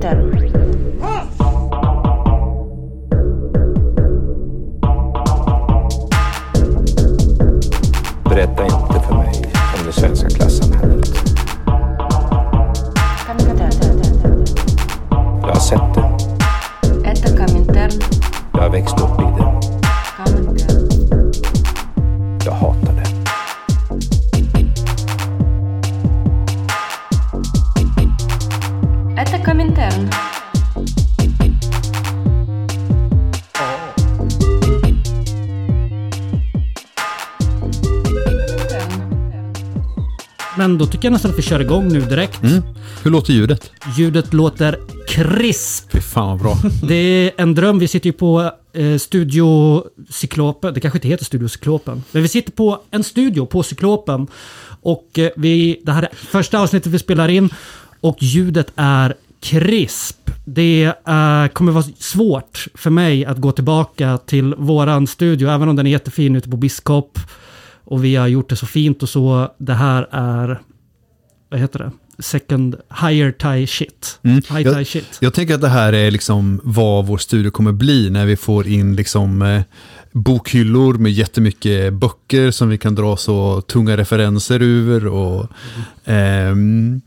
Komintern. 0.00 1.37
Tycker 41.08 41.12
nästan 41.12 41.30
att 41.30 41.38
vi 41.38 41.42
kör 41.42 41.60
igång 41.60 41.88
nu 41.88 42.00
direkt. 42.00 42.42
Mm. 42.42 42.62
Hur 43.02 43.10
låter 43.10 43.32
ljudet? 43.32 43.72
Ljudet 43.96 44.32
låter 44.32 44.78
krisp. 45.08 45.92
Fy 45.92 46.00
fan 46.00 46.28
vad 46.28 46.38
bra. 46.38 46.70
Det 46.88 46.94
är 46.94 47.32
en 47.36 47.54
dröm. 47.54 47.78
Vi 47.78 47.88
sitter 47.88 48.06
ju 48.06 48.12
på 48.12 48.52
eh, 48.72 48.98
Studio 48.98 49.84
Cyklopen. 50.10 50.74
Det 50.74 50.80
kanske 50.80 50.96
inte 50.96 51.08
heter 51.08 51.24
Studio 51.24 51.48
Cyklopen. 51.48 52.04
Men 52.12 52.22
vi 52.22 52.28
sitter 52.28 52.52
på 52.52 52.80
en 52.90 53.04
studio 53.04 53.46
på 53.46 53.62
Cyklopen. 53.62 54.26
Och 54.82 55.18
eh, 55.18 55.30
vi, 55.36 55.80
det 55.84 55.92
här 55.92 56.02
är 56.02 56.08
första 56.12 56.60
avsnittet 56.60 56.92
vi 56.92 56.98
spelar 56.98 57.28
in. 57.28 57.50
Och 58.00 58.16
ljudet 58.20 58.72
är 58.76 59.14
krisp. 59.40 60.30
Det 60.44 60.84
eh, 60.84 61.46
kommer 61.52 61.72
vara 61.72 61.84
svårt 61.98 62.66
för 62.74 62.90
mig 62.90 63.24
att 63.24 63.38
gå 63.38 63.52
tillbaka 63.52 64.18
till 64.26 64.54
våran 64.54 65.06
studio. 65.06 65.48
Även 65.48 65.68
om 65.68 65.76
den 65.76 65.86
är 65.86 65.90
jättefin 65.90 66.36
ute 66.36 66.50
på 66.50 66.56
Biskop. 66.56 67.18
Och 67.84 68.04
vi 68.04 68.16
har 68.16 68.28
gjort 68.28 68.48
det 68.48 68.56
så 68.56 68.66
fint 68.66 69.02
och 69.02 69.08
så. 69.08 69.54
Det 69.58 69.74
här 69.74 70.08
är... 70.10 70.60
Vad 71.50 71.60
heter 71.60 71.78
det? 71.78 71.90
Second 72.22 72.76
higher 73.02 73.32
tie 73.32 73.66
shit. 73.66 74.18
Mm. 74.22 74.36
High 74.50 74.60
Jag- 74.60 74.74
tie 74.74 74.84
shit. 74.84 75.18
Jag 75.20 75.34
tänker 75.34 75.54
att 75.54 75.60
det 75.60 75.68
här 75.68 75.92
är 75.92 76.10
liksom 76.10 76.60
vad 76.64 77.06
vår 77.06 77.18
studio 77.18 77.50
kommer 77.50 77.72
bli 77.72 78.10
när 78.10 78.26
vi 78.26 78.36
får 78.36 78.66
in 78.66 78.96
liksom 78.96 79.42
eh, 79.42 79.62
bokhyllor 80.12 80.94
med 80.94 81.12
jättemycket 81.12 81.92
böcker 81.94 82.50
som 82.50 82.68
vi 82.68 82.78
kan 82.78 82.94
dra 82.94 83.16
så 83.16 83.60
tunga 83.60 83.96
referenser 83.96 84.62
ur 84.62 85.06
och 85.06 85.46
ehm, 86.08 87.00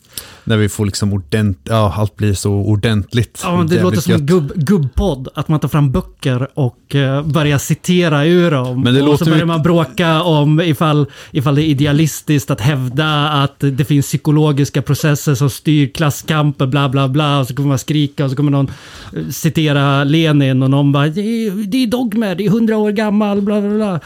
när 0.43 0.57
vi 0.57 0.69
får 0.69 0.85
liksom 0.85 1.13
ordent, 1.13 1.59
ja, 1.63 1.93
allt 1.97 2.15
blir 2.15 2.33
så 2.33 2.51
ordentligt. 2.51 3.41
Ja, 3.43 3.65
det 3.69 3.81
låter 3.81 4.01
som 4.01 4.13
en 4.13 4.25
gubb, 4.25 4.53
gubbpodd. 4.55 5.27
Att 5.35 5.47
man 5.47 5.59
tar 5.59 5.67
fram 5.67 5.91
böcker 5.91 6.47
och 6.53 6.95
uh, 6.95 7.21
börjar 7.21 7.57
citera 7.57 8.25
ur 8.25 8.51
dem. 8.51 8.81
Men 8.81 8.93
det 8.93 9.01
och 9.01 9.07
låter 9.07 9.25
så 9.25 9.31
börjar 9.31 9.45
man 9.45 9.61
bråka 9.61 10.21
om 10.21 10.61
ifall, 10.61 11.05
ifall 11.31 11.55
det 11.55 11.61
är 11.61 11.65
idealistiskt 11.65 12.51
att 12.51 12.61
hävda 12.61 13.29
att 13.29 13.55
det 13.59 13.85
finns 13.85 14.05
psykologiska 14.05 14.81
processer 14.81 15.35
som 15.35 15.49
styr 15.49 15.87
klasskamper, 15.87 16.65
bla 16.65 16.89
bla 16.89 17.07
bla. 17.07 17.39
Och 17.39 17.47
så 17.47 17.55
kommer 17.55 17.69
man 17.69 17.79
skrika 17.79 18.23
och 18.23 18.29
så 18.29 18.35
kommer 18.35 18.51
någon 18.51 18.71
eh, 19.15 19.29
citera 19.29 20.03
Lenin 20.03 20.63
och 20.63 20.69
någon 20.69 20.91
bara 20.91 21.07
det 21.07 21.21
är, 21.21 21.51
det 21.51 21.83
är 21.83 21.87
dogmer, 21.87 22.35
det 22.35 22.45
är 22.45 22.49
hundra 22.49 22.77
år 22.77 22.91
gammal, 22.91 23.41
bla 23.41 23.61
bla 23.61 23.69
bla. 23.69 23.99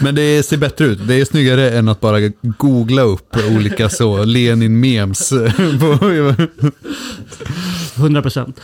Men 0.00 0.14
det 0.14 0.46
ser 0.46 0.56
bättre 0.56 0.84
ut. 0.84 0.98
Det 1.08 1.20
är 1.20 1.24
snyggare 1.24 1.70
än 1.70 1.88
att 1.88 2.00
bara 2.00 2.18
googla 2.42 3.02
upp 3.02 3.36
olika 3.50 3.88
så 3.88 4.24
Lenin-memes. 4.26 5.32
100 7.96 8.22
procent. 8.22 8.60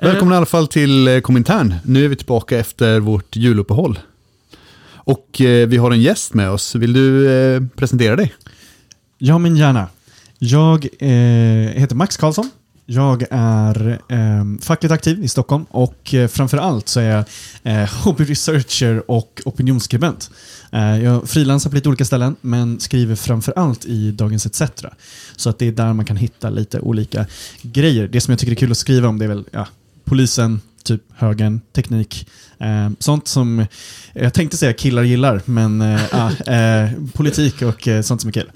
Välkomna 0.00 0.34
i 0.34 0.36
alla 0.36 0.46
fall 0.46 0.66
till 0.66 1.08
eh, 1.08 1.20
Komintern. 1.20 1.74
Nu 1.84 2.04
är 2.04 2.08
vi 2.08 2.16
tillbaka 2.16 2.58
efter 2.58 3.00
vårt 3.00 3.36
juluppehåll. 3.36 3.98
Och 5.04 5.40
eh, 5.40 5.68
vi 5.68 5.76
har 5.76 5.90
en 5.90 6.00
gäst 6.00 6.34
med 6.34 6.50
oss. 6.50 6.74
Vill 6.74 6.92
du 6.92 7.32
eh, 7.32 7.62
presentera 7.76 8.16
dig? 8.16 8.34
Ja, 9.18 9.38
men 9.38 9.56
gärna. 9.56 9.88
Jag 10.38 10.88
eh, 10.98 11.08
heter 11.80 11.94
Max 11.94 12.16
Karlsson. 12.16 12.50
Jag 12.86 13.24
är 13.30 13.98
eh, 14.08 14.44
fackligt 14.60 14.92
aktiv 14.92 15.24
i 15.24 15.28
Stockholm 15.28 15.64
och 15.70 16.14
eh, 16.14 16.28
framförallt 16.28 16.88
så 16.88 17.00
är 17.00 17.10
jag 17.10 17.24
eh, 17.62 17.90
hobbyresearcher 18.04 19.10
och 19.10 19.40
opinionsskribent. 19.44 20.30
Eh, 20.72 21.04
jag 21.04 21.28
frilansar 21.28 21.70
på 21.70 21.76
lite 21.76 21.88
olika 21.88 22.04
ställen 22.04 22.36
men 22.40 22.80
skriver 22.80 23.16
framförallt 23.16 23.84
i 23.84 24.10
Dagens 24.10 24.46
ETC. 24.46 24.62
Så 25.36 25.50
att 25.50 25.58
det 25.58 25.66
är 25.66 25.72
där 25.72 25.92
man 25.92 26.04
kan 26.04 26.16
hitta 26.16 26.50
lite 26.50 26.80
olika 26.80 27.26
grejer. 27.62 28.08
Det 28.08 28.20
som 28.20 28.32
jag 28.32 28.38
tycker 28.38 28.52
är 28.52 28.56
kul 28.56 28.70
att 28.70 28.78
skriva 28.78 29.08
om 29.08 29.18
det 29.18 29.24
är 29.24 29.28
väl 29.28 29.44
ja, 29.50 29.66
polisen, 30.04 30.60
typ 30.84 31.02
högern, 31.14 31.60
teknik. 31.72 32.28
Eh, 32.58 32.90
sånt 32.98 33.28
som, 33.28 33.58
eh, 33.58 33.66
jag 34.14 34.34
tänkte 34.34 34.56
säga 34.56 34.72
killar 34.72 35.02
gillar, 35.02 35.42
men 35.44 35.80
eh, 35.80 36.48
eh, 36.48 36.90
politik 37.12 37.62
och 37.62 37.88
eh, 37.88 38.02
sånt 38.02 38.20
som 38.20 38.28
är 38.28 38.32
kul. 38.32 38.50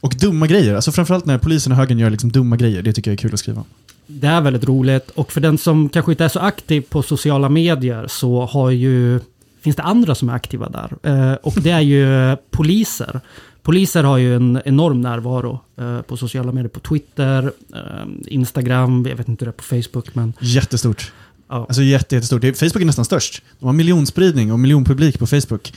Och 0.00 0.14
dumma 0.20 0.46
grejer, 0.46 0.74
alltså 0.74 0.92
framförallt 0.92 1.26
när 1.26 1.38
polisen 1.38 1.72
och 1.72 1.78
högern 1.78 1.98
gör 1.98 2.10
liksom 2.10 2.32
dumma 2.32 2.56
grejer, 2.56 2.82
det 2.82 2.92
tycker 2.92 3.10
jag 3.10 3.12
är 3.12 3.22
kul 3.22 3.34
att 3.34 3.40
skriva 3.40 3.60
om. 3.60 3.66
Det 4.06 4.26
är 4.26 4.40
väldigt 4.40 4.64
roligt 4.64 5.10
och 5.10 5.32
för 5.32 5.40
den 5.40 5.58
som 5.58 5.88
kanske 5.88 6.12
inte 6.12 6.24
är 6.24 6.28
så 6.28 6.40
aktiv 6.40 6.80
på 6.80 7.02
sociala 7.02 7.48
medier 7.48 8.06
så 8.08 8.44
har 8.46 8.70
ju, 8.70 9.20
finns 9.60 9.76
det 9.76 9.82
andra 9.82 10.14
som 10.14 10.28
är 10.28 10.32
aktiva 10.34 10.68
där. 10.68 10.92
Eh, 11.02 11.34
och 11.34 11.54
det 11.62 11.70
är 11.70 11.80
ju 11.80 12.36
poliser. 12.50 13.20
Poliser 13.62 14.04
har 14.04 14.16
ju 14.18 14.36
en 14.36 14.60
enorm 14.64 15.00
närvaro 15.00 15.60
eh, 15.78 16.00
på 16.00 16.16
sociala 16.16 16.52
medier, 16.52 16.68
på 16.68 16.80
Twitter, 16.80 17.52
eh, 17.74 18.06
Instagram, 18.26 19.06
jag 19.08 19.16
vet 19.16 19.28
inte 19.28 19.44
hur 19.44 19.52
det 19.52 19.56
är 19.56 19.80
på 19.80 19.82
Facebook 19.84 20.14
men 20.14 20.32
Jättestort. 20.40 21.12
ja. 21.48 21.66
Alltså 21.68 21.82
jätte, 21.82 22.14
jättestort. 22.14 22.42
Facebook 22.42 22.82
är 22.82 22.84
nästan 22.84 23.04
störst. 23.04 23.42
De 23.58 23.66
har 23.66 23.72
miljonspridning 23.72 24.52
och 24.52 24.60
miljonpublik 24.60 25.18
på 25.18 25.26
Facebook. 25.26 25.72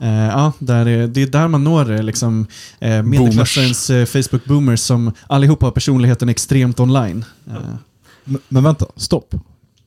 Eh, 0.00 0.08
ja, 0.08 0.52
där 0.58 0.86
är, 0.86 1.06
det 1.06 1.22
är 1.22 1.26
där 1.26 1.48
man 1.48 1.64
når 1.64 1.92
eh, 1.92 2.02
liksom, 2.02 2.46
eh, 2.78 3.02
medelklassens 3.02 3.90
eh, 3.90 4.04
Facebook-boomers 4.04 4.76
som 4.76 5.12
allihopa 5.26 5.66
har 5.66 5.70
personligheten 5.70 6.28
extremt 6.28 6.80
online. 6.80 7.24
Men, 8.24 8.40
men 8.48 8.62
vänta, 8.62 8.86
stopp. 8.96 9.34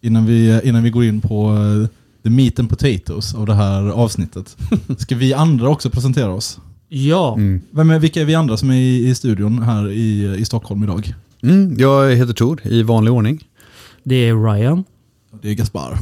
Innan 0.01 0.25
vi, 0.25 0.61
innan 0.63 0.83
vi 0.83 0.89
går 0.89 1.03
in 1.03 1.21
på 1.21 1.51
uh, 1.51 1.87
the 2.23 2.29
meat 2.29 2.59
and 2.59 2.69
potatoes 2.69 3.35
av 3.35 3.45
det 3.45 3.53
här 3.53 3.89
avsnittet. 3.89 4.57
Ska 4.97 5.15
vi 5.15 5.33
andra 5.33 5.69
också 5.69 5.89
presentera 5.89 6.29
oss? 6.29 6.59
ja. 6.89 7.33
Mm. 7.33 7.61
Vem 7.71 7.89
är, 7.89 7.99
vilka 7.99 8.21
är 8.21 8.25
vi 8.25 8.35
andra 8.35 8.57
som 8.57 8.69
är 8.69 8.75
i, 8.75 9.09
i 9.09 9.15
studion 9.15 9.63
här 9.63 9.89
i, 9.89 10.35
i 10.37 10.45
Stockholm 10.45 10.83
idag? 10.83 11.13
Mm, 11.43 11.75
jag 11.77 12.15
heter 12.15 12.33
Tor 12.33 12.61
i 12.63 12.83
vanlig 12.83 13.13
ordning. 13.13 13.47
det 14.03 14.15
är 14.15 14.53
Ryan. 14.53 14.83
Det 15.41 15.49
är 15.49 15.53
Gaspar. 15.53 15.97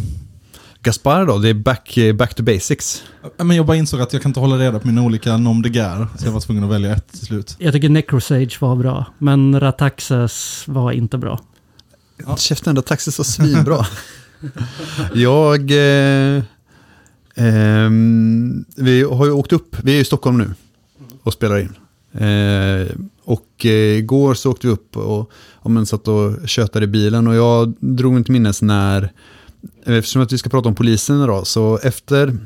Gaspar 0.88 1.26
då, 1.26 1.38
det 1.38 1.50
är 1.50 1.54
back, 1.54 1.98
eh, 1.98 2.16
back 2.16 2.36
to 2.36 2.44
basics. 2.44 3.04
Ja, 3.38 3.44
Men 3.44 3.58
jag 3.58 3.66
bara 3.66 3.78
insåg 3.78 4.02
att 4.02 4.14
jag 4.14 4.22
kan 4.22 4.30
inte 4.30 4.40
hålla 4.40 4.58
reda 4.58 4.80
på 4.80 4.88
mina 4.88 5.02
olika 5.02 5.38
nom 5.38 5.62
de 5.62 5.70
guerre, 5.70 6.08
så 6.18 6.26
jag 6.26 6.32
var 6.32 6.40
tvungen 6.40 6.64
att 6.64 6.70
välja 6.70 6.96
ett 6.96 7.12
till 7.12 7.26
slut. 7.26 7.56
Jag 7.60 7.74
tycker 7.74 7.90
Necrosage 7.90 8.62
var 8.62 8.76
bra, 8.76 9.06
men 9.18 9.60
Rataxas 9.60 10.64
var 10.68 10.92
inte 10.92 11.18
bra. 11.18 11.40
Ja. 12.26 12.38
Käften, 12.38 12.82
taxis 12.82 13.18
var 13.18 13.26
svinbra. 13.26 13.86
jag... 15.14 15.72
Eh, 15.72 16.44
ehm, 17.36 18.66
vi 18.76 19.04
har 19.04 19.26
ju 19.26 19.32
åkt 19.32 19.54
upp, 19.54 19.76
vi 19.84 19.98
är 19.98 20.02
i 20.02 20.06
Stockholm 20.06 20.38
nu 20.38 20.54
och 21.24 21.34
spelar 21.34 21.58
in. 21.58 21.76
Eh, 22.24 22.88
och 23.24 23.66
eh, 23.66 23.98
igår 23.98 24.34
så 24.34 24.52
åkte 24.52 24.68
vi 24.68 24.74
upp 24.74 24.98
och 24.98 25.32
ja, 25.64 25.70
men, 25.70 25.86
satt 25.86 26.08
och 26.08 26.50
tjötade 26.50 26.84
i 26.84 26.88
bilen 26.88 27.28
och 27.28 27.36
jag 27.36 27.74
drog 27.80 28.26
till 28.26 28.34
minnes 28.34 28.62
när, 28.62 29.12
eftersom 29.86 30.22
att 30.22 30.34
vi 30.34 30.38
ska 30.38 30.50
prata 30.50 30.70
om 30.70 30.76
polisen 30.76 31.24
idag, 31.24 31.48
så 31.48 31.80
efter 31.84 32.38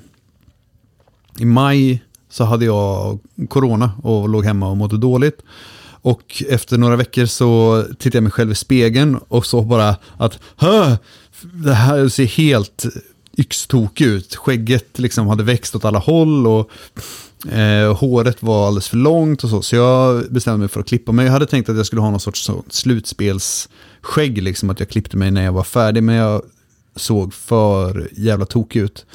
i 1.39 1.45
maj 1.45 2.03
så 2.29 2.43
hade 2.43 2.65
jag 2.65 3.19
corona 3.49 3.91
och 4.03 4.29
låg 4.29 4.45
hemma 4.45 4.69
och 4.69 4.77
mådde 4.77 4.97
dåligt. 4.97 5.41
Och 6.03 6.43
efter 6.49 6.77
några 6.77 6.95
veckor 6.95 7.25
så 7.25 7.83
tittade 7.99 8.17
jag 8.17 8.23
mig 8.23 8.31
själv 8.31 8.51
i 8.51 8.55
spegeln 8.55 9.19
och 9.27 9.45
så 9.45 9.61
bara 9.61 9.95
att 10.17 10.39
Hö! 10.55 10.97
det 11.41 11.73
här 11.73 12.09
ser 12.09 12.25
helt 12.25 12.85
yxtokig 13.37 14.05
ut. 14.05 14.35
Skägget 14.35 14.99
liksom 14.99 15.27
hade 15.27 15.43
växt 15.43 15.75
åt 15.75 15.85
alla 15.85 15.99
håll 15.99 16.47
och 16.47 16.71
eh, 17.51 17.97
håret 17.97 18.43
var 18.43 18.67
alldeles 18.67 18.87
för 18.87 18.97
långt 18.97 19.43
och 19.43 19.49
så. 19.49 19.61
Så 19.61 19.75
jag 19.75 20.31
bestämde 20.31 20.59
mig 20.59 20.67
för 20.67 20.79
att 20.79 20.87
klippa 20.87 21.11
mig. 21.11 21.25
Jag 21.25 21.33
hade 21.33 21.45
tänkt 21.45 21.69
att 21.69 21.77
jag 21.77 21.85
skulle 21.85 22.01
ha 22.01 22.09
någon 22.09 22.19
sorts 22.19 22.51
slutspelsskägg, 22.69 24.43
liksom 24.43 24.69
att 24.69 24.79
jag 24.79 24.89
klippte 24.89 25.17
mig 25.17 25.31
när 25.31 25.43
jag 25.43 25.51
var 25.51 25.63
färdig. 25.63 26.03
Men 26.03 26.15
jag 26.15 26.41
såg 26.95 27.33
för 27.33 28.09
jävla 28.11 28.45
tokig 28.45 28.79
ut. 28.79 29.05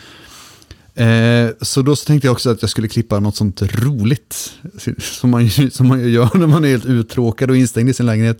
Eh, 0.94 1.48
så 1.60 1.82
då 1.82 1.96
så 1.96 2.04
tänkte 2.04 2.26
jag 2.26 2.32
också 2.32 2.50
att 2.50 2.62
jag 2.62 2.70
skulle 2.70 2.88
klippa 2.88 3.20
något 3.20 3.36
sånt 3.36 3.62
roligt. 3.62 4.52
Som 4.98 5.30
man, 5.30 5.50
som 5.50 5.88
man 5.88 6.10
gör 6.10 6.30
när 6.34 6.46
man 6.46 6.64
är 6.64 6.68
helt 6.68 6.86
uttråkad 6.86 7.50
och 7.50 7.56
instängd 7.56 7.90
i 7.90 7.94
sin 7.94 8.06
lägenhet. 8.06 8.38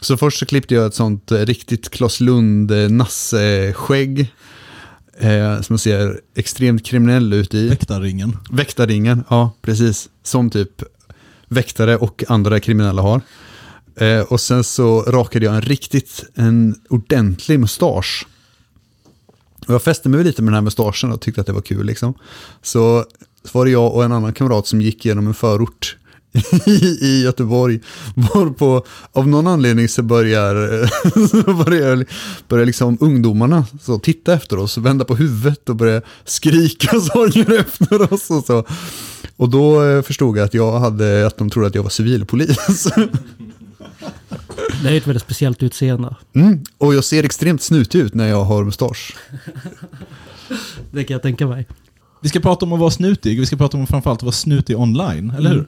Så 0.00 0.16
först 0.16 0.38
så 0.38 0.46
klippte 0.46 0.74
jag 0.74 0.86
ett 0.86 0.94
sånt 0.94 1.32
riktigt 1.32 1.90
Klas 1.90 2.20
Lund 2.20 2.70
eh. 2.70 2.88
Eh, 5.18 5.60
som 5.60 5.78
ser 5.78 6.20
extremt 6.34 6.86
kriminell 6.86 7.32
ut 7.32 7.54
i. 7.54 7.68
Väktarringen. 7.68 8.36
Väktarringen, 8.50 9.24
ja 9.28 9.52
precis. 9.62 10.08
Som 10.22 10.50
typ 10.50 10.82
väktare 11.48 11.96
och 11.96 12.24
andra 12.28 12.60
kriminella 12.60 13.02
har. 13.02 13.20
Eh, 13.96 14.20
och 14.20 14.40
sen 14.40 14.64
så 14.64 15.02
rakade 15.02 15.44
jag 15.44 15.54
en 15.54 15.62
riktigt, 15.62 16.24
en 16.34 16.74
ordentlig 16.88 17.60
mustasch. 17.60 18.26
Och 19.66 19.74
jag 19.74 19.82
fäste 19.82 20.08
mig 20.08 20.24
lite 20.24 20.42
med 20.42 20.48
den 20.48 20.54
här 20.54 20.62
mustaschen 20.62 21.12
och 21.12 21.20
tyckte 21.20 21.40
att 21.40 21.46
det 21.46 21.52
var 21.52 21.60
kul 21.60 21.86
liksom. 21.86 22.14
Så, 22.62 23.04
så 23.44 23.58
var 23.58 23.64
det 23.64 23.70
jag 23.70 23.94
och 23.94 24.04
en 24.04 24.12
annan 24.12 24.32
kamrat 24.32 24.66
som 24.66 24.80
gick 24.80 25.04
genom 25.04 25.26
en 25.26 25.34
förort 25.34 25.96
i, 27.00 27.22
Göteborg. 27.22 27.80
Varpå 28.14 28.84
av 29.12 29.28
någon 29.28 29.46
anledning 29.46 29.88
så 29.88 30.02
börjar, 30.02 30.86
så 31.28 31.64
börjar, 31.64 32.04
börjar 32.48 32.66
liksom 32.66 32.98
ungdomarna 33.00 33.66
så 33.82 33.98
titta 33.98 34.34
efter 34.34 34.58
oss, 34.58 34.78
vända 34.78 35.04
på 35.04 35.16
huvudet 35.16 35.68
och 35.68 35.76
börja 35.76 36.02
skrika 36.24 37.00
saker 37.00 37.52
efter 37.60 38.12
oss. 38.12 38.30
Och, 38.30 38.44
så. 38.44 38.64
och 39.36 39.48
då 39.48 39.84
eh, 39.84 40.02
förstod 40.02 40.38
jag 40.38 40.44
att, 40.44 40.54
jag 40.54 40.78
hade, 40.78 41.26
att 41.26 41.38
de 41.38 41.50
trodde 41.50 41.68
att 41.68 41.74
jag 41.74 41.82
var 41.82 41.90
civilpolis. 41.90 42.88
Det 44.82 44.88
är 44.88 44.96
ett 44.96 45.06
väldigt 45.06 45.22
speciellt 45.22 45.62
utseende. 45.62 46.16
Mm. 46.34 46.64
Och 46.78 46.94
jag 46.94 47.04
ser 47.04 47.24
extremt 47.24 47.62
snutig 47.62 47.98
ut 47.98 48.14
när 48.14 48.28
jag 48.28 48.44
har 48.44 48.64
mustasch. 48.64 49.16
Det 50.90 51.04
kan 51.04 51.14
jag 51.14 51.22
tänka 51.22 51.46
mig. 51.46 51.66
Vi 52.20 52.28
ska 52.28 52.40
prata 52.40 52.66
om 52.66 52.72
att 52.72 52.80
vara 52.80 52.90
snutig, 52.90 53.40
vi 53.40 53.46
ska 53.46 53.56
prata 53.56 53.76
om 53.76 53.86
framförallt 53.86 54.18
att 54.18 54.22
vara 54.22 54.32
snutig 54.32 54.78
online, 54.78 55.30
eller 55.30 55.50
hur? 55.50 55.58
Du 55.58 55.66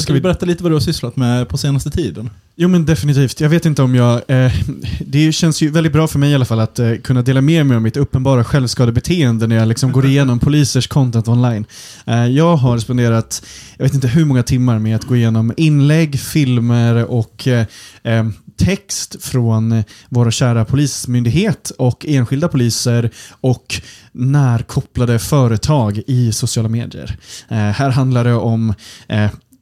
ska 0.00 0.12
vi 0.12 0.20
berätta 0.20 0.46
lite 0.46 0.62
vad 0.62 0.72
du 0.72 0.76
har 0.76 0.80
sysslat 0.80 1.16
med 1.16 1.48
på 1.48 1.58
senaste 1.58 1.90
tiden? 1.90 2.30
Jo 2.56 2.68
men 2.68 2.86
definitivt. 2.86 3.40
Jag 3.40 3.48
vet 3.48 3.66
inte 3.66 3.82
om 3.82 3.94
jag... 3.94 4.22
Eh, 4.28 4.52
det 5.00 5.32
känns 5.32 5.62
ju 5.62 5.70
väldigt 5.70 5.92
bra 5.92 6.08
för 6.08 6.18
mig 6.18 6.30
i 6.30 6.34
alla 6.34 6.44
fall 6.44 6.60
att 6.60 6.78
eh, 6.78 6.94
kunna 6.94 7.22
dela 7.22 7.40
med 7.40 7.66
mig 7.66 7.74
av 7.74 7.82
mitt 7.82 7.96
uppenbara 7.96 8.44
självskadebeteende 8.44 9.46
när 9.46 9.56
jag 9.56 9.68
liksom 9.68 9.92
går 9.92 10.06
igenom 10.06 10.38
polisers 10.38 10.86
content 10.86 11.28
online. 11.28 11.64
Eh, 12.06 12.26
jag 12.26 12.56
har 12.56 12.78
spenderat, 12.78 13.42
jag 13.76 13.84
vet 13.84 13.94
inte 13.94 14.08
hur 14.08 14.24
många 14.24 14.42
timmar 14.42 14.78
med 14.78 14.96
att 14.96 15.04
gå 15.04 15.16
igenom 15.16 15.52
inlägg, 15.56 16.20
filmer 16.20 17.04
och 17.04 17.48
eh, 17.48 17.66
eh, 18.02 18.26
text 18.56 19.24
från 19.24 19.84
våra 20.08 20.30
kära 20.30 20.64
polismyndighet 20.64 21.72
och 21.78 22.06
enskilda 22.08 22.48
poliser 22.48 23.10
och 23.40 23.74
närkopplade 24.12 25.18
företag 25.18 26.02
i 26.06 26.32
sociala 26.32 26.68
medier. 26.68 27.16
Eh, 27.48 27.56
här 27.56 27.90
handlar 27.90 28.24
det 28.24 28.34
om 28.34 28.74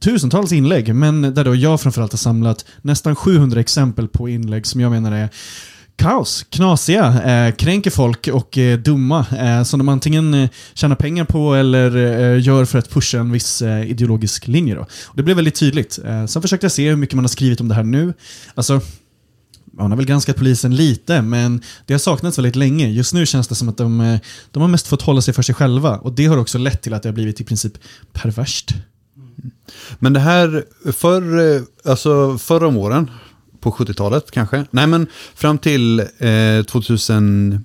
tusentals 0.00 0.52
inlägg, 0.52 0.94
men 0.94 1.22
där 1.34 1.44
då 1.44 1.54
jag 1.54 1.80
framförallt 1.80 2.12
har 2.12 2.18
samlat 2.18 2.64
nästan 2.82 3.16
700 3.16 3.60
exempel 3.60 4.08
på 4.08 4.28
inlägg 4.28 4.66
som 4.66 4.80
jag 4.80 4.90
menar 4.90 5.12
är 5.12 5.28
kaos, 6.00 6.46
knasiga, 6.50 7.22
eh, 7.22 7.54
kränker 7.54 7.90
folk 7.90 8.28
och 8.28 8.58
eh, 8.58 8.78
dumma. 8.78 9.26
Eh, 9.38 9.62
som 9.62 9.78
de 9.78 9.88
antingen 9.88 10.34
eh, 10.34 10.50
tjänar 10.74 10.96
pengar 10.96 11.24
på 11.24 11.54
eller 11.54 11.96
eh, 11.96 12.42
gör 12.42 12.64
för 12.64 12.78
att 12.78 12.90
pusha 12.90 13.18
en 13.18 13.32
viss 13.32 13.62
eh, 13.62 13.90
ideologisk 13.90 14.48
linje. 14.48 14.74
Då. 14.74 14.80
Och 14.80 15.16
det 15.16 15.22
blev 15.22 15.36
väldigt 15.36 15.54
tydligt. 15.54 15.98
Eh, 16.04 16.26
sen 16.26 16.42
försökte 16.42 16.64
jag 16.64 16.72
se 16.72 16.88
hur 16.88 16.96
mycket 16.96 17.14
man 17.14 17.24
har 17.24 17.28
skrivit 17.28 17.60
om 17.60 17.68
det 17.68 17.74
här 17.74 17.82
nu. 17.82 18.14
Alltså, 18.54 18.80
man 19.72 19.90
har 19.90 19.96
väl 19.96 20.06
granskat 20.06 20.36
polisen 20.36 20.76
lite, 20.76 21.22
men 21.22 21.62
det 21.86 21.94
har 21.94 21.98
saknats 21.98 22.38
väldigt 22.38 22.56
länge. 22.56 22.88
Just 22.88 23.14
nu 23.14 23.26
känns 23.26 23.48
det 23.48 23.54
som 23.54 23.68
att 23.68 23.76
de, 23.76 24.00
eh, 24.00 24.20
de 24.50 24.62
har 24.62 24.68
mest 24.68 24.86
fått 24.86 25.02
hålla 25.02 25.22
sig 25.22 25.34
för 25.34 25.42
sig 25.42 25.54
själva. 25.54 25.98
Och 25.98 26.12
det 26.12 26.26
har 26.26 26.36
också 26.36 26.58
lett 26.58 26.82
till 26.82 26.94
att 26.94 27.02
det 27.02 27.08
har 27.08 27.14
blivit 27.14 27.40
i 27.40 27.44
princip 27.44 27.72
perverst. 28.12 28.74
Men 29.98 30.12
det 30.12 30.20
här, 30.20 30.64
för, 30.92 31.54
eh, 31.56 31.62
alltså 31.84 32.38
förra 32.38 32.66
om 32.66 32.76
åren, 32.76 33.10
på 33.60 33.70
70-talet 33.70 34.30
kanske, 34.30 34.64
nej 34.70 34.86
men 34.86 35.06
fram 35.34 35.58
till 35.58 36.00
eh, 36.00 36.64
2010 36.66 37.62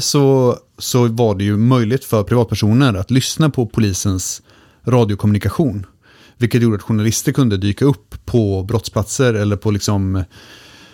så, 0.00 0.58
så 0.78 1.06
var 1.06 1.34
det 1.34 1.44
ju 1.44 1.56
möjligt 1.56 2.04
för 2.04 2.22
privatpersoner 2.22 2.94
att 2.94 3.10
lyssna 3.10 3.50
på 3.50 3.66
polisens 3.66 4.42
radiokommunikation. 4.84 5.86
Vilket 6.38 6.62
gjorde 6.62 6.76
att 6.76 6.82
journalister 6.82 7.32
kunde 7.32 7.56
dyka 7.56 7.84
upp 7.84 8.24
på 8.24 8.62
brottsplatser 8.62 9.34
eller 9.34 9.56
på 9.56 9.70
liksom 9.70 10.16
eh, 10.16 10.22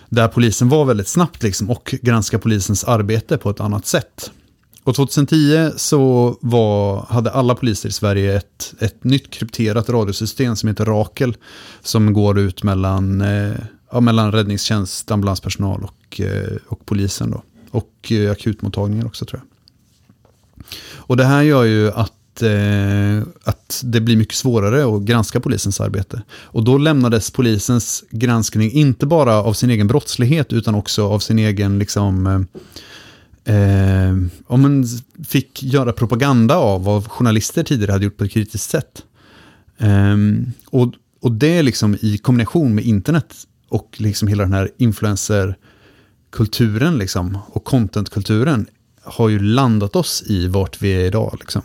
där 0.09 0.29
polisen 0.29 0.69
var 0.69 0.85
väldigt 0.85 1.09
snabbt 1.09 1.43
liksom 1.43 1.71
och 1.71 1.95
granska 2.03 2.39
polisens 2.39 2.85
arbete 2.85 3.39
på 3.39 3.51
ett 3.51 3.61
annat 3.61 3.87
sätt. 3.87 4.31
Och 4.91 4.97
2010 4.97 5.71
så 5.77 6.37
var, 6.41 7.07
hade 7.09 7.31
alla 7.31 7.55
poliser 7.55 7.89
i 7.89 7.93
Sverige 7.93 8.37
ett, 8.37 8.75
ett 8.79 9.05
nytt 9.05 9.31
krypterat 9.31 9.89
radiosystem 9.89 10.57
som 10.57 10.69
heter 10.69 10.85
Rakel. 10.85 11.37
Som 11.83 12.13
går 12.13 12.39
ut 12.39 12.63
mellan, 12.63 13.21
eh, 13.21 13.55
ja, 13.93 14.01
mellan 14.01 14.33
räddningstjänst, 14.33 15.11
ambulanspersonal 15.11 15.85
och, 15.85 16.21
eh, 16.21 16.57
och 16.69 16.87
polisen. 16.87 17.31
Då. 17.31 17.43
Och 17.71 18.13
eh, 18.13 18.31
akutmottagningen 18.31 19.07
också 19.07 19.25
tror 19.25 19.43
jag. 19.43 19.47
Och 20.95 21.17
det 21.17 21.25
här 21.25 21.43
gör 21.43 21.65
ju 21.65 21.91
att, 21.91 22.43
eh, 22.43 23.29
att 23.45 23.83
det 23.85 24.01
blir 24.01 24.17
mycket 24.17 24.37
svårare 24.37 24.97
att 24.97 25.03
granska 25.03 25.41
polisens 25.41 25.81
arbete. 25.81 26.23
Och 26.31 26.65
då 26.65 26.79
lämnades 26.79 27.31
polisens 27.31 28.05
granskning 28.11 28.73
inte 28.73 29.07
bara 29.07 29.35
av 29.35 29.53
sin 29.53 29.71
egen 29.71 29.87
brottslighet 29.87 30.53
utan 30.53 30.75
också 30.75 31.09
av 31.09 31.19
sin 31.19 31.39
egen 31.39 31.79
liksom, 31.79 32.27
eh, 32.27 32.41
eh, 33.45 34.17
om 34.47 34.63
man 34.63 34.85
fick 35.29 35.63
göra 35.63 35.93
propaganda 35.93 36.57
av 36.57 36.85
vad 36.85 37.07
journalister 37.07 37.63
tidigare 37.63 37.93
hade 37.93 38.05
gjort 38.05 38.17
på 38.17 38.25
ett 38.25 38.31
kritiskt 38.31 38.71
sätt. 38.71 39.05
Eh, 39.79 40.17
och, 40.67 40.93
och 41.21 41.33
det 41.33 41.63
liksom 41.63 41.97
i 42.01 42.19
kombination 42.19 42.75
med 42.75 42.85
internet 42.85 43.35
och 43.69 43.97
liksom 43.99 44.29
hela 44.29 44.43
den 44.43 44.53
här 44.53 44.71
influencerkulturen 44.77 46.99
liksom, 46.99 47.39
och 47.47 47.65
contentkulturen 47.65 48.67
har 49.03 49.29
ju 49.29 49.39
landat 49.39 49.97
oss 49.97 50.23
i 50.27 50.47
vart 50.47 50.83
vi 50.83 50.93
är 50.93 51.05
idag. 51.05 51.37
Liksom. 51.41 51.63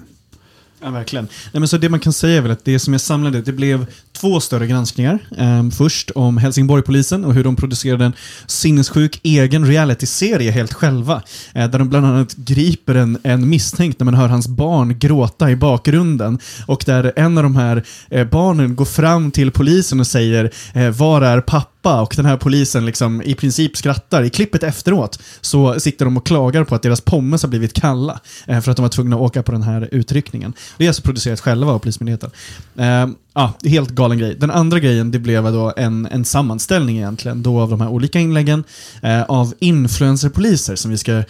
Ja, 0.81 0.89
verkligen. 0.89 1.27
Nej, 1.54 1.60
men 1.60 1.68
så 1.68 1.77
det 1.77 1.89
man 1.89 2.00
kan 2.00 2.13
säga 2.13 2.38
är 2.38 2.42
väl 2.42 2.51
att 2.51 2.66
det 2.66 2.80
som 2.80 2.94
jag 2.94 3.01
samlade, 3.01 3.42
det 3.42 3.51
blev 3.51 3.86
två 4.13 4.39
större 4.39 4.68
granskningar. 4.68 5.19
Ehm, 5.38 5.72
först 5.72 6.12
om 6.12 6.38
Helsingborgpolisen 6.38 7.25
och 7.25 7.33
hur 7.33 7.44
de 7.44 7.56
producerade 7.56 8.06
en 8.06 8.13
sinnessjuk 8.48 9.19
egen 9.24 9.68
realityserie 9.68 10.51
helt 10.51 10.74
själva. 10.74 11.22
Eh, 11.54 11.69
där 11.69 11.80
de 11.80 11.89
bland 11.89 12.06
annat 12.06 12.36
griper 12.36 12.95
en, 12.95 13.18
en 13.24 13.50
misstänkt 13.50 14.00
när 14.00 14.06
man 14.06 14.13
hör 14.13 14.27
hans 14.27 14.48
barn 14.48 15.00
gråta 15.00 15.51
i 15.51 15.56
bakgrunden. 15.56 16.39
Och 16.66 16.83
där 16.86 17.13
en 17.16 17.38
av 17.38 17.44
de 17.44 17.56
här 17.56 17.83
eh, 18.10 18.27
barnen 18.27 18.75
går 18.75 18.86
fram 18.86 19.31
till 19.31 19.51
polisen 19.51 20.00
och 20.00 20.07
säger 20.07 20.51
eh, 20.74 20.89
“Var 20.89 21.22
är 21.22 21.42
pappa?” 21.42 21.75
Och 21.92 22.14
den 22.16 22.26
här 22.26 22.38
polisen 22.38 22.86
liksom 22.86 23.22
i 23.22 23.36
princip 23.36 23.78
skrattar. 23.78 24.24
I 24.24 24.30
klippet 24.30 24.64
efteråt 24.64 25.20
så 25.42 25.80
sitter 25.80 26.06
de 26.06 26.18
och 26.18 26.26
klagar 26.26 26.64
på 26.64 26.76
att 26.76 26.82
deras 26.82 27.02
pommes 27.02 27.44
har 27.44 27.50
blivit 27.50 27.74
kalla 27.74 28.20
eh, 28.48 28.62
för 28.62 28.72
att 28.72 28.78
de 28.78 28.82
var 28.84 28.90
tvungna 28.90 29.16
att 29.16 29.22
åka 29.22 29.44
på 29.44 29.52
den 29.52 29.64
här 29.64 29.90
utryckningen. 29.92 30.54
Det 30.78 30.84
är 30.84 30.90
alltså 30.90 31.02
producerat 31.02 31.40
själva 31.40 31.72
av 31.72 31.80
Polismyndigheten. 31.80 32.32
Eh, 32.78 33.08
Ja, 33.38 33.54
helt 33.64 33.90
galen 33.90 34.18
grej. 34.18 34.36
Den 34.36 34.52
andra 34.52 34.80
grejen 34.80 35.12
det 35.12 35.20
blev 35.20 35.44
då 35.44 35.74
en, 35.78 36.06
en 36.06 36.26
sammanställning 36.26 36.98
egentligen 36.98 37.44
då 37.44 37.62
av 37.62 37.70
de 37.70 37.82
här 37.82 37.90
olika 37.90 38.20
inläggen 38.20 38.64
eh, 39.02 39.22
av 39.22 39.54
influencerpoliser 39.60 40.75
som 40.75 40.92
vi 40.92 40.98
ska 40.98 41.24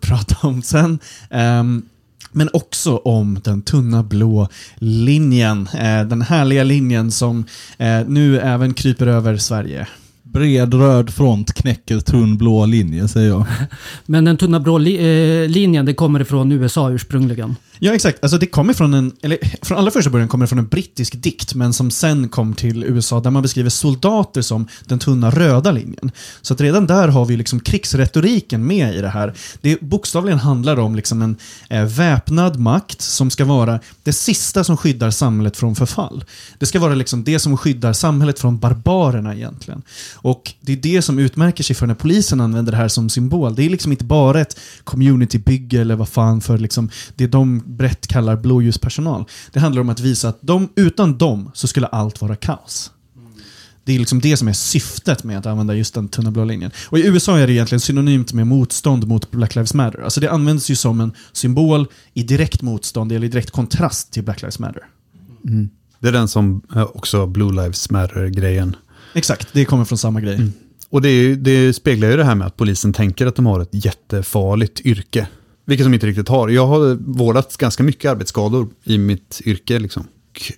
prata 0.00 0.36
om 0.40 0.62
sen. 0.62 0.98
Ehm, 1.30 1.82
men 2.32 2.50
också 2.52 2.96
om 2.96 3.40
den 3.44 3.62
tunna 3.62 4.02
blå 4.02 4.48
linjen. 4.76 5.68
Eh, 5.74 6.02
den 6.04 6.22
härliga 6.22 6.64
linjen 6.64 7.10
som 7.10 7.44
eh, 7.78 8.00
nu 8.06 8.40
även 8.40 8.74
kryper 8.74 9.06
över 9.06 9.36
Sverige. 9.36 9.86
Bred 10.32 10.74
röd 10.74 11.14
front 11.14 11.52
knäcker 11.52 12.00
tunn 12.00 12.38
blå 12.38 12.66
linje, 12.66 13.08
säger 13.08 13.28
jag. 13.28 13.46
Men 14.06 14.24
den 14.24 14.36
tunna 14.36 14.60
blå 14.60 14.78
li 14.78 14.94
eh, 14.96 15.48
linjen, 15.48 15.86
det 15.86 15.94
kommer 15.94 16.20
ifrån 16.20 16.52
USA 16.52 16.90
ursprungligen. 16.90 17.56
Ja, 17.78 17.94
exakt. 17.94 18.18
Alltså 18.22 18.38
det 18.38 18.46
kommer 18.46 18.74
från 18.74 18.94
en, 18.94 19.12
eller 19.22 19.38
från 19.62 19.78
allra 19.78 19.90
första 19.90 20.10
början 20.10 20.28
kommer 20.28 20.44
det 20.44 20.48
från 20.48 20.58
en 20.58 20.66
brittisk 20.66 21.22
dikt, 21.22 21.54
men 21.54 21.72
som 21.72 21.90
sen 21.90 22.28
kom 22.28 22.54
till 22.54 22.84
USA, 22.84 23.20
där 23.20 23.30
man 23.30 23.42
beskriver 23.42 23.70
soldater 23.70 24.42
som 24.42 24.68
den 24.84 24.98
tunna 24.98 25.30
röda 25.30 25.70
linjen. 25.70 26.10
Så 26.42 26.54
att 26.54 26.60
redan 26.60 26.86
där 26.86 27.08
har 27.08 27.24
vi 27.24 27.36
liksom 27.36 27.60
krigsretoriken 27.60 28.66
med 28.66 28.94
i 28.94 29.00
det 29.00 29.08
här. 29.08 29.34
Det 29.60 29.80
bokstavligen 29.80 30.38
handlar 30.38 30.78
om 30.78 30.96
liksom 30.96 31.22
en 31.22 31.36
eh, 31.70 31.84
väpnad 31.84 32.58
makt 32.58 33.02
som 33.02 33.30
ska 33.30 33.44
vara 33.44 33.80
det 34.02 34.12
sista 34.12 34.64
som 34.64 34.76
skyddar 34.76 35.10
samhället 35.10 35.56
från 35.56 35.76
förfall. 35.76 36.24
Det 36.58 36.66
ska 36.66 36.80
vara 36.80 36.94
liksom 36.94 37.24
det 37.24 37.38
som 37.38 37.56
skyddar 37.56 37.92
samhället 37.92 38.38
från 38.38 38.58
barbarerna 38.58 39.34
egentligen. 39.34 39.82
Och 40.20 40.54
det 40.60 40.72
är 40.72 40.76
det 40.76 41.02
som 41.02 41.18
utmärker 41.18 41.64
sig 41.64 41.76
för 41.76 41.86
när 41.86 41.94
polisen 41.94 42.40
använder 42.40 42.72
det 42.72 42.78
här 42.78 42.88
som 42.88 43.08
symbol. 43.08 43.54
Det 43.54 43.64
är 43.64 43.70
liksom 43.70 43.92
inte 43.92 44.04
bara 44.04 44.40
ett 44.40 44.58
communitybygge 44.84 45.80
eller 45.80 45.96
vad 45.96 46.08
fan 46.08 46.40
för 46.40 46.58
liksom, 46.58 46.90
det 47.14 47.26
de 47.26 47.62
brett 47.66 48.06
kallar 48.06 48.36
blåljuspersonal. 48.36 49.24
Det 49.52 49.60
handlar 49.60 49.82
om 49.82 49.88
att 49.88 50.00
visa 50.00 50.28
att 50.28 50.38
de, 50.40 50.68
utan 50.74 51.18
dem 51.18 51.50
så 51.54 51.68
skulle 51.68 51.86
allt 51.86 52.20
vara 52.20 52.36
kaos. 52.36 52.90
Det 53.88 53.94
är 53.94 53.98
liksom 53.98 54.20
det 54.20 54.36
som 54.36 54.48
är 54.48 54.52
syftet 54.52 55.24
med 55.24 55.38
att 55.38 55.46
använda 55.46 55.74
just 55.74 55.94
den 55.94 56.08
tunna 56.08 56.30
blå 56.30 56.44
linjen. 56.44 56.70
Och 56.88 56.98
I 56.98 57.06
USA 57.06 57.38
är 57.38 57.46
det 57.46 57.52
egentligen 57.52 57.80
synonymt 57.80 58.32
med 58.32 58.46
motstånd 58.46 59.06
mot 59.06 59.30
Black 59.30 59.54
Lives 59.54 59.74
Matter. 59.74 60.00
Alltså 60.00 60.20
det 60.20 60.30
används 60.30 60.70
ju 60.70 60.76
som 60.76 61.00
en 61.00 61.12
symbol 61.32 61.86
i 62.14 62.22
direkt 62.22 62.62
motstånd 62.62 63.12
eller 63.12 63.26
i 63.26 63.30
direkt 63.30 63.50
kontrast 63.50 64.12
till 64.12 64.24
Black 64.24 64.42
Lives 64.42 64.58
Matter. 64.58 64.82
Mm. 65.44 65.68
Det 66.00 66.08
är 66.08 66.12
den 66.12 66.28
som 66.28 66.62
eh, 66.74 66.82
också 66.82 67.26
Blue 67.26 67.52
Lives 67.52 67.90
Matter-grejen. 67.90 68.76
Exakt, 69.14 69.48
det 69.52 69.64
kommer 69.64 69.84
från 69.84 69.98
samma 69.98 70.20
grej. 70.20 70.34
Mm. 70.34 70.52
Och 70.90 71.02
det, 71.02 71.34
det, 71.34 71.72
speglar 71.72 72.08
ju 72.10 72.16
det 72.16 72.24
här 72.24 72.34
med 72.34 72.46
att 72.46 72.56
polisen 72.56 72.92
tänker 72.92 73.26
att 73.26 73.36
de 73.36 73.46
har 73.46 73.60
ett 73.60 73.84
jättefarligt 73.84 74.80
yrke. 74.80 75.26
Vilket 75.64 75.86
de 75.86 75.94
inte 75.94 76.06
riktigt 76.06 76.28
har. 76.28 76.48
Jag 76.48 76.66
har 76.66 76.94
vårdat 76.94 77.56
ganska 77.56 77.82
mycket 77.82 78.10
arbetsskador 78.10 78.68
i 78.84 78.98
mitt 78.98 79.40
yrke. 79.44 79.78
Liksom. 79.78 80.04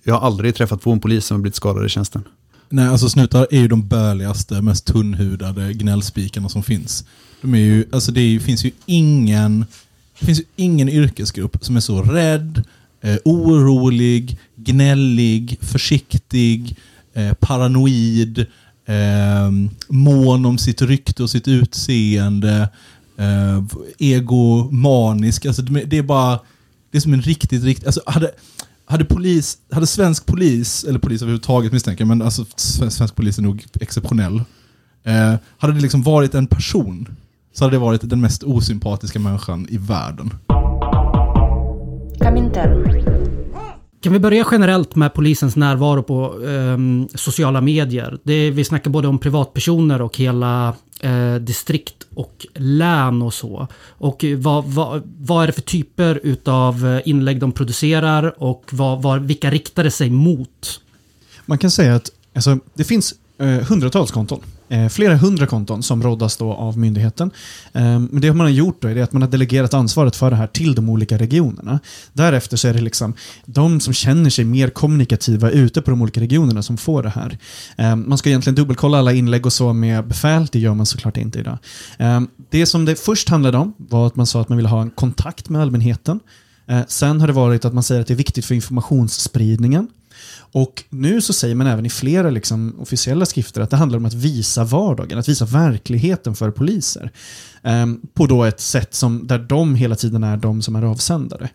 Jag 0.03 0.15
har 0.15 0.27
aldrig 0.27 0.55
träffat 0.55 0.83
på 0.83 0.93
en 0.93 1.01
polis 1.01 1.25
som 1.25 1.35
har 1.35 1.43
blivit 1.43 1.55
skadad 1.55 1.87
i 1.87 1.89
tjänsten. 1.89 2.23
Nej, 2.69 2.89
alltså 2.89 3.09
snutar 3.09 3.47
är 3.51 3.61
ju 3.61 3.69
de 3.69 3.89
böligaste, 3.89 4.63
mest 4.63 4.87
tunnhudade 4.87 5.73
gnällspikarna 5.73 6.49
som 6.49 6.63
finns. 6.63 7.05
De 7.41 7.55
är 7.55 7.59
ju, 7.59 7.85
alltså 7.93 8.13
det 8.13 8.21
är, 8.21 8.39
finns 8.39 8.65
ju 8.65 8.71
ingen, 8.87 9.65
det 10.21 10.27
finns 10.27 10.41
ju 10.41 10.45
ingen 10.57 10.89
yrkesgrupp 10.89 11.65
som 11.65 11.77
är 11.77 11.81
så 11.81 12.03
rädd, 12.03 12.65
eh, 13.01 13.17
orolig, 13.25 14.39
gnällig, 14.57 15.59
försiktig, 15.61 16.77
eh, 17.15 17.33
paranoid, 17.33 18.39
eh, 18.87 19.51
mån 19.89 20.47
om 20.47 20.59
sitt 20.59 20.83
rykte 20.83 21.23
och 21.23 21.31
sitt 21.31 21.49
utseende, 21.49 22.69
eh, 23.17 23.65
egomanisk. 23.99 25.47
Alltså 25.47 25.63
det 25.63 25.99
är 25.99 26.03
bara, 26.03 26.41
det 26.91 26.99
är 26.99 27.01
som 27.01 27.15
en 27.15 27.23
riktigt, 27.23 27.65
riktigt, 27.65 27.87
alltså 27.87 28.03
hade, 28.07 28.31
hade, 28.85 29.05
polis, 29.05 29.59
hade 29.71 29.87
svensk 29.87 30.27
polis, 30.27 30.85
eller 30.85 30.99
polis 30.99 31.23
överhuvudtaget 31.23 31.73
misstänker 31.73 32.01
jag, 32.03 32.09
men 32.09 32.23
alltså 32.23 32.45
svensk, 32.57 33.15
polis 33.15 33.39
är 33.39 33.43
nog 33.43 33.65
exceptionell. 33.81 34.43
Eh, 35.05 35.35
hade 35.59 35.73
det 35.75 35.81
liksom 35.81 36.03
varit 36.03 36.35
en 36.35 36.47
person 36.47 37.09
så 37.53 37.65
hade 37.65 37.77
det 37.77 37.81
varit 37.81 38.11
den 38.11 38.21
mest 38.21 38.43
osympatiska 38.43 39.19
människan 39.19 39.67
i 39.71 39.77
världen. 39.77 40.31
Komintern. 42.19 43.40
Kan 44.01 44.13
vi 44.13 44.19
börja 44.19 44.47
generellt 44.51 44.95
med 44.95 45.15
polisens 45.15 45.57
närvaro 45.57 46.03
på 46.03 46.45
eh, 46.45 46.79
sociala 47.15 47.61
medier? 47.61 48.19
Det, 48.23 48.51
vi 48.51 48.65
snackar 48.65 48.91
både 48.91 49.09
om 49.09 49.19
privatpersoner 49.19 50.03
och 50.03 50.17
hela 50.17 50.75
eh, 51.01 51.35
distrikt 51.35 52.07
och 52.15 52.47
län 52.55 53.23
och 53.23 53.35
så. 53.35 53.69
Och 53.89 54.25
vad, 54.37 54.65
vad, 54.65 55.03
vad 55.19 55.43
är 55.43 55.47
det 55.47 55.53
för 55.53 55.63
typer 55.63 56.21
utav 56.23 56.87
eh, 56.87 57.09
inlägg 57.09 57.41
de 57.41 57.53
producerar 57.53 58.43
och 58.43 58.65
vad, 58.71 59.03
vad, 59.03 59.23
vilka 59.23 59.51
riktar 59.51 59.85
det 59.85 59.91
sig 59.91 60.11
mot? 60.11 60.81
Man 61.47 61.59
kan 61.59 61.71
säga 61.71 61.95
att 61.95 62.11
alltså, 62.35 62.59
det 62.75 62.85
finns 62.85 63.15
eh, 63.39 63.47
hundratals 63.47 64.11
konton. 64.11 64.41
Eh, 64.71 64.89
flera 64.89 65.17
hundra 65.17 65.47
konton 65.47 65.83
som 65.83 66.03
roddas 66.03 66.37
då 66.37 66.53
av 66.53 66.79
myndigheten. 66.79 67.31
Ehm, 67.73 68.09
men 68.13 68.23
det 68.23 68.33
man 68.33 68.47
har 68.47 68.53
gjort 68.53 68.83
då 68.83 68.89
är 68.89 69.03
att 69.03 69.13
man 69.13 69.23
har 69.23 69.29
delegerat 69.29 69.75
ansvaret 69.75 70.17
för 70.17 70.31
det 70.31 70.37
här 70.37 70.47
till 70.47 70.75
de 70.75 70.89
olika 70.91 71.19
regionerna. 71.19 71.81
Därefter 72.13 72.57
så 72.57 72.69
är 72.69 72.75
det 72.75 72.81
liksom 72.81 73.15
de 73.45 73.81
som 73.81 73.93
känner 73.93 74.31
sig 74.31 74.45
mer 74.45 74.71
kommunikativa 74.71 75.51
ute 75.51 75.83
på 75.83 75.91
de 75.91 76.03
olika 76.03 76.21
regionerna 76.21 76.63
som 76.63 76.77
får 76.77 77.03
det 77.03 77.09
här. 77.09 77.39
Ehm, 77.77 78.05
man 78.09 78.19
ska 78.19 78.29
egentligen 78.29 78.55
dubbelkolla 78.55 78.99
alla 78.99 79.13
inlägg 79.13 79.47
och 79.47 79.53
så 79.53 79.73
med 79.73 80.07
befäl, 80.07 80.47
det 80.53 80.59
gör 80.59 80.75
man 80.75 80.87
såklart 80.87 81.17
inte 81.17 81.39
idag. 81.39 81.59
Ehm, 81.99 82.29
det 82.51 82.67
som 82.67 82.85
det 82.85 82.97
först 82.97 83.29
handlade 83.29 83.59
om 83.59 83.75
var 83.77 84.07
att 84.07 84.17
man 84.17 84.27
sa 84.27 84.41
att 84.41 84.49
man 84.49 84.57
ville 84.57 84.69
ha 84.69 84.83
en 84.83 84.91
kontakt 84.91 85.49
med 85.49 85.63
allmänheten. 85.63 86.21
Eh, 86.67 86.81
sen 86.89 87.21
har 87.21 87.27
det 87.27 87.33
varit 87.33 87.65
att 87.65 87.75
man 87.75 87.83
säger 87.83 88.01
att 88.01 88.07
det 88.07 88.15
är 88.15 88.17
viktigt 88.17 88.45
för 88.45 88.55
informationsspridningen. 88.55 89.89
Och 90.53 90.85
nu 90.89 91.21
så 91.21 91.33
säger 91.33 91.55
man 91.55 91.67
även 91.67 91.87
i 91.87 91.91
flera 91.91 92.31
liksom, 92.31 92.75
officiella 92.81 93.27
skrifter 93.27 93.61
att 93.61 93.71
det 93.71 93.77
handlar 93.77 93.99
om 93.99 94.05
att 94.05 94.15
visa 94.15 94.65
vardagen, 94.65 95.19
att 95.19 95.29
visa 95.29 95.45
verkligheten 95.45 96.35
för 96.35 96.51
poliser. 96.51 97.11
Um, 97.63 98.01
på 98.15 98.27
då 98.27 98.45
ett 98.45 98.61
sätt 98.61 98.95
som, 98.95 99.27
där 99.27 99.39
de 99.39 99.75
hela 99.75 99.97
tiden 99.97 100.25
är 100.25 100.37
de 100.37 100.63
som 100.63 100.77
är 100.77 100.83
avsändare. 100.83 101.49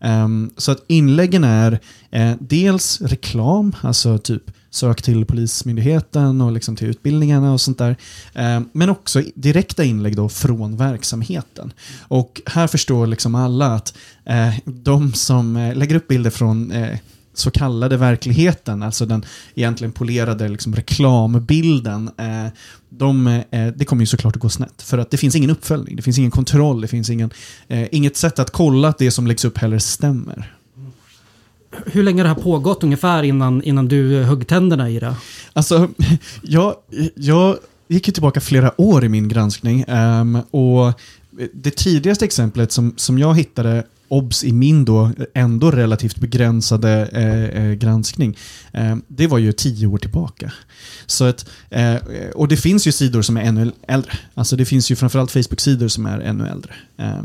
Um, 0.00 0.50
så 0.56 0.72
att 0.72 0.84
inläggen 0.86 1.44
är 1.44 1.80
eh, 2.10 2.32
dels 2.40 3.00
reklam, 3.00 3.76
alltså 3.80 4.18
typ 4.18 4.42
sök 4.70 5.02
till 5.02 5.24
Polismyndigheten 5.24 6.40
och 6.40 6.52
liksom 6.52 6.76
till 6.76 6.88
utbildningarna 6.88 7.52
och 7.52 7.60
sånt 7.60 7.78
där. 7.78 7.96
Eh, 8.34 8.60
men 8.72 8.90
också 8.90 9.22
direkta 9.34 9.84
inlägg 9.84 10.16
då 10.16 10.28
från 10.28 10.76
verksamheten. 10.76 11.72
Och 12.08 12.42
här 12.46 12.66
förstår 12.66 13.06
liksom 13.06 13.34
alla 13.34 13.66
att 13.66 13.96
eh, 14.24 14.54
de 14.64 15.12
som 15.12 15.56
eh, 15.56 15.74
lägger 15.74 15.94
upp 15.94 16.08
bilder 16.08 16.30
från 16.30 16.72
eh, 16.72 16.98
så 17.38 17.50
kallade 17.50 17.96
verkligheten, 17.96 18.82
alltså 18.82 19.06
den 19.06 19.24
egentligen 19.54 19.92
polerade 19.92 20.48
liksom 20.48 20.74
reklambilden, 20.74 22.10
eh, 22.18 22.46
de, 22.88 23.26
eh, 23.26 23.66
det 23.76 23.84
kommer 23.84 24.02
ju 24.02 24.06
såklart 24.06 24.36
att 24.36 24.42
gå 24.42 24.48
snett. 24.48 24.82
För 24.82 24.98
att 24.98 25.10
det 25.10 25.16
finns 25.16 25.34
ingen 25.34 25.50
uppföljning, 25.50 25.96
det 25.96 26.02
finns 26.02 26.18
ingen 26.18 26.30
kontroll, 26.30 26.80
det 26.80 26.88
finns 26.88 27.10
ingen, 27.10 27.30
eh, 27.68 27.88
inget 27.92 28.16
sätt 28.16 28.38
att 28.38 28.50
kolla 28.50 28.88
att 28.88 28.98
det 28.98 29.10
som 29.10 29.26
läggs 29.26 29.44
upp 29.44 29.58
heller 29.58 29.78
stämmer. 29.78 30.52
Hur 31.86 32.02
länge 32.02 32.22
har 32.22 32.28
det 32.28 32.34
här 32.34 32.42
pågått 32.42 32.84
ungefär 32.84 33.22
innan, 33.22 33.62
innan 33.62 33.88
du 33.88 34.22
högg 34.22 34.46
tänderna 34.46 34.90
i 34.90 34.98
det? 34.98 35.14
Alltså, 35.52 35.88
jag, 36.42 36.74
jag 37.14 37.56
gick 37.88 38.06
ju 38.08 38.12
tillbaka 38.12 38.40
flera 38.40 38.80
år 38.80 39.04
i 39.04 39.08
min 39.08 39.28
granskning 39.28 39.84
ehm, 39.88 40.38
och 40.50 40.92
det 41.52 41.76
tidigaste 41.76 42.24
exemplet 42.24 42.72
som, 42.72 42.94
som 42.96 43.18
jag 43.18 43.34
hittade 43.36 43.84
obs 44.08 44.44
i 44.44 44.52
min 44.52 44.84
då 44.84 45.10
ändå 45.34 45.70
relativt 45.70 46.16
begränsade 46.16 47.06
eh, 47.06 47.64
eh, 47.64 47.72
granskning. 47.72 48.36
Eh, 48.72 48.96
det 49.08 49.26
var 49.26 49.38
ju 49.38 49.52
tio 49.52 49.86
år 49.86 49.98
tillbaka. 49.98 50.52
Så 51.06 51.24
att, 51.24 51.48
eh, 51.70 51.96
och 52.34 52.48
det 52.48 52.56
finns 52.56 52.86
ju 52.86 52.92
sidor 52.92 53.22
som 53.22 53.36
är 53.36 53.42
ännu 53.42 53.72
äldre. 53.88 54.12
Alltså 54.34 54.56
det 54.56 54.64
finns 54.64 54.90
ju 54.90 54.96
framförallt 54.96 55.30
Facebook-sidor 55.30 55.88
som 55.88 56.06
är 56.06 56.20
ännu 56.20 56.48
äldre. 56.48 56.74
Eh, 56.96 57.18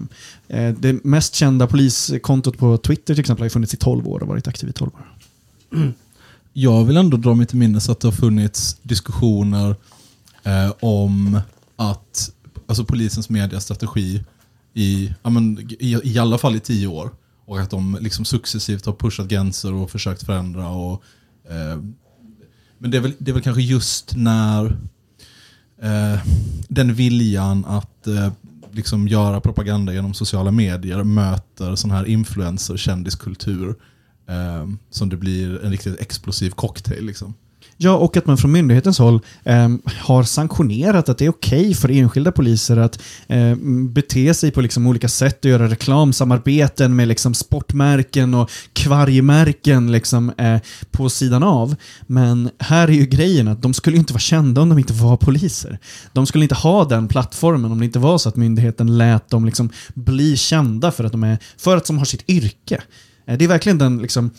eh 0.47 0.75
det 0.79 1.03
mest 1.03 1.35
kända 1.35 1.67
poliskontot 1.67 2.57
på 2.57 2.77
Twitter 2.77 3.13
till 3.13 3.19
exempel 3.19 3.41
har 3.41 3.45
ju 3.45 3.49
funnits 3.49 3.73
i 3.73 3.77
12 3.77 4.07
år 4.07 4.21
och 4.21 4.27
varit 4.27 4.47
aktiv 4.47 4.69
i 4.69 4.73
12 4.73 4.91
år. 4.93 5.07
Jag 6.53 6.85
vill 6.85 6.97
ändå 6.97 7.17
dra 7.17 7.33
mig 7.33 7.45
till 7.45 7.57
minnes 7.57 7.89
att 7.89 7.99
det 7.99 8.07
har 8.07 8.13
funnits 8.13 8.77
diskussioner 8.81 9.75
eh, 10.43 10.73
om 10.79 11.39
att 11.75 12.31
alltså 12.67 12.85
polisens 12.85 13.29
mediastrategi 13.29 14.23
i, 14.73 15.13
ja, 15.23 15.29
men, 15.29 15.59
i, 15.79 15.99
i 16.03 16.19
alla 16.19 16.37
fall 16.37 16.55
i 16.55 16.59
tio 16.59 16.87
år. 16.87 17.11
Och 17.45 17.59
att 17.59 17.69
de 17.69 17.97
liksom 18.01 18.25
successivt 18.25 18.85
har 18.85 18.93
pushat 18.93 19.27
gränser 19.27 19.73
och 19.73 19.91
försökt 19.91 20.23
förändra. 20.23 20.69
Och, 20.69 21.03
eh, 21.49 21.81
men 22.77 22.91
det 22.91 22.97
är, 22.97 23.01
väl, 23.01 23.13
det 23.17 23.31
är 23.31 23.33
väl 23.33 23.43
kanske 23.43 23.61
just 23.61 24.15
när 24.15 24.65
eh, 25.81 26.19
den 26.67 26.93
viljan 26.93 27.65
att 27.65 28.07
eh, 28.07 28.31
liksom 28.71 29.07
göra 29.07 29.41
propaganda 29.41 29.93
genom 29.93 30.13
sociala 30.13 30.51
medier 30.51 31.03
möter 31.03 31.75
sån 31.75 31.91
här 31.91 32.05
influencer, 32.05 32.77
kändiskultur. 32.77 33.75
Eh, 34.27 34.67
som 34.89 35.09
det 35.09 35.17
blir 35.17 35.65
en 35.65 35.71
riktigt 35.71 35.99
explosiv 35.99 36.49
cocktail. 36.49 37.05
Liksom. 37.05 37.33
Ja, 37.83 37.95
och 37.95 38.17
att 38.17 38.25
man 38.25 38.37
från 38.37 38.51
myndighetens 38.51 38.99
håll 38.99 39.19
eh, 39.43 39.69
har 39.99 40.23
sanktionerat 40.23 41.09
att 41.09 41.17
det 41.17 41.25
är 41.25 41.29
okej 41.29 41.73
för 41.73 41.91
enskilda 41.91 42.31
poliser 42.31 42.77
att 42.77 42.99
eh, 43.27 43.55
bete 43.89 44.33
sig 44.33 44.51
på 44.51 44.61
liksom 44.61 44.87
olika 44.87 45.07
sätt 45.07 45.45
och 45.45 45.51
göra 45.51 45.69
reklamsamarbeten 45.69 46.95
med 46.95 47.07
liksom 47.07 47.33
sportmärken 47.33 48.33
och 48.33 48.51
kvargmärken 48.73 49.91
liksom, 49.91 50.29
eh, 50.37 50.57
på 50.91 51.09
sidan 51.09 51.43
av. 51.43 51.75
Men 52.07 52.49
här 52.59 52.87
är 52.87 52.91
ju 52.91 53.05
grejen 53.05 53.47
att 53.47 53.61
de 53.61 53.73
skulle 53.73 53.97
inte 53.97 54.13
vara 54.13 54.19
kända 54.19 54.61
om 54.61 54.69
de 54.69 54.77
inte 54.79 54.93
var 54.93 55.17
poliser. 55.17 55.79
De 56.13 56.25
skulle 56.25 56.45
inte 56.45 56.55
ha 56.55 56.85
den 56.85 57.07
plattformen 57.07 57.71
om 57.71 57.79
det 57.79 57.85
inte 57.85 57.99
var 57.99 58.17
så 58.17 58.29
att 58.29 58.35
myndigheten 58.35 58.97
lät 58.97 59.29
dem 59.29 59.45
liksom 59.45 59.69
bli 59.93 60.37
kända 60.37 60.91
för 60.91 61.03
att 61.03 61.11
de, 61.11 61.23
är, 61.23 61.37
för 61.57 61.77
att 61.77 61.85
de 61.85 61.97
har 61.97 62.05
sitt 62.05 62.29
yrke. 62.29 62.81
Eh, 63.25 63.37
det 63.37 63.45
är 63.45 63.49
verkligen 63.49 63.77
den 63.77 63.97
liksom, 63.97 64.31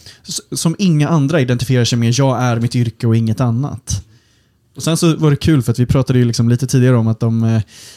som 0.52 0.76
inga 0.78 1.08
andra 1.08 1.40
identifierar 1.40 1.84
sig 1.84 1.98
med. 1.98 2.12
Jag 2.12 2.42
är 2.42 2.60
mitt 2.60 2.76
yrke 2.76 3.06
och 3.06 3.16
inget 3.16 3.40
annat. 3.40 4.04
Och 4.76 4.82
Sen 4.82 4.96
så 4.96 5.16
var 5.16 5.30
det 5.30 5.36
kul 5.36 5.62
för 5.62 5.72
att 5.72 5.78
vi 5.78 5.86
pratade 5.86 6.18
ju 6.18 6.24
liksom 6.24 6.48
lite 6.48 6.66
tidigare 6.66 6.96
om 6.96 7.08
att 7.08 7.20
de, 7.20 7.44
eh, 7.44 7.56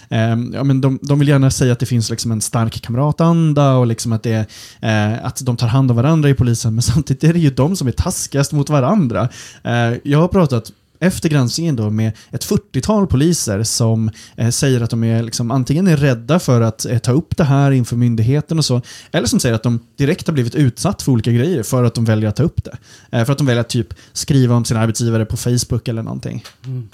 eh 0.09 0.37
ja, 0.53 0.63
men 0.63 0.81
de, 0.81 0.99
de 1.01 1.19
vill 1.19 1.27
gärna 1.27 1.51
säga 1.51 1.73
att 1.73 1.79
det 1.79 1.85
finns 1.85 2.09
liksom 2.09 2.31
en 2.31 2.41
stark 2.41 2.81
kamratanda 2.81 3.75
och 3.75 3.87
liksom 3.87 4.13
att, 4.13 4.23
det, 4.23 4.45
eh, 4.81 5.25
att 5.25 5.45
de 5.45 5.57
tar 5.57 5.67
hand 5.67 5.91
om 5.91 5.97
varandra 5.97 6.29
i 6.29 6.33
polisen. 6.33 6.75
Men 6.75 6.81
samtidigt 6.81 7.23
är 7.23 7.33
det 7.33 7.39
ju 7.39 7.49
de 7.49 7.75
som 7.75 7.87
är 7.87 7.91
taskigast 7.91 8.51
mot 8.51 8.69
varandra. 8.69 9.29
Eh, 9.63 9.93
jag 10.03 10.19
har 10.19 10.27
pratat 10.27 10.71
efter 10.99 11.29
granskningen 11.29 11.75
då 11.75 11.89
med 11.89 12.11
ett 12.31 12.45
40-tal 12.45 13.07
poliser 13.07 13.63
som 13.63 14.11
eh, 14.35 14.49
säger 14.49 14.81
att 14.81 14.89
de 14.89 15.03
är 15.03 15.23
liksom, 15.23 15.51
antingen 15.51 15.87
är 15.87 15.97
rädda 15.97 16.39
för 16.39 16.61
att 16.61 16.85
eh, 16.85 16.97
ta 16.97 17.11
upp 17.11 17.37
det 17.37 17.43
här 17.43 17.71
inför 17.71 17.95
myndigheten 17.95 18.57
och 18.57 18.65
så, 18.65 18.81
eller 19.11 19.27
som 19.27 19.39
säger 19.39 19.55
att 19.55 19.63
de 19.63 19.79
direkt 19.97 20.27
har 20.27 20.33
blivit 20.33 20.55
utsatt 20.55 21.01
för 21.01 21.11
olika 21.11 21.31
grejer 21.31 21.63
för 21.63 21.83
att 21.83 21.95
de 21.95 22.05
väljer 22.05 22.29
att 22.29 22.35
ta 22.35 22.43
upp 22.43 22.63
det. 22.63 22.77
Eh, 23.11 23.25
för 23.25 23.31
att 23.31 23.37
de 23.37 23.47
väljer 23.47 23.61
att 23.61 23.69
typ 23.69 23.93
skriva 24.13 24.55
om 24.55 24.65
sin 24.65 24.77
arbetsgivare 24.77 25.25
på 25.25 25.37
Facebook 25.37 25.87
eller 25.87 26.03
någonting. 26.03 26.43
Mm. 26.65 26.89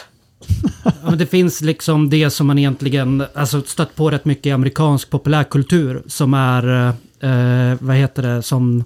Ja, 0.83 0.91
men 1.03 1.17
det 1.17 1.25
finns 1.25 1.61
liksom 1.61 2.09
det 2.09 2.29
som 2.29 2.47
man 2.47 2.57
egentligen 2.59 3.23
alltså 3.33 3.61
stött 3.61 3.95
på 3.95 4.11
rätt 4.11 4.25
mycket 4.25 4.45
i 4.45 4.51
amerikansk 4.51 5.09
populärkultur 5.09 6.03
som 6.07 6.33
är, 6.33 6.93
eh, 7.21 7.71
eh 7.71 7.77
vad 7.79 7.95
heter 7.95 8.23
det, 8.23 8.41
som 8.41 8.83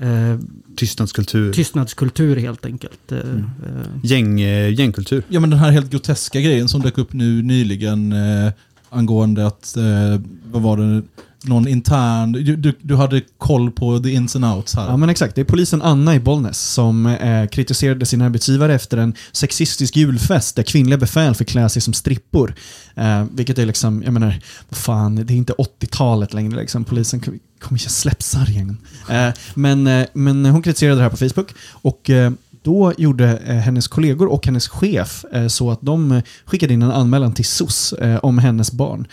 eh, 0.00 0.38
Tystnadskultur. 0.76 1.52
tystnadskultur 1.52 2.36
helt 2.36 2.66
enkelt. 2.66 3.12
Eh, 3.12 3.18
Mm. 3.18 3.44
eh, 3.66 3.86
Gäng, 4.02 4.38
gängkultur. 4.74 5.22
Ja 5.28 5.40
men 5.40 5.50
den 5.50 5.58
här 5.58 5.70
helt 5.70 5.90
groteska 5.90 6.40
grejen 6.40 6.68
som 6.68 6.80
dök 6.82 6.98
upp 6.98 7.12
nu 7.12 7.42
nyligen 7.42 8.12
eh, 8.12 8.52
angående 8.90 9.46
att, 9.46 9.76
eh, 9.76 10.20
vad 10.52 10.62
var 10.62 10.76
det, 10.76 11.02
någon 11.44 11.68
intern, 11.68 12.32
du, 12.32 12.56
du, 12.56 12.72
du 12.80 12.96
hade 12.96 13.20
koll 13.38 13.70
på 13.70 13.98
the 13.98 14.10
ins 14.10 14.36
and 14.36 14.44
outs 14.44 14.74
här. 14.74 14.86
Ja 14.88 14.96
men 14.96 15.08
exakt, 15.08 15.34
det 15.34 15.40
är 15.40 15.44
polisen 15.44 15.82
Anna 15.82 16.14
i 16.14 16.20
Bollnäs 16.20 16.58
som 16.58 17.06
eh, 17.06 17.46
kritiserade 17.46 18.06
sin 18.06 18.22
arbetsgivare 18.22 18.74
efter 18.74 18.96
en 18.96 19.14
sexistisk 19.32 19.96
julfest 19.96 20.56
där 20.56 20.62
kvinnliga 20.62 20.98
befäl 20.98 21.34
fick 21.34 21.48
klä 21.48 21.68
sig 21.68 21.82
som 21.82 21.94
strippor. 21.94 22.54
Eh, 22.94 23.24
vilket 23.32 23.58
är 23.58 23.66
liksom, 23.66 24.02
jag 24.02 24.12
menar, 24.12 24.40
vad 24.68 24.78
fan, 24.78 25.14
det 25.14 25.34
är 25.34 25.36
inte 25.36 25.52
80-talet 25.52 26.34
längre 26.34 26.56
liksom. 26.56 26.84
Polisen 26.84 27.20
kom 27.20 27.38
kom 27.64 27.76
igen, 27.76 27.90
släpp 27.90 28.22
sargen. 28.22 28.78
Eh, 29.10 29.28
men, 29.54 29.86
eh, 29.86 30.06
men 30.12 30.46
hon 30.46 30.62
kritiserade 30.62 30.96
det 30.96 31.02
här 31.02 31.10
på 31.10 31.16
Facebook 31.16 31.54
och 31.72 32.10
eh, 32.10 32.32
då 32.64 32.92
gjorde 32.98 33.36
eh, 33.36 33.56
hennes 33.56 33.88
kollegor 33.88 34.26
och 34.26 34.46
hennes 34.46 34.68
chef 34.68 35.24
eh, 35.32 35.46
så 35.46 35.70
att 35.70 35.78
de 35.80 36.12
eh, 36.12 36.22
skickade 36.44 36.74
in 36.74 36.82
en 36.82 36.90
anmälan 36.90 37.32
till 37.32 37.44
SOS 37.44 37.94
om 38.22 38.38
hennes 38.38 38.72
barn. 38.72 39.06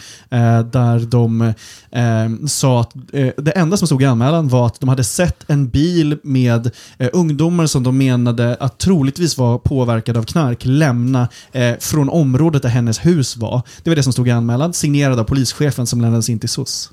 Där 0.71 0.99
de 0.99 1.53
sa 2.47 2.81
att 2.81 2.91
det 3.37 3.51
enda 3.51 3.77
som 3.77 3.87
stod 3.87 4.01
i 4.01 4.05
anmälan 4.05 4.47
var 4.47 4.67
att 4.67 4.79
de 4.79 4.89
hade 4.89 5.03
sett 5.03 5.43
en 5.47 5.69
bil 5.69 6.17
med 6.23 6.71
ungdomar 7.13 7.65
som 7.65 7.83
de 7.83 7.97
menade 7.97 8.57
att 8.59 8.77
troligtvis 8.77 9.37
var 9.37 9.57
påverkade 9.57 10.19
av 10.19 10.23
knark 10.23 10.65
lämna 10.65 11.27
från 11.79 12.09
området 12.09 12.61
där 12.61 12.69
hennes 12.69 13.05
hus 13.05 13.37
var. 13.37 13.61
Det 13.83 13.89
var 13.89 13.95
det 13.95 14.03
som 14.03 14.13
stod 14.13 14.27
i 14.27 14.31
anmälan, 14.31 14.73
signerad 14.73 15.19
av 15.19 15.23
polischefen 15.23 15.87
som 15.87 16.01
lämnades 16.01 16.29
in 16.29 16.39
till 16.39 16.49
SOS. 16.49 16.91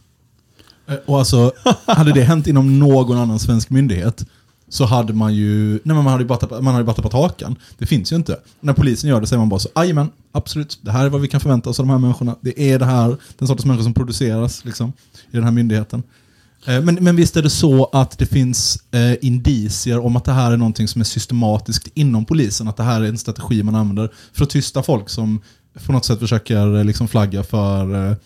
Och 1.07 1.19
alltså, 1.19 1.53
hade 1.87 2.12
det 2.12 2.23
hänt 2.23 2.47
inom 2.47 2.79
någon 2.79 3.19
annan 3.19 3.38
svensk 3.38 3.71
myndighet 3.71 4.25
så 4.69 4.85
hade 4.85 5.13
man 5.13 5.35
ju, 5.35 5.71
nej 5.71 5.81
men 5.85 5.97
man 5.97 6.07
hade 6.07 6.23
ju 6.23 6.29
bara 6.29 6.39
tappat, 6.39 6.65
man 6.65 6.75
hade 6.75 6.85
bara 6.85 6.97
tappat 6.97 7.13
hakan. 7.13 7.57
Det 7.79 7.87
finns 7.87 8.13
ju 8.13 8.17
inte. 8.17 8.41
När 8.61 8.73
polisen 8.73 9.11
gör 9.11 9.21
det 9.21 9.27
säger 9.27 9.39
man 9.39 9.49
bara 9.49 9.61
så, 9.61 9.69
men 9.75 10.11
absolut, 10.33 10.79
det 10.83 10.91
här 10.91 11.05
är 11.05 11.09
vad 11.09 11.21
vi 11.21 11.29
kan 11.29 11.41
förvänta 11.41 11.71
oss 11.71 11.81
av 11.81 11.87
de 11.87 11.91
här 11.91 11.99
människorna. 11.99 12.37
Det 12.41 12.73
är 12.73 12.79
det 12.79 12.85
här, 12.85 13.17
den 13.39 13.49
sortens 13.49 13.67
människor 13.67 13.85
som 13.85 13.95
produceras 13.95 14.65
liksom, 14.65 14.93
i 15.31 15.37
den 15.37 15.45
här 15.45 15.51
myndigheten. 15.51 16.03
Eh, 16.67 16.83
men, 16.83 16.95
men 16.95 17.17
visst 17.17 17.37
är 17.37 17.43
det 17.43 17.51
så 17.51 17.85
att 17.93 18.19
det 18.19 18.27
finns 18.27 18.83
eh, 18.91 19.15
indicier 19.21 19.99
om 19.99 20.17
att 20.17 20.25
det 20.25 20.33
här 20.33 20.53
är 20.53 20.57
någonting 20.57 20.89
som 20.89 21.01
är 21.01 21.05
systematiskt 21.05 21.89
inom 21.95 22.25
polisen, 22.25 22.69
att 22.69 22.77
det 22.77 22.83
här 22.83 23.01
är 23.01 23.09
en 23.09 23.19
strategi 23.19 23.63
man 23.63 23.75
använder 23.75 24.13
för 24.33 24.43
att 24.43 24.51
tysta 24.51 24.83
folk 24.83 25.09
som 25.09 25.41
på 25.87 25.93
något 25.93 26.05
sätt 26.05 26.19
försöker 26.19 26.77
eh, 26.77 26.85
liksom 26.85 27.09
flagga 27.09 27.43
för 27.43 28.11
eh, 28.11 28.17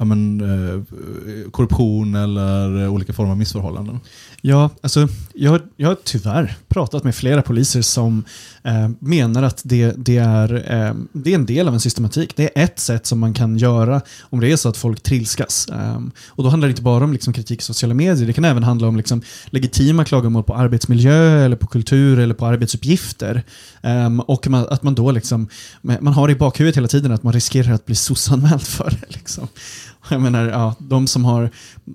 ja, 0.00 0.04
men, 0.04 0.40
eh, 0.40 1.50
korruption 1.50 2.14
eller 2.14 2.82
eh, 2.82 2.92
olika 2.92 3.12
former 3.12 3.30
av 3.30 3.38
missförhållanden. 3.38 4.00
Ja, 4.42 4.70
alltså 4.82 5.08
jag, 5.34 5.50
har- 5.50 5.62
jag 5.76 5.88
har 5.88 5.96
tyvärr 6.04 6.56
pratat 6.68 7.04
med 7.04 7.14
flera 7.14 7.42
poliser 7.42 7.82
som 7.82 8.24
eh, 8.62 8.88
menar 8.98 9.42
att 9.42 9.60
det, 9.64 9.94
det, 9.96 10.16
är, 10.16 10.54
eh, 10.54 10.94
det 11.12 11.30
är 11.30 11.34
en 11.34 11.46
del 11.46 11.68
av 11.68 11.74
en 11.74 11.80
systematik. 11.80 12.36
Det 12.36 12.58
är 12.58 12.64
ett 12.64 12.78
sätt 12.78 13.06
som 13.06 13.18
man 13.18 13.34
kan 13.34 13.58
göra 13.58 14.00
om 14.22 14.40
det 14.40 14.52
är 14.52 14.56
så 14.56 14.68
att 14.68 14.76
folk 14.76 15.02
trilskas. 15.02 15.68
Eh, 15.68 16.00
och 16.28 16.44
då 16.44 16.50
handlar 16.50 16.68
det 16.68 16.70
inte 16.72 16.82
bara 16.82 17.04
om 17.04 17.12
liksom, 17.12 17.32
kritik 17.32 17.60
i 17.60 17.64
sociala 17.64 17.94
medier, 17.94 18.26
det 18.26 18.32
kan 18.32 18.44
även 18.44 18.62
handla 18.62 18.88
om 18.88 18.96
liksom, 18.96 19.22
legitima 19.50 20.04
klagomål 20.04 20.42
på 20.42 20.54
arbetsmiljö, 20.54 21.44
eller 21.44 21.56
på 21.56 21.66
kultur 21.66 22.18
eller 22.18 22.34
på 22.34 22.46
arbetsuppgifter. 22.46 23.42
Eh, 23.82 24.18
och 24.20 24.48
man, 24.48 24.66
att 24.70 24.82
man 24.82 24.94
då 24.94 25.10
liksom, 25.10 25.48
man 25.82 26.12
har 26.14 26.30
i 26.30 26.34
bakhuvudet 26.34 26.76
hela 26.76 26.88
tiden 26.88 27.12
att 27.12 27.22
man 27.22 27.32
riskerar 27.32 27.72
att 27.72 27.86
bli 27.86 27.94
sossanmäld 27.94 28.62
för 28.66 28.90
det. 28.90 29.06
Liksom. 29.14 29.48
Jag 30.10 30.20
menar, 30.20 30.48
ja, 30.48 30.74
de 30.78 31.06
som 31.06 31.24
har 31.24 31.50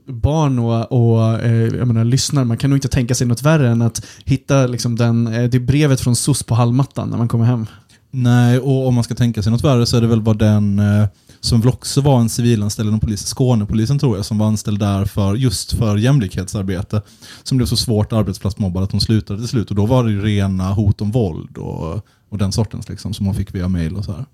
barn 0.07 0.59
och, 0.59 0.91
och 0.91 1.39
eh, 1.39 1.75
jag 1.75 1.87
menar, 1.87 2.03
lyssnar, 2.03 2.43
man 2.43 2.57
kan 2.57 2.69
nog 2.69 2.77
inte 2.77 2.87
tänka 2.87 3.15
sig 3.15 3.27
något 3.27 3.41
värre 3.41 3.69
än 3.69 3.81
att 3.81 4.05
hitta 4.25 4.67
liksom, 4.67 4.95
den, 4.95 5.27
eh, 5.27 5.43
det 5.43 5.59
brevet 5.59 6.01
från 6.01 6.15
SOS 6.15 6.43
på 6.43 6.55
hallmattan 6.55 7.09
när 7.09 7.17
man 7.17 7.27
kommer 7.27 7.45
hem. 7.45 7.65
Nej, 8.11 8.59
och 8.59 8.87
om 8.87 8.95
man 8.95 9.03
ska 9.03 9.15
tänka 9.15 9.43
sig 9.43 9.51
något 9.51 9.63
värre 9.63 9.85
så 9.85 9.97
är 9.97 10.01
det 10.01 10.07
väl 10.07 10.21
vad 10.21 10.37
den 10.37 10.79
eh, 10.79 11.07
som 11.39 11.61
väl 11.61 11.69
också 11.69 12.01
var 12.01 12.19
en 12.19 12.29
civilanställd 12.29 12.87
inom 12.87 12.99
polisen, 12.99 13.27
Skånepolisen 13.27 13.99
tror 13.99 14.15
jag, 14.15 14.25
som 14.25 14.37
var 14.37 14.47
anställd 14.47 14.79
där 14.79 15.05
för, 15.05 15.35
just 15.35 15.73
för 15.73 15.97
jämlikhetsarbete. 15.97 17.01
Som 17.43 17.57
blev 17.57 17.67
så 17.67 17.75
svårt 17.75 18.13
arbetsplatsmobbad 18.13 18.83
att 18.83 18.91
hon 18.91 19.01
slutade 19.01 19.39
till 19.39 19.47
slut. 19.47 19.69
Och 19.69 19.75
då 19.75 19.85
var 19.85 20.03
det 20.03 20.11
ju 20.11 20.21
rena 20.21 20.73
hot 20.73 21.01
om 21.01 21.11
våld 21.11 21.57
och, 21.57 22.05
och 22.29 22.37
den 22.37 22.51
sortens 22.51 22.89
liksom, 22.89 23.13
som 23.13 23.25
hon 23.25 23.35
fick 23.35 23.55
via 23.55 23.67
mail 23.67 23.95
och 23.95 24.05
så 24.05 24.11
här. 24.11 24.25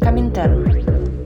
Comintern. 0.00 1.17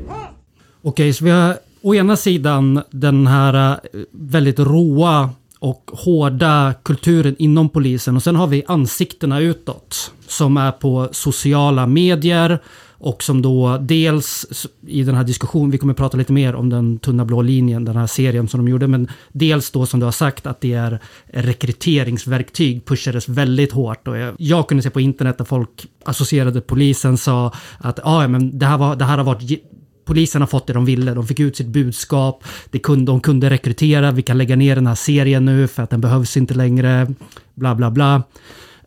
Okej, 0.85 1.12
så 1.12 1.25
vi 1.25 1.31
har 1.31 1.59
å 1.83 1.95
ena 1.95 2.17
sidan 2.17 2.83
den 2.91 3.27
här 3.27 3.55
eh, 3.73 4.01
väldigt 4.11 4.59
råa 4.59 5.31
och 5.59 5.91
hårda 5.93 6.75
kulturen 6.83 7.37
inom 7.39 7.69
polisen 7.69 8.17
och 8.17 8.23
sen 8.23 8.37
har 8.37 8.47
vi 8.47 8.65
ansiktena 8.67 9.41
utåt 9.41 10.12
som 10.27 10.57
är 10.57 10.73
på 10.73 11.09
sociala 11.12 11.87
medier 11.87 12.59
och 12.91 13.23
som 13.23 13.43
då 13.43 13.79
dels 13.81 14.47
i 14.87 15.03
den 15.03 15.15
här 15.15 15.25
diskussionen, 15.25 15.71
vi 15.71 15.79
kommer 15.79 15.95
prata 15.95 16.17
lite 16.17 16.33
mer 16.33 16.55
om 16.55 16.71
den 16.71 16.99
tunna 16.99 17.25
blå 17.25 17.42
linjen, 17.42 17.85
den 17.85 17.97
här 17.97 18.07
serien 18.07 18.49
som 18.49 18.64
de 18.64 18.71
gjorde, 18.71 18.87
men 18.87 19.09
dels 19.33 19.71
då 19.71 19.87
som 19.87 20.01
du 20.01 20.07
har 20.07 20.12
sagt 20.12 20.47
att 20.47 20.61
det 20.61 20.73
är 20.73 20.99
rekryteringsverktyg 21.27 22.85
pushades 22.85 23.29
väldigt 23.29 23.73
hårt 23.73 24.09
och 24.09 24.16
jag, 24.16 24.35
jag 24.38 24.68
kunde 24.68 24.83
se 24.83 24.90
på 24.90 25.01
internet 25.01 25.38
där 25.38 25.45
folk 25.45 25.87
associerade 26.05 26.61
polisen 26.61 27.18
sa 27.18 27.53
att 27.79 28.01
ah, 28.03 28.23
ja, 28.23 28.29
men 28.29 28.59
det, 28.59 28.66
här 28.66 28.79
var, 28.79 28.97
det 28.97 29.05
här 29.05 29.18
har 29.18 29.25
varit 29.25 29.62
Polisen 30.05 30.43
har 30.43 30.47
fått 30.47 30.67
det 30.67 30.73
de 30.73 30.85
ville, 30.85 31.15
de 31.15 31.27
fick 31.27 31.41
ut 31.41 31.57
sitt 31.57 31.67
budskap, 31.67 32.45
De 32.71 32.79
kunde, 32.79 33.12
de 33.12 33.21
kunde 33.21 33.51
rekrytera, 33.51 34.11
vi 34.12 34.23
kan 34.23 34.38
lägga 34.38 34.57
ner 34.57 34.75
den 34.75 34.87
här 34.87 34.95
serien 34.95 35.45
nu 35.45 35.69
för 35.69 35.83
att 35.83 35.91
den 35.91 36.01
behövs 36.01 36.37
inte 36.37 36.55
längre, 36.55 37.15
bla 37.55 37.75
bla 37.75 37.91
bla. 37.91 38.23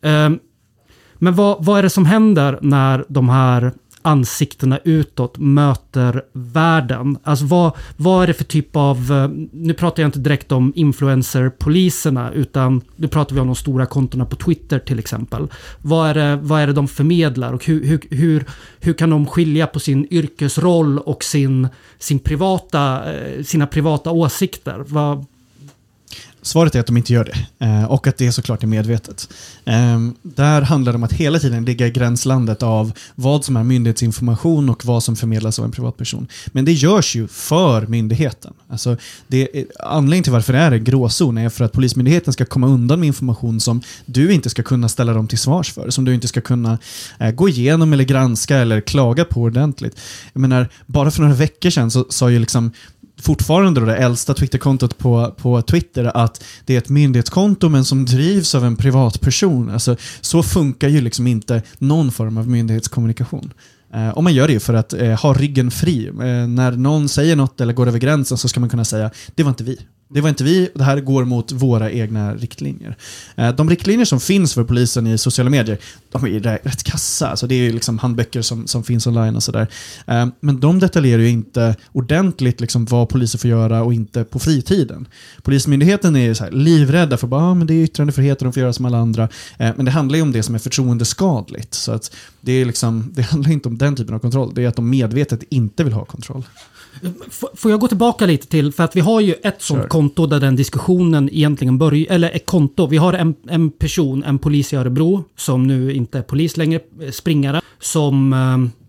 Ehm, 0.02 0.40
men 1.16 1.36
vad, 1.36 1.66
vad 1.66 1.80
är 1.80 1.84
det 1.84 1.90
som 1.90 2.06
händer 2.06 2.60
när 2.62 3.06
de 3.08 3.30
här 3.30 3.74
ansiktena 4.06 4.80
utåt 4.84 5.38
möter 5.38 6.22
världen? 6.34 7.18
Alltså 7.24 7.46
vad, 7.46 7.72
vad 7.98 8.24
är 8.24 8.28
det 8.28 8.34
för 8.34 8.44
typ 8.44 8.76
av, 8.76 9.12
eh, 9.12 9.30
nu 9.52 9.74
pratar 9.74 10.04
jag 10.04 10.08
inte 10.08 10.20
direkt 10.20 10.52
om 10.52 10.74
influencer-poliserna, 10.76 12.32
utan 12.32 12.82
nu 12.96 13.08
pratar 13.08 13.36
vi 13.36 13.42
om 13.42 13.48
de 13.48 13.56
stora 13.56 13.86
kontona 13.86 14.26
på 14.26 14.36
Twitter 14.36 14.80
till 14.80 15.00
exempel. 15.00 15.48
Vad 15.82 16.10
är 16.10 16.14
det, 16.14 16.40
vad 16.42 16.62
är 16.62 16.68
det 16.68 16.74
de 16.74 16.88
förmedlar 16.88 17.54
och 17.54 17.66
hur, 17.66 17.86
hur, 17.86 18.02
hur, 18.10 18.46
hur 18.80 18.94
kan 18.94 19.10
de 19.10 19.26
skilja 19.26 19.68
på 19.68 19.80
sin 19.80 20.08
yrkesroll 20.12 21.00
och 21.00 21.24
sin, 21.24 21.68
sin 22.00 22.20
privata, 22.20 23.14
eh, 23.14 23.44
sina 23.44 23.68
privata 23.68 24.12
åsikter? 24.12 24.84
Vad, 24.88 25.26
Svaret 26.46 26.76
är 26.76 26.80
att 26.80 26.86
de 26.86 26.98
inte 26.98 27.14
gör 27.14 27.24
det. 27.24 27.66
Eh, 27.66 27.84
och 27.84 28.08
att 28.08 28.18
det 28.18 28.32
såklart 28.32 28.64
är 28.64 28.68
medvetet. 28.68 29.30
Eh, 29.66 30.00
där 30.22 30.62
handlar 30.62 30.92
det 30.92 30.96
om 30.96 31.04
att 31.04 31.14
hela 31.14 31.40
tiden 31.40 31.66
ligga 31.66 31.88
i 31.88 31.92
gränslandet 31.92 32.64
av 32.64 32.92
vad 33.16 33.46
som 33.46 33.58
är 33.58 33.64
myndighetsinformation 33.64 34.70
och 34.70 34.86
vad 34.86 35.04
som 35.04 35.16
förmedlas 35.16 35.60
av 35.60 35.66
en 35.66 35.72
privatperson. 35.72 36.28
Men 36.48 36.66
det 36.66 36.72
görs 36.72 37.16
ju 37.16 37.28
för 37.28 37.88
myndigheten. 37.88 38.54
Alltså, 38.70 38.98
det 39.28 39.58
är, 39.60 39.66
anledningen 39.80 40.24
till 40.24 40.34
varför 40.34 40.54
det 40.54 40.60
är 40.60 40.72
en 40.72 40.84
gråzon 40.84 41.38
är 41.38 41.50
för 41.50 41.66
att 41.66 41.72
Polismyndigheten 41.72 42.34
ska 42.34 42.46
komma 42.46 42.68
undan 42.68 43.00
med 43.00 43.08
information 43.08 43.60
som 43.60 43.82
du 44.06 44.34
inte 44.34 44.50
ska 44.50 44.64
kunna 44.64 44.90
ställa 44.90 45.14
dem 45.14 45.28
till 45.28 45.40
svars 45.40 45.74
för. 45.74 45.90
Som 45.90 46.06
du 46.06 46.14
inte 46.14 46.28
ska 46.28 46.42
kunna 46.42 46.78
eh, 47.20 47.32
gå 47.32 47.50
igenom 47.50 47.94
eller 47.94 48.04
granska 48.04 48.58
eller 48.58 48.82
klaga 48.82 49.26
på 49.26 49.42
ordentligt. 49.42 50.00
Jag 50.34 50.42
menar, 50.42 50.70
bara 50.86 51.12
för 51.12 51.22
några 51.22 51.36
veckor 51.36 51.70
sedan 51.70 51.92
så 51.92 52.06
sa 52.10 52.30
ju 52.30 52.40
liksom 52.40 52.72
fortfarande 53.22 53.80
då 53.80 53.86
det 53.86 53.96
äldsta 53.96 54.34
Twitterkontot 54.34 54.98
på, 54.98 55.36
på 55.38 55.62
Twitter 55.62 56.18
att 56.18 56.44
det 56.66 56.74
är 56.74 56.78
ett 56.78 56.90
myndighetskonto 56.90 57.70
men 57.70 57.86
som 57.86 58.06
drivs 58.06 58.56
av 58.56 58.66
en 58.66 58.76
privatperson. 58.76 59.70
Alltså, 59.70 59.96
så 60.22 60.44
funkar 60.44 60.88
ju 60.88 61.02
liksom 61.02 61.28
inte 61.28 61.62
någon 61.78 62.12
form 62.12 62.38
av 62.38 62.48
myndighetskommunikation. 62.48 63.54
Eh, 63.94 64.10
och 64.10 64.24
man 64.24 64.34
gör 64.34 64.48
det 64.48 64.54
ju 64.54 64.60
för 64.60 64.74
att 64.74 64.94
eh, 64.94 65.22
ha 65.22 65.34
ryggen 65.34 65.72
fri. 65.72 66.08
Eh, 66.08 66.48
när 66.48 66.72
någon 66.72 67.10
säger 67.10 67.36
något 67.36 67.62
eller 67.62 67.74
går 67.74 67.88
över 67.88 68.00
gränsen 68.00 68.38
så 68.38 68.48
ska 68.48 68.60
man 68.60 68.70
kunna 68.70 68.86
säga 68.86 69.12
det 69.36 69.44
var 69.44 69.50
inte 69.50 69.64
vi. 69.64 69.80
Det 70.16 70.22
var 70.22 70.30
inte 70.30 70.44
vi, 70.44 70.70
det 70.76 70.84
här 70.84 71.00
går 71.00 71.26
mot 71.26 71.52
våra 71.52 71.92
egna 71.92 72.36
riktlinjer. 72.36 72.98
Eh, 73.36 73.56
de 73.56 73.70
riktlinjer 73.70 74.06
som 74.06 74.20
finns 74.20 74.54
för 74.54 74.64
polisen 74.64 75.08
i 75.08 75.18
sociala 75.18 75.50
medier, 75.50 75.78
de 76.12 76.24
är 76.24 76.28
ju 76.28 76.40
rätt 76.40 76.84
kassa. 76.84 77.28
Alltså 77.28 77.48
det 77.48 77.56
är 77.56 77.60
ju 77.60 77.72
liksom 77.72 77.98
handböcker 78.00 78.42
som, 78.42 78.68
som 78.68 78.84
finns 78.84 79.08
online 79.08 79.36
och 79.36 79.44
sådär. 79.44 79.68
Eh, 80.08 80.28
men 80.40 80.60
de 80.60 80.80
detaljerar 80.80 81.22
ju 81.22 81.30
inte 81.30 81.76
ordentligt 81.92 82.62
liksom 82.62 82.86
vad 82.86 83.10
poliser 83.10 83.40
får 83.40 83.50
göra 83.50 83.84
och 83.84 83.94
inte 83.94 84.24
på 84.24 84.40
fritiden. 84.40 85.08
Polismyndigheten 85.42 86.16
är 86.16 86.24
ju 86.24 86.36
så 86.36 86.44
här 86.44 86.52
livrädda 86.52 87.18
för 87.18 87.28
att 87.28 87.34
ah, 87.34 87.54
men 87.54 87.68
det 87.68 87.74
är 87.74 87.84
yttrandefrihet 87.84 88.38
och 88.38 88.46
de 88.46 88.54
får 88.54 88.62
göra 88.62 88.74
som 88.74 88.86
alla 88.86 88.98
andra. 88.98 89.24
Eh, 89.58 89.72
men 89.76 89.86
det 89.86 89.92
handlar 89.92 90.16
ju 90.16 90.22
om 90.22 90.32
det 90.32 90.44
som 90.44 90.56
är 90.56 90.60
förtroendeskadligt. 90.60 91.74
Så 91.74 91.92
att 91.92 92.16
det, 92.42 92.52
är 92.52 92.66
liksom, 92.66 93.12
det 93.16 93.22
handlar 93.22 93.52
inte 93.52 93.70
om 93.70 93.78
den 93.78 93.96
typen 93.96 94.16
av 94.16 94.20
kontroll. 94.20 94.52
Det 94.56 94.64
är 94.64 94.68
att 94.68 94.76
de 94.76 94.90
medvetet 94.90 95.44
inte 95.50 95.84
vill 95.84 95.94
ha 95.94 96.06
kontroll. 96.06 96.44
Får 97.56 97.72
jag 97.72 97.80
gå 97.80 97.88
tillbaka 97.88 98.26
lite 98.26 98.48
till, 98.48 98.72
för 98.72 98.84
att 98.84 98.96
vi 98.96 99.00
har 99.00 99.22
ju 99.22 99.34
ett 99.34 99.62
sånt 99.62 99.82
Kör. 99.82 99.88
konto 99.88 100.26
där 100.26 100.40
den 100.40 100.56
diskussionen 100.56 101.30
egentligen 101.34 101.78
börjar, 101.78 102.06
eller 102.10 102.32
ett 102.32 102.46
konto. 102.46 102.88
Vi 102.88 102.98
har 102.98 103.14
en, 103.14 103.36
en 103.48 103.72
person, 103.72 104.24
en 104.24 104.40
polis 104.40 104.74
i 104.74 104.76
Örebro, 104.76 105.24
som 105.36 105.68
nu 105.68 105.94
inte 105.94 106.18
är 106.18 106.22
polis 106.22 106.58
längre, 106.58 106.80
eh, 107.02 107.12
springare, 107.12 107.62
som 107.80 108.34
eh, 108.34 108.82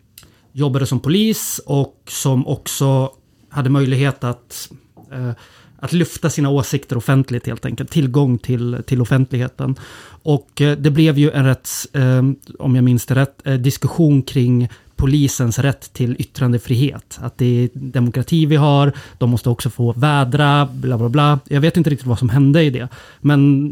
jobbade 0.52 0.86
som 0.86 1.00
polis 1.00 1.60
och 1.66 2.02
som 2.08 2.46
också 2.46 3.10
hade 3.48 3.70
möjlighet 3.70 4.24
att, 4.24 4.70
eh, 5.12 5.30
att 5.78 5.92
lyfta 5.92 6.30
sina 6.30 6.50
åsikter 6.50 6.96
offentligt 6.96 7.46
helt 7.46 7.66
enkelt. 7.66 7.90
Tillgång 7.90 8.38
till, 8.38 8.82
till 8.86 9.02
offentligheten. 9.02 9.76
Och 10.22 10.60
eh, 10.60 10.76
det 10.78 10.90
blev 10.90 11.18
ju 11.18 11.30
en 11.30 11.44
rätt, 11.44 11.68
eh, 11.92 12.22
om 12.58 12.74
jag 12.74 12.84
minns 12.84 13.06
det 13.06 13.14
rätt, 13.14 13.46
eh, 13.46 13.54
diskussion 13.54 14.22
kring 14.22 14.68
polisens 14.96 15.58
rätt 15.58 15.92
till 15.92 16.16
yttrandefrihet. 16.18 17.18
Att 17.22 17.38
det 17.38 17.46
är 17.46 17.68
demokrati 17.72 18.46
vi 18.46 18.56
har, 18.56 18.92
de 19.18 19.30
måste 19.30 19.50
också 19.50 19.70
få 19.70 19.92
vädra, 19.92 20.68
bla 20.72 20.98
bla 20.98 21.08
bla. 21.08 21.38
Jag 21.48 21.60
vet 21.60 21.76
inte 21.76 21.90
riktigt 21.90 22.06
vad 22.06 22.18
som 22.18 22.28
hände 22.28 22.62
i 22.62 22.70
det. 22.70 22.88
Men 23.20 23.70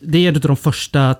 det 0.00 0.18
är 0.18 0.28
en 0.28 0.34
av 0.34 0.40
de 0.40 0.56
första 0.56 1.14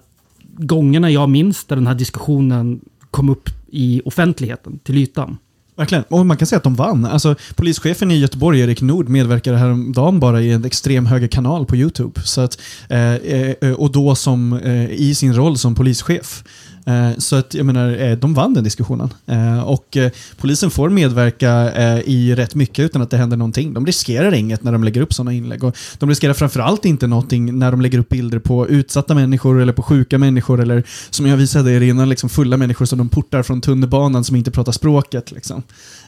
gångerna 0.56 1.10
jag 1.10 1.28
minns 1.28 1.64
där 1.64 1.76
den 1.76 1.86
här 1.86 1.94
diskussionen 1.94 2.80
kom 3.10 3.28
upp 3.28 3.50
i 3.70 4.02
offentligheten, 4.04 4.78
till 4.78 4.96
ytan. 4.96 5.36
Verkligen. 5.76 6.04
Och 6.08 6.26
man 6.26 6.36
kan 6.36 6.46
säga 6.46 6.56
att 6.56 6.64
de 6.64 6.74
vann. 6.74 7.04
Alltså, 7.04 7.34
polischefen 7.54 8.10
i 8.10 8.18
Göteborg, 8.18 8.60
Erik 8.60 8.82
Nord, 8.82 9.08
medverkade 9.08 9.56
häromdagen 9.56 10.20
bara 10.20 10.42
i 10.42 10.52
en 10.52 10.64
extrem 10.64 11.06
högerkanal 11.06 11.66
på 11.66 11.76
YouTube. 11.76 12.20
Så 12.24 12.40
att, 12.40 12.60
eh, 12.88 13.14
eh, 13.14 13.72
och 13.76 13.92
då 13.92 14.14
som, 14.14 14.52
eh, 14.52 14.90
i 14.90 15.14
sin 15.14 15.34
roll 15.34 15.58
som 15.58 15.74
polischef. 15.74 16.44
Eh, 16.86 17.18
så 17.18 17.36
att 17.36 17.54
jag 17.54 17.66
menar, 17.66 18.02
eh, 18.02 18.16
de 18.16 18.34
vann 18.34 18.54
den 18.54 18.64
diskussionen. 18.64 19.08
Eh, 19.26 19.60
och 19.60 19.96
polisen 20.36 20.70
får 20.70 20.90
medverka 20.90 21.72
i 22.04 22.34
rätt 22.34 22.54
mycket 22.54 22.84
utan 22.84 23.02
att 23.02 23.10
det 23.10 23.16
händer 23.16 23.36
någonting. 23.36 23.74
De 23.74 23.86
riskerar 23.86 24.34
inget 24.34 24.62
när 24.62 24.72
de 24.72 24.84
lägger 24.84 25.00
upp 25.00 25.14
sådana 25.14 25.32
inlägg. 25.32 25.64
Och 25.64 25.76
de 25.98 26.08
riskerar 26.08 26.34
framförallt 26.34 26.84
inte 26.84 27.06
någonting 27.06 27.58
när 27.58 27.70
de 27.70 27.80
lägger 27.80 27.98
upp 27.98 28.08
bilder 28.08 28.38
på 28.38 28.68
utsatta 28.68 29.14
människor 29.14 29.60
eller 29.60 29.72
på 29.72 29.82
sjuka 29.82 30.18
människor 30.18 30.60
eller 30.60 30.82
som 31.10 31.26
jag 31.26 31.36
visade 31.36 31.72
er 31.72 31.80
innan, 31.80 32.08
liksom 32.08 32.28
fulla 32.28 32.56
människor 32.56 32.84
som 32.84 32.98
de 32.98 33.08
portar 33.08 33.42
från 33.42 33.60
tunnelbanan 33.60 34.24
som 34.24 34.36
inte 34.36 34.50
pratar 34.50 34.72
språket. 34.72 35.32
Liksom. 35.32 35.62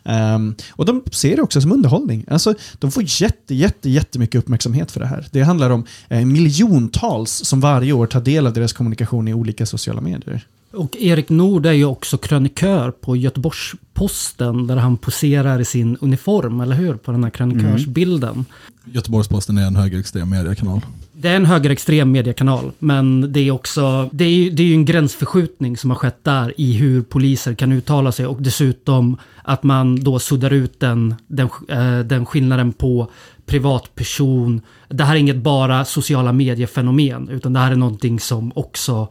Ehm, 0.04 0.54
och 0.70 0.84
de 0.84 1.02
ser 1.12 1.36
det 1.36 1.42
också 1.42 1.60
som 1.60 1.72
underhållning. 1.72 2.24
Alltså, 2.28 2.54
de 2.78 2.90
får 2.90 3.02
jätte, 3.06 3.54
jätte, 3.54 3.90
jättemycket 3.90 4.38
uppmärksamhet 4.38 4.90
för 4.90 5.00
det 5.00 5.06
här. 5.06 5.26
Det 5.30 5.42
handlar 5.42 5.70
om 5.70 5.84
miljontals 6.08 7.30
som 7.30 7.60
varje 7.60 7.92
år 7.92 8.06
tar 8.06 8.20
del 8.20 8.46
av 8.46 8.52
deras 8.52 8.72
kommunikation 8.72 9.28
i 9.28 9.34
olika 9.34 9.66
sociala 9.66 10.00
medier. 10.00 10.46
Och 10.72 10.96
Erik 10.96 11.28
Nord 11.28 11.66
är 11.66 11.72
ju 11.72 11.84
också 11.84 12.18
krönikör 12.18 12.90
på 12.90 13.16
Göteborgs-Posten 13.16 14.66
där 14.66 14.76
han 14.76 14.96
poserar 14.96 15.60
i 15.60 15.64
sin 15.64 15.96
uniform, 16.00 16.60
eller 16.60 16.76
hur? 16.76 16.94
På 16.94 17.12
den 17.12 17.24
här 17.24 17.30
krönikörsbilden. 17.30 18.44
Göteborgs-Posten 18.84 19.58
är 19.58 19.66
en 19.66 19.76
högerextrem 19.76 20.30
mediekanal. 20.30 20.80
Det 21.12 21.28
är 21.28 21.36
en 21.36 21.46
högerextrem 21.46 22.12
mediekanal, 22.12 22.72
men 22.78 23.32
det 23.32 23.40
är 23.40 23.50
också 23.50 24.08
det 24.12 24.24
är, 24.24 24.50
det 24.50 24.62
är 24.62 24.66
ju 24.66 24.74
en 24.74 24.84
gränsförskjutning 24.84 25.76
som 25.76 25.90
har 25.90 25.96
skett 25.96 26.24
där 26.24 26.54
i 26.56 26.72
hur 26.72 27.02
poliser 27.02 27.54
kan 27.54 27.72
uttala 27.72 28.12
sig 28.12 28.26
och 28.26 28.42
dessutom 28.42 29.16
att 29.42 29.62
man 29.62 30.04
då 30.04 30.18
suddar 30.18 30.52
ut 30.52 30.80
den, 30.80 31.14
den, 31.26 31.48
eh, 31.68 31.98
den 31.98 32.26
skillnaden 32.26 32.72
på 32.72 33.10
privatperson. 33.46 34.60
Det 34.88 35.04
här 35.04 35.14
är 35.14 35.18
inget 35.18 35.36
bara 35.36 35.84
sociala 35.84 36.32
mediefenomen, 36.32 37.28
utan 37.28 37.52
det 37.52 37.60
här 37.60 37.72
är 37.72 37.76
någonting 37.76 38.20
som 38.20 38.52
också 38.54 39.08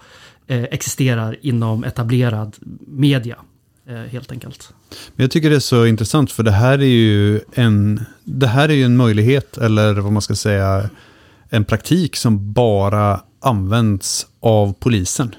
Eh, 0.49 0.63
existerar 0.63 1.37
inom 1.41 1.83
etablerad 1.83 2.55
media, 2.87 3.37
eh, 3.87 3.95
helt 3.95 4.31
enkelt. 4.31 4.73
Men 5.15 5.23
jag 5.23 5.31
tycker 5.31 5.49
det 5.49 5.55
är 5.55 5.59
så 5.59 5.85
intressant 5.85 6.31
för 6.31 6.43
det 6.43 6.51
här 6.51 6.79
är 6.79 6.85
ju 6.85 7.41
en, 7.53 8.05
det 8.23 8.47
här 8.47 8.69
är 8.69 8.73
ju 8.73 8.83
en 8.83 8.97
möjlighet 8.97 9.57
eller 9.57 9.93
vad 9.93 10.11
man 10.11 10.21
ska 10.21 10.35
säga 10.35 10.89
en 11.49 11.65
praktik 11.65 12.15
som 12.15 12.53
bara 12.53 13.21
används 13.39 14.27
av 14.39 14.73
polisen. 14.79 15.35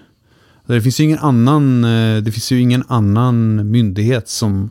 Det 0.67 0.83
finns 0.83 1.01
ju 1.01 1.05
ingen 1.05 1.19
annan, 1.19 1.85
eh, 1.85 2.23
det 2.23 2.33
finns 2.33 2.53
ju 2.53 2.61
ingen 2.61 2.85
annan 2.89 3.71
myndighet 3.71 4.29
som, 4.29 4.71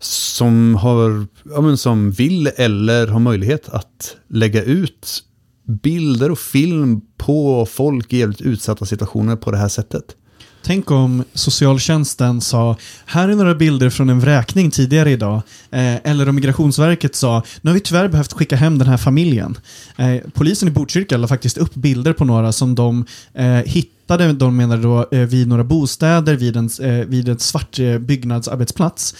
som, 0.00 0.74
har, 0.74 1.26
ja, 1.54 1.60
men 1.60 1.76
som 1.76 2.10
vill 2.10 2.50
eller 2.56 3.06
har 3.06 3.20
möjlighet 3.20 3.68
att 3.68 4.16
lägga 4.28 4.62
ut 4.62 5.24
bilder 5.70 6.30
och 6.30 6.38
film 6.38 7.00
på 7.16 7.66
folk 7.66 8.12
i 8.12 8.18
jävligt 8.18 8.40
utsatta 8.40 8.86
situationer 8.86 9.36
på 9.36 9.50
det 9.50 9.56
här 9.56 9.68
sättet. 9.68 10.16
Tänk 10.62 10.90
om 10.90 11.24
socialtjänsten 11.34 12.40
sa, 12.40 12.76
här 13.06 13.28
är 13.28 13.34
några 13.34 13.54
bilder 13.54 13.90
från 13.90 14.10
en 14.10 14.20
vräkning 14.20 14.70
tidigare 14.70 15.10
idag. 15.10 15.42
Eh, 15.70 15.94
eller 16.10 16.28
om 16.28 16.34
Migrationsverket 16.34 17.16
sa, 17.16 17.42
nu 17.60 17.70
har 17.70 17.74
vi 17.74 17.80
tyvärr 17.80 18.08
behövt 18.08 18.32
skicka 18.32 18.56
hem 18.56 18.78
den 18.78 18.88
här 18.88 18.96
familjen. 18.96 19.58
Eh, 19.96 20.16
polisen 20.34 20.68
i 20.68 20.70
Botkyrka 20.70 21.16
la 21.16 21.28
faktiskt 21.28 21.58
upp 21.58 21.74
bilder 21.74 22.12
på 22.12 22.24
några 22.24 22.52
som 22.52 22.74
de 22.74 23.04
eh, 23.34 23.46
hittade, 23.46 24.32
de 24.32 24.56
menade 24.56 24.82
då, 24.82 25.08
eh, 25.10 25.20
vid 25.20 25.48
några 25.48 25.64
bostäder, 25.64 26.34
vid 26.34 26.56
en, 26.56 26.70
eh, 26.80 27.06
vid 27.06 27.28
en 27.28 27.38
svart 27.38 27.78
eh, 27.78 27.98
byggnadsarbetsplats. 27.98 29.14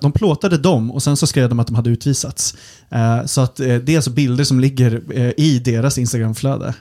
De 0.00 0.12
plåtade 0.12 0.58
dem 0.58 0.90
och 0.90 1.02
sen 1.02 1.16
så 1.16 1.26
skrev 1.26 1.48
de 1.48 1.60
att 1.60 1.66
de 1.66 1.76
hade 1.76 1.90
utvisats. 1.90 2.56
Så 3.26 3.40
att 3.40 3.56
det 3.56 3.88
är 3.88 3.96
alltså 3.96 4.10
bilder 4.10 4.44
som 4.44 4.60
ligger 4.60 5.02
i 5.40 5.58
deras 5.58 5.98
Instagramflöde. 5.98 6.74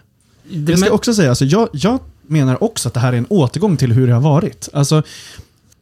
Det 0.49 0.71
Jag 0.71 0.79
ska 0.79 0.91
också 0.91 1.13
säga, 1.13 1.29
alltså, 1.29 1.45
jag, 1.45 1.69
jag 1.73 1.99
menar 2.27 2.63
också 2.63 2.87
att 2.87 2.93
det 2.93 2.99
här 2.99 3.13
är 3.13 3.17
en 3.17 3.25
återgång 3.29 3.77
till 3.77 3.91
hur 3.91 4.07
det 4.07 4.13
har 4.13 4.21
varit. 4.21 4.69
Alltså, 4.73 5.03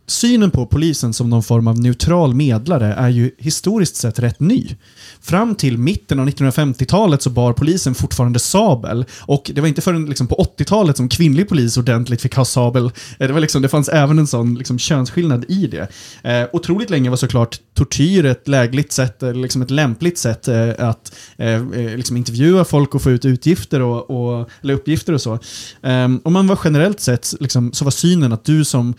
synen 0.07 0.51
på 0.51 0.65
polisen 0.65 1.13
som 1.13 1.29
någon 1.29 1.43
form 1.43 1.67
av 1.67 1.79
neutral 1.79 2.35
medlare 2.35 2.93
är 2.93 3.09
ju 3.09 3.31
historiskt 3.37 3.95
sett 3.95 4.19
rätt 4.19 4.39
ny. 4.39 4.75
Fram 5.21 5.55
till 5.55 5.77
mitten 5.77 6.19
av 6.19 6.27
1950-talet 6.27 7.21
så 7.21 7.29
bar 7.29 7.53
polisen 7.53 7.95
fortfarande 7.95 8.39
sabel 8.39 9.05
och 9.19 9.51
det 9.55 9.61
var 9.61 9.67
inte 9.67 9.81
förrän 9.81 10.05
liksom 10.05 10.27
på 10.27 10.35
80-talet 10.57 10.97
som 10.97 11.09
kvinnlig 11.09 11.49
polis 11.49 11.77
ordentligt 11.77 12.21
fick 12.21 12.35
ha 12.35 12.45
sabel. 12.45 12.85
Eh, 12.85 13.27
det, 13.27 13.33
var 13.33 13.39
liksom, 13.39 13.61
det 13.61 13.69
fanns 13.69 13.89
även 13.89 14.19
en 14.19 14.27
sån 14.27 14.55
liksom 14.55 14.79
könsskillnad 14.79 15.45
i 15.47 15.67
det. 15.67 15.87
Eh, 16.23 16.47
otroligt 16.53 16.89
länge 16.89 17.09
var 17.09 17.17
såklart 17.17 17.59
tortyr 17.73 18.25
ett 18.25 18.47
lägligt 18.47 18.91
sätt, 18.91 19.23
eller 19.23 19.41
liksom 19.41 19.61
ett 19.61 19.71
lämpligt 19.71 20.17
sätt 20.17 20.47
eh, 20.47 20.69
att 20.77 21.15
eh, 21.37 21.47
eh 21.47 21.97
liksom 21.97 22.17
intervjua 22.17 22.65
folk 22.65 22.95
och 22.95 23.01
få 23.01 23.11
ut 23.11 23.25
utgifter 23.25 23.81
och, 23.81 24.09
och, 24.09 24.49
eller 24.61 24.73
uppgifter 24.73 25.13
och 25.13 25.21
så. 25.21 25.33
Eh, 25.81 26.15
och 26.23 26.31
man 26.31 26.47
var 26.47 26.59
generellt 26.63 26.99
sett, 26.99 27.33
liksom, 27.39 27.73
så 27.73 27.83
var 27.83 27.91
synen 27.91 28.33
att 28.33 28.45
du 28.45 28.65
som 28.65 28.93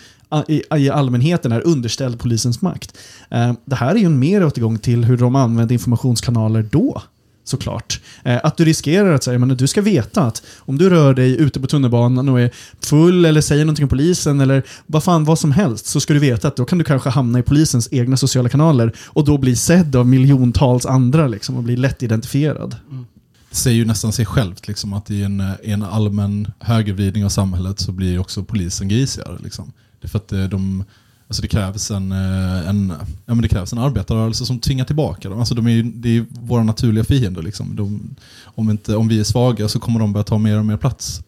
i, 0.48 0.90
allmänheten 0.90 1.52
är 1.52 1.66
underställd 1.66 2.18
polisens 2.18 2.62
makt. 2.62 2.98
Eh, 3.30 3.52
det 3.64 3.76
här 3.76 3.94
är 3.94 3.98
ju 3.98 4.06
en 4.06 4.18
mer 4.18 4.46
återgång 4.46 4.78
till 4.78 5.04
hur 5.04 5.16
de 5.16 5.36
använde 5.36 5.74
informationskanaler 5.74 6.62
då. 6.70 7.02
Såklart. 7.44 8.00
Eh, 8.24 8.40
att 8.42 8.56
du 8.56 8.64
riskerar 8.64 9.14
att 9.14 9.24
säga, 9.24 9.38
men 9.38 9.48
du 9.48 9.66
ska 9.66 9.82
veta 9.82 10.22
att 10.22 10.42
om 10.58 10.78
du 10.78 10.90
rör 10.90 11.14
dig 11.14 11.36
ute 11.36 11.60
på 11.60 11.66
tunnelbanan 11.66 12.28
och 12.28 12.40
är 12.40 12.50
full 12.80 13.24
eller 13.24 13.40
säger 13.40 13.64
någonting 13.64 13.84
om 13.84 13.88
polisen 13.88 14.40
eller 14.40 14.62
vad 14.86 15.04
fan 15.04 15.24
vad 15.24 15.38
som 15.38 15.52
helst 15.52 15.86
så 15.86 16.00
ska 16.00 16.14
du 16.14 16.20
veta 16.20 16.48
att 16.48 16.56
då 16.56 16.64
kan 16.64 16.78
du 16.78 16.84
kanske 16.84 17.10
hamna 17.10 17.38
i 17.38 17.42
polisens 17.42 17.88
egna 17.90 18.16
sociala 18.16 18.48
kanaler 18.48 18.92
och 18.98 19.24
då 19.24 19.38
bli 19.38 19.56
sedd 19.56 19.96
av 19.96 20.06
miljontals 20.06 20.86
andra 20.86 21.28
liksom, 21.28 21.56
och 21.56 21.62
bli 21.62 21.76
lätt 21.76 22.02
identifierad. 22.02 22.76
Mm. 22.90 23.06
Det 23.50 23.56
säger 23.56 23.76
ju 23.76 23.84
nästan 23.84 24.12
sig 24.12 24.26
självt 24.26 24.68
liksom, 24.68 24.92
att 24.92 25.10
i 25.10 25.22
en, 25.22 25.42
i 25.62 25.70
en 25.70 25.82
allmän 25.82 26.52
högervridning 26.60 27.24
av 27.24 27.28
samhället 27.28 27.80
så 27.80 27.92
blir 27.92 28.10
ju 28.10 28.18
också 28.18 28.44
polisen 28.44 28.88
grisigare. 28.88 29.38
Liksom. 29.42 29.72
Det 30.00 30.06
är 30.06 30.08
för 30.08 30.18
att 30.18 30.32
eh, 30.32 30.44
de, 30.44 30.84
alltså 31.28 31.42
det, 31.42 31.48
krävs 31.48 31.90
en, 31.90 32.12
eh, 32.12 32.68
en, 32.68 32.92
ja, 33.26 33.34
men 33.34 33.42
det 33.42 33.48
krävs 33.48 33.72
en 33.72 33.78
arbetarrörelse 33.78 34.46
som 34.46 34.58
tvingar 34.58 34.84
tillbaka 34.84 35.28
dem. 35.28 35.38
Alltså 35.38 35.54
de 35.54 35.66
är 35.66 35.82
det 35.82 36.16
är 36.16 36.24
våra 36.30 36.62
naturliga 36.62 37.04
fiender. 37.04 37.42
Liksom. 37.42 37.76
De, 37.76 38.16
om, 38.44 38.70
inte, 38.70 38.96
om 38.96 39.08
vi 39.08 39.20
är 39.20 39.24
svaga 39.24 39.68
så 39.68 39.80
kommer 39.80 40.00
de 40.00 40.12
börja 40.12 40.24
ta 40.24 40.38
mer 40.38 40.58
och 40.58 40.64
mer 40.64 40.76
plats. 40.76 41.20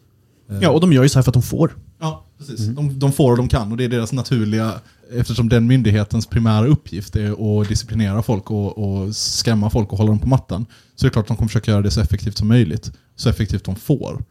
Eh, 0.49 0.57
Ja, 0.61 0.69
och 0.69 0.81
de 0.81 0.93
gör 0.93 1.03
ju 1.03 1.09
så 1.09 1.19
här 1.19 1.23
för 1.23 1.29
att 1.29 1.33
de 1.33 1.43
får. 1.43 1.75
Ja, 1.99 2.25
precis. 2.37 2.67
De, 2.67 2.99
de 2.99 3.11
får 3.11 3.31
och 3.31 3.37
de 3.37 3.47
kan 3.47 3.71
och 3.71 3.77
det 3.77 3.83
är 3.83 3.89
deras 3.89 4.13
naturliga, 4.13 4.73
eftersom 5.13 5.49
den 5.49 5.67
myndighetens 5.67 6.25
primära 6.25 6.67
uppgift 6.67 7.15
är 7.15 7.61
att 7.61 7.67
disciplinera 7.67 8.21
folk 8.21 8.51
och, 8.51 8.77
och 8.77 9.15
skrämma 9.15 9.69
folk 9.69 9.91
och 9.91 9.97
hålla 9.97 10.09
dem 10.09 10.19
på 10.19 10.27
mattan. 10.27 10.65
Så 10.95 11.05
är 11.05 11.09
det 11.09 11.13
klart 11.13 11.23
att 11.23 11.27
de 11.27 11.37
kommer 11.37 11.49
försöka 11.49 11.71
göra 11.71 11.81
det 11.81 11.91
så 11.91 12.01
effektivt 12.01 12.37
som 12.37 12.47
möjligt. 12.47 12.91
Så 13.15 13.29
effektivt 13.29 13.63
de 13.63 13.75
får. 13.75 14.23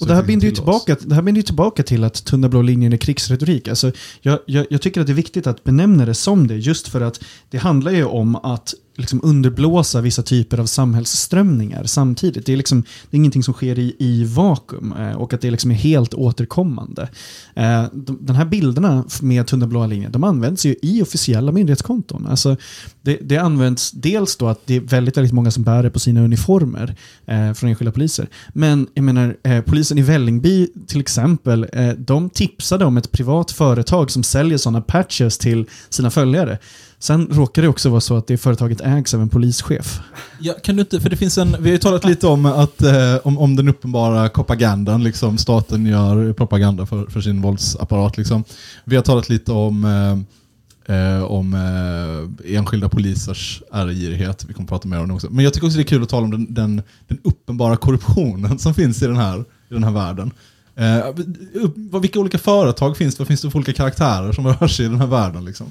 Och 0.00 0.06
det 0.06 0.14
här, 0.14 0.22
binder 0.22 0.46
ju 0.46 0.54
tillbaka, 0.54 0.96
det 1.00 1.14
här 1.14 1.22
binder 1.22 1.42
tillbaka 1.42 1.82
till 1.82 2.04
att 2.04 2.24
tunna 2.24 2.48
blå 2.48 2.62
linjen 2.62 2.92
är 2.92 2.96
krigsretorik. 2.96 3.68
Alltså, 3.68 3.92
jag, 4.20 4.38
jag, 4.46 4.66
jag 4.70 4.82
tycker 4.82 5.00
att 5.00 5.06
det 5.06 5.12
är 5.12 5.14
viktigt 5.14 5.46
att 5.46 5.64
benämna 5.64 6.04
det 6.04 6.14
som 6.14 6.46
det, 6.46 6.56
just 6.56 6.88
för 6.88 7.00
att 7.00 7.20
det 7.50 7.58
handlar 7.58 7.92
ju 7.92 8.04
om 8.04 8.36
att 8.36 8.74
liksom 8.96 9.20
underblåsa 9.22 10.00
vissa 10.00 10.22
typer 10.22 10.58
av 10.58 10.66
samhällsströmningar 10.66 11.84
samtidigt. 11.84 12.46
Det 12.46 12.52
är, 12.52 12.56
liksom, 12.56 12.82
det 12.82 13.16
är 13.16 13.18
ingenting 13.18 13.42
som 13.42 13.54
sker 13.54 13.78
i, 13.78 13.96
i 13.98 14.24
vakuum 14.24 14.92
eh, 14.92 15.12
och 15.12 15.32
att 15.32 15.40
det 15.40 15.50
liksom 15.50 15.70
är 15.70 15.74
helt 15.74 16.14
återkommande. 16.14 17.08
Eh, 17.54 17.84
de, 17.92 18.36
här 18.36 18.44
bilderna 18.44 19.04
med 19.22 19.46
tunna 19.46 19.66
blåa 19.66 19.86
linjer, 19.86 20.10
de 20.10 20.24
används 20.24 20.66
ju 20.66 20.76
i 20.82 21.02
officiella 21.02 21.52
myndighetskonton. 21.52 22.26
Alltså, 22.26 22.56
det, 23.02 23.18
det 23.22 23.36
används 23.36 23.90
dels 23.90 24.36
då 24.36 24.48
att 24.48 24.66
det 24.66 24.74
är 24.74 24.80
väldigt, 24.80 25.16
väldigt 25.16 25.32
många 25.32 25.50
som 25.50 25.62
bär 25.62 25.82
det 25.82 25.90
på 25.90 26.00
sina 26.00 26.20
uniformer 26.20 26.96
eh, 27.26 27.52
från 27.52 27.70
enskilda 27.70 27.92
poliser. 27.92 28.28
Men 28.48 28.86
jag 28.94 29.04
menar, 29.04 29.36
eh, 29.42 29.60
polisen 29.60 29.98
i 29.98 30.02
Vällingby 30.02 30.68
till 30.86 31.00
exempel, 31.00 31.66
eh, 31.72 31.88
de 31.88 32.30
tipsade 32.30 32.84
om 32.84 32.96
ett 32.96 33.12
privat 33.12 33.50
företag 33.50 34.10
som 34.10 34.22
säljer 34.22 34.58
sådana 34.58 34.80
patches 34.80 35.38
till 35.38 35.66
sina 35.88 36.10
följare. 36.10 36.58
Sen 36.98 37.28
råkar 37.30 37.62
det 37.62 37.68
också 37.68 37.88
vara 37.88 38.00
så 38.00 38.16
att 38.16 38.26
det 38.26 38.38
företaget 38.38 38.80
ägs 38.80 39.14
av 39.14 39.22
en 39.22 39.28
polischef. 39.28 40.00
Ja, 40.40 40.54
kan 40.62 40.76
du 40.76 40.80
inte, 40.80 41.00
för 41.00 41.10
det 41.10 41.16
finns 41.16 41.38
en, 41.38 41.56
vi 41.60 41.68
har 41.68 41.72
ju 41.72 41.78
talat 41.78 42.04
lite 42.04 42.26
om, 42.26 42.46
att, 42.46 42.82
eh, 42.82 43.16
om, 43.22 43.38
om 43.38 43.56
den 43.56 43.68
uppenbara 43.68 44.28
propagandan, 44.28 45.04
liksom, 45.04 45.38
staten 45.38 45.86
gör 45.86 46.32
propaganda 46.32 46.86
för, 46.86 47.06
för 47.06 47.20
sin 47.20 47.42
våldsapparat. 47.42 48.18
Liksom. 48.18 48.44
Vi 48.84 48.96
har 48.96 49.02
talat 49.02 49.28
lite 49.28 49.52
om, 49.52 49.84
eh, 49.84 50.96
eh, 50.96 51.22
om 51.22 51.54
eh, 51.54 52.56
enskilda 52.56 52.88
polisers 52.88 53.62
ärgirighet, 53.72 54.44
vi 54.48 54.54
kommer 54.54 54.68
prata 54.68 54.88
mer 54.88 55.00
om 55.00 55.08
det 55.08 55.14
också. 55.14 55.30
Men 55.30 55.44
jag 55.44 55.54
tycker 55.54 55.66
också 55.66 55.76
det 55.76 55.82
är 55.82 55.88
kul 55.88 56.02
att 56.02 56.08
tala 56.08 56.24
om 56.24 56.30
den, 56.30 56.54
den, 56.54 56.82
den 57.08 57.18
uppenbara 57.24 57.76
korruptionen 57.76 58.58
som 58.58 58.74
finns 58.74 59.02
i 59.02 59.06
den 59.06 59.16
här, 59.16 59.40
i 59.40 59.74
den 59.74 59.84
här 59.84 59.92
världen. 59.92 60.30
Eh, 60.74 62.00
vilka 62.00 62.20
olika 62.20 62.38
företag 62.38 62.96
finns 62.96 63.14
det? 63.14 63.20
Vad 63.20 63.28
finns 63.28 63.40
det 63.40 63.50
för 63.50 63.58
olika 63.58 63.72
karaktärer 63.72 64.32
som 64.32 64.46
rör 64.46 64.68
sig 64.68 64.86
i 64.86 64.88
den 64.88 65.00
här 65.00 65.06
världen? 65.06 65.44
Liksom? 65.44 65.66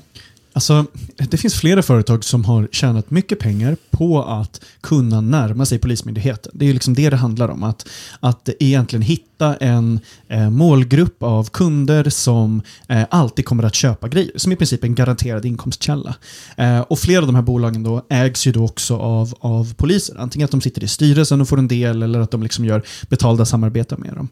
Alltså, 0.56 0.86
det 1.18 1.38
finns 1.38 1.56
flera 1.56 1.82
företag 1.82 2.24
som 2.24 2.46
har 2.46 2.68
tjänat 2.72 3.12
mycket 3.12 3.40
pengar 3.40 3.78
på 3.90 4.24
att 4.24 4.62
kunna 4.82 5.22
närma 5.22 5.66
sig 5.66 5.80
Polismyndigheten. 5.80 6.52
Det 6.56 6.70
är 6.70 6.74
liksom 6.74 6.94
det 6.94 7.10
det 7.10 7.16
handlar 7.16 7.50
om. 7.50 7.64
Att, 7.64 7.88
att 8.20 8.50
egentligen 8.60 9.02
hitta 9.02 9.26
hitta 9.36 9.56
en 9.56 10.00
eh, 10.28 10.50
målgrupp 10.50 11.24
av 11.24 11.50
kunder 11.50 12.10
som 12.10 12.62
eh, 12.90 13.04
alltid 13.10 13.46
kommer 13.46 13.64
att 13.64 13.76
köpa 13.76 14.08
grejer. 14.08 14.32
Som 14.36 14.52
i 14.52 14.56
princip 14.56 14.84
är 14.84 14.88
en 14.88 14.96
garanterad 14.96 15.46
inkomstkälla. 15.46 16.16
Eh, 16.58 16.80
och 16.80 17.00
flera 17.00 17.20
av 17.20 17.26
de 17.26 17.36
här 17.36 17.42
bolagen 17.42 17.84
då 17.84 18.06
ägs 18.10 18.48
ju 18.48 18.52
då 18.52 18.66
också 18.66 18.98
av, 18.98 19.34
av 19.40 19.74
poliser. 19.74 20.16
Antingen 20.20 20.46
att 20.46 20.52
de 20.52 20.62
sitter 20.62 20.84
i 20.84 20.88
styrelsen 20.88 21.42
och 21.42 21.50
får 21.50 21.60
en 21.60 21.68
del 21.68 22.04
eller 22.04 22.20
att 22.20 22.32
de 22.32 22.44
liksom 22.44 22.66
gör 22.66 22.84
betalda 23.10 23.46
samarbeten 23.46 24.02
med 24.02 24.14
dem. 24.14 24.30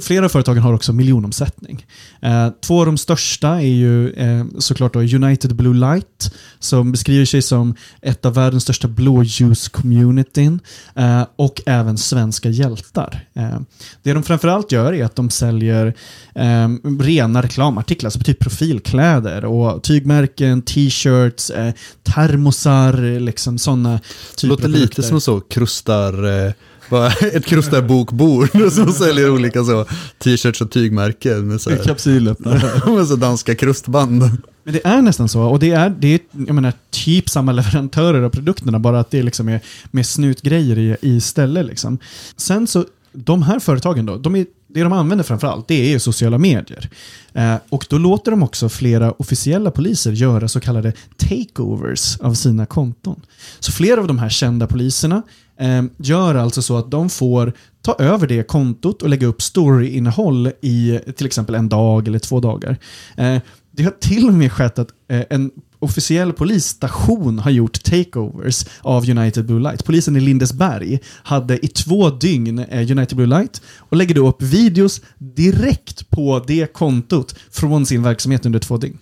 Flera 0.00 0.24
av 0.24 0.28
företagen 0.28 0.62
har 0.62 0.72
också 0.72 0.92
miljonomsättning. 0.92 1.86
Eh, 2.22 2.48
två 2.60 2.80
av 2.80 2.86
de 2.86 2.98
största 2.98 3.48
är 3.48 3.74
ju 3.74 4.12
eh, 4.12 4.44
såklart 4.58 4.92
då 4.92 5.00
United 5.00 5.56
Blue 5.56 5.74
Light 5.74 6.34
som 6.58 6.92
beskriver 6.92 7.24
sig 7.24 7.42
som 7.42 7.74
ett 8.02 8.26
av 8.26 8.34
världens 8.34 8.62
största 8.62 8.88
blåljuscommunityn 8.88 10.60
eh, 10.94 11.26
och 11.36 11.60
även 11.66 11.98
Svenska 11.98 12.48
hjältar. 12.48 13.26
Eh, 13.34 13.60
det 14.02 14.12
de 14.12 14.22
framförallt 14.32 14.72
gör 14.72 14.92
är 14.92 15.04
att 15.04 15.16
de 15.16 15.30
säljer 15.30 15.94
eh, 16.34 16.68
rena 17.00 17.42
reklamartiklar, 17.42 18.06
alltså 18.06 18.20
typ 18.20 18.38
profilkläder 18.38 19.44
och 19.44 19.82
tygmärken, 19.82 20.62
t-shirts, 20.62 21.50
eh, 21.50 21.72
termosar, 22.02 23.20
liksom 23.20 23.58
sådana 23.58 24.00
typer 24.36 24.48
Låter 24.48 24.64
av 24.64 24.70
lite 24.70 25.02
som 25.02 25.20
så 25.20 25.40
krustar... 25.40 26.44
Eh, 26.46 26.52
ett 27.32 27.46
krustarbokbord 27.46 28.48
som 28.72 28.92
säljer 28.92 29.30
olika 29.30 29.64
så 29.64 29.86
t-shirts 30.18 30.60
och 30.60 30.70
tygmärken 30.70 31.48
med 31.48 31.60
så, 31.60 31.70
här, 31.70 31.76
Kapsylöppnare. 31.84 32.92
med 32.94 33.06
så 33.06 33.16
danska 33.16 33.54
krustband. 33.54 34.22
Men 34.64 34.74
det 34.74 34.86
är 34.86 35.02
nästan 35.02 35.28
så. 35.28 35.42
Och 35.42 35.58
det 35.58 35.70
är, 35.70 35.90
det 35.90 36.14
är 36.14 36.20
jag 36.46 36.54
menar, 36.54 36.72
typ 36.90 37.28
samma 37.28 37.52
leverantörer 37.52 38.22
av 38.22 38.30
produkterna, 38.30 38.78
bara 38.78 39.00
att 39.00 39.10
det 39.10 39.22
liksom 39.22 39.48
är 39.48 39.60
med 39.90 40.06
snutgrejer 40.06 40.78
i, 40.78 40.96
i 41.00 41.16
istället. 41.16 41.66
Liksom. 41.66 41.98
Sen 42.36 42.66
så, 42.66 42.84
de 43.12 43.42
här 43.42 43.58
företagen 43.58 44.06
då, 44.06 44.16
de 44.16 44.36
är, 44.36 44.46
det 44.68 44.82
de 44.82 44.92
använder 44.92 45.24
framförallt, 45.24 45.68
det 45.68 45.94
är 45.94 45.98
sociala 45.98 46.38
medier. 46.38 46.90
Eh, 47.32 47.54
och 47.68 47.86
då 47.90 47.98
låter 47.98 48.30
de 48.30 48.42
också 48.42 48.68
flera 48.68 49.12
officiella 49.12 49.70
poliser 49.70 50.12
göra 50.12 50.48
så 50.48 50.60
kallade 50.60 50.92
takeovers 51.16 52.20
av 52.20 52.34
sina 52.34 52.66
konton. 52.66 53.20
Så 53.60 53.72
flera 53.72 54.00
av 54.00 54.06
de 54.06 54.18
här 54.18 54.28
kända 54.28 54.66
poliserna 54.66 55.22
eh, 55.58 55.82
gör 55.96 56.34
alltså 56.34 56.62
så 56.62 56.76
att 56.76 56.90
de 56.90 57.10
får 57.10 57.52
ta 57.82 57.94
över 57.98 58.26
det 58.26 58.42
kontot 58.42 59.02
och 59.02 59.08
lägga 59.08 59.26
upp 59.26 59.42
storyinnehåll 59.42 60.52
i 60.60 60.98
till 61.16 61.26
exempel 61.26 61.54
en 61.54 61.68
dag 61.68 62.08
eller 62.08 62.18
två 62.18 62.40
dagar. 62.40 62.76
Eh, 63.16 63.38
det 63.70 63.82
har 63.82 63.90
till 63.90 64.28
och 64.28 64.34
med 64.34 64.52
skett 64.52 64.78
att 64.78 64.88
eh, 65.08 65.22
en 65.30 65.50
officiell 65.82 66.32
polisstation 66.32 67.38
har 67.38 67.50
gjort 67.50 67.82
takeovers 67.82 68.66
av 68.80 69.10
United 69.10 69.46
Blue 69.46 69.60
Light. 69.60 69.84
Polisen 69.84 70.16
i 70.16 70.20
Lindesberg 70.20 70.98
hade 71.06 71.64
i 71.64 71.68
två 71.68 72.10
dygn 72.10 72.58
eh, 72.58 72.90
United 72.90 73.16
Blue 73.16 73.26
Light 73.26 73.62
och 73.78 73.96
lägger 73.96 74.14
då 74.14 74.28
upp 74.28 74.42
videos 74.42 75.00
direkt 75.18 76.10
på 76.10 76.44
det 76.46 76.72
kontot 76.72 77.34
från 77.50 77.86
sin 77.86 78.02
verksamhet 78.02 78.46
under 78.46 78.58
två 78.58 78.76
dygn. 78.76 78.98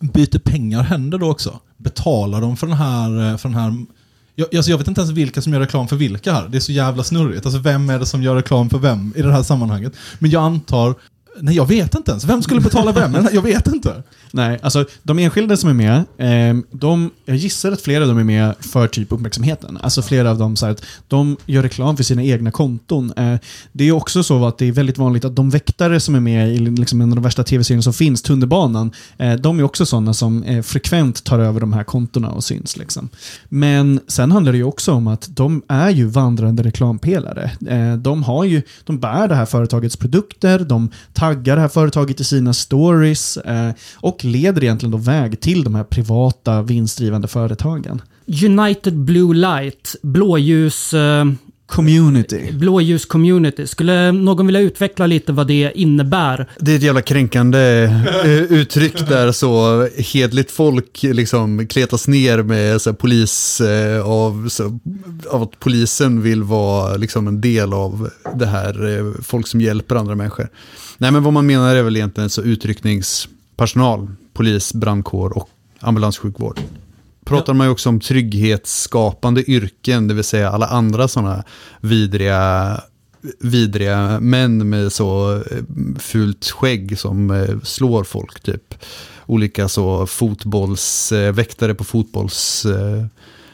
Byter 0.00 0.38
pengar 0.38 0.82
händer 0.82 1.18
då 1.18 1.30
också? 1.30 1.60
Betalar 1.76 2.40
de 2.40 2.56
för 2.56 2.66
den 2.66 2.76
här... 2.76 3.30
Eh, 3.30 3.36
för 3.36 3.48
den 3.48 3.58
här 3.58 3.84
jag, 4.34 4.56
alltså 4.56 4.70
jag 4.70 4.78
vet 4.78 4.88
inte 4.88 5.00
ens 5.00 5.12
vilka 5.12 5.42
som 5.42 5.52
gör 5.52 5.60
reklam 5.60 5.88
för 5.88 5.96
vilka 5.96 6.32
här. 6.32 6.48
Det 6.48 6.58
är 6.58 6.60
så 6.60 6.72
jävla 6.72 7.04
snurrigt. 7.04 7.46
Alltså 7.46 7.60
vem 7.60 7.90
är 7.90 7.98
det 7.98 8.06
som 8.06 8.22
gör 8.22 8.36
reklam 8.36 8.70
för 8.70 8.78
vem 8.78 9.12
i 9.16 9.22
det 9.22 9.32
här 9.32 9.42
sammanhanget? 9.42 9.92
Men 10.18 10.30
jag 10.30 10.42
antar... 10.42 10.94
Nej, 11.40 11.56
jag 11.56 11.68
vet 11.68 11.94
inte 11.94 12.10
ens. 12.10 12.24
Vem 12.24 12.42
skulle 12.42 12.60
betala 12.60 12.92
vem? 12.92 13.28
Jag 13.32 13.42
vet 13.42 13.66
inte. 13.66 14.02
Nej, 14.32 14.58
alltså 14.62 14.84
de 15.02 15.18
enskilda 15.18 15.56
som 15.56 15.70
är 15.70 15.74
med, 15.74 15.96
eh, 16.18 16.62
de, 16.70 17.10
jag 17.24 17.36
gissar 17.36 17.72
att 17.72 17.80
flera 17.80 18.02
av 18.02 18.08
dem 18.08 18.18
är 18.18 18.24
med 18.24 18.54
för 18.60 18.88
typ 18.88 19.12
uppmärksamheten. 19.12 19.78
Alltså 19.82 20.02
flera 20.02 20.30
av 20.30 20.38
dem 20.38 20.56
så 20.56 20.66
att 20.66 20.84
de 21.08 21.36
gör 21.46 21.62
reklam 21.62 21.96
för 21.96 22.04
sina 22.04 22.22
egna 22.22 22.50
konton. 22.50 23.12
Eh, 23.16 23.36
det 23.72 23.88
är 23.88 23.92
också 23.92 24.22
så 24.22 24.46
att 24.46 24.58
det 24.58 24.68
är 24.68 24.72
väldigt 24.72 24.98
vanligt 24.98 25.24
att 25.24 25.36
de 25.36 25.50
väktare 25.50 26.00
som 26.00 26.14
är 26.14 26.20
med 26.20 26.54
i 26.54 26.58
liksom 26.58 27.00
en 27.00 27.10
av 27.10 27.16
de 27.16 27.22
värsta 27.22 27.44
tv-serierna 27.44 27.82
som 27.82 27.92
finns, 27.92 28.22
Tunnelbanan, 28.22 28.92
eh, 29.16 29.34
de 29.34 29.58
är 29.58 29.62
också 29.62 29.86
sådana 29.86 30.14
som 30.14 30.42
eh, 30.42 30.62
frekvent 30.62 31.24
tar 31.24 31.38
över 31.38 31.60
de 31.60 31.72
här 31.72 31.84
kontona 31.84 32.30
och 32.30 32.44
syns. 32.44 32.76
Liksom. 32.76 33.08
Men 33.48 34.00
sen 34.08 34.32
handlar 34.32 34.52
det 34.52 34.58
ju 34.58 34.64
också 34.64 34.92
om 34.92 35.06
att 35.06 35.28
de 35.30 35.62
är 35.68 35.90
ju 35.90 36.06
vandrande 36.06 36.62
reklampelare. 36.62 37.50
De, 37.98 38.22
har 38.22 38.44
ju, 38.44 38.62
de 38.84 38.98
bär 38.98 39.28
det 39.28 39.34
här 39.34 39.46
företagets 39.46 39.96
produkter, 39.96 40.58
de 40.58 40.90
taggar 41.22 41.56
det 41.56 41.62
här 41.62 41.68
företaget 41.68 42.20
i 42.20 42.24
sina 42.24 42.52
stories 42.52 43.36
eh, 43.36 43.70
och 43.94 44.24
leder 44.24 44.64
egentligen 44.64 44.90
då 44.90 44.98
väg 44.98 45.40
till 45.40 45.64
de 45.64 45.74
här 45.74 45.84
privata 45.84 46.62
vinstdrivande 46.62 47.28
företagen. 47.28 48.02
United 48.44 48.98
Blue 48.98 49.34
Light, 49.34 49.94
blåljus... 50.02 50.94
Eh, 50.94 51.24
Community. 51.66 52.52
blåljus 52.52 53.06
community. 53.06 53.66
Skulle 53.66 54.12
någon 54.12 54.46
vilja 54.46 54.60
utveckla 54.60 55.06
lite 55.06 55.32
vad 55.32 55.46
det 55.46 55.72
innebär? 55.74 56.48
Det 56.58 56.72
är 56.72 56.76
ett 56.76 56.82
jävla 56.82 57.02
kränkande 57.02 57.82
eh, 58.24 58.42
uttryck 58.52 59.08
där 59.08 59.32
så 59.32 59.82
hedligt 59.96 60.50
folk 60.50 61.02
liksom 61.02 61.66
kletas 61.66 62.08
ner 62.08 62.42
med 62.42 62.80
så 62.82 62.90
här, 62.90 62.96
polis 62.96 63.62
av, 64.04 64.48
så, 64.48 64.78
av 65.26 65.42
att 65.42 65.60
polisen 65.60 66.22
vill 66.22 66.42
vara 66.42 66.96
liksom 66.96 67.28
en 67.28 67.40
del 67.40 67.72
av 67.72 68.10
det 68.34 68.46
här, 68.46 68.98
eh, 68.98 69.22
folk 69.22 69.46
som 69.46 69.60
hjälper 69.60 69.96
andra 69.96 70.14
människor. 70.14 70.48
Nej 70.98 71.10
men 71.10 71.22
vad 71.22 71.32
man 71.32 71.46
menar 71.46 71.74
är 71.74 71.82
väl 71.82 71.96
egentligen 71.96 72.30
så 72.30 72.42
utryckningspersonal, 72.42 74.10
polis, 74.32 74.74
brandkår 74.74 75.38
och 75.38 75.48
ambulanssjukvård. 75.80 76.60
Pratar 77.24 77.54
man 77.54 77.66
ju 77.66 77.70
också 77.70 77.88
om 77.88 78.00
trygghetsskapande 78.00 79.50
yrken, 79.50 80.08
det 80.08 80.14
vill 80.14 80.24
säga 80.24 80.50
alla 80.50 80.66
andra 80.66 81.08
sådana 81.08 81.44
vidriga 81.80 82.80
vidriga 83.40 84.20
män 84.20 84.68
med 84.68 84.92
så 84.92 85.36
eh, 85.36 85.62
fult 85.98 86.50
skägg 86.50 86.98
som 86.98 87.30
eh, 87.30 87.60
slår 87.62 88.04
folk 88.04 88.40
typ. 88.40 88.74
Olika 89.26 89.68
så 89.68 90.06
fotbolls, 90.06 91.12
eh, 91.12 91.32
väktare 91.32 91.74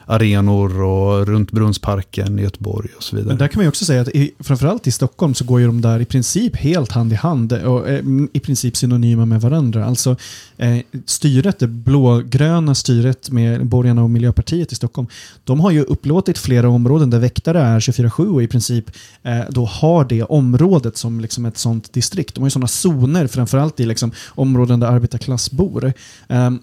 arenor 0.09 0.83
och 0.83 1.27
runt 1.27 1.53
Brunnsparken 1.53 2.39
i 2.39 2.43
Göteborg 2.43 2.89
och 2.97 3.03
så 3.03 3.17
vidare. 3.17 3.29
Men 3.29 3.39
där 3.39 3.49
kan 3.49 3.59
man 3.59 3.65
ju 3.65 3.69
också 3.69 3.85
säga 3.85 4.01
att 4.01 4.09
i, 4.09 4.35
framförallt 4.41 4.87
i 4.87 4.91
Stockholm 4.91 5.35
så 5.35 5.45
går 5.45 5.61
ju 5.61 5.67
de 5.67 5.81
där 5.81 6.01
i 6.01 6.05
princip 6.05 6.57
helt 6.57 6.93
hand 6.93 7.13
i 7.13 7.17
hand 7.17 7.53
och 7.53 7.89
eh, 7.89 7.99
mm, 7.99 8.29
i 8.33 8.41
princip 8.41 8.77
synonyma 8.77 9.25
med 9.25 9.41
varandra. 9.41 9.85
Alltså 9.85 10.17
eh, 10.57 10.79
styret, 11.07 11.59
det 11.59 11.67
blågröna 11.67 12.75
styret 12.75 13.31
med 13.31 13.67
borgarna 13.67 14.03
och 14.03 14.11
Miljöpartiet 14.11 14.73
i 14.73 14.75
Stockholm, 14.75 15.09
de 15.45 15.61
har 15.61 15.71
ju 15.71 15.83
upplåtit 15.83 16.39
flera 16.39 16.69
områden 16.69 17.11
där 17.11 17.19
väktare 17.19 17.61
är 17.61 17.81
24-7 17.81 18.35
och 18.35 18.43
i 18.43 18.49
princip 18.49 18.91
eh, 19.23 19.41
då 19.51 19.65
har 19.65 20.05
det 20.05 20.23
området 20.23 20.97
som 20.97 21.21
liksom 21.21 21.47
ett 21.47 21.59
sånt 21.59 21.93
distrikt. 21.93 22.35
De 22.35 22.41
har 22.41 22.47
ju 22.47 22.51
sådana 22.51 22.69
zoner, 22.69 23.27
framförallt 23.27 23.81
i 23.81 23.87
liksom 23.87 24.13
områden 24.29 24.81
där 24.81 24.87
arbetarklass 24.87 25.51
bor. 25.51 25.93
Ehm, 26.29 26.59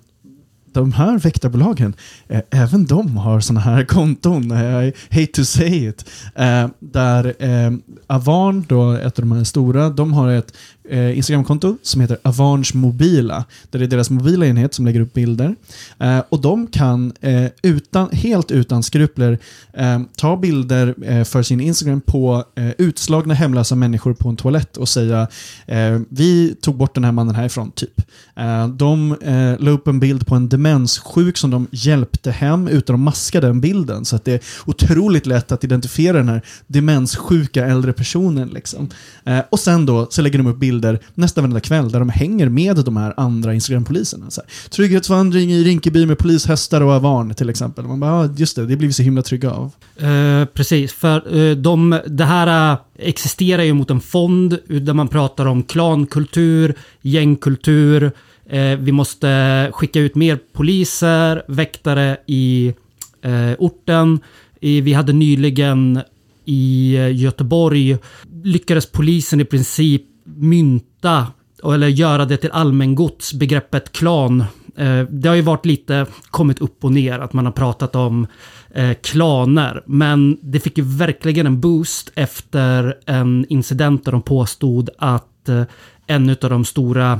de 0.82 0.94
här 0.94 1.20
väktarbolagen, 1.20 1.94
eh, 2.28 2.42
även 2.50 2.86
de 2.86 3.18
har 3.18 3.40
sådana 3.40 3.60
här 3.60 3.84
konton, 3.86 4.52
eh, 4.52 4.84
I 4.84 4.94
hate 5.10 5.32
to 5.32 5.46
say 5.46 5.88
it, 5.88 6.06
eh, 6.36 6.68
där 6.80 7.34
eh, 7.40 7.72
Avarn, 8.08 8.66
då, 8.68 8.92
ett 8.92 9.20
av 9.20 9.26
de 9.26 9.32
här 9.32 9.44
stora, 9.44 9.90
de 9.90 10.14
har 10.14 10.30
ett 10.30 10.54
eh, 10.90 11.18
Instagramkonto 11.18 11.78
som 11.82 12.02
heter 12.02 12.18
Avange 12.24 12.72
Mobila, 12.74 13.46
där 13.70 13.80
det 13.80 13.86
är 13.86 13.88
deras 13.88 14.10
mobila 14.10 14.46
enhet 14.46 14.74
som 14.74 14.86
lägger 14.86 15.00
upp 15.00 15.14
bilder. 15.14 15.56
Eh, 16.00 16.20
och 16.30 16.42
de 16.42 16.68
kan 16.68 17.14
eh, 17.22 17.46
utan, 17.62 18.10
helt 18.12 18.52
utan 18.52 18.84
skrupler 18.84 19.40
eh, 19.74 20.00
ta 20.18 20.38
bilder 20.38 20.96
eh, 21.06 21.24
för 21.24 21.44
sin 21.44 21.62
Instagram 21.62 22.02
på 22.02 22.44
eh, 22.56 22.70
utslagna 22.78 23.34
hemlösa 23.34 23.76
människor 23.76 24.14
på 24.14 24.30
en 24.30 24.36
toalett 24.36 24.78
och 24.78 24.90
säga 24.90 25.28
eh, 25.66 26.00
vi 26.10 26.56
tog 26.62 26.76
bort 26.76 26.96
den 26.96 27.04
här 27.04 27.12
mannen 27.12 27.36
härifrån, 27.36 27.72
typ. 27.72 28.02
Eh, 28.36 28.68
de 28.68 29.12
eh, 29.22 29.66
la 29.66 29.72
upp 29.72 29.88
en 29.88 30.00
bild 30.00 30.28
på 30.28 30.36
en 30.36 30.50
demenssjuk 30.50 31.38
som 31.38 31.52
de 31.52 31.68
hjälpte 31.72 32.32
hem 32.32 32.68
utan 32.68 32.94
att 32.94 33.00
maska 33.00 33.42
den 33.42 33.62
bilden. 33.62 34.06
Så 34.06 34.16
att 34.16 34.26
det 34.26 34.34
är 34.34 34.42
otroligt 34.66 35.26
lätt 35.26 35.52
att 35.52 35.64
identifiera 35.64 36.18
den 36.18 36.30
här 36.30 36.42
demenssjuka 36.68 37.66
äldre 37.66 37.94
personen. 37.94 38.50
Liksom. 38.50 38.90
Eh, 39.24 39.40
och 39.50 39.60
sen 39.60 39.86
då 39.86 40.08
så 40.10 40.22
lägger 40.22 40.38
de 40.38 40.48
upp 40.48 40.60
bilder 40.60 40.75
nästan 41.14 41.44
varenda 41.44 41.60
kväll 41.60 41.92
där 41.92 42.00
de 42.00 42.10
hänger 42.10 42.50
med 42.50 42.76
de 42.76 42.98
här 42.98 43.14
andra 43.18 43.54
Instagram-poliserna. 43.54 44.30
Så 44.30 44.42
här, 44.42 44.70
Trygghetsvandring 44.70 45.52
i 45.52 45.64
Rinkeby 45.64 46.06
med 46.06 46.18
polishästar 46.18 46.82
och 46.82 46.92
avarn 46.92 47.34
till 47.34 47.50
exempel. 47.50 47.86
Man 47.86 48.00
bara, 48.00 48.26
ja, 48.26 48.34
just 48.38 48.56
det, 48.56 48.66
det 48.66 48.78
blir 48.78 48.88
vi 48.88 48.94
så 48.94 49.04
himla 49.04 49.22
trygga 49.22 49.52
av. 49.52 49.72
Eh, 49.98 50.46
precis, 50.46 50.94
för 50.94 51.38
eh, 51.38 51.56
de, 51.56 52.00
det 52.08 52.26
här 52.26 52.72
eh, 52.72 52.80
existerar 52.98 53.64
ju 53.64 53.74
mot 53.74 53.90
en 53.90 54.02
fond 54.02 54.58
där 54.68 54.94
man 54.94 55.08
pratar 55.08 55.46
om 55.46 55.64
klankultur, 55.64 56.74
gängkultur. 57.02 58.12
Eh, 58.50 58.78
vi 58.80 58.92
måste 58.92 59.70
skicka 59.74 60.00
ut 60.00 60.16
mer 60.16 60.40
poliser, 60.54 61.44
väktare 61.48 62.18
i 62.28 62.74
eh, 63.22 63.52
orten. 63.60 64.20
Vi 64.60 64.94
hade 64.94 65.14
nyligen 65.14 66.02
i 66.46 66.96
eh, 66.96 67.16
Göteborg 67.16 67.98
lyckades 68.44 68.86
polisen 68.92 69.42
i 69.42 69.46
princip 69.46 70.02
mynta 70.26 71.28
eller 71.64 71.88
göra 71.88 72.26
det 72.26 72.38
till 72.38 72.52
allmängods 72.52 73.34
begreppet 73.34 73.92
klan 73.92 74.42
eh, 74.76 75.02
det 75.10 75.30
har 75.30 75.36
ju 75.36 75.42
varit 75.42 75.66
lite 75.66 76.06
kommit 76.30 76.62
upp 76.62 76.84
och 76.84 76.92
ner, 76.92 77.20
att 77.20 77.34
man 77.34 77.46
har 77.46 77.52
pratat 77.52 77.96
om 77.96 78.28
eh, 78.74 78.94
klaner. 78.94 79.84
Men 79.86 80.38
det 80.42 80.60
fick 80.60 80.78
ju 80.78 80.84
verkligen 80.84 81.48
en 81.48 81.62
boost 81.62 82.12
efter 82.16 82.98
en 83.06 83.46
incident 83.50 84.06
där 84.06 84.12
de 84.12 84.22
påstod 84.22 84.90
att 84.98 85.50
eh, 85.50 85.64
en 86.08 86.30
av 86.30 86.50
de 86.50 86.66
stora 86.66 87.20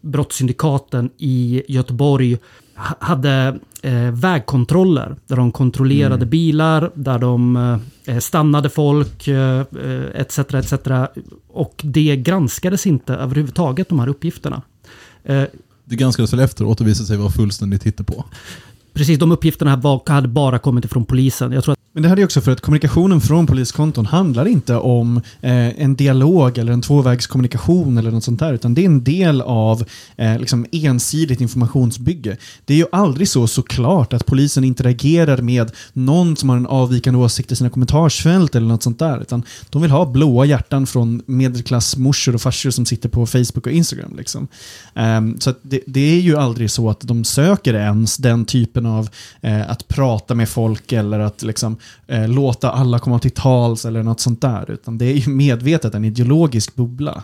brottssyndikaten 0.00 1.10
i 1.18 1.62
Göteborg 1.68 2.38
hade 2.98 3.58
eh, 3.84 4.10
vägkontroller 4.10 5.16
där 5.26 5.36
de 5.36 5.52
kontrollerade 5.52 6.26
bilar, 6.26 6.90
där 6.94 7.18
de 7.18 7.56
eh, 8.06 8.18
stannade 8.18 8.70
folk 8.70 9.28
eh, 9.28 9.60
eh, 9.60 10.20
etc. 10.20 10.38
etc. 10.38 10.72
Och 11.48 11.80
det 11.84 12.16
granskades 12.16 12.86
inte 12.86 13.14
överhuvudtaget, 13.14 13.88
de 13.88 13.98
här 13.98 14.08
uppgifterna. 14.08 14.62
Eh, 15.24 15.42
Det 15.84 15.96
granskades 15.96 16.32
väl 16.32 16.40
efteråt 16.40 16.80
och 16.80 16.86
visade 16.88 17.06
sig 17.06 17.16
vara 17.16 17.30
fullständigt 17.30 17.84
hittepå 17.84 18.24
precis, 18.94 19.18
de 19.18 19.32
uppgifterna 19.32 19.76
var, 19.76 20.02
hade 20.06 20.28
bara 20.28 20.58
kommit 20.58 20.84
ifrån 20.84 21.04
polisen. 21.04 21.52
Jag 21.52 21.64
tror 21.64 21.72
att 21.72 21.78
Men 21.92 22.02
det 22.02 22.08
här 22.08 22.18
är 22.18 22.24
också 22.24 22.40
för 22.40 22.52
att 22.52 22.60
kommunikationen 22.60 23.20
från 23.20 23.46
poliskonton 23.46 24.06
handlar 24.06 24.46
inte 24.46 24.76
om 24.76 25.16
eh, 25.40 25.82
en 25.82 25.96
dialog 25.96 26.58
eller 26.58 26.72
en 26.72 26.82
tvåvägskommunikation 26.82 27.98
eller 27.98 28.10
något 28.10 28.24
sånt 28.24 28.40
där, 28.40 28.52
utan 28.52 28.74
det 28.74 28.82
är 28.82 28.86
en 28.86 29.04
del 29.04 29.40
av 29.40 29.84
eh, 30.16 30.38
liksom 30.38 30.66
ensidigt 30.72 31.40
informationsbygge. 31.40 32.36
Det 32.64 32.74
är 32.74 32.78
ju 32.78 32.86
aldrig 32.92 33.28
så 33.28 33.46
såklart 33.46 34.12
att 34.12 34.26
polisen 34.26 34.64
interagerar 34.64 35.42
med 35.42 35.70
någon 35.92 36.36
som 36.36 36.48
har 36.48 36.56
en 36.56 36.66
avvikande 36.66 37.20
åsikt 37.20 37.52
i 37.52 37.56
sina 37.56 37.70
kommentarsfält 37.70 38.54
eller 38.54 38.66
något 38.66 38.82
sånt 38.82 38.98
där, 38.98 39.20
utan 39.20 39.42
de 39.70 39.82
vill 39.82 39.90
ha 39.90 40.06
blåa 40.06 40.44
hjärtan 40.44 40.86
från 40.86 41.22
medelklassmorsor 41.26 42.34
och 42.34 42.40
farsor 42.40 42.70
som 42.70 42.86
sitter 42.86 43.08
på 43.08 43.26
Facebook 43.26 43.66
och 43.66 43.72
Instagram. 43.72 44.14
Liksom. 44.16 44.48
Eh, 44.94 45.20
så 45.38 45.50
att 45.50 45.58
det, 45.62 45.80
det 45.86 46.00
är 46.00 46.20
ju 46.20 46.36
aldrig 46.36 46.70
så 46.70 46.90
att 46.90 47.00
de 47.00 47.24
söker 47.24 47.74
ens 47.74 48.16
den 48.16 48.44
typen 48.44 48.83
av 48.86 49.08
eh, 49.40 49.70
att 49.70 49.88
prata 49.88 50.34
med 50.34 50.48
folk 50.48 50.92
eller 50.92 51.20
att 51.20 51.42
liksom, 51.42 51.76
eh, 52.06 52.28
låta 52.28 52.70
alla 52.70 52.98
komma 52.98 53.18
till 53.18 53.30
tals 53.30 53.84
eller 53.84 54.02
något 54.02 54.20
sånt 54.20 54.40
där. 54.40 54.70
Utan 54.70 54.98
det 54.98 55.04
är 55.04 55.16
ju 55.16 55.30
medvetet 55.30 55.94
en 55.94 56.04
ideologisk 56.04 56.74
bubbla. 56.74 57.22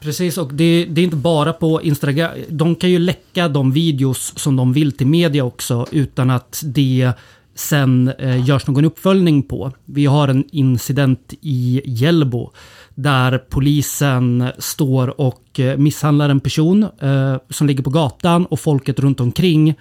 Precis, 0.00 0.38
och 0.38 0.54
det, 0.54 0.84
det 0.84 1.00
är 1.00 1.04
inte 1.04 1.16
bara 1.16 1.52
på 1.52 1.82
Instagram. 1.82 2.30
De 2.48 2.74
kan 2.74 2.90
ju 2.90 2.98
läcka 2.98 3.48
de 3.48 3.72
videos 3.72 4.38
som 4.38 4.56
de 4.56 4.72
vill 4.72 4.92
till 4.92 5.06
media 5.06 5.44
också 5.44 5.86
utan 5.90 6.30
att 6.30 6.62
det 6.64 7.12
sen 7.54 8.12
eh, 8.18 8.48
görs 8.48 8.66
någon 8.66 8.84
uppföljning 8.84 9.42
på. 9.42 9.72
Vi 9.84 10.06
har 10.06 10.28
en 10.28 10.44
incident 10.52 11.34
i 11.40 11.82
Hjällbo 11.84 12.50
där 12.94 13.38
polisen 13.38 14.48
står 14.58 15.20
och 15.20 15.60
eh, 15.60 15.78
misshandlar 15.78 16.28
en 16.28 16.40
person 16.40 16.82
eh, 16.82 17.36
som 17.50 17.66
ligger 17.66 17.82
på 17.82 17.90
gatan 17.90 18.46
och 18.46 18.60
folket 18.60 18.98
runt 18.98 19.20
omkring 19.20 19.74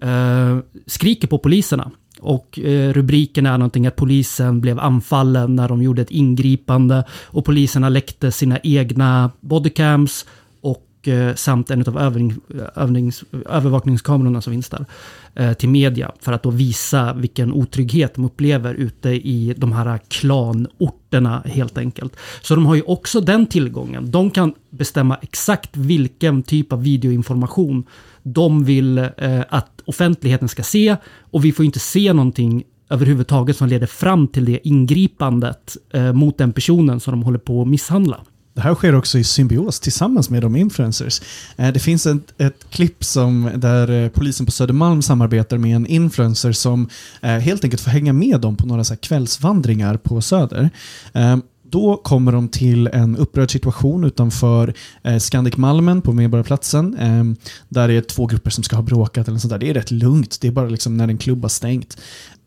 eh, 0.00 0.58
skriker 0.86 1.28
på 1.28 1.38
poliserna. 1.38 1.90
Och 2.20 2.58
eh, 2.58 2.92
rubriken 2.92 3.46
är 3.46 3.58
någonting 3.58 3.86
att 3.86 3.96
polisen 3.96 4.60
blev 4.60 4.80
anfallen 4.80 5.56
när 5.56 5.68
de 5.68 5.82
gjorde 5.82 6.02
ett 6.02 6.10
ingripande 6.10 7.04
och 7.10 7.44
poliserna 7.44 7.88
läckte 7.88 8.32
sina 8.32 8.58
egna 8.62 9.30
bodycams 9.40 10.26
och 10.60 11.08
eh, 11.08 11.34
samt 11.34 11.70
en 11.70 11.80
av 11.86 11.98
övning, 11.98 12.34
övnings, 12.74 13.24
övervakningskamerorna 13.48 14.40
som 14.40 14.52
finns 14.52 14.68
där 14.68 14.86
eh, 15.34 15.52
till 15.52 15.68
media 15.68 16.12
för 16.20 16.32
att 16.32 16.42
då 16.42 16.50
visa 16.50 17.12
vilken 17.14 17.52
otrygghet 17.52 18.14
de 18.14 18.24
upplever 18.24 18.74
ute 18.74 19.08
i 19.10 19.54
de 19.56 19.72
här 19.72 19.98
klanorterna 20.08 21.42
helt 21.44 21.78
enkelt. 21.78 22.16
Så 22.42 22.54
de 22.54 22.66
har 22.66 22.74
ju 22.74 22.82
också 22.82 23.20
den 23.20 23.46
tillgången. 23.46 24.10
De 24.10 24.30
kan 24.30 24.54
bestämma 24.70 25.18
exakt 25.22 25.76
vilken 25.76 26.42
typ 26.42 26.72
av 26.72 26.82
videoinformation 26.82 27.84
de 28.24 28.64
vill 28.64 28.98
eh, 28.98 29.08
att 29.48 29.80
offentligheten 29.86 30.48
ska 30.48 30.62
se 30.62 30.96
och 31.20 31.44
vi 31.44 31.52
får 31.52 31.64
inte 31.64 31.78
se 31.78 32.12
någonting 32.12 32.64
överhuvudtaget 32.90 33.56
som 33.56 33.68
leder 33.68 33.86
fram 33.86 34.28
till 34.28 34.44
det 34.44 34.68
ingripandet 34.68 35.76
eh, 35.94 36.12
mot 36.12 36.38
den 36.38 36.52
personen 36.52 37.00
som 37.00 37.10
de 37.10 37.22
håller 37.22 37.38
på 37.38 37.62
att 37.62 37.68
misshandla. 37.68 38.20
Det 38.54 38.60
här 38.60 38.74
sker 38.74 38.94
också 38.94 39.18
i 39.18 39.24
symbios 39.24 39.80
tillsammans 39.80 40.30
med 40.30 40.42
de 40.42 40.56
influencers. 40.56 41.20
Eh, 41.56 41.72
Det 41.72 41.80
finns 41.80 42.06
ett, 42.06 42.40
ett 42.40 42.70
klipp 42.70 43.04
som, 43.04 43.50
där 43.56 43.90
eh, 43.90 44.08
polisen 44.08 44.46
på 44.46 44.52
Södermalm 44.52 45.02
samarbetar 45.02 45.58
med 45.58 45.76
en 45.76 45.86
influencer 45.86 46.52
som 46.52 46.88
eh, 47.22 47.30
helt 47.30 47.64
enkelt 47.64 47.82
får 47.82 47.90
hänga 47.90 48.12
med 48.12 48.40
dem 48.40 48.56
på 48.56 48.66
några 48.66 48.84
så 48.84 48.92
här 48.94 48.98
kvällsvandringar 48.98 49.96
på 49.96 50.20
Söder. 50.20 50.70
Eh, 51.12 51.36
då 51.74 51.96
kommer 51.96 52.32
de 52.32 52.48
till 52.48 52.86
en 52.86 53.16
upprörd 53.16 53.50
situation 53.50 54.04
utanför 54.04 54.74
eh, 55.02 55.18
Scandic 55.18 55.56
Malmen 55.56 56.02
på 56.02 56.12
Medborgarplatsen. 56.12 56.96
Eh, 56.96 57.24
där 57.68 57.88
det 57.88 57.94
är 57.94 58.00
två 58.00 58.26
grupper 58.26 58.50
som 58.50 58.64
ska 58.64 58.76
ha 58.76 58.82
bråkat 58.82 59.28
eller 59.28 59.38
sånt 59.38 59.50
där. 59.50 59.58
Det 59.58 59.70
är 59.70 59.74
rätt 59.74 59.90
lugnt, 59.90 60.40
det 60.40 60.48
är 60.48 60.52
bara 60.52 60.68
liksom 60.68 60.96
när 60.96 61.08
en 61.08 61.18
klubb 61.18 61.42
har 61.42 61.48
stängt. 61.48 61.96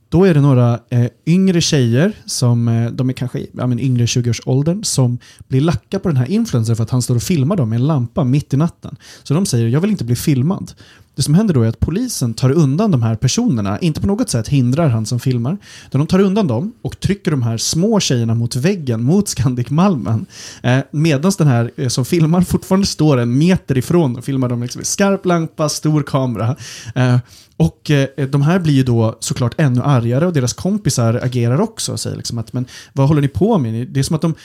Då 0.09 0.23
är 0.23 0.33
det 0.33 0.41
några 0.41 0.79
eh, 0.89 1.07
yngre 1.25 1.61
tjejer, 1.61 2.13
som, 2.25 2.67
eh, 2.67 2.91
de 2.91 3.09
är 3.09 3.13
kanske 3.13 3.39
i 3.39 3.49
ja, 3.53 3.67
men 3.67 3.79
yngre 3.79 4.05
20-årsåldern, 4.05 4.83
som 4.83 5.17
blir 5.47 5.61
lacka 5.61 5.99
på 5.99 6.07
den 6.07 6.17
här 6.17 6.31
influencern 6.31 6.75
för 6.75 6.83
att 6.83 6.89
han 6.89 7.01
står 7.01 7.15
och 7.15 7.23
filmar 7.23 7.55
dem 7.55 7.69
med 7.69 7.79
en 7.79 7.87
lampa 7.87 8.23
mitt 8.23 8.53
i 8.53 8.57
natten. 8.57 8.95
Så 9.23 9.33
de 9.33 9.45
säger 9.45 9.67
jag 9.67 9.81
vill 9.81 9.91
inte 9.91 10.05
bli 10.05 10.15
filmad. 10.15 10.71
Det 11.17 11.23
som 11.23 11.33
händer 11.33 11.53
då 11.53 11.61
är 11.61 11.67
att 11.67 11.79
polisen 11.79 12.33
tar 12.33 12.51
undan 12.51 12.91
de 12.91 13.03
här 13.03 13.15
personerna, 13.15 13.79
inte 13.79 14.01
på 14.01 14.07
något 14.07 14.29
sätt 14.29 14.47
hindrar 14.47 14.87
han 14.87 15.05
som 15.05 15.19
filmar, 15.19 15.57
utan 15.87 15.99
de 15.99 16.07
tar 16.07 16.19
undan 16.19 16.47
dem 16.47 16.73
och 16.81 16.99
trycker 16.99 17.31
de 17.31 17.41
här 17.41 17.57
små 17.57 17.99
tjejerna 17.99 18.35
mot 18.35 18.55
väggen, 18.55 19.03
mot 19.03 19.27
Scandic 19.27 19.69
Malmen. 19.69 20.25
Eh, 20.63 20.79
Medan 20.91 21.31
den 21.37 21.47
här 21.47 21.71
eh, 21.75 21.87
som 21.87 22.05
filmar 22.05 22.41
fortfarande 22.41 22.87
står 22.87 23.17
en 23.17 23.37
meter 23.37 23.77
ifrån 23.77 24.17
och 24.17 24.25
filmar 24.25 24.49
dem 24.49 24.61
liksom 24.61 24.79
med 24.79 24.87
skarp 24.87 25.25
lampa, 25.25 25.69
stor 25.69 26.03
kamera. 26.03 26.55
Eh, 26.95 27.17
och 27.57 27.91
eh, 27.91 28.27
de 28.29 28.41
här 28.41 28.59
blir 28.59 28.73
ju 28.73 28.83
då 28.83 29.17
såklart 29.19 29.53
ännu 29.57 29.81
argare 29.81 30.25
och 30.25 30.33
deras 30.33 30.53
kompisar 30.53 31.19
agerar 31.23 31.61
också 31.61 31.91
och 31.91 31.99
säger 31.99 32.17
liksom 32.17 32.37
att 32.37 32.53
men 32.53 32.65
vad 32.93 33.07
håller 33.07 33.21
ni 33.21 33.27
på 33.27 33.57
med? 33.57 33.87
Det 33.87 33.99
är 33.99 34.03
som 34.03 34.15
att 34.15 34.21
de 34.21 34.35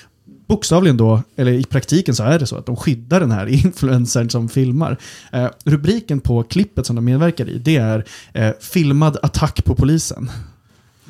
bokstavligen 0.46 0.96
då, 0.96 1.22
eller 1.36 1.52
i 1.52 1.64
praktiken 1.64 2.14
så 2.14 2.22
är 2.22 2.38
det 2.38 2.46
så 2.46 2.56
att 2.56 2.66
de 2.66 2.76
skyddar 2.76 3.20
den 3.20 3.30
här 3.30 3.46
influencern 3.64 4.30
som 4.30 4.48
filmar. 4.48 4.96
Eh, 5.32 5.48
rubriken 5.64 6.20
på 6.20 6.42
klippet 6.42 6.86
som 6.86 6.96
de 6.96 7.04
medverkar 7.04 7.48
i, 7.48 7.58
det 7.58 7.76
är 7.76 8.04
eh, 8.32 8.50
“Filmad 8.60 9.16
attack 9.22 9.64
på 9.64 9.74
polisen”. 9.74 10.30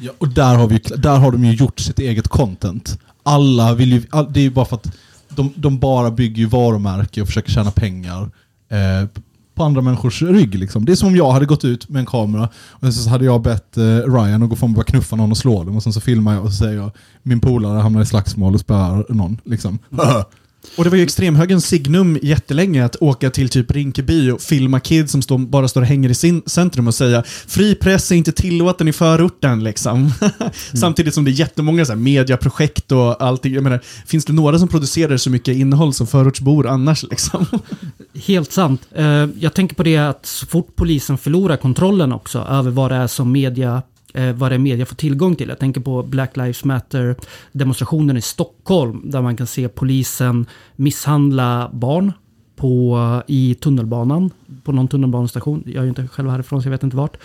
Ja, 0.01 0.13
och 0.19 0.29
där 0.29 0.55
har, 0.55 0.67
vi, 0.67 0.79
där 0.97 1.17
har 1.17 1.33
de 1.33 1.45
ju 1.45 1.53
gjort 1.53 1.81
sitt 1.81 1.99
eget 1.99 2.29
content. 2.29 2.99
Alla 3.23 3.75
vill 3.75 3.93
ju, 3.93 4.03
all, 4.11 4.33
det 4.33 4.41
är 4.41 4.45
ju 4.45 4.51
bara 4.51 4.65
för 4.65 4.77
att 4.77 4.93
de, 5.29 5.53
de 5.57 5.79
bara 5.79 6.11
bygger 6.11 6.39
ju 6.39 6.47
varumärke 6.47 7.23
och 7.23 7.27
försöker 7.27 7.51
tjäna 7.51 7.71
pengar 7.71 8.31
eh, 8.69 9.09
på 9.55 9.65
andra 9.65 9.81
människors 9.81 10.23
rygg. 10.23 10.55
Liksom. 10.55 10.85
Det 10.85 10.93
är 10.93 10.97
som 10.97 11.09
om 11.09 11.17
jag 11.17 11.31
hade 11.33 11.47
gått 11.47 11.65
ut 11.65 11.89
med 11.89 12.01
en 12.01 12.07
kamera 12.07 12.49
och 12.71 12.95
så 12.95 13.11
hade 13.11 13.25
jag 13.25 13.43
bett 13.43 13.77
eh, 13.77 13.83
Ryan 13.85 14.43
att 14.43 14.51
gå 14.51 14.57
fram 14.57 14.71
och 14.71 14.77
bara 14.77 14.85
knuffa 14.85 15.17
någon 15.17 15.31
och 15.31 15.37
slå 15.37 15.65
dem 15.65 15.77
och 15.77 15.83
sen 15.83 15.93
så 15.93 16.01
filmar 16.01 16.35
jag 16.35 16.45
och 16.45 16.53
så 16.53 16.57
säger 16.57 16.77
jag 16.77 16.91
min 17.23 17.41
polare 17.41 17.79
hamnar 17.81 18.03
i 18.03 18.07
slagsmål 18.07 18.55
och 18.55 18.61
spöar 18.61 19.07
någon. 19.09 19.41
Liksom. 19.45 19.79
Och 20.77 20.85
det 20.85 20.91
var 20.91 20.97
ju 20.97 21.03
extremhögens 21.03 21.67
signum 21.67 22.19
jättelänge 22.23 22.85
att 22.85 22.97
åka 23.01 23.31
till 23.31 23.49
typ 23.49 23.71
Rinkeby 23.71 24.31
och 24.31 24.41
filma 24.41 24.81
kids 24.81 25.13
som 25.13 25.23
står, 25.23 25.39
bara 25.39 25.69
står 25.69 25.81
och 25.81 25.87
hänger 25.87 26.09
i 26.09 26.15
sin 26.15 26.43
centrum 26.47 26.87
och 26.87 26.95
säga 26.95 27.23
fri 27.47 27.75
press 27.75 28.13
är 28.13 28.17
inte 28.17 28.33
tillåten 28.33 28.89
i 28.89 28.93
förorten 28.93 29.65
liksom. 29.65 30.13
Samtidigt 30.75 31.15
som 31.15 31.25
det 31.25 31.31
är 31.31 31.33
jättemånga 31.33 31.85
så 31.85 31.93
här, 31.93 31.99
mediaprojekt 31.99 32.93
och 32.93 33.23
allting. 33.23 33.55
Jag 33.55 33.63
menar, 33.63 33.81
finns 34.07 34.25
det 34.25 34.33
några 34.33 34.59
som 34.59 34.69
producerar 34.69 35.17
så 35.17 35.31
mycket 35.31 35.57
innehåll 35.57 35.95
som 35.95 36.07
förortsbor 36.07 36.67
annars 36.67 37.03
liksom? 37.11 37.47
Helt 38.27 38.53
sant. 38.53 38.83
Eh, 38.95 39.05
Jag 39.39 39.55
tänker 39.55 39.75
på 39.77 39.83
det 39.83 39.97
att 39.97 40.27
så 40.27 40.47
fort 40.47 40.77
polisen 40.77 41.19
förlorar 41.19 41.57
kontrollen 41.57 42.13
också 42.13 42.39
över 42.39 42.71
vad 42.71 42.91
det 42.91 42.97
är 42.97 43.07
som 43.07 43.33
media 43.33 43.83
eh, 44.13 44.33
vad 44.33 44.51
det 44.51 44.55
är 44.55 44.59
media 44.59 44.87
får 44.87 44.97
tillgång 44.97 45.37
till. 45.37 45.49
Jag 45.49 45.59
tänker 45.59 45.81
på 45.81 46.03
Black 46.03 46.37
Lives 46.37 46.65
Matter 46.65 47.17
demonstrationen 47.53 48.17
i 48.17 48.23
Stockholm 48.23 49.11
där 49.11 49.23
man 49.23 49.37
kan 49.37 49.47
se 49.47 49.69
polisen 49.69 50.47
misshandla 50.77 51.71
barn 51.73 52.13
på, 52.57 53.23
i 53.27 53.55
tunnelbanan, 53.55 54.31
på 54.65 54.73
någon 54.73 54.89
tunnelbanestation. 54.89 55.63
Jag 55.67 55.77
är 55.77 55.83
ju 55.83 55.89
inte 55.89 56.09
själv 56.09 56.31
härifrån 56.31 56.63
så 56.63 56.67
jag 56.67 56.71
vet 56.71 56.83
inte 56.83 56.97
vart. 56.97 57.17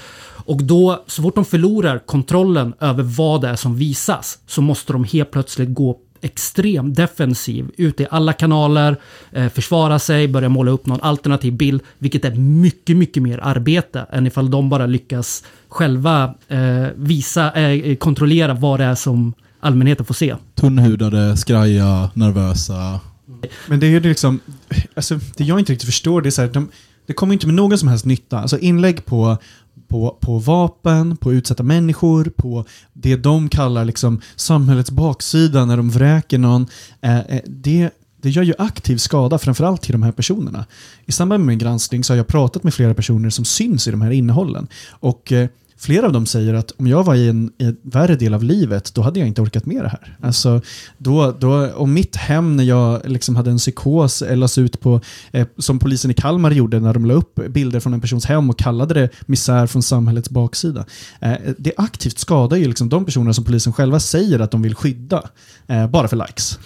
Och 0.46 0.64
då, 0.64 1.04
så 1.08 1.22
fort 1.22 1.36
de 1.36 1.46
förlorar 1.46 2.00
kontrollen 2.00 2.74
över 2.80 3.04
vad 3.04 3.42
det 3.42 3.48
är 3.48 3.56
som 3.56 3.76
visas 3.76 4.40
så 4.48 4.62
måste 4.62 4.94
de 4.94 5.04
helt 5.04 5.32
plötsligt 5.32 5.74
gå 5.74 6.00
extrem 6.22 6.94
defensiv 6.94 7.72
ut 7.78 8.00
i 8.00 8.08
alla 8.12 8.34
kanaler, 8.34 8.98
eh, 9.32 9.50
försvara 9.50 10.00
sig, 10.00 10.28
börja 10.28 10.50
måla 10.50 10.72
upp 10.72 10.86
någon 10.86 11.02
alternativ 11.02 11.54
bild, 11.54 11.82
vilket 11.98 12.26
är 12.26 12.36
mycket, 12.36 12.98
mycket 12.98 13.24
mer 13.24 13.40
arbete 13.44 14.06
än 14.12 14.28
ifall 14.28 14.52
de 14.52 14.70
bara 14.70 14.86
lyckas 14.86 15.44
själva 15.70 16.34
eh, 16.48 16.88
visa, 16.96 17.54
eh, 17.54 17.96
kontrollera 17.96 18.54
vad 18.54 18.80
det 18.80 18.86
är 18.86 18.96
som 18.96 19.34
allmänheten 19.60 20.06
får 20.06 20.14
se. 20.14 20.36
Tunnhudade, 20.56 21.38
skraja, 21.38 22.12
nervösa. 22.14 23.00
Men 23.68 23.80
det 23.80 23.86
är 23.86 23.90
ju 23.90 24.00
liksom, 24.00 24.40
alltså, 24.94 25.20
det 25.38 25.44
jag 25.44 25.60
inte 25.60 25.72
riktigt 25.72 25.90
förstår 25.90 26.22
det 26.22 26.30
är 26.30 26.32
så 26.32 26.42
här, 26.42 26.50
de, 26.50 26.70
det 27.08 27.14
kommer 27.14 27.34
inte 27.34 27.48
med 27.48 27.56
någon 27.56 27.78
som 27.78 27.88
helst 27.90 28.06
nytta. 28.06 28.40
Alltså 28.40 28.60
inlägg 28.60 29.06
på, 29.06 29.38
på, 29.88 30.18
på 30.22 30.38
vapen, 30.38 31.18
på 31.18 31.34
utsatta 31.34 31.64
människor, 31.64 32.32
på 32.36 32.66
det 32.94 33.16
de 33.16 33.50
kallar 33.50 33.86
liksom 33.86 34.22
samhällets 34.36 34.92
baksida 34.92 35.66
när 35.66 35.78
de 35.78 35.90
vräker 35.90 36.38
någon. 36.38 36.68
Eh, 37.02 37.20
det, 37.28 37.44
det 37.46 37.92
det 38.22 38.30
gör 38.30 38.44
ju 38.44 38.54
aktiv 38.58 38.98
skada, 38.98 39.38
framförallt 39.38 39.82
till 39.82 39.92
de 39.92 40.04
här 40.04 40.12
personerna. 40.12 40.66
I 41.06 41.12
samband 41.12 41.40
med 41.40 41.48
min 41.48 41.58
granskning 41.58 42.04
så 42.04 42.14
har 42.14 42.18
jag 42.18 42.28
pratat 42.28 42.64
med 42.64 42.74
flera 42.74 42.94
personer 42.94 43.30
som 43.30 43.46
syns 43.46 43.88
i 43.88 43.92
de 43.92 44.02
här 44.02 44.12
innehållen. 44.12 44.68
Och 44.90 45.32
eh, 45.32 45.50
Flera 45.80 46.06
av 46.06 46.14
dem 46.14 46.26
säger 46.26 46.54
att 46.54 46.72
om 46.78 46.88
jag 46.88 47.04
var 47.04 47.16
i 47.16 47.30
en, 47.30 47.52
i 47.58 47.64
en 47.64 47.78
värre 47.82 48.16
del 48.16 48.34
av 48.34 48.44
livet, 48.44 48.94
då 48.94 49.02
hade 49.02 49.20
jag 49.20 49.28
inte 49.28 49.42
orkat 49.42 49.66
med 49.66 49.84
det 49.84 49.90
här. 49.90 50.18
Alltså, 50.22 50.62
då, 50.98 51.32
då, 51.40 51.72
om 51.74 51.94
mitt 51.94 52.16
hem 52.16 52.56
när 52.56 52.64
jag 52.64 53.10
liksom 53.10 53.36
hade 53.36 53.52
en 53.52 53.58
psykos 53.58 54.24
lades 54.30 54.58
ut 54.58 54.80
på, 54.80 55.02
eh, 55.32 55.48
som 55.58 55.80
polisen 55.80 56.12
i 56.12 56.14
Kalmar 56.14 56.52
gjorde 56.52 56.80
när 56.80 56.94
de 56.94 57.06
la 57.06 57.14
upp 57.14 57.36
bilder 57.50 57.80
från 57.80 57.94
en 57.94 58.02
persons 58.02 58.26
hem 58.26 58.50
och 58.50 58.60
kallade 58.60 58.94
det 58.94 59.10
misär 59.26 59.68
från 59.68 59.84
samhällets 59.84 60.30
baksida. 60.30 60.86
Eh, 61.20 61.34
det 61.58 61.74
aktivt 61.78 62.20
skadar 62.20 62.58
ju 62.58 62.68
liksom 62.68 62.90
de 62.90 63.06
personerna 63.06 63.34
som 63.34 63.44
polisen 63.44 63.74
själva 63.74 64.00
säger 64.00 64.40
att 64.40 64.52
de 64.52 64.62
vill 64.62 64.76
skydda, 64.76 65.24
eh, 65.68 65.88
bara 65.88 66.08
för 66.08 66.18
likes. 66.28 66.60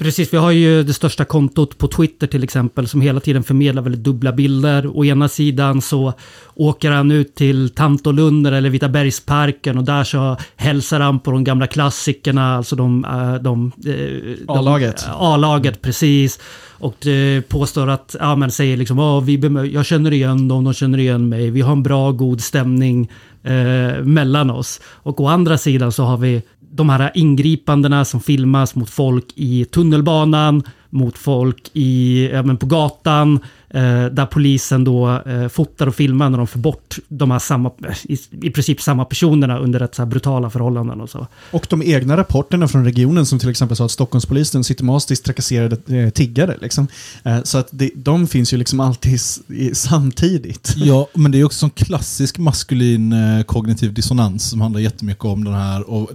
Precis, 0.00 0.32
vi 0.32 0.36
har 0.36 0.50
ju 0.50 0.82
det 0.82 0.94
största 0.94 1.24
kontot 1.24 1.78
på 1.78 1.88
Twitter 1.88 2.26
till 2.26 2.44
exempel 2.44 2.88
som 2.88 3.00
hela 3.00 3.20
tiden 3.20 3.42
förmedlar 3.42 3.82
väldigt 3.82 4.02
dubbla 4.04 4.32
bilder. 4.32 4.86
Å 4.86 5.04
ena 5.04 5.28
sidan 5.28 5.80
så 5.82 6.12
åker 6.54 6.90
han 6.90 7.10
ut 7.10 7.34
till 7.34 7.70
Tantolunder 7.70 8.52
eller 8.52 8.70
Vitabergsparken 8.70 9.78
och 9.78 9.84
där 9.84 10.04
så 10.04 10.36
hälsar 10.56 11.00
han 11.00 11.20
på 11.20 11.30
de 11.30 11.44
gamla 11.44 11.66
klassikerna, 11.66 12.56
alltså 12.56 12.76
de... 12.76 13.04
eh, 13.04 13.34
de, 13.34 13.72
eh, 13.86 13.92
de 13.92 14.44
A-laget. 14.48 15.06
A-laget, 15.18 15.82
precis. 15.82 16.40
Och 16.78 17.06
eh, 17.06 17.40
påstår 17.40 17.90
att, 17.90 18.16
ja 18.20 18.36
men 18.36 18.50
säger 18.50 18.76
liksom, 18.76 18.98
"Ja, 18.98 19.20
vi 19.20 19.70
jag 19.72 19.86
känner 19.86 20.12
igen 20.12 20.48
dem, 20.48 20.64
de 20.64 20.74
känner 20.74 20.98
igen 20.98 21.28
mig, 21.28 21.50
vi 21.50 21.60
har 21.60 21.72
en 21.72 21.82
bra 21.82 22.12
god 22.12 22.40
stämning 22.40 23.08
eh, 23.44 24.02
mellan 24.02 24.50
oss. 24.50 24.80
Och 24.86 25.20
å 25.20 25.26
andra 25.28 25.58
sidan 25.58 25.92
så 25.92 26.04
har 26.04 26.16
vi 26.16 26.42
de 26.76 26.88
här 26.88 27.10
ingripandena 27.14 28.04
som 28.04 28.20
filmas 28.20 28.74
mot 28.74 28.90
folk 28.90 29.26
i 29.34 29.64
tunnelbanan, 29.64 30.62
mot 30.94 31.18
folk 31.18 31.70
i, 31.72 32.28
ja, 32.32 32.42
men 32.42 32.56
på 32.56 32.66
gatan, 32.66 33.38
eh, 33.70 34.04
där 34.04 34.26
polisen 34.26 34.84
då 34.84 35.22
eh, 35.26 35.48
fotar 35.48 35.86
och 35.86 35.94
filmar 35.94 36.30
när 36.30 36.38
de 36.38 36.46
får 36.46 36.60
bort 36.60 36.98
de 37.08 37.30
här 37.30 37.38
samma, 37.38 37.70
i, 38.02 38.18
i 38.42 38.50
princip 38.50 38.80
samma 38.80 39.04
personerna 39.04 39.58
under 39.58 39.78
rätt 39.78 39.94
så 39.94 40.02
här 40.02 40.06
brutala 40.06 40.50
förhållanden 40.50 41.00
och 41.00 41.10
så. 41.10 41.26
Och 41.50 41.66
de 41.70 41.82
egna 41.82 42.16
rapporterna 42.16 42.68
från 42.68 42.84
regionen 42.84 43.26
som 43.26 43.38
till 43.38 43.48
exempel 43.48 43.76
sa 43.76 43.84
att 43.84 43.90
Stockholmspolisen 43.90 44.64
systematiskt 44.64 45.24
trakasserade 45.24 45.98
eh, 45.98 46.10
tiggare. 46.10 46.56
Liksom. 46.60 46.86
Eh, 47.22 47.42
så 47.42 47.58
att 47.58 47.68
det, 47.70 47.90
de 47.94 48.26
finns 48.26 48.52
ju 48.52 48.56
liksom 48.56 48.80
alltid 48.80 49.18
i, 49.48 49.74
samtidigt. 49.74 50.74
Ja, 50.84 51.08
men 51.14 51.32
det 51.32 51.40
är 51.40 51.44
också 51.44 51.66
en 51.66 51.70
klassisk 51.70 52.38
maskulin 52.38 53.12
eh, 53.12 53.42
kognitiv 53.44 53.94
dissonans 53.94 54.50
som 54.50 54.60
handlar 54.60 54.80
jättemycket 54.80 55.24
om 55.24 55.44
den 55.44 55.54
här, 55.54 55.90
och, 55.90 56.10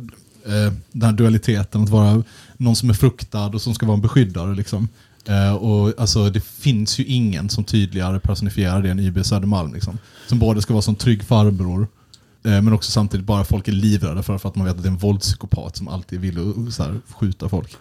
eh, 0.49 0.73
den 0.91 1.09
här 1.09 1.11
dualiteten, 1.11 1.83
att 1.83 1.89
vara 1.89 2.23
någon 2.57 2.75
som 2.75 2.89
är 2.89 2.93
fruktad 2.93 3.47
och 3.47 3.61
som 3.61 3.73
ska 3.73 3.85
vara 3.85 3.95
en 3.95 4.01
beskyddare. 4.01 4.55
Liksom. 4.55 4.87
Eh, 5.25 5.53
och, 5.53 5.93
alltså, 5.99 6.29
det 6.29 6.43
finns 6.43 6.99
ju 6.99 7.03
ingen 7.03 7.49
som 7.49 7.63
tydligare 7.63 8.19
personifierar 8.19 8.81
det 8.81 8.89
än 8.89 8.99
IB 8.99 9.25
Södermalm. 9.25 9.73
Liksom. 9.73 9.97
Som 10.27 10.39
både 10.39 10.61
ska 10.61 10.73
vara 10.73 10.81
som 10.81 10.95
trygg 10.95 11.23
farbror, 11.23 11.87
eh, 12.43 12.61
men 12.61 12.73
också 12.73 12.91
samtidigt 12.91 13.25
bara 13.25 13.43
folk 13.43 13.67
är 13.67 13.71
livrädda 13.71 14.23
för, 14.23 14.37
för 14.37 14.49
att 14.49 14.55
man 14.55 14.65
vet 14.65 14.75
att 14.75 14.83
det 14.83 14.89
är 14.89 14.91
en 14.91 14.97
våldspsykopat 14.97 15.77
som 15.77 15.87
alltid 15.87 16.19
vill 16.19 16.35
så 16.71 16.83
här, 16.83 16.99
skjuta 17.19 17.49
folk. 17.49 17.77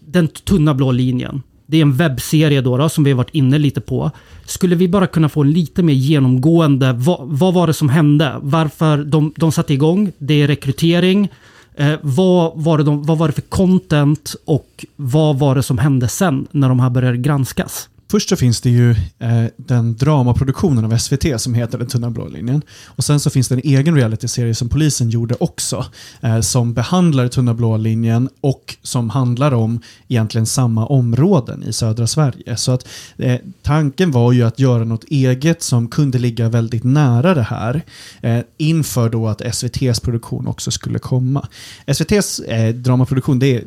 Den 0.00 0.28
tunna 0.28 0.74
blå 0.74 0.92
linjen. 0.92 1.42
Det 1.72 1.78
är 1.78 1.82
en 1.82 1.92
webbserie 1.92 2.60
då, 2.60 2.76
då 2.76 2.88
som 2.88 3.04
vi 3.04 3.10
har 3.10 3.16
varit 3.16 3.34
inne 3.34 3.58
lite 3.58 3.80
på. 3.80 4.10
Skulle 4.44 4.76
vi 4.76 4.88
bara 4.88 5.06
kunna 5.06 5.28
få 5.28 5.42
en 5.42 5.52
lite 5.52 5.82
mer 5.82 5.94
genomgående, 5.94 6.92
vad, 6.92 7.18
vad 7.22 7.54
var 7.54 7.66
det 7.66 7.74
som 7.74 7.88
hände? 7.88 8.36
Varför 8.40 9.04
de, 9.04 9.32
de 9.36 9.52
satte 9.52 9.74
igång? 9.74 10.12
Det 10.18 10.42
är 10.42 10.46
rekrytering. 10.46 11.28
Eh, 11.74 11.94
vad, 12.02 12.52
var 12.54 12.78
det 12.78 12.84
de, 12.84 13.02
vad 13.02 13.18
var 13.18 13.26
det 13.26 13.32
för 13.32 13.42
content 13.42 14.34
och 14.44 14.86
vad 14.96 15.38
var 15.38 15.54
det 15.54 15.62
som 15.62 15.78
hände 15.78 16.08
sen 16.08 16.46
när 16.50 16.68
de 16.68 16.80
här 16.80 16.90
började 16.90 17.16
granskas? 17.16 17.88
Först 18.12 18.28
så 18.28 18.36
finns 18.36 18.60
det 18.60 18.70
ju 18.70 18.90
eh, 18.90 19.44
den 19.56 19.96
dramaproduktionen 19.96 20.84
av 20.84 20.98
SVT 20.98 21.40
som 21.40 21.54
heter 21.54 21.78
Den 21.78 21.88
tunna 21.88 22.10
blå 22.10 22.28
linjen. 22.28 22.62
Och 22.86 23.04
sen 23.04 23.20
så 23.20 23.30
finns 23.30 23.48
det 23.48 23.54
en 23.54 23.60
egen 23.64 23.94
realityserie 23.94 24.54
som 24.54 24.68
polisen 24.68 25.10
gjorde 25.10 25.34
också. 25.40 25.86
Eh, 26.20 26.40
som 26.40 26.74
behandlar 26.74 27.28
tunna 27.28 27.54
blå 27.54 27.76
linjen 27.76 28.28
och 28.40 28.76
som 28.82 29.10
handlar 29.10 29.54
om 29.54 29.80
egentligen 30.08 30.46
samma 30.46 30.86
områden 30.86 31.62
i 31.62 31.72
södra 31.72 32.06
Sverige. 32.06 32.56
Så 32.56 32.72
att 32.72 32.88
eh, 33.16 33.40
tanken 33.62 34.10
var 34.10 34.32
ju 34.32 34.42
att 34.42 34.58
göra 34.58 34.84
något 34.84 35.04
eget 35.04 35.62
som 35.62 35.88
kunde 35.88 36.18
ligga 36.18 36.48
väldigt 36.48 36.84
nära 36.84 37.34
det 37.34 37.42
här. 37.42 37.82
Eh, 38.20 38.40
inför 38.56 39.10
då 39.10 39.28
att 39.28 39.40
SVTs 39.40 40.00
produktion 40.00 40.46
också 40.46 40.70
skulle 40.70 40.98
komma. 40.98 41.48
SVTs 41.86 42.40
eh, 42.40 42.74
dramaproduktion 42.74 43.38
det 43.38 43.56
är 43.56 43.64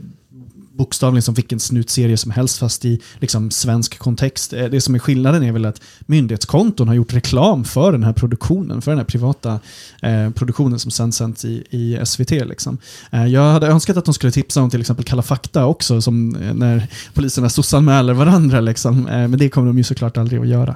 bokstavligen 0.77 1.21
som 1.21 1.33
vilken 1.33 1.59
snutserie 1.59 2.17
som 2.17 2.31
helst 2.31 2.57
fast 2.57 2.85
i 2.85 3.01
liksom, 3.19 3.51
svensk 3.51 3.97
kontext. 3.97 4.53
Eh, 4.53 4.65
det 4.65 4.81
som 4.81 4.95
är 4.95 4.99
skillnaden 4.99 5.43
är 5.43 5.51
väl 5.51 5.65
att 5.65 5.81
myndighetskonton 6.05 6.87
har 6.87 6.95
gjort 6.95 7.13
reklam 7.13 7.65
för 7.65 7.91
den 7.91 8.03
här 8.03 8.13
produktionen, 8.13 8.81
för 8.81 8.91
den 8.91 8.97
här 8.97 9.05
privata 9.05 9.59
eh, 10.01 10.29
produktionen 10.29 10.79
som 10.79 10.91
sen 10.91 11.11
sänds 11.11 11.45
i, 11.45 11.63
i 11.69 12.05
SVT. 12.05 12.31
Liksom. 12.31 12.77
Eh, 13.11 13.25
jag 13.25 13.51
hade 13.51 13.67
önskat 13.67 13.97
att 13.97 14.05
de 14.05 14.13
skulle 14.13 14.31
tipsa 14.31 14.61
om 14.61 14.69
till 14.69 14.81
exempel 14.81 15.05
Kalla 15.05 15.21
fakta 15.21 15.65
också, 15.65 16.01
som 16.01 16.35
eh, 16.35 16.53
när 16.53 16.87
poliserna 17.13 17.49
sossanmäler 17.49 18.13
varandra. 18.13 18.61
Liksom. 18.61 19.07
Eh, 19.07 19.27
men 19.27 19.39
det 19.39 19.49
kommer 19.49 19.67
de 19.67 19.77
ju 19.77 19.83
såklart 19.83 20.17
aldrig 20.17 20.41
att 20.41 20.47
göra. 20.47 20.75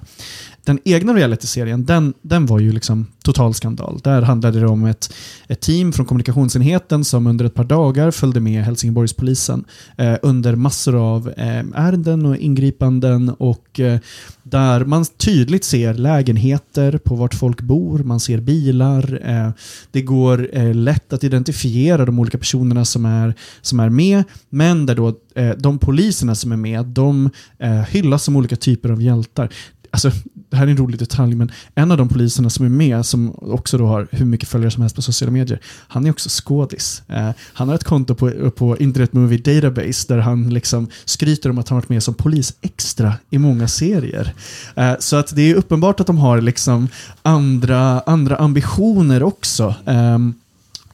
Den 0.69 0.79
egna 0.83 1.13
realityserien, 1.13 1.85
den, 1.85 2.13
den 2.21 2.45
var 2.45 2.59
ju 2.59 2.71
liksom 2.71 3.07
total 3.23 3.53
skandal. 3.53 3.99
Där 4.03 4.21
handlade 4.21 4.59
det 4.59 4.67
om 4.67 4.85
ett, 4.85 5.13
ett 5.47 5.61
team 5.61 5.93
från 5.93 6.05
kommunikationsenheten 6.05 7.05
som 7.05 7.27
under 7.27 7.45
ett 7.45 7.53
par 7.53 7.63
dagar 7.63 8.11
följde 8.11 8.39
med 8.39 8.63
Helsingborgspolisen 8.63 9.65
eh, 9.97 10.15
under 10.21 10.55
massor 10.55 10.95
av 10.95 11.29
eh, 11.29 11.63
ärenden 11.75 12.25
och 12.25 12.37
ingripanden 12.37 13.29
och 13.29 13.79
eh, 13.79 13.99
där 14.43 14.85
man 14.85 15.05
tydligt 15.05 15.63
ser 15.63 15.93
lägenheter 15.93 16.97
på 16.97 17.15
vart 17.15 17.33
folk 17.33 17.61
bor, 17.61 17.99
man 17.99 18.19
ser 18.19 18.39
bilar. 18.39 19.21
Eh, 19.25 19.51
det 19.91 20.01
går 20.01 20.49
eh, 20.53 20.73
lätt 20.73 21.13
att 21.13 21.23
identifiera 21.23 22.05
de 22.05 22.19
olika 22.19 22.37
personerna 22.37 22.85
som 22.85 23.05
är, 23.05 23.33
som 23.61 23.79
är 23.79 23.89
med, 23.89 24.23
men 24.49 24.85
där 24.85 24.95
då 24.95 25.13
eh, 25.35 25.51
de 25.57 25.79
poliserna 25.79 26.35
som 26.35 26.51
är 26.51 26.57
med, 26.57 26.85
de 26.85 27.29
eh, 27.59 27.81
hyllas 27.81 28.23
som 28.23 28.35
olika 28.35 28.55
typer 28.55 28.89
av 28.89 29.01
hjältar. 29.01 29.49
Alltså, 29.91 30.11
det 30.49 30.57
här 30.57 30.67
är 30.67 30.71
en 30.71 30.77
rolig 30.77 30.99
detalj, 30.99 31.35
men 31.35 31.51
en 31.75 31.91
av 31.91 31.97
de 31.97 32.09
poliserna 32.09 32.49
som 32.49 32.65
är 32.65 32.69
med, 32.69 33.05
som 33.05 33.35
också 33.35 33.77
då 33.77 33.87
har 33.87 34.07
hur 34.11 34.25
mycket 34.25 34.49
följare 34.49 34.71
som 34.71 34.81
helst 34.81 34.95
på 34.95 35.01
sociala 35.01 35.31
medier, 35.31 35.59
han 35.87 36.05
är 36.05 36.09
också 36.09 36.29
skådis. 36.31 37.03
Eh, 37.07 37.29
han 37.53 37.67
har 37.67 37.75
ett 37.75 37.83
konto 37.83 38.15
på, 38.15 38.51
på 38.51 38.77
Internet 38.77 39.13
Movie 39.13 39.37
Database 39.37 40.13
där 40.13 40.19
han 40.19 40.49
liksom 40.49 40.87
skryter 41.05 41.49
om 41.49 41.57
att 41.57 41.69
han 41.69 41.77
varit 41.77 41.89
med 41.89 42.03
som 42.03 42.13
polis 42.13 42.53
extra 42.61 43.13
i 43.29 43.37
många 43.37 43.67
serier. 43.67 44.33
Eh, 44.75 44.93
så 44.99 45.15
att 45.15 45.35
det 45.35 45.41
är 45.41 45.55
uppenbart 45.55 45.99
att 45.99 46.07
de 46.07 46.17
har 46.17 46.41
liksom 46.41 46.87
andra, 47.21 47.99
andra 47.99 48.35
ambitioner 48.35 49.23
också. 49.23 49.75
Eh, 49.85 50.17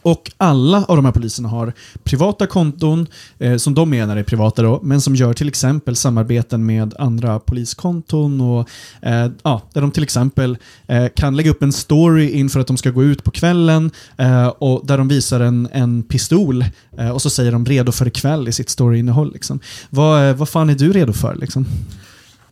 och 0.05 0.31
alla 0.37 0.85
av 0.85 0.95
de 0.95 1.05
här 1.05 1.11
poliserna 1.11 1.49
har 1.49 1.73
privata 2.03 2.47
konton, 2.47 3.07
eh, 3.39 3.57
som 3.57 3.73
de 3.73 3.89
menar 3.89 4.17
är 4.17 4.23
privata 4.23 4.61
då, 4.61 4.79
men 4.83 5.01
som 5.01 5.15
gör 5.15 5.33
till 5.33 5.47
exempel 5.47 5.95
samarbeten 5.95 6.65
med 6.65 6.93
andra 6.99 7.39
poliskonton 7.39 8.41
och 8.41 8.69
eh, 9.01 9.31
ja, 9.43 9.61
där 9.73 9.81
de 9.81 9.91
till 9.91 10.03
exempel 10.03 10.57
eh, 10.87 11.07
kan 11.15 11.35
lägga 11.35 11.51
upp 11.51 11.63
en 11.63 11.73
story 11.73 12.29
inför 12.29 12.59
att 12.59 12.67
de 12.67 12.77
ska 12.77 12.89
gå 12.91 13.03
ut 13.03 13.23
på 13.23 13.31
kvällen 13.31 13.91
eh, 14.17 14.47
och 14.47 14.85
där 14.85 14.97
de 14.97 15.07
visar 15.07 15.39
en, 15.39 15.67
en 15.71 16.03
pistol 16.03 16.65
eh, 16.97 17.09
och 17.09 17.21
så 17.21 17.29
säger 17.29 17.51
de 17.51 17.65
redo 17.65 17.91
för 17.91 18.07
ikväll 18.07 18.47
i 18.47 18.51
sitt 18.51 18.69
storyinnehåll. 18.69 19.33
Liksom. 19.33 19.59
Vad, 19.89 20.29
eh, 20.29 20.35
vad 20.35 20.49
fan 20.49 20.69
är 20.69 20.75
du 20.75 20.93
redo 20.93 21.13
för? 21.13 21.35
Liksom? 21.35 21.65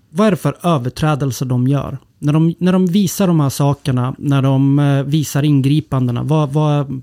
Vad 0.09 0.27
är 0.27 0.31
det 0.31 0.37
för 0.37 0.57
överträdelser 0.63 1.45
de 1.45 1.67
gör? 1.67 1.97
När 2.19 2.33
de, 2.33 2.55
när 2.57 2.73
de 2.73 2.85
visar 2.85 3.27
de 3.27 3.39
här 3.39 3.49
sakerna, 3.49 4.15
när 4.17 4.41
de 4.41 4.79
eh, 4.79 5.03
visar 5.03 5.43
ingripandena, 5.43 6.23
vad, 6.23 6.49
vad, 6.53 7.01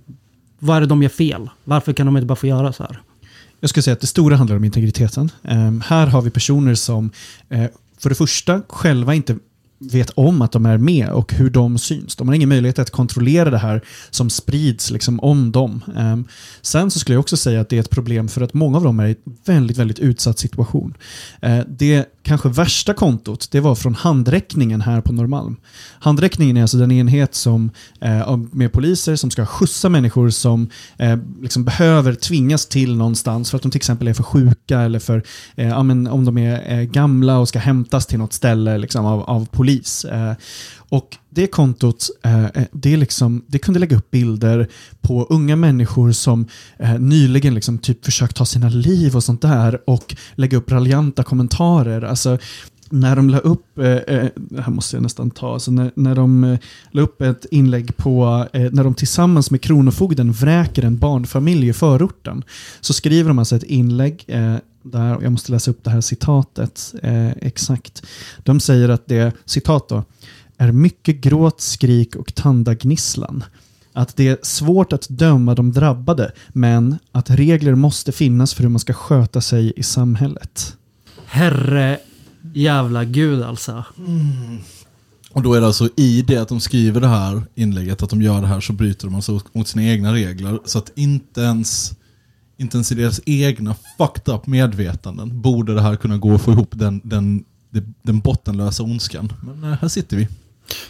vad 0.61 0.77
är 0.77 0.81
det 0.81 0.87
de 0.87 1.03
gör 1.03 1.11
fel? 1.11 1.51
Varför 1.65 1.93
kan 1.93 2.07
de 2.07 2.17
inte 2.17 2.27
bara 2.27 2.37
få 2.37 2.47
göra 2.47 2.73
så 2.73 2.83
här? 2.83 3.01
Jag 3.61 3.71
skulle 3.71 3.83
säga 3.83 3.93
att 3.93 4.01
det 4.01 4.07
stora 4.07 4.37
handlar 4.37 4.57
om 4.57 4.65
integriteten. 4.65 5.31
Ehm, 5.43 5.83
här 5.87 6.07
har 6.07 6.23
vi 6.23 6.31
personer 6.31 6.75
som 6.75 7.11
eh, 7.49 7.65
för 7.99 8.09
det 8.09 8.15
första 8.15 8.63
själva 8.69 9.15
inte 9.15 9.37
vet 9.79 10.11
om 10.11 10.43
att 10.43 10.53
de 10.53 10.67
är 10.67 10.79
med 10.79 11.09
och 11.09 11.33
hur 11.33 11.51
de 11.51 11.79
syns. 11.79 12.17
De 12.17 12.29
har 12.29 12.35
ingen 12.35 12.49
möjlighet 12.49 12.79
att 12.79 12.91
kontrollera 12.91 13.51
det 13.51 13.59
här 13.59 13.81
som 14.11 14.31
sprids 14.31 14.91
liksom 14.91 15.21
om 15.21 15.53
dem. 15.53 15.85
Ehm, 15.97 16.25
sen 16.63 16.91
så 16.91 16.99
skulle 16.99 17.15
jag 17.15 17.21
också 17.21 17.37
säga 17.37 17.61
att 17.61 17.69
det 17.69 17.77
är 17.77 17.81
ett 17.81 17.91
problem 17.91 18.29
för 18.29 18.41
att 18.41 18.55
många 18.55 18.77
av 18.77 18.85
dem 18.85 19.01
är 19.01 19.07
i 19.07 19.11
en 19.11 19.37
väldigt, 19.45 19.77
väldigt 19.77 19.99
utsatt 19.99 20.39
situation. 20.39 20.95
Eh, 21.43 21.61
det 21.69 22.07
kanske 22.23 22.49
värsta 22.49 22.95
kontot, 22.95 23.49
det 23.51 23.61
var 23.61 23.75
från 23.75 23.95
handräckningen 23.95 24.81
här 24.81 25.01
på 25.01 25.13
Norrmalm. 25.13 25.57
Handräckningen 25.99 26.57
är 26.57 26.63
alltså 26.63 26.77
den 26.77 26.93
enhet 26.93 27.35
som, 27.35 27.71
eh, 28.01 28.37
med 28.37 28.73
poliser 28.73 29.17
som 29.17 29.31
ska 29.31 29.47
skjutsa 29.47 29.89
människor 29.89 30.31
som 30.31 30.69
eh, 30.97 31.19
liksom 31.43 31.65
behöver 31.65 32.15
tvingas 32.15 32.67
till 32.67 32.97
någonstans 32.97 33.51
för 33.51 33.57
att 33.57 33.63
de 33.63 33.71
till 33.71 33.79
exempel 33.79 34.09
är 34.09 34.15
för 34.15 34.23
sjuka 34.23 34.81
eller 34.81 34.99
för, 34.99 35.23
eh, 35.55 35.69
ja, 35.69 35.79
om 35.79 36.25
de 36.25 36.39
är 36.39 36.79
eh, 36.79 36.83
gamla 36.83 37.39
och 37.39 37.49
ska 37.49 37.59
hämtas 37.59 38.07
till 38.07 38.19
något 38.19 38.33
ställe 38.33 38.79
liksom, 38.79 39.07
av, 39.07 39.23
av 39.23 39.47
polis. 39.47 40.05
Eh, 40.05 40.33
och 40.91 41.17
det 41.31 41.47
kontot, 41.47 42.11
eh, 42.23 42.45
eh 42.45 42.65
det, 42.73 42.97
liksom, 42.97 43.45
det 43.47 43.59
kunde 43.59 43.81
lägga 43.81 43.97
upp 43.97 44.11
bilder 44.11 44.69
på 45.01 45.27
unga 45.31 45.57
människor 45.57 46.13
som 46.13 46.47
eh, 46.79 46.99
nyligen 46.99 47.55
liksom 47.55 47.79
typ 47.79 48.05
försökt 48.05 48.37
ta 48.37 48.45
sina 48.45 48.69
liv 48.69 49.17
och 49.17 49.25
sånt 49.25 49.43
där 49.43 49.91
och 49.91 50.17
lägga 50.35 50.59
upp 50.59 50.71
raljanta 50.71 51.23
kommentarer. 51.23 52.03
Alltså, 52.03 52.39
när 52.91 53.17
de 53.17 53.31
la 53.31 53.39
upp, 53.39 53.79
eh, 53.79 53.87
eh, 53.87 54.29
det 54.37 54.63
här 54.63 54.73
måste 54.73 54.97
jag 54.97 55.03
nästan 55.03 55.31
ta, 55.31 55.53
alltså 55.53 55.71
när, 55.71 55.91
när 55.95 56.15
de 56.15 56.45
eh, 56.45 56.59
la 56.91 57.03
upp 57.03 57.23
ett 57.23 57.47
inlägg 57.51 57.97
på 57.97 58.47
eh, 58.53 58.71
när 58.73 58.85
de 58.85 58.95
tillsammans 58.95 59.51
med 59.51 59.61
Kronofogden 59.61 60.33
vräker 60.33 60.85
en 60.85 60.99
barnfamilj 60.99 61.69
i 61.69 61.73
förorten. 61.73 62.45
Så 62.81 62.93
skriver 62.93 63.29
de 63.29 63.39
alltså 63.39 63.57
ett 63.57 63.63
inlägg 63.63 64.25
eh, 64.27 64.57
där, 64.83 65.19
jag 65.23 65.33
måste 65.33 65.53
läsa 65.53 65.71
upp 65.71 65.85
det 65.85 65.91
här 65.91 66.01
citatet 66.01 66.95
eh, 67.03 67.31
exakt. 67.31 68.03
De 68.43 68.61
säger 68.61 68.89
att 68.89 69.07
det, 69.07 69.33
citat 69.45 69.89
då, 69.89 70.05
är 70.61 70.73
mycket 70.73 71.21
gråt, 71.21 71.61
skrik 71.61 72.17
och 72.17 72.35
tandagnisslan. 72.35 73.45
Att 73.93 74.17
det 74.17 74.29
är 74.29 74.39
svårt 74.43 74.93
att 74.93 75.09
döma 75.09 75.55
de 75.55 75.73
drabbade, 75.73 76.33
men 76.49 76.99
att 77.13 77.31
regler 77.31 77.75
måste 77.75 78.13
finnas 78.13 78.55
för 78.55 78.63
hur 78.63 78.71
man 78.71 78.81
ska 78.81 78.93
sköta 78.93 79.41
sig 79.41 79.73
i 79.77 79.83
samhället. 79.83 80.77
Herre 81.27 81.99
jävla 82.55 83.05
gud 83.05 83.43
alltså. 83.43 83.85
Och 85.33 85.43
då 85.43 85.55
är 85.55 85.61
det 85.61 85.67
alltså 85.67 85.89
i 85.97 86.23
det 86.23 86.37
att 86.37 86.49
de 86.49 86.61
skriver 86.61 87.01
det 87.01 87.09
här 87.09 87.43
inlägget, 87.55 88.03
att 88.03 88.11
de 88.11 88.23
gör 88.23 88.41
det 88.41 88.47
här, 88.47 88.61
så 88.61 88.73
bryter 88.73 89.07
de 89.07 89.15
alltså 89.15 89.41
mot 89.53 89.69
sina 89.69 89.85
egna 89.85 90.15
regler. 90.15 90.59
Så 90.65 90.79
att 90.79 90.93
inte 90.95 91.41
ens, 91.41 91.93
inte 92.57 92.77
ens 92.77 92.93
i 92.93 92.95
deras 92.95 93.21
egna 93.27 93.75
fucked 93.99 94.35
up 94.35 94.47
medvetanden 94.47 95.41
borde 95.41 95.75
det 95.75 95.83
här 95.83 95.97
kunna 95.97 96.19
gå 96.19 96.35
att 96.35 96.43
få 96.43 96.53
ihop 96.53 96.71
den, 96.73 97.01
den, 97.05 97.45
den, 97.71 97.95
den 98.03 98.21
bottenlösa 98.21 98.83
ondskan. 98.83 99.33
Men 99.43 99.73
eh, 99.73 99.79
här 99.81 99.89
sitter 99.89 100.17
vi. 100.17 100.29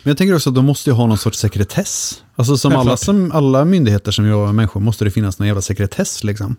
Men 0.02 0.10
jag 0.10 0.18
tänker 0.18 0.34
också 0.34 0.48
att 0.50 0.54
de 0.54 0.64
måste 0.64 0.90
ju 0.90 0.94
ha 0.94 1.06
någon 1.06 1.18
sorts 1.18 1.38
sekretess. 1.38 2.22
Alltså 2.36 2.56
som 2.56 2.76
alla, 2.76 2.96
som 2.96 3.32
alla 3.32 3.64
myndigheter 3.64 4.12
som 4.12 4.26
jobbar 4.26 4.46
med 4.46 4.54
människor 4.54 4.80
måste 4.80 5.04
det 5.04 5.10
finnas 5.10 5.38
någon 5.38 5.48
jävla 5.48 5.62
sekretess 5.62 6.24
liksom. 6.24 6.56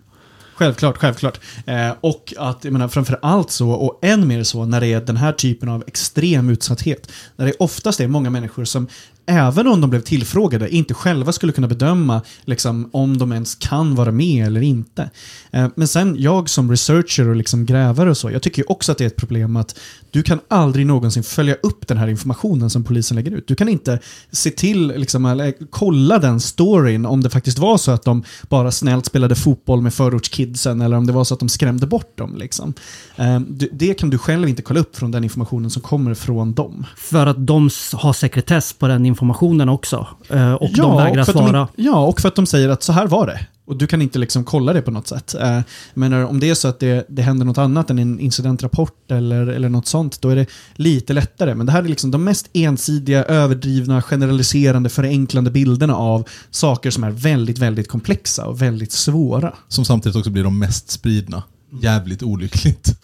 Självklart, 0.54 0.98
självklart. 0.98 1.40
Eh, 1.66 1.90
och 2.00 2.34
att, 2.38 2.64
jag 2.64 2.72
menar, 2.72 2.88
framför 2.88 3.18
allt 3.22 3.50
så, 3.50 3.70
och 3.70 3.98
än 4.02 4.28
mer 4.28 4.42
så, 4.42 4.64
när 4.64 4.80
det 4.80 4.86
är 4.86 5.00
den 5.00 5.16
här 5.16 5.32
typen 5.32 5.68
av 5.68 5.84
extrem 5.86 6.50
utsatthet. 6.50 7.12
När 7.36 7.46
det 7.46 7.52
oftast 7.58 8.00
är 8.00 8.08
många 8.08 8.30
människor 8.30 8.64
som, 8.64 8.88
även 9.26 9.66
om 9.68 9.80
de 9.80 9.90
blev 9.90 10.00
tillfrågade, 10.00 10.74
inte 10.74 10.94
själva 10.94 11.32
skulle 11.32 11.52
kunna 11.52 11.68
bedöma 11.68 12.22
liksom, 12.44 12.90
om 12.92 13.18
de 13.18 13.32
ens 13.32 13.54
kan 13.54 13.94
vara 13.94 14.12
med 14.12 14.46
eller 14.46 14.60
inte. 14.62 15.10
Eh, 15.50 15.68
men 15.76 15.88
sen, 15.88 16.16
jag 16.18 16.48
som 16.50 16.70
researcher 16.70 17.28
och 17.28 17.36
liksom 17.36 17.66
grävare 17.66 18.10
och 18.10 18.16
så, 18.16 18.30
jag 18.30 18.42
tycker 18.42 18.62
ju 18.62 18.66
också 18.68 18.92
att 18.92 18.98
det 18.98 19.04
är 19.04 19.06
ett 19.06 19.16
problem 19.16 19.56
att 19.56 19.78
du 20.10 20.22
kan 20.22 20.40
aldrig 20.48 20.86
någonsin 20.86 21.22
följa 21.22 21.54
upp 21.62 21.88
den 21.88 21.96
här 21.96 22.08
informationen 22.08 22.70
som 22.70 22.84
polisen 22.84 23.14
lägger 23.16 23.30
ut. 23.30 23.48
Du 23.48 23.54
kan 23.54 23.68
inte 23.68 23.98
se 24.30 24.50
till, 24.50 24.86
liksom, 24.88 25.26
eller 25.26 25.54
kolla 25.70 26.18
den 26.18 26.40
storyn 26.40 27.06
om 27.06 27.20
det 27.22 27.30
faktiskt 27.30 27.58
var 27.58 27.76
så 27.78 27.90
att 27.90 28.04
de 28.04 28.24
bara 28.48 28.70
snällt 28.72 29.06
spelade 29.06 29.34
fotboll 29.34 29.80
med 29.82 29.94
förortskidsen 29.94 30.80
eller 30.80 30.96
om 30.96 31.06
det 31.06 31.12
var 31.12 31.24
så 31.24 31.34
att 31.34 31.40
de 31.40 31.48
skrämde 31.48 31.86
bort 31.86 32.18
dem. 32.18 32.36
Liksom. 32.36 32.74
Eh, 33.16 33.40
du- 33.40 33.68
Det 33.72 33.94
kan 33.94 34.10
du 34.10 34.18
själv 34.18 34.48
inte 34.48 34.62
kolla 34.62 34.80
upp 34.80 34.96
från 34.96 35.10
den 35.10 35.24
informationen 35.24 35.70
som 35.70 35.82
kommer 35.82 36.14
från 36.14 36.54
dem. 36.54 36.86
För 36.96 37.26
att 37.26 37.46
de 37.46 37.70
har 37.92 38.12
sekretess 38.12 38.72
på 38.72 38.88
den 38.88 39.06
informationen 39.12 39.68
också. 39.68 40.06
Eh, 40.28 40.52
Och 40.52 40.70
de 40.76 40.96
vägrar 40.96 41.24
de, 41.26 41.32
svara. 41.32 41.60
in- 41.76 41.84
ja, 41.84 42.04
och 42.06 42.20
för 42.20 42.28
att 42.28 42.36
de 42.36 42.46
säger 42.46 42.68
att 42.68 42.82
så 42.82 42.92
här 42.92 43.06
var 43.06 43.26
det. 43.26 43.46
Och 43.64 43.76
du 43.76 43.86
kan 43.86 44.02
inte 44.02 44.18
liksom 44.18 44.44
kolla 44.44 44.72
det 44.72 44.82
på 44.82 44.90
något 44.90 45.06
sätt. 45.08 45.34
Eh, 45.34 45.60
menar, 45.94 46.24
om 46.24 46.40
det 46.40 46.50
är 46.50 46.54
så 46.54 46.68
att 46.68 46.80
det, 46.80 47.06
det 47.08 47.22
händer 47.22 47.46
något 47.46 47.58
annat 47.58 47.90
än 47.90 47.98
en 47.98 48.20
incidentrapport 48.20 49.10
eller, 49.10 49.46
eller 49.46 49.68
något 49.68 49.86
sånt, 49.86 50.20
då 50.22 50.28
är 50.28 50.36
det 50.36 50.46
lite 50.74 51.12
lättare. 51.12 51.54
Men 51.54 51.66
det 51.66 51.72
här 51.72 51.82
är 51.82 51.88
liksom 51.88 52.10
de 52.10 52.24
mest 52.24 52.48
ensidiga, 52.52 53.24
överdrivna, 53.24 54.02
generaliserande, 54.02 54.88
förenklande 54.88 55.50
bilderna 55.50 55.94
av 55.96 56.28
saker 56.50 56.90
som 56.90 57.04
är 57.04 57.10
väldigt, 57.10 57.58
väldigt 57.58 57.88
komplexa 57.88 58.46
och 58.46 58.62
väldigt 58.62 58.92
svåra. 58.92 59.52
Som 59.68 59.84
samtidigt 59.84 60.16
också 60.16 60.30
blir 60.30 60.44
de 60.44 60.58
mest 60.58 60.90
spridna. 60.90 61.42
Jävligt 61.80 62.22
olyckligt. 62.22 62.98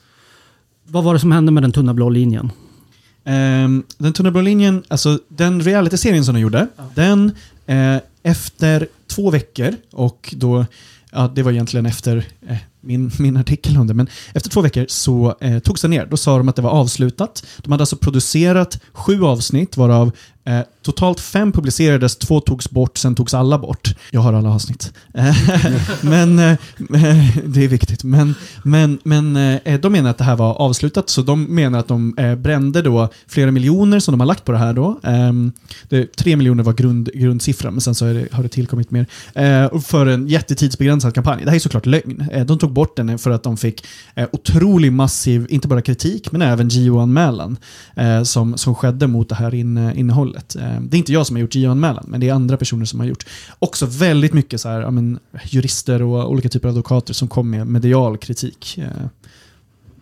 Vad 0.89 1.05
var 1.05 1.15
det 1.15 1.21
som 1.21 1.33
hände 1.33 1.53
med 1.53 1.63
den 1.63 1.73
tunna 1.73 1.95
blå 1.95 2.09
linjen? 2.09 2.51
Ehm, 3.29 3.83
den 3.99 4.13
tunna 4.13 4.31
blå 4.31 4.41
linjen, 4.41 4.83
alltså 4.89 5.19
den 5.29 5.61
realityserien 5.63 6.25
som 6.25 6.35
de 6.35 6.41
gjorde, 6.41 6.67
den 6.95 7.33
eh, 7.67 7.97
efter 8.23 8.89
två 9.07 9.31
veckor 9.31 9.75
och 9.93 10.35
då, 10.37 10.67
ja 11.13 11.33
det 11.35 11.43
var 11.43 11.53
egentligen 11.53 11.87
efter 11.87 12.27
eh, 12.49 12.57
min, 12.81 13.11
min 13.19 13.37
artikel 13.37 13.77
om 13.77 13.87
det, 13.87 13.95
men 13.95 14.09
efter 14.35 14.51
två 14.51 14.61
veckor 14.61 14.87
så 14.89 15.37
eh, 15.41 15.59
togs 15.59 15.83
den 15.83 15.91
ner. 15.91 16.07
Då 16.07 16.17
sa 16.17 16.39
de 16.39 16.49
att 16.49 16.57
det 16.57 16.63
var 16.63 16.71
avslutat. 16.71 17.47
De 17.59 17.73
hade 17.73 17.83
alltså 17.83 17.97
producerat 17.97 18.81
sju 18.93 19.25
avsnitt 19.25 19.77
varav 19.77 20.13
eh, 20.45 20.61
totalt 20.89 21.21
fem 21.21 21.53
publicerades, 21.53 22.17
två 22.17 22.41
togs 22.41 22.71
bort, 22.71 22.99
sen 22.99 23.15
togs 23.15 23.35
alla 23.35 23.59
bort. 23.59 23.95
Jag 24.11 24.21
har 24.21 24.33
alla 24.33 24.51
avsnitt. 24.51 24.93
Eh, 25.15 25.37
men 26.01 26.39
eh, 26.39 26.57
det 27.45 27.65
är 27.65 27.69
viktigt. 27.69 28.05
Men, 28.05 28.35
men, 28.63 28.99
men 29.03 29.37
eh, 29.37 29.81
de 29.81 29.93
menar 29.93 30.11
att 30.11 30.19
det 30.19 30.25
här 30.25 30.37
var 30.37 30.55
avslutat, 30.55 31.11
så 31.11 31.23
de 31.23 31.45
menar 31.45 31.79
att 31.79 31.89
de 31.89 32.15
brände 32.39 32.83
då 32.83 33.09
flera 33.27 33.51
miljoner 33.51 34.01
som 34.01 34.13
de 34.13 34.21
har 34.21 34.27
lagt 34.27 34.45
på 34.45 34.53
det 34.53 34.59
här 34.59 34.73
då. 34.73 35.01
Ehm, 35.03 35.53
det, 35.89 36.17
tre 36.17 36.37
miljoner 36.37 36.63
var 36.63 36.73
grund, 36.73 37.11
grundsiffran, 37.15 37.73
men 37.73 37.81
sen 37.81 37.95
så 37.95 38.05
det, 38.05 38.33
har 38.33 38.43
det 38.43 38.49
tillkommit 38.49 38.91
mer. 38.91 39.07
Och 39.73 39.85
för 39.85 40.07
en 40.07 40.29
jättetidsbegränsad 40.29 41.15
kampanj. 41.15 41.45
Det 41.45 41.51
här 41.51 41.57
är 41.57 41.61
såklart 41.61 41.87
lögn. 41.87 42.25
De 42.47 42.59
tog 42.59 42.73
bort 42.73 42.97
den 42.97 43.19
för 43.19 43.31
att 43.31 43.43
de 43.43 43.57
fick 43.57 43.87
otrolig 44.33 44.93
massiv, 44.93 45.47
inte 45.51 45.69
bara 45.69 45.83
kritik, 45.83 46.33
men 46.33 46.43
även 46.43 46.69
JO-anmälan 46.69 47.57
som, 48.25 48.59
som 48.59 48.75
skedde 48.75 49.07
mot 49.07 49.29
det 49.29 49.35
här 49.35 49.55
innehållet. 49.55 50.57
Eh, 50.79 50.89
det 50.89 50.97
är 50.97 50.99
inte 50.99 51.13
jag 51.13 51.27
som 51.27 51.37
har 51.37 51.41
gjort 51.41 51.55
JO-anmälan, 51.55 52.05
men 52.09 52.21
det 52.21 52.29
är 52.29 52.33
andra 52.33 52.57
personer 52.57 52.85
som 52.85 53.01
har 53.01 53.07
gjort. 53.07 53.27
Också 53.59 53.87
väldigt 53.87 54.33
mycket 54.33 54.61
så 54.61 54.69
här, 54.69 54.81
ja, 54.81 54.91
men, 54.91 55.19
jurister 55.45 56.03
och 56.03 56.31
olika 56.31 56.49
typer 56.49 56.69
av 56.69 56.73
advokater 56.73 57.15
som 57.15 57.29
kom 57.29 57.51
med 57.51 57.67
medial 57.67 58.19
kritik. 58.19 58.79
Eh. 58.79 59.07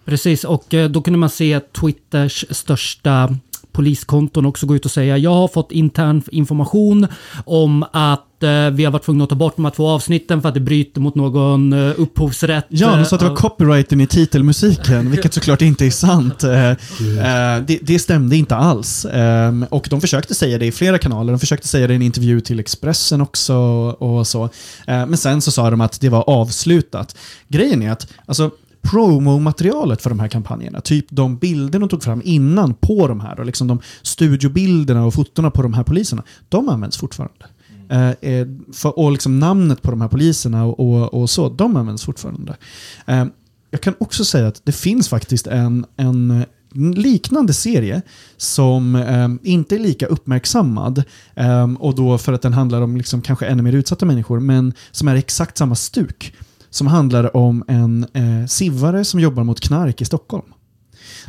Precis, 0.04 0.44
och 0.44 0.74
eh, 0.74 0.90
då 0.90 1.02
kunde 1.02 1.18
man 1.18 1.30
se 1.30 1.60
Twitters 1.60 2.44
största 2.50 3.36
poliskonton 3.72 4.46
också 4.46 4.66
gå 4.66 4.76
ut 4.76 4.84
och 4.84 4.90
säga 4.90 5.18
jag 5.18 5.34
har 5.34 5.48
fått 5.48 5.72
intern 5.72 6.22
information 6.32 7.06
om 7.44 7.84
att 7.92 8.25
vi 8.72 8.84
har 8.84 8.90
varit 8.90 9.02
tvungna 9.02 9.24
att 9.24 9.30
ta 9.30 9.36
bort 9.36 9.56
de 9.56 9.64
här 9.64 9.72
två 9.72 9.88
avsnitten 9.88 10.42
för 10.42 10.48
att 10.48 10.54
det 10.54 10.60
bryter 10.60 11.00
mot 11.00 11.14
någon 11.14 11.72
eh, 11.72 11.92
upphovsrätt. 11.96 12.66
Ja, 12.68 12.96
de 12.96 13.04
sa 13.04 13.16
att 13.16 13.20
det 13.20 13.26
var 13.26 13.36
Eh, 13.36 13.40
copyrighten 13.40 14.00
i 14.00 14.06
titelmusiken, 14.06 15.10
vilket 15.10 15.34
såklart 15.34 15.62
inte 15.62 15.86
är 15.86 15.90
sant. 15.90 16.44
Eh, 16.44 16.70
eh, 16.70 17.62
det, 17.66 17.78
det 17.82 17.98
stämde 17.98 18.36
inte 18.36 18.56
alls. 18.56 19.04
Eh, 19.04 19.52
och 19.70 19.86
de 19.90 20.00
försökte 20.00 20.34
säga 20.34 20.58
det 20.58 20.66
i 20.66 20.72
flera 20.72 20.98
kanaler. 20.98 21.32
De 21.32 21.38
försökte 21.38 21.68
säga 21.68 21.86
det 21.86 21.92
i 21.92 21.96
en 21.96 22.02
intervju 22.02 22.40
till 22.40 22.60
Expressen 22.60 23.20
också. 23.20 23.54
Och 23.98 24.26
så. 24.26 24.44
Eh, 24.86 25.06
men 25.06 25.16
sen 25.16 25.40
så 25.40 25.50
sa 25.50 25.70
de 25.70 25.80
att 25.80 26.00
det 26.00 26.08
var 26.08 26.30
avslutat. 26.30 27.16
Grejen 27.48 27.82
är 27.82 27.90
att 27.90 28.06
alltså, 28.26 28.50
promomaterialet 28.82 30.02
för 30.02 30.10
de 30.10 30.20
här 30.20 30.28
kampanjerna, 30.28 30.80
typ 30.80 31.06
de 31.08 31.36
bilder 31.36 31.78
de 31.78 31.88
tog 31.88 32.02
fram 32.02 32.22
innan 32.24 32.74
på 32.74 33.08
de 33.08 33.20
här, 33.20 33.40
och 33.40 33.46
liksom 33.46 33.68
de 33.68 33.80
studiobilderna 34.02 35.04
och 35.04 35.14
fotona 35.14 35.50
på 35.50 35.62
de 35.62 35.74
här 35.74 35.82
poliserna, 35.82 36.22
de 36.48 36.68
används 36.68 36.96
fortfarande. 36.96 37.46
Eh, 37.90 38.30
eh, 38.30 38.46
för, 38.72 38.98
och 38.98 39.12
liksom 39.12 39.38
namnet 39.38 39.82
på 39.82 39.90
de 39.90 40.00
här 40.00 40.08
poliserna 40.08 40.64
och, 40.64 40.80
och, 40.80 41.14
och 41.14 41.30
så, 41.30 41.48
de 41.48 41.76
används 41.76 42.04
fortfarande. 42.04 42.56
Eh, 43.06 43.24
jag 43.70 43.80
kan 43.80 43.94
också 43.98 44.24
säga 44.24 44.48
att 44.48 44.60
det 44.64 44.72
finns 44.72 45.08
faktiskt 45.08 45.46
en, 45.46 45.86
en 45.96 46.44
liknande 46.94 47.52
serie 47.52 48.02
som 48.36 48.96
eh, 48.96 49.52
inte 49.52 49.74
är 49.74 49.78
lika 49.78 50.06
uppmärksammad 50.06 51.04
eh, 51.34 51.72
och 51.78 51.94
då 51.94 52.18
för 52.18 52.32
att 52.32 52.42
den 52.42 52.52
handlar 52.52 52.80
om 52.80 52.96
liksom 52.96 53.22
kanske 53.22 53.46
ännu 53.46 53.62
mer 53.62 53.72
utsatta 53.72 54.06
människor 54.06 54.40
men 54.40 54.72
som 54.90 55.08
är 55.08 55.14
exakt 55.14 55.58
samma 55.58 55.74
stuk. 55.74 56.34
Som 56.70 56.86
handlar 56.86 57.36
om 57.36 57.64
en 57.68 58.06
eh, 58.12 58.46
sivare 58.46 59.04
som 59.04 59.20
jobbar 59.20 59.44
mot 59.44 59.60
knark 59.60 60.00
i 60.00 60.04
Stockholm. 60.04 60.44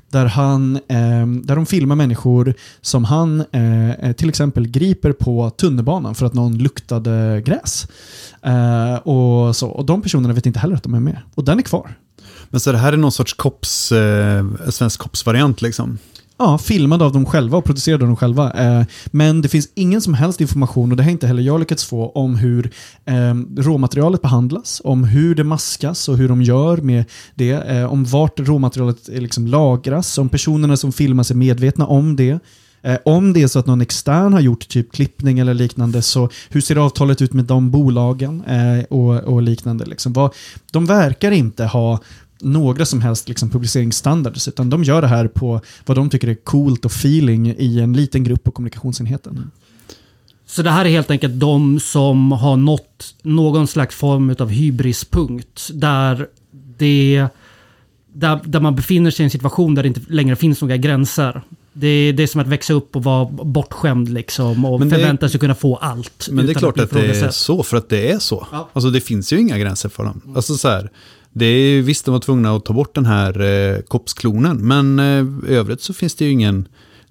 Där, 0.09 0.25
han, 0.25 0.75
eh, 0.75 1.27
där 1.43 1.55
de 1.55 1.65
filmar 1.65 1.95
människor 1.95 2.53
som 2.81 3.03
han 3.03 3.41
eh, 3.51 4.11
till 4.13 4.29
exempel 4.29 4.67
griper 4.67 5.11
på 5.11 5.49
tunnelbanan 5.49 6.15
för 6.15 6.25
att 6.25 6.33
någon 6.33 6.57
luktade 6.57 7.41
gräs. 7.45 7.87
Eh, 8.41 8.95
och, 8.95 9.55
så, 9.55 9.67
och 9.67 9.85
de 9.85 10.01
personerna 10.01 10.33
vet 10.33 10.45
inte 10.45 10.59
heller 10.59 10.75
att 10.75 10.83
de 10.83 10.93
är 10.93 10.99
med. 10.99 11.21
Och 11.35 11.43
den 11.43 11.57
är 11.57 11.63
kvar. 11.63 11.97
Men 12.49 12.59
så 12.59 12.71
det 12.71 12.77
här 12.77 12.93
är 12.93 12.97
någon 12.97 13.11
sorts 13.11 13.33
kops, 13.33 13.91
eh, 13.91 14.45
svensk 14.69 14.99
kopsvariant 14.99 15.61
liksom? 15.61 15.97
Ja, 16.39 16.57
filmad 16.57 17.01
av 17.01 17.11
dem 17.11 17.25
själva 17.25 17.57
och 17.57 17.65
producerad 17.65 18.01
av 18.01 18.07
dem 18.07 18.15
själva. 18.15 18.51
Eh, 18.51 18.85
men 19.05 19.41
det 19.41 19.49
finns 19.49 19.69
ingen 19.75 20.01
som 20.01 20.13
helst 20.13 20.41
information, 20.41 20.91
och 20.91 20.97
det 20.97 21.03
har 21.03 21.11
inte 21.11 21.27
heller 21.27 21.43
jag 21.43 21.59
lyckats 21.59 21.85
få, 21.85 22.09
om 22.09 22.35
hur 22.35 22.71
eh, 23.05 23.35
råmaterialet 23.57 24.21
behandlas, 24.21 24.81
om 24.83 25.03
hur 25.03 25.35
det 25.35 25.43
maskas 25.43 26.09
och 26.09 26.17
hur 26.17 26.29
de 26.29 26.41
gör 26.41 26.77
med 26.77 27.05
det, 27.35 27.51
eh, 27.51 27.93
om 27.93 28.05
vart 28.05 28.39
råmaterialet 28.39 29.09
eh, 29.09 29.21
liksom 29.21 29.47
lagras, 29.47 30.17
om 30.17 30.29
personerna 30.29 30.77
som 30.77 30.91
filmas 30.91 31.31
är 31.31 31.35
medvetna 31.35 31.85
om 31.85 32.15
det. 32.15 32.39
Eh, 32.81 32.97
om 33.05 33.33
det 33.33 33.41
är 33.41 33.47
så 33.47 33.59
att 33.59 33.65
någon 33.65 33.81
extern 33.81 34.33
har 34.33 34.39
gjort 34.39 34.67
typ 34.67 34.91
klippning 34.91 35.39
eller 35.39 35.53
liknande, 35.53 36.01
så 36.01 36.29
hur 36.49 36.61
ser 36.61 36.75
avtalet 36.75 37.21
ut 37.21 37.33
med 37.33 37.45
de 37.45 37.71
bolagen 37.71 38.43
eh, 38.43 38.83
och, 38.83 39.23
och 39.23 39.41
liknande? 39.41 39.85
Liksom. 39.85 40.13
Vad, 40.13 40.33
de 40.71 40.85
verkar 40.85 41.31
inte 41.31 41.65
ha 41.65 41.99
några 42.39 42.85
som 42.85 43.01
helst 43.01 43.29
liksom, 43.29 43.49
publiceringsstandards, 43.49 44.47
utan 44.47 44.69
de 44.69 44.83
gör 44.83 45.01
det 45.01 45.07
här 45.07 45.27
på 45.27 45.61
vad 45.85 45.97
de 45.97 46.09
tycker 46.09 46.27
är 46.27 46.35
coolt 46.35 46.85
och 46.85 46.91
feeling 46.91 47.55
i 47.57 47.79
en 47.79 47.93
liten 47.93 48.23
grupp 48.23 48.43
på 48.43 48.51
kommunikationsenheten. 48.51 49.51
Så 50.45 50.61
det 50.61 50.71
här 50.71 50.85
är 50.85 50.89
helt 50.89 51.11
enkelt 51.11 51.39
de 51.39 51.79
som 51.79 52.31
har 52.31 52.57
nått 52.57 53.15
någon 53.21 53.67
slags 53.67 53.95
form 53.95 54.35
av 54.39 54.49
hybrispunkt. 54.49 55.69
Där, 55.73 56.27
det, 56.77 57.27
där, 58.13 58.39
där 58.45 58.59
man 58.59 58.75
befinner 58.75 59.11
sig 59.11 59.23
i 59.23 59.25
en 59.25 59.29
situation 59.29 59.75
där 59.75 59.83
det 59.83 59.87
inte 59.87 60.01
längre 60.09 60.35
finns 60.35 60.61
några 60.61 60.77
gränser. 60.77 61.41
Det, 61.73 62.11
det 62.11 62.23
är 62.23 62.27
som 62.27 62.41
att 62.41 62.47
växa 62.47 62.73
upp 62.73 62.95
och 62.95 63.03
vara 63.03 63.25
bortskämd 63.25 64.09
liksom 64.09 64.65
och 64.65 64.79
Men 64.79 64.89
förvänta 64.89 65.29
sig 65.29 65.39
kunna 65.39 65.55
få 65.55 65.75
allt. 65.75 66.27
Men 66.31 66.45
det 66.45 66.51
är 66.51 66.53
klart 66.53 66.73
bli 66.73 66.83
att 66.83 66.91
det 66.91 67.19
är 67.19 67.29
så, 67.29 67.63
för 67.63 67.77
att 67.77 67.89
det 67.89 68.11
är 68.11 68.19
så. 68.19 68.47
Ja. 68.51 68.69
Alltså 68.73 68.89
det 68.89 69.01
finns 69.01 69.33
ju 69.33 69.39
inga 69.39 69.57
gränser 69.57 69.89
för 69.89 70.03
dem. 70.03 70.21
Alltså 70.35 70.55
så 70.55 70.67
här, 70.67 70.89
det 71.37 71.45
är 71.45 71.69
ju 71.69 71.81
visst 71.81 72.05
de 72.05 72.11
var 72.11 72.19
tvungna 72.19 72.55
att 72.55 72.65
ta 72.65 72.73
bort 72.73 72.95
den 72.95 73.05
här 73.05 73.41
eh, 73.41 73.81
koppsklonen, 73.81 74.67
men 74.67 74.99
eh, 74.99 75.51
i 75.51 75.55
övrigt 75.55 75.81
så 75.81 75.93
finns 75.93 76.15
det 76.15 76.25
ju 76.25 76.31
ingen, 76.31 76.67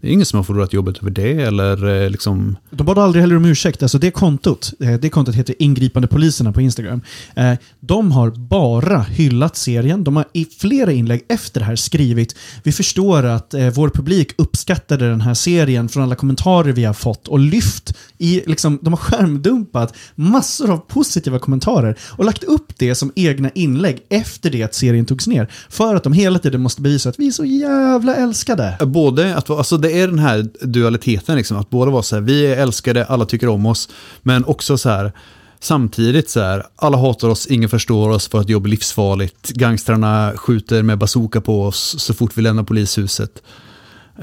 det 0.07 0.11
är 0.11 0.13
ingen 0.13 0.27
som 0.27 0.37
har 0.37 0.45
förlorat 0.45 0.73
jobbet 0.73 0.99
över 0.99 1.11
det 1.11 1.33
eller 1.33 2.03
eh, 2.05 2.11
liksom, 2.11 2.57
De 2.71 2.87
bad 2.87 2.99
aldrig 2.99 3.21
heller 3.21 3.37
om 3.37 3.45
ursäkt. 3.45 3.83
Alltså 3.83 3.99
det 3.99 4.11
kontot, 4.11 4.73
eh, 4.81 4.95
det 4.95 5.11
kontot 5.11 5.35
heter 5.35 5.55
Ingripande 5.59 6.09
poliserna 6.09 6.53
på 6.53 6.61
Instagram. 6.61 7.01
Eh, 7.37 7.53
De 7.81 8.13
har 8.13 8.31
bara 8.31 9.01
hyllat 9.01 9.57
serien. 9.57 10.05
De 10.05 10.17
har 10.17 10.25
i 10.33 10.47
flera 10.59 10.93
inlägg 10.93 11.25
efter 11.29 11.61
det 11.61 11.67
här 11.67 11.77
skrivit 11.77 12.37
Vi 12.63 12.73
förstår 12.73 13.23
att 13.23 13.55
vår 13.75 13.89
publik 13.89 14.33
uppskattade 14.39 15.09
den 15.09 15.21
här 15.21 15.35
serien 15.35 15.89
från 15.89 16.03
alla 16.03 16.15
kommentarer 16.15 16.73
vi 16.73 16.85
har 16.85 16.95
fått 16.95 17.29
och 17.29 17.39
lyft 17.39 17.95
i, 18.19 18.43
liksom, 18.47 18.79
de 18.83 18.93
har 18.93 18.99
skärmdumpat 18.99 19.95
massor 20.15 20.71
av 20.71 20.79
positiva 20.79 21.39
kommentarer 21.39 21.99
och 22.09 22.25
lagt 22.25 22.45
upp 22.45 22.73
det 22.79 22.95
som 22.95 23.13
egna 23.17 23.51
inlägg 23.55 24.01
efter 24.11 24.51
det 24.51 24.63
att 24.63 24.75
serien 24.75 25.05
togs 25.05 25.27
ner. 25.27 25.51
För 25.69 25.95
att 25.95 26.05
de 26.05 26.13
hela 26.13 26.39
tiden 26.39 26.63
måste 26.63 26.83
bevisa 26.83 27.09
att 27.09 27.19
vi 27.19 27.27
är 27.27 27.33
så 27.33 27.45
jävla 27.45 28.17
älskade. 28.17 28.77
Både 28.81 29.37
att 29.37 29.51
alltså 29.51 29.77
det 29.77 29.95
är 30.01 30.09
den 30.09 30.18
här 30.18 30.47
dualiteten, 30.61 31.36
liksom, 31.36 31.57
att 31.57 31.70
båda 31.70 31.90
vara 31.90 32.03
så 32.03 32.16
här, 32.16 32.22
vi 32.22 32.47
är 32.47 32.57
älskade, 32.57 33.05
alla 33.05 33.24
tycker 33.24 33.49
om 33.49 33.66
oss, 33.66 33.88
men 34.22 34.44
också 34.44 34.78
så 34.78 34.88
här, 34.88 35.12
samtidigt 35.61 36.30
så 36.30 36.40
här, 36.40 36.62
alla 36.76 36.97
hatar 36.97 37.28
oss, 37.28 37.47
ingen 37.47 37.68
förstår 37.68 38.11
oss 38.11 38.28
för 38.28 38.40
att 38.40 38.49
jobb 38.49 38.66
är 38.66 38.70
livsfarligt, 38.70 39.51
gangstrarna 39.51 40.32
skjuter 40.36 40.82
med 40.82 40.99
bazooka 40.99 41.40
på 41.40 41.62
oss 41.62 41.94
så 41.99 42.14
fort 42.14 42.32
vi 42.36 42.42
lämnar 42.42 42.62
polishuset. 42.62 43.42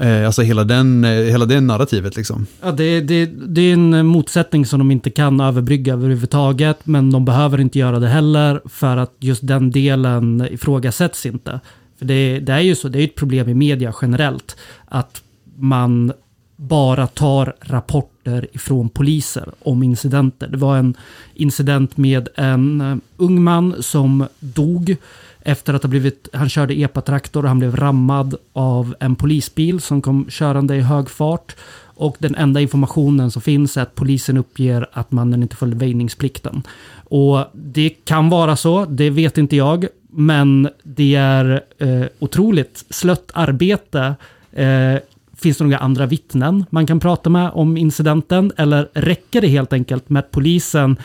Eh, 0.00 0.26
alltså 0.26 0.42
hela 0.42 0.64
den, 0.64 1.04
eh, 1.04 1.10
hela 1.10 1.46
det 1.46 1.60
narrativet 1.60 2.16
liksom. 2.16 2.46
Ja, 2.62 2.72
det, 2.72 3.00
det, 3.00 3.26
det 3.26 3.60
är 3.60 3.72
en 3.72 4.06
motsättning 4.06 4.66
som 4.66 4.78
de 4.78 4.90
inte 4.90 5.10
kan 5.10 5.40
överbrygga 5.40 5.92
överhuvudtaget. 5.92 6.78
Men 6.84 7.10
de 7.10 7.24
behöver 7.24 7.60
inte 7.60 7.78
göra 7.78 7.98
det 7.98 8.08
heller 8.08 8.60
för 8.64 8.96
att 8.96 9.12
just 9.18 9.46
den 9.46 9.70
delen 9.70 10.48
ifrågasätts 10.50 11.26
inte. 11.26 11.60
För 11.98 12.04
det, 12.04 12.40
det 12.40 12.52
är 12.52 12.60
ju 12.60 12.74
så, 12.74 12.88
det 12.88 12.98
är 12.98 13.04
ett 13.04 13.14
problem 13.14 13.48
i 13.48 13.54
media 13.54 13.94
generellt. 14.02 14.56
Att 14.84 15.22
man 15.56 16.12
bara 16.56 17.06
tar 17.06 17.54
rapporter 17.60 18.46
ifrån 18.52 18.88
poliser 18.88 19.48
om 19.58 19.82
incidenter. 19.82 20.48
Det 20.48 20.56
var 20.56 20.76
en 20.76 20.96
incident 21.34 21.96
med 21.96 22.28
en 22.34 22.80
eh, 22.80 22.96
ung 23.16 23.42
man 23.42 23.82
som 23.82 24.26
dog 24.40 24.96
efter 25.44 25.74
att 25.74 25.82
ha 25.82 25.90
blivit, 25.90 26.28
han 26.32 26.48
körde 26.48 26.74
epatraktor 26.74 27.42
och 27.42 27.48
han 27.48 27.58
blev 27.58 27.76
rammad 27.76 28.34
av 28.52 28.94
en 29.00 29.16
polisbil 29.16 29.80
som 29.80 30.02
kom 30.02 30.26
körande 30.30 30.76
i 30.76 30.80
hög 30.80 31.10
fart. 31.10 31.56
Och 31.96 32.16
den 32.18 32.34
enda 32.34 32.60
informationen 32.60 33.30
som 33.30 33.42
finns 33.42 33.76
är 33.76 33.82
att 33.82 33.94
polisen 33.94 34.36
uppger 34.36 34.86
att 34.92 35.12
mannen 35.12 35.42
inte 35.42 35.56
följde 35.56 35.76
väjningsplikten. 35.76 36.62
Och 37.04 37.44
det 37.52 37.90
kan 37.90 38.30
vara 38.30 38.56
så, 38.56 38.84
det 38.84 39.10
vet 39.10 39.38
inte 39.38 39.56
jag. 39.56 39.86
Men 40.10 40.68
det 40.82 41.14
är 41.14 41.62
eh, 41.78 42.04
otroligt 42.18 42.84
slött 42.90 43.30
arbete. 43.34 44.14
Eh, 44.52 44.96
Finns 45.44 45.58
det 45.58 45.64
några 45.64 45.78
andra 45.78 46.06
vittnen 46.06 46.64
man 46.70 46.86
kan 46.86 47.00
prata 47.00 47.30
med 47.30 47.50
om 47.54 47.76
incidenten? 47.76 48.52
Eller 48.56 48.88
räcker 48.94 49.40
det 49.40 49.48
helt 49.48 49.72
enkelt 49.72 50.08
med 50.08 50.20
att 50.20 50.30
polisen 50.30 50.96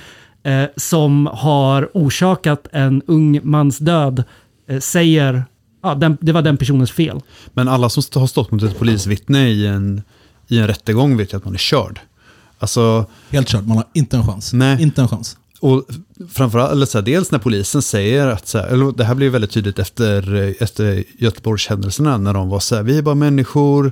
eh, 0.43 0.63
som 0.75 1.29
har 1.33 1.89
orsakat 1.93 2.67
en 2.71 3.01
ung 3.07 3.39
mans 3.43 3.77
död 3.77 4.23
eh, 4.67 4.79
säger 4.79 5.43
ja, 5.83 5.95
den, 5.95 6.17
det 6.21 6.31
var 6.31 6.41
den 6.41 6.57
personens 6.57 6.91
fel? 6.91 7.21
Men 7.53 7.67
alla 7.67 7.89
som 7.89 8.03
har 8.21 8.27
stått 8.27 8.51
mot 8.51 8.63
ett 8.63 8.79
polisvittne 8.79 9.49
i 9.49 9.67
en, 9.67 10.01
i 10.47 10.59
en 10.59 10.67
rättegång 10.67 11.17
vet 11.17 11.33
ju 11.33 11.37
att 11.37 11.45
man 11.45 11.53
är 11.53 11.57
körd. 11.57 11.99
Alltså, 12.59 13.05
Helt 13.29 13.47
kört, 13.47 13.65
man 13.65 13.77
har 13.77 13.85
inte 13.93 14.17
en 14.17 14.27
chans. 14.27 14.53
Nej. 14.53 14.81
Inte 14.81 15.01
en 15.01 15.07
chans. 15.07 15.37
Och 15.59 15.85
framförallt, 16.29 16.71
eller 16.71 16.85
så 16.85 16.97
här, 16.97 17.05
dels 17.05 17.31
när 17.31 17.39
polisen 17.39 17.81
säger 17.81 18.27
att, 18.27 18.47
så 18.47 18.57
här, 18.57 18.67
eller 18.67 18.91
det 18.91 19.03
här 19.03 19.15
blev 19.15 19.31
väldigt 19.31 19.51
tydligt 19.51 19.79
efter, 19.79 20.35
efter 20.63 21.03
Göteborgshändelserna, 21.17 22.17
när 22.17 22.33
de 22.33 22.49
var 22.49 22.59
så 22.59 22.75
här, 22.75 22.83
vi 22.83 22.97
är 22.97 23.01
bara 23.01 23.15
människor, 23.15 23.85
eh, 23.85 23.91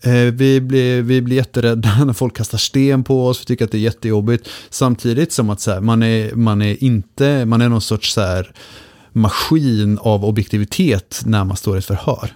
Eh, 0.00 0.12
vi 0.12 0.60
blir, 0.60 1.02
vi 1.02 1.22
blir 1.22 1.36
jätterädda 1.36 2.04
när 2.04 2.12
folk 2.12 2.36
kastar 2.36 2.58
sten 2.58 3.04
på 3.04 3.26
oss, 3.26 3.40
vi 3.40 3.44
tycker 3.44 3.64
att 3.64 3.70
det 3.70 3.78
är 3.78 3.80
jättejobbigt. 3.80 4.48
Samtidigt 4.70 5.32
som 5.32 5.50
att 5.50 5.60
så 5.60 5.70
här, 5.70 5.80
man, 5.80 6.02
är, 6.02 6.34
man 6.34 6.62
är 6.62 6.84
inte, 6.84 7.44
man 7.44 7.60
är 7.60 7.68
någon 7.68 7.80
sorts 7.80 8.12
så 8.12 8.20
här, 8.20 8.52
maskin 9.12 9.98
av 9.98 10.24
objektivitet 10.24 11.22
när 11.26 11.44
man 11.44 11.56
står 11.56 11.76
i 11.76 11.78
ett 11.78 11.84
förhör. 11.84 12.32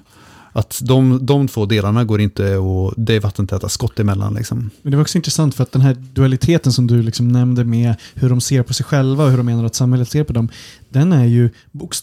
Att 0.53 0.81
de, 0.85 1.27
de 1.27 1.49
två 1.49 1.67
delarna 1.67 2.05
går 2.05 2.21
inte 2.21 2.57
och 2.57 2.95
det 2.97 3.15
är 3.15 3.21
vattentäta 3.21 3.69
skott 3.69 4.01
emellan. 4.01 4.35
Liksom. 4.35 4.71
Men 4.83 4.91
det 4.91 4.97
var 4.97 5.03
också 5.03 5.19
intressant 5.19 5.55
för 5.55 5.63
att 5.63 5.73
den 5.73 5.83
här 5.83 5.97
dualiteten 6.13 6.73
som 6.73 6.87
du 6.87 7.03
liksom 7.03 7.29
nämnde 7.29 7.65
med 7.65 7.95
hur 8.15 8.29
de 8.29 8.41
ser 8.41 8.63
på 8.63 8.75
sig 8.75 8.87
själva 8.87 9.25
och 9.25 9.31
hur 9.31 9.37
de 9.37 9.47
menar 9.47 9.65
att 9.65 9.75
samhället 9.75 10.09
ser 10.09 10.25
på 10.25 10.33
dem, 10.33 10.49
den, 10.89 11.13
är 11.13 11.25
ju 11.25 11.51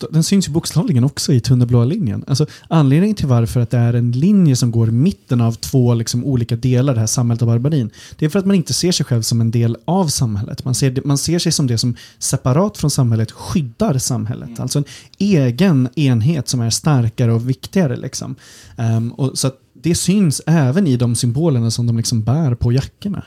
den 0.09 0.23
syns 0.23 0.47
ju 0.47 0.51
bokstavligen 0.51 1.03
också 1.03 1.33
i 1.33 1.39
tunnelblåa 1.39 1.85
linjen. 1.85 2.23
Alltså, 2.27 2.45
anledningen 2.67 3.15
till 3.15 3.27
varför 3.27 3.59
att 3.59 3.69
det 3.69 3.77
är 3.77 3.93
en 3.93 4.11
linje 4.11 4.55
som 4.55 4.71
går 4.71 4.89
i 4.89 4.91
mitten 4.91 5.41
av 5.41 5.51
två 5.51 5.93
liksom, 5.93 6.25
olika 6.25 6.55
delar, 6.55 6.93
det 6.93 6.99
här 6.99 7.07
samhället 7.07 7.41
och 7.41 7.47
barbarin, 7.47 7.89
det 8.17 8.25
är 8.25 8.29
för 8.29 8.39
att 8.39 8.45
man 8.45 8.55
inte 8.55 8.73
ser 8.73 8.91
sig 8.91 9.05
själv 9.05 9.21
som 9.21 9.41
en 9.41 9.51
del 9.51 9.77
av 9.85 10.07
samhället. 10.07 10.65
Man 10.65 10.75
ser, 10.75 11.01
man 11.05 11.17
ser 11.17 11.39
sig 11.39 11.51
som 11.51 11.67
det 11.67 11.77
som 11.77 11.95
separat 12.19 12.77
från 12.77 12.91
samhället 12.91 13.31
skyddar 13.31 13.97
samhället. 13.97 14.59
Alltså 14.59 14.79
en 14.79 14.85
egen 15.17 15.89
enhet 15.95 16.47
som 16.47 16.61
är 16.61 16.69
starkare 16.69 17.33
och 17.33 17.49
viktigare. 17.49 17.95
Liksom. 17.95 18.35
Um, 18.77 19.11
och 19.11 19.37
så 19.37 19.47
att 19.47 19.59
det 19.73 19.95
syns 19.95 20.41
även 20.45 20.87
i 20.87 20.97
de 20.97 21.15
symbolerna 21.15 21.71
som 21.71 21.87
de 21.87 21.97
liksom 21.97 22.23
bär 22.23 22.55
på 22.55 22.71
jackorna. 22.71 23.23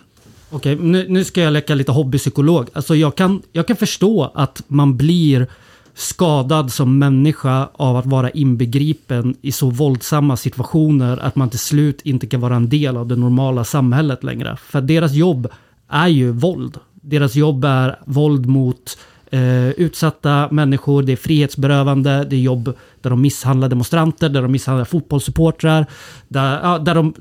Okej, 0.50 0.76
nu, 0.76 1.06
nu 1.08 1.24
ska 1.24 1.40
jag 1.40 1.52
leka 1.52 1.74
lite 1.74 1.92
hobbypsykolog. 1.92 2.68
Alltså 2.72 2.96
jag 2.96 3.14
kan, 3.14 3.42
jag 3.52 3.66
kan 3.66 3.76
förstå 3.76 4.32
att 4.34 4.62
man 4.66 4.96
blir 4.96 5.46
skadad 5.94 6.72
som 6.72 6.98
människa 6.98 7.68
av 7.72 7.96
att 7.96 8.06
vara 8.06 8.30
inbegripen 8.30 9.36
i 9.42 9.52
så 9.52 9.70
våldsamma 9.70 10.36
situationer 10.36 11.16
att 11.16 11.36
man 11.36 11.50
till 11.50 11.58
slut 11.58 12.00
inte 12.04 12.26
kan 12.26 12.40
vara 12.40 12.56
en 12.56 12.68
del 12.68 12.96
av 12.96 13.06
det 13.06 13.16
normala 13.16 13.64
samhället 13.64 14.24
längre. 14.24 14.56
För 14.56 14.80
deras 14.80 15.12
jobb 15.12 15.48
är 15.88 16.08
ju 16.08 16.32
våld. 16.32 16.78
Deras 16.92 17.34
jobb 17.34 17.64
är 17.64 17.98
våld 18.04 18.46
mot 18.46 18.98
eh, 19.30 19.68
utsatta 19.68 20.48
människor, 20.50 21.02
det 21.02 21.12
är 21.12 21.16
frihetsberövande, 21.16 22.26
det 22.30 22.36
är 22.36 22.40
jobb 22.40 22.74
där 23.00 23.10
de 23.10 23.22
misshandlar 23.22 23.68
demonstranter, 23.68 24.28
där 24.28 24.42
de 24.42 24.52
misshandlar 24.52 24.84
fotbollssupportrar, 24.84 25.86
där, 26.28 26.60
ja, 26.62 26.78
där 26.78 26.94
de 26.94 27.14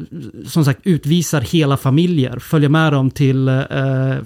som 0.46 0.66
sagt 0.66 0.80
utvisar 0.84 1.42
hela 1.42 1.78
familjer, 1.78 2.40
följer 2.40 2.70
med 2.70 2.94
dem 2.94 3.12
till 3.12 3.48
eh, 3.48 3.64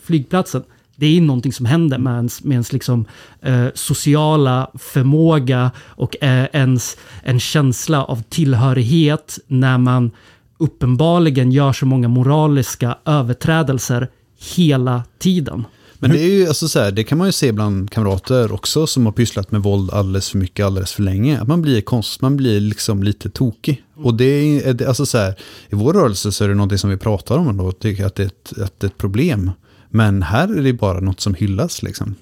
flygplatsen. 0.03 0.63
Det 0.95 1.17
är 1.17 1.21
någonting 1.21 1.53
som 1.53 1.65
händer 1.65 1.97
med 1.97 2.15
ens, 2.15 2.43
med 2.43 2.55
ens 2.55 2.73
liksom, 2.73 3.05
eh, 3.41 3.67
sociala 3.73 4.71
förmåga 4.73 5.71
och 5.79 6.23
eh, 6.23 6.45
ens 6.53 6.97
en 7.23 7.39
känsla 7.39 8.03
av 8.03 8.23
tillhörighet 8.29 9.39
när 9.47 9.77
man 9.77 10.11
uppenbarligen 10.57 11.51
gör 11.51 11.73
så 11.73 11.85
många 11.85 12.07
moraliska 12.07 12.97
överträdelser 13.05 14.07
hela 14.55 15.03
tiden. 15.19 15.65
Men 16.03 16.11
det 16.11 16.23
är 16.23 16.29
ju 16.29 16.47
alltså 16.47 16.67
så 16.67 16.79
här, 16.79 16.91
det 16.91 17.03
kan 17.03 17.17
man 17.17 17.27
ju 17.27 17.31
se 17.31 17.51
bland 17.51 17.91
kamrater 17.91 18.51
också 18.51 18.87
som 18.87 19.05
har 19.05 19.13
pysslat 19.13 19.51
med 19.51 19.63
våld 19.63 19.91
alldeles 19.91 20.29
för 20.29 20.37
mycket, 20.37 20.65
alldeles 20.65 20.93
för 20.93 21.03
länge. 21.03 21.41
Att 21.41 21.47
man 21.47 21.61
blir 21.61 21.81
konst, 21.81 22.21
man 22.21 22.37
blir 22.37 22.59
liksom 22.59 23.03
lite 23.03 23.29
tokig. 23.29 23.83
Och 23.95 24.13
det 24.13 24.25
är, 24.25 24.87
alltså 24.87 25.05
så 25.05 25.17
här, 25.17 25.35
i 25.69 25.75
vår 25.75 25.93
rörelse 25.93 26.31
så 26.31 26.43
är 26.43 26.47
det 26.47 26.55
någonting 26.55 26.77
som 26.77 26.89
vi 26.89 26.97
pratar 26.97 27.37
om 27.37 27.59
och 27.59 27.79
tycker 27.79 28.05
att 28.05 28.15
det 28.15 28.23
är 28.23 28.27
ett, 28.27 28.53
att 28.61 28.79
det 28.79 28.87
är 28.87 28.89
ett 28.89 28.97
problem. 28.97 29.51
Men 29.89 30.21
här 30.21 30.57
är 30.57 30.63
det 30.63 30.73
bara 30.73 30.99
något 30.99 31.19
som 31.19 31.33
hyllas 31.33 31.83
liksom. 31.83 32.15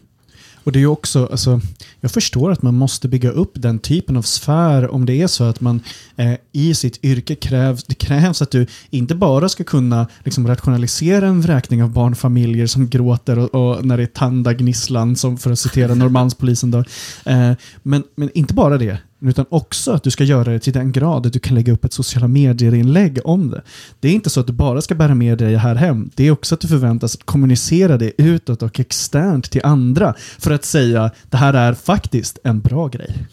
Och 0.64 0.72
det 0.72 0.80
är 0.80 0.82
ju 0.82 0.88
också, 0.88 1.28
alltså, 1.32 1.62
jag 2.00 2.12
förstår 2.12 2.52
att 2.52 2.62
man 2.62 2.76
måste 2.76 3.08
bygga 3.08 3.32
upp 3.32 3.52
den 3.54 3.80
typen 3.80 4.18
av 4.18 4.22
sfär 4.22 4.90
om 4.90 5.06
det 5.06 5.22
är 5.22 5.28
så 5.28 5.44
att 5.44 5.62
man 5.62 5.82
eh, 6.16 6.34
i 6.52 6.74
sitt 6.74 7.04
yrke 7.04 7.36
krävs, 7.36 7.84
det 7.84 7.96
krävs 7.96 8.42
att 8.42 8.52
du 8.52 8.68
inte 8.90 9.16
bara 9.16 9.50
ska 9.50 9.64
kunna 9.64 10.08
liksom, 10.24 10.48
rationalisera 10.48 11.28
en 11.28 11.42
vräkning 11.42 11.84
av 11.84 11.90
barnfamiljer 11.90 12.68
som 12.68 12.90
gråter 12.90 13.40
och, 13.40 13.56
och 13.56 13.86
när 13.86 13.98
det 13.98 14.04
är 14.04 14.08
tandagnisslan, 14.08 15.16
som 15.16 15.38
för 15.38 15.52
att 15.52 15.60
citera 15.60 15.96
Norrmalmspolisen. 15.96 16.72
Då. 16.72 16.80
Eh, 17.26 17.52
men, 17.84 18.04
men 18.16 18.30
inte 18.34 18.54
bara 18.54 18.78
det, 18.78 18.98
utan 19.30 19.46
också 19.50 19.92
att 19.92 20.04
du 20.04 20.12
ska 20.12 20.24
göra 20.24 20.52
det 20.52 20.60
till 20.60 20.74
den 20.74 20.92
grad 20.92 21.26
att 21.26 21.34
du 21.34 21.40
kan 21.40 21.56
lägga 21.56 21.74
upp 21.74 21.86
ett 21.86 21.94
sociala 21.94 22.28
medier-inlägg 22.28 23.20
om 23.24 23.50
det. 23.50 23.62
Det 24.00 24.08
är 24.08 24.14
inte 24.14 24.30
så 24.30 24.40
att 24.40 24.48
du 24.48 24.54
bara 24.54 24.82
ska 24.82 24.96
bära 24.96 25.16
med 25.16 25.38
dig 25.38 25.56
här 25.56 25.76
hem. 25.76 26.10
Det 26.16 26.28
är 26.28 26.32
också 26.32 26.56
att 26.56 26.62
du 26.62 26.68
förväntas 26.68 27.16
att 27.16 27.26
kommunicera 27.26 27.98
det 27.98 28.12
utåt 28.18 28.64
och 28.64 28.80
externt 28.80 29.52
till 29.52 29.62
andra 29.64 30.14
för 30.40 30.52
att 30.52 30.66
säga 30.66 31.12
det 31.30 31.38
här 31.38 31.54
är 31.54 31.74
faktiskt 31.74 32.40
en 32.44 32.60
bra 32.60 32.88
grej. 32.88 33.28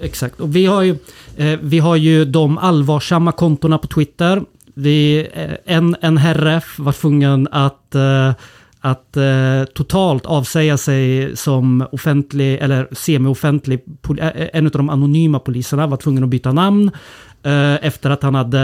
Exakt. 0.00 0.40
Och 0.40 0.56
vi 0.56 0.66
har 0.66 0.82
ju, 0.82 0.98
eh, 1.36 1.58
vi 1.62 1.78
har 1.78 1.96
ju 1.96 2.24
de 2.24 2.58
allvarsamma 2.58 3.32
kontona 3.32 3.78
på 3.78 3.86
Twitter. 3.86 4.42
Vi, 4.74 5.28
eh, 5.34 5.76
en, 5.76 5.96
en 6.00 6.16
herre 6.16 6.62
var 6.78 6.92
tvungen 6.92 7.48
att, 7.50 7.94
eh, 7.94 8.32
att 8.86 9.16
eh, 9.16 9.64
totalt 9.74 10.26
avsäga 10.26 10.76
sig 10.76 11.36
som 11.36 11.86
offentlig 11.92 12.54
eller 12.54 12.88
semi-offentlig. 12.92 13.80
Eh, 14.18 14.26
eh, 14.26 14.48
en 14.52 14.66
av 14.66 14.72
de 14.72 14.90
anonyma 14.90 15.38
poliserna 15.38 15.86
var 15.86 15.96
tvungen 15.96 16.24
att 16.24 16.30
byta 16.30 16.52
namn 16.52 16.90
eh, 17.42 17.74
efter 17.74 18.10
att 18.10 18.22
han 18.22 18.34
hade 18.34 18.60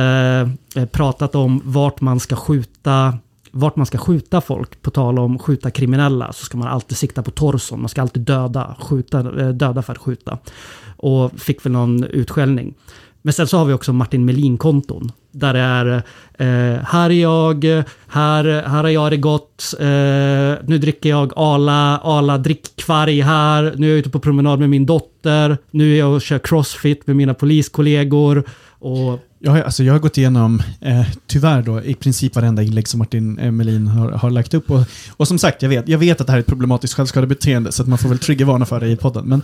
eh, 0.77 0.87
pratat 0.87 1.35
om 1.35 1.61
vart 1.65 2.01
man 2.01 2.21
ska 2.21 2.37
skjuta 2.37 3.19
vart 3.55 3.77
man 3.77 3.87
ska 3.87 3.99
skjuta 3.99 4.41
folk, 4.41 4.83
på 4.83 4.91
tal 4.91 5.19
om 5.19 5.39
skjuta 5.39 5.71
kriminella, 5.71 6.33
så 6.33 6.45
ska 6.45 6.59
man 6.59 6.69
alltid 6.69 6.97
sikta 6.97 7.23
på 7.23 7.31
torson. 7.31 7.81
Man 7.81 7.89
ska 7.89 8.03
alltid 8.03 8.23
döda, 8.23 8.77
skjuta, 8.81 9.23
döda 9.53 9.83
för 9.83 9.93
att 9.93 9.99
skjuta. 9.99 10.39
Och 10.97 11.41
fick 11.41 11.67
väl 11.67 11.73
någon 11.73 12.05
utskällning. 12.05 12.75
Men 13.23 13.33
sen 13.33 13.47
så 13.47 13.59
har 13.59 13.65
vi 13.65 13.73
också 13.73 13.93
Martin 13.93 14.25
Melin-konton. 14.25 15.13
Där 15.33 15.53
det 15.53 15.61
är, 15.61 15.87
eh, 16.39 16.85
här 16.85 17.11
är 17.11 17.23
jag, 17.23 17.65
här, 18.09 18.45
här 18.45 18.83
har 18.83 18.89
jag 18.89 19.13
det 19.13 19.17
gott, 19.17 19.75
eh, 19.81 19.87
nu 20.67 20.79
dricker 20.81 21.09
jag 21.09 21.33
Ala, 21.37 22.01
Ala 22.03 22.39
drickkvarg 22.39 23.21
här, 23.21 23.75
nu 23.77 23.87
är 23.87 23.91
jag 23.91 23.99
ute 23.99 24.11
på 24.11 24.21
promenad 24.21 24.59
med 24.59 24.71
min 24.71 24.87
dotter, 24.87 25.59
nu 25.71 25.95
är 25.95 25.99
jag 25.99 26.15
och 26.15 26.23
kör 26.23 26.39
crossfit 26.39 27.07
med 27.07 27.17
mina 27.17 27.35
poliskollegor. 27.35 28.45
Och 28.79 29.21
jag 29.45 29.53
har, 29.53 29.61
alltså 29.61 29.85
jag 29.85 29.93
har 29.93 30.01
gått 30.01 30.19
igenom, 30.19 30.63
eh, 30.81 31.07
tyvärr 31.27 31.63
då, 31.63 31.83
i 31.83 31.95
princip 31.95 32.35
varenda 32.35 32.63
inlägg 32.63 32.89
som 32.89 32.99
Martin 32.99 33.39
eh, 33.39 33.51
Melin 33.51 33.87
har, 33.87 34.11
har 34.11 34.31
lagt 34.31 34.55
upp. 34.55 34.71
Och, 34.71 34.85
och 35.11 35.29
som 35.29 35.39
sagt, 35.39 35.63
jag 35.63 35.69
vet, 35.69 35.89
jag 35.89 35.99
vet 35.99 36.21
att 36.21 36.27
det 36.27 36.33
här 36.33 36.39
är 36.39 36.41
ett 36.41 36.47
problematiskt 36.47 36.95
självskadebeteende, 36.95 37.73
så 37.73 37.83
att 37.83 37.89
man 37.89 37.99
får 37.99 38.09
väl 38.09 38.19
triggervarna 38.19 38.67
för 38.67 38.81
det 38.81 38.89
i 38.89 38.97
podden. 38.97 39.25
Men, 39.27 39.43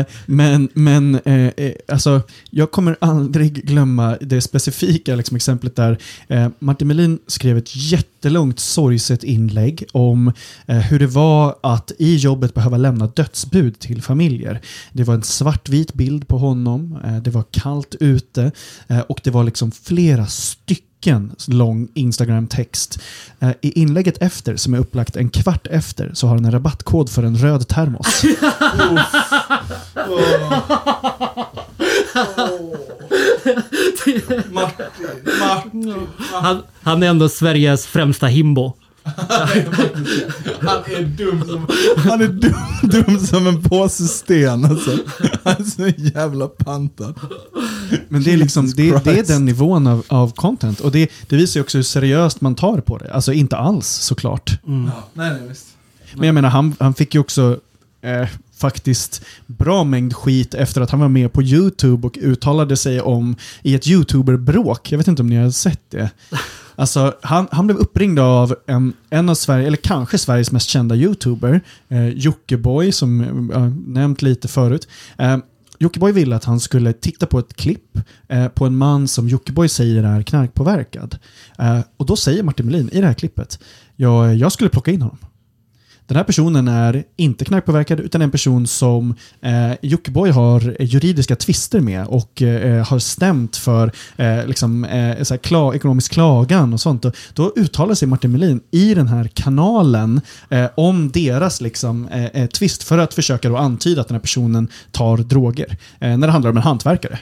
eh, 0.00 0.06
men, 0.26 0.68
men 0.74 1.14
eh, 1.24 1.46
eh, 1.46 1.72
alltså, 1.88 2.20
jag 2.50 2.70
kommer 2.70 2.96
aldrig 3.00 3.66
glömma 3.66 4.16
det 4.20 4.40
specifika 4.40 5.16
liksom, 5.16 5.36
exemplet 5.36 5.76
där 5.76 5.98
eh, 6.28 6.48
Martin 6.58 6.88
Melin 6.88 7.18
skrev 7.26 7.58
ett 7.58 7.76
jättelångt 7.76 8.58
sorgset 8.58 9.24
inlägg 9.24 9.84
om 9.92 10.32
eh, 10.66 10.76
hur 10.76 10.98
det 10.98 11.06
var 11.06 11.56
att 11.62 11.92
i 11.98 12.16
jobbet 12.16 12.54
behöva 12.54 12.76
lämna 12.76 13.06
dödsbud 13.06 13.78
till 13.78 14.02
familjer. 14.02 14.60
Det 14.92 15.04
var 15.04 15.14
en 15.14 15.22
svartvit 15.22 15.94
bild 15.94 16.28
på 16.28 16.38
honom, 16.38 16.98
eh, 17.04 17.16
det 17.16 17.30
var 17.30 17.44
kallt 17.50 17.94
ute 18.00 18.52
eh, 18.88 19.00
och 19.00 19.20
det 19.24 19.31
var 19.32 19.44
liksom 19.44 19.72
flera 19.72 20.26
stycken 20.26 21.32
lång 21.48 21.88
Instagram-text. 21.94 22.98
Eh, 23.40 23.50
I 23.60 23.80
inlägget 23.80 24.22
efter, 24.22 24.56
som 24.56 24.74
är 24.74 24.78
upplagt 24.78 25.16
en 25.16 25.30
kvart 25.30 25.66
efter, 25.66 26.10
så 26.14 26.26
har 26.26 26.34
han 26.34 26.44
en 26.44 26.52
rabattkod 26.52 27.10
för 27.10 27.22
en 27.22 27.36
röd 27.36 27.68
termos. 27.68 28.22
han, 36.32 36.62
han 36.82 37.02
är 37.02 37.06
ändå 37.06 37.28
Sveriges 37.28 37.86
främsta 37.86 38.26
himbo. 38.26 38.72
Han 39.04 40.78
är 40.86 41.02
dum 41.02 41.44
som, 41.46 41.66
han 41.96 42.20
är 42.20 42.28
dum, 42.28 42.54
dum 42.82 43.18
som 43.18 43.46
en 43.46 43.62
påse 43.62 44.04
sten 44.04 44.64
alltså. 44.64 44.98
Han 45.42 45.54
är 45.58 45.64
så 45.64 46.02
jävla 46.02 46.48
pantad. 46.48 47.14
Men 48.08 48.22
det 48.22 48.32
är, 48.32 48.36
liksom, 48.36 48.70
det, 48.70 49.04
det 49.04 49.18
är 49.18 49.26
den 49.26 49.44
nivån 49.44 49.86
av, 49.86 50.04
av 50.08 50.32
content. 50.32 50.80
Och 50.80 50.92
det, 50.92 51.10
det 51.28 51.36
visar 51.36 51.60
ju 51.60 51.62
också 51.64 51.78
hur 51.78 51.82
seriöst 51.82 52.40
man 52.40 52.54
tar 52.54 52.80
på 52.80 52.98
det. 52.98 53.14
Alltså 53.14 53.32
inte 53.32 53.56
alls 53.56 53.88
såklart. 53.88 54.58
Nej, 54.64 54.90
nej, 55.12 55.48
visst. 55.48 55.66
Men 56.14 56.26
jag 56.26 56.34
menar, 56.34 56.48
han, 56.48 56.76
han 56.80 56.94
fick 56.94 57.14
ju 57.14 57.20
också 57.20 57.58
eh, 58.02 58.28
faktiskt 58.56 59.24
bra 59.46 59.84
mängd 59.84 60.16
skit 60.16 60.54
efter 60.54 60.80
att 60.80 60.90
han 60.90 61.00
var 61.00 61.08
med 61.08 61.32
på 61.32 61.42
YouTube 61.42 62.06
och 62.06 62.18
uttalade 62.20 62.76
sig 62.76 63.00
om 63.00 63.36
i 63.62 63.74
ett 63.74 63.86
YouTuber-bråk. 63.86 64.92
Jag 64.92 64.98
vet 64.98 65.08
inte 65.08 65.22
om 65.22 65.28
ni 65.28 65.36
har 65.36 65.50
sett 65.50 65.90
det. 65.90 66.10
Alltså, 66.82 67.14
han, 67.22 67.48
han 67.50 67.66
blev 67.66 67.78
uppringd 67.78 68.18
av 68.18 68.54
en, 68.66 68.92
en 69.10 69.28
av 69.28 69.34
Sverige, 69.34 69.66
eller 69.66 69.76
kanske 69.76 70.18
Sveriges 70.18 70.52
mest 70.52 70.68
kända 70.68 70.96
YouTuber, 70.96 71.60
eh, 71.88 72.08
Jockiboi, 72.08 72.92
som 72.92 73.20
jag 73.52 73.60
har 73.60 73.72
nämnt 73.86 74.22
lite 74.22 74.48
förut. 74.48 74.88
Eh, 75.18 75.36
Jockiboi 75.78 76.12
ville 76.12 76.36
att 76.36 76.44
han 76.44 76.60
skulle 76.60 76.92
titta 76.92 77.26
på 77.26 77.38
ett 77.38 77.54
klipp 77.54 77.98
eh, 78.28 78.48
på 78.48 78.66
en 78.66 78.76
man 78.76 79.08
som 79.08 79.28
Jockiboi 79.28 79.68
säger 79.68 80.04
är 80.04 80.22
knarkpåverkad. 80.22 81.18
Eh, 81.58 81.80
och 81.96 82.06
då 82.06 82.16
säger 82.16 82.42
Martin 82.42 82.66
Melin 82.66 82.88
i 82.92 83.00
det 83.00 83.06
här 83.06 83.14
klippet, 83.14 83.58
ja, 83.96 84.32
jag 84.32 84.52
skulle 84.52 84.70
plocka 84.70 84.90
in 84.90 85.02
honom. 85.02 85.18
Den 86.12 86.16
här 86.16 86.24
personen 86.24 86.68
är 86.68 87.04
inte 87.16 87.44
knarkpåverkad 87.44 88.00
utan 88.00 88.22
en 88.22 88.30
person 88.30 88.66
som 88.66 89.14
eh, 89.40 89.72
Jockiboi 89.82 90.30
har 90.30 90.76
juridiska 90.80 91.36
tvister 91.36 91.80
med 91.80 92.06
och 92.06 92.42
eh, 92.42 92.86
har 92.86 92.98
stämt 92.98 93.56
för 93.56 93.92
eh, 94.16 94.46
liksom, 94.46 94.84
eh, 94.84 95.22
så 95.22 95.34
här, 95.34 95.38
kla 95.38 95.74
ekonomisk 95.74 96.12
klagan 96.12 96.72
och 96.72 96.80
sånt. 96.80 97.04
Och 97.04 97.16
då 97.34 97.52
uttalar 97.56 97.94
sig 97.94 98.08
Martin 98.08 98.32
Melin 98.32 98.60
i 98.70 98.94
den 98.94 99.08
här 99.08 99.28
kanalen 99.34 100.20
eh, 100.48 100.66
om 100.74 101.10
deras 101.10 101.60
liksom, 101.60 102.08
eh, 102.08 102.24
eh 102.24 102.46
tvist 102.46 102.82
för 102.82 102.98
att 102.98 103.14
försöka 103.14 103.48
då 103.48 103.56
antyda 103.56 104.00
att 104.00 104.08
den 104.08 104.14
här 104.14 104.22
personen 104.22 104.68
tar 104.90 105.16
droger. 105.16 105.76
Eh, 106.00 106.16
när 106.16 106.26
det 106.26 106.32
handlar 106.32 106.50
om 106.50 106.56
en 106.56 106.62
hantverkare. 106.62 107.18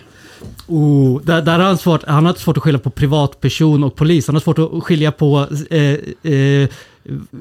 Oh, 0.67 1.23
där, 1.23 1.43
där 1.43 1.59
har 1.59 1.67
han, 1.67 1.79
svårt, 1.79 2.05
han 2.07 2.27
har 2.27 2.35
svårt 2.35 2.57
att 2.57 2.63
skilja 2.63 2.79
på 2.79 2.91
privatperson 2.91 3.85
och 3.85 3.97
polis. 3.97 4.27
Han 4.27 4.37
har 4.37 4.41
svårt 4.41 4.59
att 4.59 4.83
skilja 4.83 5.13
på 5.13 5.47
eh, 5.71 6.33
eh, 6.33 6.69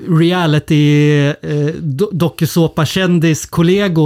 reality, 0.07 1.09
eh, 1.41 1.75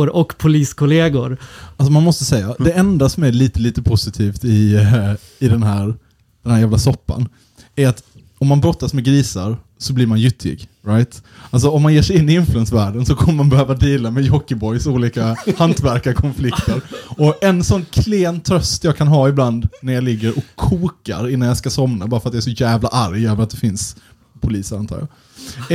och 0.10 0.38
poliskollegor. 0.38 1.38
Alltså 1.78 1.92
man 1.92 2.04
måste 2.04 2.26
säga, 2.26 2.56
det 2.60 2.72
enda 2.72 3.10
som 3.10 3.24
är 3.24 3.32
lite, 3.32 3.60
lite 3.60 3.82
positivt 3.82 4.44
i, 4.44 4.76
eh, 4.76 5.14
i 5.40 5.48
den, 5.48 5.64
här, 5.64 5.96
den 6.44 6.52
här 6.52 6.60
jävla 6.60 6.78
soppan 6.78 7.30
är 7.76 7.88
att 7.88 8.04
om 8.38 8.48
man 8.48 8.62
brottas 8.62 8.94
med 8.94 9.04
grisar 9.04 9.58
så 9.78 9.94
blir 9.94 10.08
man 10.08 10.20
gyttig. 10.20 10.68
Right? 10.88 11.24
Alltså 11.50 11.70
om 11.70 11.82
man 11.82 11.94
ger 11.94 12.02
sig 12.02 12.18
in 12.18 12.30
i 12.30 12.34
influensvärlden 12.34 13.06
så 13.06 13.16
kommer 13.16 13.34
man 13.34 13.50
behöva 13.50 13.74
deala 13.74 14.12
med 14.12 14.24
Jockibois 14.24 14.88
olika 14.88 15.38
hantverkarkonflikter. 15.58 16.82
Och 17.18 17.44
en 17.44 17.64
sån 17.64 17.86
klen 17.86 18.42
tröst 18.42 18.84
jag 18.84 18.98
kan 18.98 19.08
ha 19.08 19.30
ibland 19.30 19.68
när 19.82 19.94
jag 19.94 20.04
ligger 20.04 20.38
och 20.38 20.44
kokar 20.56 21.30
innan 21.30 21.48
jag 21.48 21.58
ska 21.58 21.70
somna, 21.70 22.08
bara 22.08 22.22
för 22.22 22.30
att 22.30 22.34
jag 22.34 22.40
är 22.40 22.56
så 22.56 22.64
jävla 22.64 22.90
arg 22.90 23.28
över 23.28 23.44
att 23.44 23.50
det 23.50 23.58
finns 23.58 23.96
poliser 24.44 24.78
antar 24.78 25.00
jag, 25.00 25.08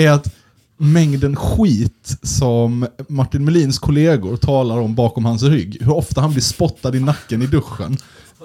är 0.05 0.11
att 0.11 0.35
mängden 0.77 1.37
skit 1.37 2.19
som 2.23 2.87
Martin 3.09 3.45
Melins 3.45 3.79
kollegor 3.79 4.37
talar 4.37 4.79
om 4.79 4.95
bakom 4.95 5.25
hans 5.25 5.43
rygg, 5.43 5.77
hur 5.81 5.93
ofta 5.93 6.21
han 6.21 6.33
blir 6.33 6.43
spottad 6.43 6.95
i 6.95 7.01
nacken 7.01 7.43
i 7.43 7.47
duschen, 7.47 7.97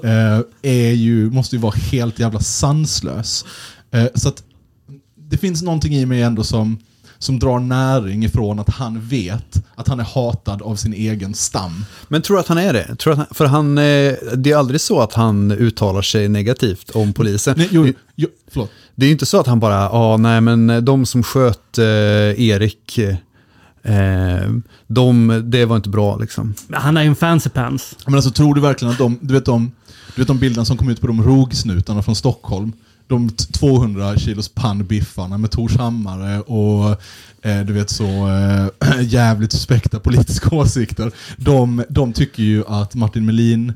eh, 0.04 0.40
är 0.62 0.92
ju, 0.92 1.30
måste 1.30 1.56
ju 1.56 1.62
vara 1.62 1.76
helt 1.92 2.20
jävla 2.20 2.40
sanslös. 2.40 3.46
Eh, 3.92 4.08
så 4.16 4.30
att 4.30 4.44
det 5.16 5.38
finns 5.38 5.62
någonting 5.62 5.96
i 5.96 6.06
mig 6.06 6.22
ändå 6.22 6.44
som, 6.44 6.78
som 7.24 7.40
drar 7.40 7.60
näring 7.60 8.26
ifrån 8.26 8.60
att 8.60 8.70
han 8.70 9.08
vet 9.08 9.64
att 9.76 9.88
han 9.88 10.00
är 10.00 10.04
hatad 10.04 10.62
av 10.62 10.76
sin 10.76 10.94
egen 10.94 11.34
stam. 11.34 11.86
Men 12.08 12.22
tror 12.22 12.38
du 12.38 12.42
att 12.42 12.48
han 12.48 12.58
är 12.58 12.74
det? 12.74 12.96
Tror 12.96 13.16
han, 13.16 13.26
för 13.32 13.46
han, 13.46 13.78
eh, 13.78 14.14
det 14.36 14.52
är 14.52 14.56
aldrig 14.56 14.82
så 14.82 15.02
att 15.02 15.14
han 15.14 15.52
uttalar 15.52 16.02
sig 16.02 16.30
negativt 16.30 16.90
om 16.90 17.14
polisen. 17.14 17.54
Nej, 17.58 17.68
jo, 17.72 17.94
jo, 18.16 18.28
förlåt. 18.52 18.72
Det 18.96 19.06
är 19.06 19.08
ju 19.08 19.14
inte 19.14 19.26
så 19.26 19.40
att 19.40 19.48
han 19.48 19.60
bara, 19.60 19.76
ja 19.76 20.18
nej 20.18 20.42
men 20.42 20.86
de 20.86 21.06
som 21.06 21.24
sköt 21.24 21.78
eh, 21.78 21.86
Erik, 22.42 22.98
eh, 22.98 23.16
de, 24.88 25.42
det 25.46 25.66
var 25.66 25.76
inte 25.76 25.90
bra 25.90 26.18
liksom. 26.18 26.54
Han 26.72 26.98
är 26.98 27.02
ju 27.02 27.08
en 27.08 27.16
fancy 27.16 27.50
pants. 27.50 27.96
Men 28.06 28.16
alltså 28.16 28.32
tror 28.32 28.56
du 28.56 28.62
verkligen 28.62 28.92
att 28.92 28.98
de, 28.98 29.18
du 29.22 29.34
vet 29.34 29.46
de, 29.46 29.72
du 30.16 30.22
vet 30.22 30.28
de 30.28 30.40
bilderna 30.40 30.66
som 30.66 30.78
kom 30.78 30.90
ut 30.90 31.02
på 31.02 31.08
de 31.08 31.24
rogsnutarna 31.24 32.04
från 32.04 32.16
Stockholm? 32.16 32.74
De 33.14 33.30
200 33.30 34.18
kilos 34.18 34.50
pannbiffarna 34.50 35.38
med 35.38 35.52
Torshammare 35.52 36.42
och 36.42 36.90
eh, 37.42 37.66
du 37.66 37.74
vet 37.74 37.90
så 37.90 38.28
eh, 38.30 39.02
jävligt 39.02 39.52
suspekta 39.52 40.00
politiska 40.00 40.50
åsikter. 40.56 41.12
De, 41.38 41.84
de 41.90 42.14
tycker 42.14 42.44
ju 42.44 42.64
att 42.68 42.96
Martin 42.96 43.26
Melin 43.26 43.74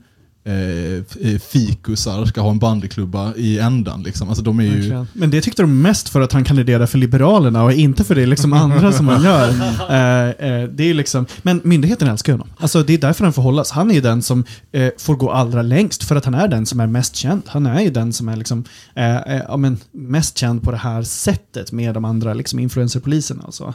eh, 0.48 1.04
f- 1.10 1.42
fikusar 1.44 2.26
ska 2.26 2.42
ha 2.42 2.52
en 2.52 2.60
bandyklubba 2.60 3.34
i 3.36 3.60
ändan. 3.60 4.04
Liksom. 4.04 4.28
Alltså 4.30 4.44
de 4.44 4.60
är 4.60 4.64
ju... 4.64 5.06
Men 5.14 5.30
det 5.30 5.42
tyckte 5.42 5.64
de 5.64 5.82
mest 5.82 6.10
för 6.10 6.22
att 6.22 6.34
han 6.34 6.44
kandiderar 6.44 6.86
för 6.86 6.98
Liberalerna 6.98 7.64
och 7.64 7.74
inte 7.74 8.04
för 8.04 8.16
det 8.16 8.26
liksom 8.26 8.54
andra 8.54 8.92
som 8.92 9.08
han 9.08 9.24
gör. 9.24 9.50
Eh, 9.90 10.30
eh, 10.30 10.64
det 10.70 10.84
är 10.90 10.94
liksom, 10.94 11.26
men 11.42 11.62
myndigheten 11.64 12.08
älskar 12.08 12.34
honom. 12.34 12.48
Alltså, 12.58 12.84
det 12.84 12.94
är 12.94 12.98
därför 12.98 13.24
han 13.24 13.34
får 13.34 13.42
hållas. 13.42 13.72
Han 13.72 13.92
är 13.92 13.96
ju 13.96 14.02
den 14.02 14.22
som 14.22 14.44
eh, 14.72 14.90
får 14.98 15.16
gå 15.16 15.32
allra 15.32 15.62
längst 15.62 16.04
för 16.04 16.16
att 16.16 16.26
han 16.26 16.34
är 16.34 16.48
den 16.48 16.66
som 16.66 16.80
är 16.80 16.88
mest 16.88 17.16
känd. 17.16 17.42
Han 17.48 17.66
är 17.66 17.82
ju 17.82 17.90
den 17.90 18.14
som 18.14 18.30
är 18.30 18.36
liksom, 18.36 18.64
eh, 18.96 19.16
eh, 19.18 19.42
ja, 19.48 19.58
men, 19.58 19.78
mest 19.92 20.38
känd 20.38 20.64
på 20.64 20.72
det 20.72 20.78
här 20.78 21.04
sättet 21.04 21.72
med 21.72 21.94
de 21.94 22.06
andra 22.06 22.34
liksom, 22.34 22.60
influencerpoliserna. 22.60 23.44
Alltså. 23.46 23.74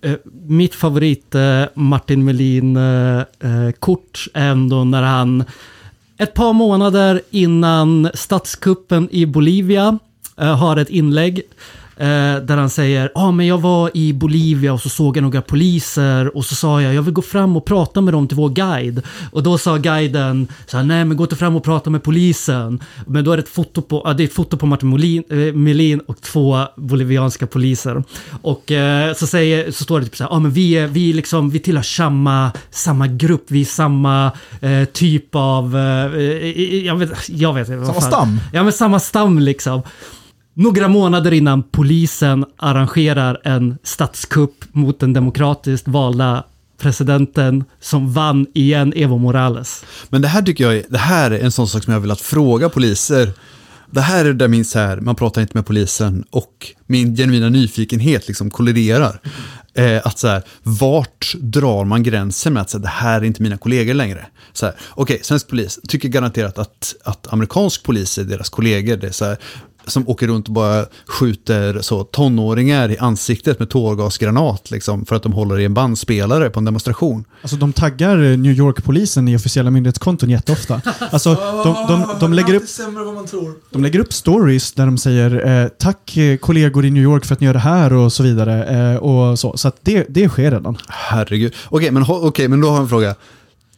Eh, 0.00 0.14
mitt 0.46 0.74
favorit 0.74 1.34
eh, 1.34 1.62
Martin 1.74 2.24
Melin-kort 2.24 4.26
är 4.34 4.46
ändå 4.48 4.84
när 4.84 5.02
han 5.02 5.44
ett 6.18 6.34
par 6.34 6.52
månader 6.52 7.22
innan 7.30 8.10
statskuppen 8.14 9.08
i 9.10 9.26
Bolivia 9.26 9.98
eh, 10.36 10.56
har 10.56 10.76
ett 10.76 10.90
inlägg 10.90 11.42
där 11.96 12.56
han 12.56 12.70
säger, 12.70 13.10
ja 13.14 13.20
ah, 13.20 13.30
men 13.30 13.46
jag 13.46 13.58
var 13.58 13.90
i 13.94 14.12
Bolivia 14.12 14.72
och 14.72 14.80
så 14.80 14.88
såg 14.88 15.16
jag 15.16 15.22
några 15.22 15.42
poliser 15.42 16.36
och 16.36 16.44
så 16.44 16.54
sa 16.54 16.82
jag, 16.82 16.94
jag 16.94 17.02
vill 17.02 17.14
gå 17.14 17.22
fram 17.22 17.56
och 17.56 17.64
prata 17.64 18.00
med 18.00 18.14
dem 18.14 18.28
till 18.28 18.36
vår 18.36 18.48
guide. 18.48 19.02
Och 19.30 19.42
då 19.42 19.58
sa 19.58 19.76
guiden, 19.76 20.48
så 20.66 20.76
här, 20.76 20.84
nej 20.84 21.04
men 21.04 21.16
gå 21.16 21.24
inte 21.24 21.36
fram 21.36 21.56
och 21.56 21.64
prata 21.64 21.90
med 21.90 22.02
polisen. 22.02 22.80
Men 23.06 23.24
då 23.24 23.32
är 23.32 23.36
det 23.36 23.42
ett 23.42 23.48
foto 23.48 23.82
på, 23.82 24.02
ja, 24.04 24.12
det 24.12 24.22
är 24.22 24.24
ett 24.24 24.34
foto 24.34 24.56
på 24.56 24.66
Martin 24.66 24.88
Molin, 24.88 25.24
eh, 25.30 25.54
Melin 25.54 26.00
och 26.00 26.20
två 26.20 26.64
bolivianska 26.76 27.46
poliser. 27.46 28.04
Och 28.42 28.72
eh, 28.72 29.14
så, 29.14 29.26
säger, 29.26 29.70
så 29.70 29.84
står 29.84 30.00
det 30.00 30.06
typ 30.06 30.16
så 30.16 30.24
här, 30.24 30.30
ja 30.30 30.36
ah, 30.36 30.40
men 30.40 30.50
vi, 30.50 30.72
är, 30.72 30.86
vi, 30.86 31.12
liksom, 31.12 31.50
vi 31.50 31.58
tillhör 31.58 31.82
samma, 31.82 32.52
samma 32.70 33.06
grupp, 33.06 33.44
vi 33.48 33.60
är 33.60 33.64
samma 33.64 34.32
eh, 34.60 34.84
typ 34.84 35.34
av, 35.34 35.76
eh, 35.76 36.86
jag 36.86 36.96
vet, 36.96 37.28
jag 37.28 37.52
vet 37.52 37.68
inte. 37.68 37.86
Samma 37.86 38.00
stam? 38.00 38.40
Ja 38.52 38.62
men 38.62 38.72
samma 38.72 39.00
stam 39.00 39.38
liksom. 39.38 39.82
Några 40.58 40.88
månader 40.88 41.32
innan 41.32 41.62
polisen 41.62 42.44
arrangerar 42.56 43.40
en 43.44 43.78
statskupp 43.82 44.64
mot 44.72 45.00
den 45.00 45.12
demokratiskt 45.12 45.88
valda 45.88 46.44
presidenten 46.78 47.64
som 47.80 48.12
vann 48.12 48.46
igen, 48.54 48.92
Evo 48.96 49.18
Morales. 49.18 49.84
Men 50.08 50.22
det 50.22 50.28
här 50.28 50.42
tycker 50.42 50.64
jag 50.64 50.76
är, 50.76 50.84
det 50.88 50.98
här 50.98 51.30
är 51.30 51.40
en 51.40 51.52
sån 51.52 51.68
sak 51.68 51.84
som 51.84 51.92
jag 51.92 51.98
har 51.98 52.02
velat 52.02 52.20
fråga 52.20 52.68
poliser. 52.68 53.32
Det 53.90 54.00
här 54.00 54.24
är 54.24 54.32
där 54.32 54.48
min 54.48 54.64
så 54.64 54.78
här, 54.78 54.96
man 54.96 55.14
pratar 55.14 55.42
inte 55.42 55.56
med 55.56 55.66
polisen 55.66 56.24
och 56.30 56.72
min 56.86 57.16
genuina 57.16 57.48
nyfikenhet 57.48 58.28
liksom 58.28 58.50
kolliderar. 58.50 59.20
Eh, 59.74 60.00
att 60.04 60.18
så 60.18 60.28
här, 60.28 60.42
vart 60.62 61.34
drar 61.38 61.84
man 61.84 62.02
gränsen 62.02 62.52
med 62.52 62.62
att 62.62 62.70
så 62.70 62.78
här, 62.78 62.82
det 62.82 62.88
här 62.88 63.20
är 63.20 63.24
inte 63.24 63.42
mina 63.42 63.58
kollegor 63.58 63.94
längre? 63.94 64.26
Okej, 64.52 64.68
okay, 64.68 64.80
Okej, 64.94 65.20
svensk 65.22 65.48
polis 65.48 65.78
tycker 65.88 66.08
garanterat 66.08 66.58
att, 66.58 66.94
att 67.04 67.32
amerikansk 67.32 67.82
polis 67.82 68.18
är 68.18 68.24
deras 68.24 68.48
kollegor. 68.48 68.96
Det 68.96 69.06
är 69.06 69.12
så 69.12 69.24
här, 69.24 69.38
som 69.86 70.08
åker 70.08 70.26
runt 70.26 70.46
och 70.48 70.54
bara 70.54 70.84
skjuter 71.06 71.78
så, 71.80 72.04
tonåringar 72.04 72.90
i 72.90 72.98
ansiktet 72.98 73.58
med 73.58 73.70
tårgasgranat 73.70 74.70
liksom, 74.70 75.06
för 75.06 75.16
att 75.16 75.22
de 75.22 75.32
håller 75.32 75.58
i 75.58 75.64
en 75.64 75.74
bandspelare 75.74 76.50
på 76.50 76.58
en 76.58 76.64
demonstration. 76.64 77.24
Alltså 77.42 77.56
de 77.56 77.72
taggar 77.72 78.22
eh, 78.22 78.38
New 78.38 78.52
York-polisen 78.52 79.28
i 79.28 79.36
officiella 79.36 79.70
myndighetskonton 79.70 80.30
jätteofta. 80.30 80.80
Alltså 81.10 81.34
de, 81.64 81.74
de, 81.88 82.04
de, 82.20 82.32
lägger 82.32 82.54
upp, 82.54 82.68
sämre 82.68 83.04
vad 83.04 83.14
man 83.14 83.26
tror. 83.26 83.54
de 83.70 83.82
lägger 83.82 83.98
upp 83.98 84.12
stories 84.12 84.72
där 84.72 84.86
de 84.86 84.98
säger 84.98 85.62
eh, 85.62 85.68
tack 85.68 86.16
eh, 86.16 86.36
kollegor 86.36 86.84
i 86.84 86.90
New 86.90 87.02
York 87.02 87.24
för 87.24 87.34
att 87.34 87.40
ni 87.40 87.46
gör 87.46 87.54
det 87.54 87.58
här 87.58 87.92
och 87.92 88.12
så 88.12 88.22
vidare. 88.22 88.64
Eh, 88.92 88.96
och 88.96 89.38
så 89.38 89.56
så 89.56 89.68
att 89.68 89.76
det, 89.82 90.06
det 90.08 90.28
sker 90.28 90.50
redan. 90.50 90.76
Herregud. 90.88 91.54
Okej, 91.68 91.90
men, 91.90 92.02
ho- 92.02 92.28
okej, 92.28 92.48
men 92.48 92.60
då 92.60 92.68
har 92.68 92.74
jag 92.74 92.82
en 92.82 92.88
fråga. 92.88 93.14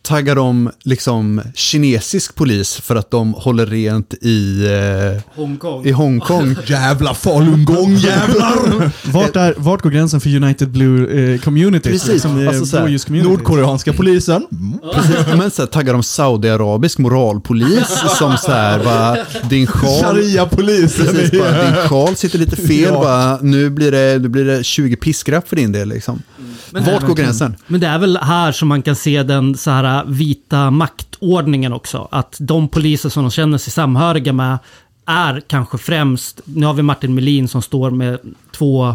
Taggar 0.09 0.35
de 0.35 0.71
liksom 0.85 1.41
kinesisk 1.55 2.35
polis 2.35 2.77
för 2.77 2.97
att 2.97 3.11
de 3.11 3.33
håller 3.35 3.67
rent 3.67 4.15
i, 4.15 4.67
eh, 5.15 5.23
Hongkong. 5.37 5.85
i 5.87 5.91
Hongkong? 5.91 6.57
Jävla 6.67 7.15
falungong 7.15 7.95
jävlar! 7.95 8.91
Vart, 9.13 9.37
är, 9.37 9.55
vart 9.57 9.83
går 9.83 9.91
gränsen 9.91 10.21
för 10.21 10.37
United 10.37 10.69
Blue 10.71 11.33
eh, 11.35 11.41
Communities? 11.41 11.93
Precis, 11.93 12.09
Liksom, 12.13 12.41
eh, 12.43 12.49
alltså 12.49 12.67
så 12.67 12.77
här, 12.77 12.83
blåljus 12.85 13.05
communities? 13.05 13.39
Nordkoreanska 13.39 13.93
polisen. 13.93 14.47
Precis, 14.95 15.27
men 15.37 15.51
så 15.51 15.63
här, 15.63 15.67
taggar 15.67 15.93
de 15.93 16.03
saudiarabisk 16.03 16.99
moralpolis 16.99 17.89
som 18.19 18.37
så 18.37 18.53
här, 18.53 18.85
bara, 18.85 19.17
din 19.51 19.67
sjal... 19.67 20.01
Sharia-polisen. 20.03 21.07
Precis, 21.07 21.41
bara, 21.41 21.65
din 21.65 21.75
sjal 21.89 22.17
sitter 22.17 22.39
lite 22.39 22.57
fel, 22.57 22.81
Ja. 22.83 22.93
bara, 23.01 23.39
nu, 23.43 23.71
blir 23.71 23.93
det, 23.93 24.19
nu 24.23 24.29
blir 24.29 24.45
det 24.45 24.65
20 24.65 24.97
piskrapp 24.97 25.49
för 25.49 25.57
din 25.57 25.73
del. 25.73 25.89
Liksom. 25.89 26.23
Men- 26.71 26.85
Vart 26.85 27.07
går 27.07 27.15
gränsen? 27.15 27.57
Men 27.67 27.81
det 27.81 27.87
är 27.87 27.99
väl 27.99 28.17
här 28.23 28.53
som 28.53 28.69
man 28.69 28.83
kan 28.83 28.97
se 28.97 29.23
den 29.23 29.57
så 29.57 29.71
här 29.71 29.98
vita 30.07 30.71
maktordningen 30.71 31.73
också. 31.73 32.09
Att 32.11 32.37
de 32.41 32.69
poliser 32.69 33.09
som 33.09 33.23
de 33.23 33.31
känner 33.31 33.59
sig 33.59 33.73
samhöriga 33.73 34.33
med 34.33 34.59
är 35.07 35.41
kanske 35.47 35.79
främst, 35.79 36.41
nu 36.45 36.67
har 36.67 36.75
vi 36.75 36.83
Martin 36.83 37.15
Melin 37.15 37.49
som 37.49 37.63
står 37.63 37.91
med 37.91 38.19
två, 38.53 38.95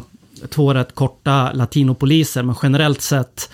två 0.49 0.73
rätt 0.73 0.95
korta 0.95 1.51
latinopoliser, 1.53 2.43
men 2.43 2.55
generellt 2.63 3.01
sett 3.01 3.49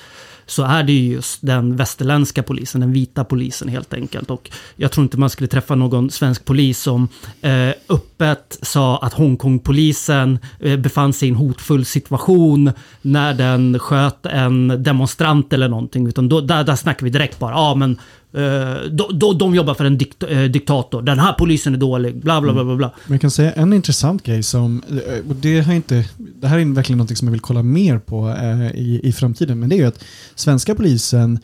så 0.50 0.64
är 0.64 0.84
det 0.84 0.94
ju 0.94 1.14
just 1.14 1.40
den 1.42 1.76
västerländska 1.76 2.44
polisen, 2.44 2.82
den 2.82 2.94
vita 2.94 3.24
polisen 3.24 3.68
helt 3.68 3.94
enkelt. 3.94 4.30
Och 4.30 4.52
jag 4.76 4.92
tror 4.92 5.04
inte 5.04 5.18
man 5.18 5.30
skulle 5.30 5.48
träffa 5.48 5.76
någon 5.76 6.10
svensk 6.10 6.46
polis 6.46 6.80
som 6.80 7.08
eh, 7.42 7.70
öppet 7.90 8.60
sa 8.62 8.98
att 8.98 9.14
Hongkongpolisen 9.14 10.40
eh, 10.60 10.78
befann 10.78 11.14
sig 11.14 11.28
i 11.28 11.32
en 11.32 11.38
hotfull 11.38 11.86
situation 11.86 12.72
när 13.02 13.34
den 13.34 13.80
sköt 13.80 14.26
en 14.26 14.84
demonstrant 14.84 15.54
eller 15.54 15.68
någonting. 15.68 16.08
Utan 16.08 16.30
då, 16.30 16.42
där, 16.42 16.64
där 16.64 16.76
snackar 16.76 17.04
vi 17.04 17.10
direkt 17.10 17.40
bara, 17.40 17.52
ja 17.52 17.76
men 17.76 17.98
eh, 18.34 18.92
de, 19.14 19.38
de 19.38 19.56
jobbar 19.56 19.74
för 19.74 19.86
en 19.86 19.98
dikt, 19.98 20.24
eh, 20.24 20.44
diktator, 20.44 21.02
den 21.02 21.20
här 21.20 21.34
polisen 21.34 21.74
är 21.74 21.78
dålig, 21.78 22.16
bla 22.16 22.42
bla 22.42 22.54
bla 22.54 22.64
bla. 22.64 22.76
bla. 22.76 22.92
Men 23.06 23.14
jag 23.14 23.22
kan 23.22 23.32
säga 23.32 23.52
en 23.52 23.74
intressant 23.74 24.24
grej 24.24 24.44
som, 24.44 24.82
eh, 24.90 25.30
och 25.30 25.36
det, 25.36 25.62
har 25.62 25.74
inte, 25.74 26.06
det 26.18 26.48
här 26.48 26.60
är 26.60 26.66
verkligen 26.66 26.98
något 26.98 27.18
som 27.18 27.28
jag 27.28 27.32
vill 27.32 27.42
kolla 27.42 27.64
mer 27.64 28.00
på 28.00 28.30
eh, 28.30 28.72
i, 28.72 29.00
i 29.04 29.12
framtiden, 29.12 29.60
men 29.60 29.70
det 29.70 29.76
är 29.76 29.78
ju 29.78 29.86
att 29.86 30.04
svenska 30.36 30.76
polisen 30.76 31.40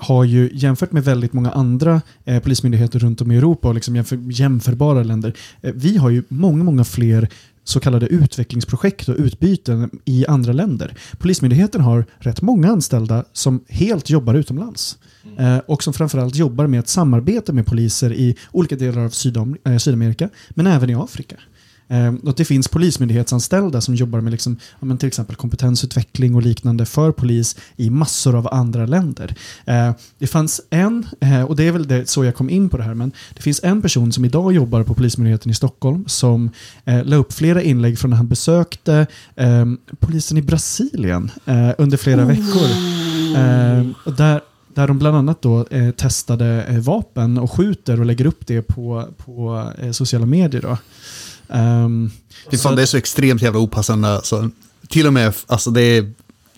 har 0.00 0.24
ju 0.24 0.50
jämfört 0.52 0.92
med 0.92 1.04
väldigt 1.04 1.32
många 1.32 1.50
andra 1.50 2.00
eh, 2.24 2.42
polismyndigheter 2.42 2.98
runt 2.98 3.20
om 3.20 3.32
i 3.32 3.36
Europa 3.36 3.68
och 3.68 3.74
liksom 3.74 3.96
jämför, 3.96 4.18
jämförbara 4.30 5.02
länder, 5.02 5.32
eh, 5.62 5.72
vi 5.74 5.96
har 5.96 6.10
ju 6.10 6.22
många, 6.28 6.64
många 6.64 6.84
fler 6.84 7.28
så 7.64 7.80
kallade 7.80 8.06
utvecklingsprojekt 8.06 9.08
och 9.08 9.16
utbyten 9.18 9.90
i 10.04 10.26
andra 10.26 10.52
länder. 10.52 10.94
Polismyndigheten 11.18 11.80
har 11.80 12.04
rätt 12.18 12.42
många 12.42 12.70
anställda 12.70 13.24
som 13.32 13.64
helt 13.68 14.10
jobbar 14.10 14.34
utomlands. 14.34 14.98
Eh, 15.38 15.58
och 15.58 15.82
som 15.82 15.92
framförallt 15.92 16.36
jobbar 16.36 16.66
med 16.66 16.80
ett 16.80 16.88
samarbete 16.88 17.52
med 17.52 17.66
poliser 17.66 18.12
i 18.12 18.36
olika 18.52 18.76
delar 18.76 19.04
av 19.04 19.10
Sydam 19.10 19.56
eh, 19.64 19.76
Sydamerika, 19.76 20.28
men 20.50 20.66
även 20.66 20.90
i 20.90 20.94
Afrika. 20.94 21.36
Eh, 21.88 22.14
och 22.14 22.34
det 22.34 22.44
finns 22.44 22.68
polismyndighetsanställda 22.68 23.80
som 23.80 23.94
jobbar 23.94 24.20
med 24.20 24.30
liksom, 24.30 24.56
ja, 24.80 24.86
men 24.86 24.98
till 24.98 25.06
exempel 25.06 25.36
kompetensutveckling 25.36 26.34
och 26.34 26.42
liknande 26.42 26.86
för 26.86 27.12
polis 27.12 27.56
i 27.76 27.90
massor 27.90 28.34
av 28.34 28.48
andra 28.54 28.86
länder. 28.86 29.34
Eh, 29.64 29.92
det 30.18 30.26
fanns 30.26 30.60
en, 30.70 31.06
eh, 31.20 31.42
och 31.42 31.56
det 31.56 31.64
är 31.64 31.72
väl 31.72 31.88
det, 31.88 32.08
så 32.08 32.24
jag 32.24 32.34
kom 32.34 32.50
in 32.50 32.68
på 32.68 32.76
det 32.76 32.82
här, 32.82 32.94
men 32.94 33.12
det 33.34 33.42
finns 33.42 33.60
en 33.62 33.82
person 33.82 34.12
som 34.12 34.24
idag 34.24 34.52
jobbar 34.52 34.82
på 34.82 34.94
Polismyndigheten 34.94 35.50
i 35.50 35.54
Stockholm 35.54 36.04
som 36.06 36.50
eh, 36.84 37.04
la 37.04 37.16
upp 37.16 37.32
flera 37.32 37.62
inlägg 37.62 37.98
från 37.98 38.10
när 38.10 38.16
han 38.16 38.28
besökte 38.28 39.06
eh, 39.36 39.66
polisen 40.00 40.38
i 40.38 40.42
Brasilien 40.42 41.30
eh, 41.46 41.70
under 41.78 41.96
flera 41.96 42.24
veckor. 42.24 42.68
Eh, 43.36 43.86
och 44.04 44.12
där, 44.12 44.40
där 44.76 44.88
de 44.88 44.98
bland 44.98 45.16
annat 45.16 45.42
då 45.42 45.66
eh, 45.70 45.90
testade 45.90 46.62
eh, 46.64 46.78
vapen 46.78 47.38
och 47.38 47.50
skjuter 47.52 48.00
och 48.00 48.06
lägger 48.06 48.26
upp 48.26 48.46
det 48.46 48.62
på, 48.62 49.08
på 49.16 49.70
eh, 49.78 49.90
sociala 49.90 50.26
medier. 50.26 50.62
Då. 50.62 50.78
Ehm, 51.54 52.10
Fy 52.50 52.56
så 52.56 52.62
fan, 52.62 52.72
att- 52.72 52.76
det 52.76 52.82
är 52.82 52.86
så 52.86 52.96
extremt 52.96 53.42
jävla 53.42 53.60
opassande. 53.60 54.08
Alltså, 54.08 54.50
till 54.88 55.06
och 55.06 55.12
med, 55.12 55.34
alltså 55.46 55.70
det 55.70 55.80
är, 55.82 56.12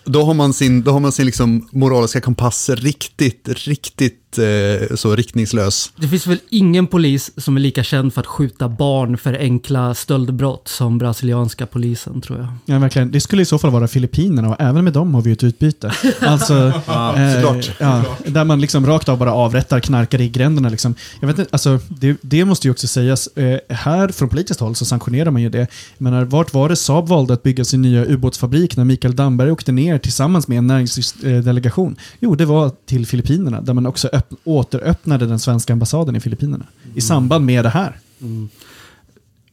då 0.05 0.23
har 0.23 0.33
man 0.33 0.53
sin, 0.53 0.81
då 0.83 0.91
har 0.91 0.99
man 0.99 1.11
sin 1.11 1.25
liksom 1.25 1.69
moraliska 1.71 2.21
kompass 2.21 2.69
riktigt, 2.69 3.47
riktigt 3.49 4.18
eh, 4.37 4.95
så 4.95 5.15
riktningslös. 5.15 5.91
Det 5.95 6.07
finns 6.07 6.27
väl 6.27 6.39
ingen 6.49 6.87
polis 6.87 7.31
som 7.37 7.55
är 7.57 7.61
lika 7.61 7.83
känd 7.83 8.13
för 8.13 8.21
att 8.21 8.27
skjuta 8.27 8.69
barn 8.69 9.17
för 9.17 9.33
enkla 9.33 9.95
stöldbrott 9.95 10.67
som 10.67 10.97
brasilianska 10.97 11.65
polisen 11.65 12.21
tror 12.21 12.39
jag. 12.39 12.47
Ja, 12.65 12.79
verkligen. 12.79 13.11
Det 13.11 13.21
skulle 13.21 13.41
i 13.41 13.45
så 13.45 13.59
fall 13.59 13.71
vara 13.71 13.87
Filippinerna 13.87 14.49
och 14.49 14.55
även 14.59 14.83
med 14.83 14.93
dem 14.93 15.15
har 15.15 15.21
vi 15.21 15.31
ett 15.31 15.43
utbyte. 15.43 15.91
Alltså, 16.21 16.71
såklart. 16.71 17.71
ja, 17.79 18.03
där 18.25 18.43
man 18.43 18.61
liksom 18.61 18.85
rakt 18.85 19.09
av 19.09 19.17
bara 19.17 19.33
avrättar 19.33 19.79
knarkare 19.79 20.23
i 20.23 20.29
gränderna. 20.29 20.69
Liksom. 20.69 20.95
Jag 21.19 21.27
vet 21.27 21.39
inte, 21.39 21.49
alltså, 21.51 21.79
det, 21.87 22.17
det 22.21 22.45
måste 22.45 22.67
ju 22.67 22.71
också 22.71 22.87
sägas, 22.87 23.27
eh, 23.27 23.59
här 23.69 24.07
från 24.07 24.29
politiskt 24.29 24.59
håll 24.59 24.75
så 24.75 24.85
sanktionerar 24.85 25.31
man 25.31 25.41
ju 25.41 25.49
det. 25.49 25.67
Menar, 25.97 26.25
vart 26.25 26.53
var 26.53 26.69
det 26.69 26.75
Saab 26.75 27.07
valde 27.07 27.33
att 27.33 27.43
bygga 27.43 27.65
sin 27.65 27.81
nya 27.81 28.05
ubåtsfabrik 28.05 28.77
när 28.77 28.85
Mikael 28.85 29.15
Damberg 29.15 29.51
åkte 29.51 29.71
ner 29.71 29.97
tillsammans 29.97 30.47
med 30.47 30.57
en 30.57 30.67
näringslivsdelegation? 30.67 31.95
Jo, 32.19 32.35
det 32.35 32.45
var 32.45 32.71
till 32.85 33.05
Filippinerna, 33.05 33.61
där 33.61 33.73
man 33.73 33.85
också 33.85 34.09
återöppnade 34.43 35.25
den 35.25 35.39
svenska 35.39 35.73
ambassaden 35.73 36.15
i 36.15 36.19
Filippinerna. 36.19 36.65
I 36.95 37.01
samband 37.01 37.45
med 37.45 37.65
det 37.65 37.69
här. 37.69 37.97
Mm. 38.21 38.49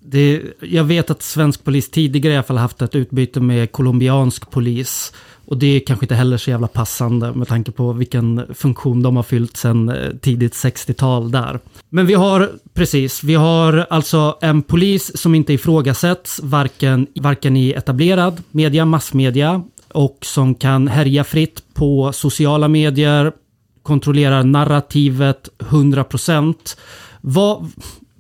Det, 0.01 0.43
jag 0.61 0.85
vet 0.85 1.11
att 1.11 1.23
svensk 1.23 1.64
polis 1.64 1.91
tidigare 1.91 2.35
i 2.35 2.37
alla 2.37 2.45
fall 2.45 2.57
haft 2.57 2.83
ett 2.83 2.95
utbyte 2.95 3.41
med 3.41 3.73
colombiansk 3.73 4.51
polis. 4.51 5.12
Och 5.47 5.59
det 5.59 5.67
är 5.67 5.81
kanske 5.81 6.05
inte 6.05 6.14
heller 6.14 6.37
så 6.37 6.51
jävla 6.51 6.69
passande 6.69 7.33
med 7.33 7.49
tanke 7.49 7.73
på 7.73 7.93
vilken 7.93 8.55
funktion 8.55 9.03
de 9.03 9.17
har 9.17 9.23
fyllt 9.23 9.57
sedan 9.57 9.89
eh, 9.89 10.11
tidigt 10.21 10.53
60-tal 10.53 11.31
där. 11.31 11.61
Men 11.89 12.07
vi 12.07 12.14
har, 12.14 12.51
precis, 12.75 13.25
vi 13.25 13.35
har 13.35 13.87
alltså 13.91 14.39
en 14.41 14.62
polis 14.62 15.17
som 15.17 15.35
inte 15.35 15.53
ifrågasätts 15.53 16.41
varken, 16.43 17.07
varken 17.14 17.57
i 17.57 17.71
etablerad 17.71 18.43
media, 18.51 18.85
massmedia 18.85 19.62
och 19.93 20.19
som 20.23 20.55
kan 20.55 20.89
härja 20.89 21.25
fritt 21.25 21.62
på 21.75 22.12
sociala 22.12 22.69
medier, 22.69 23.33
kontrollerar 23.87 24.45
narrativet 24.45 25.49
100%. 25.59 26.55
Vad, 27.20 27.70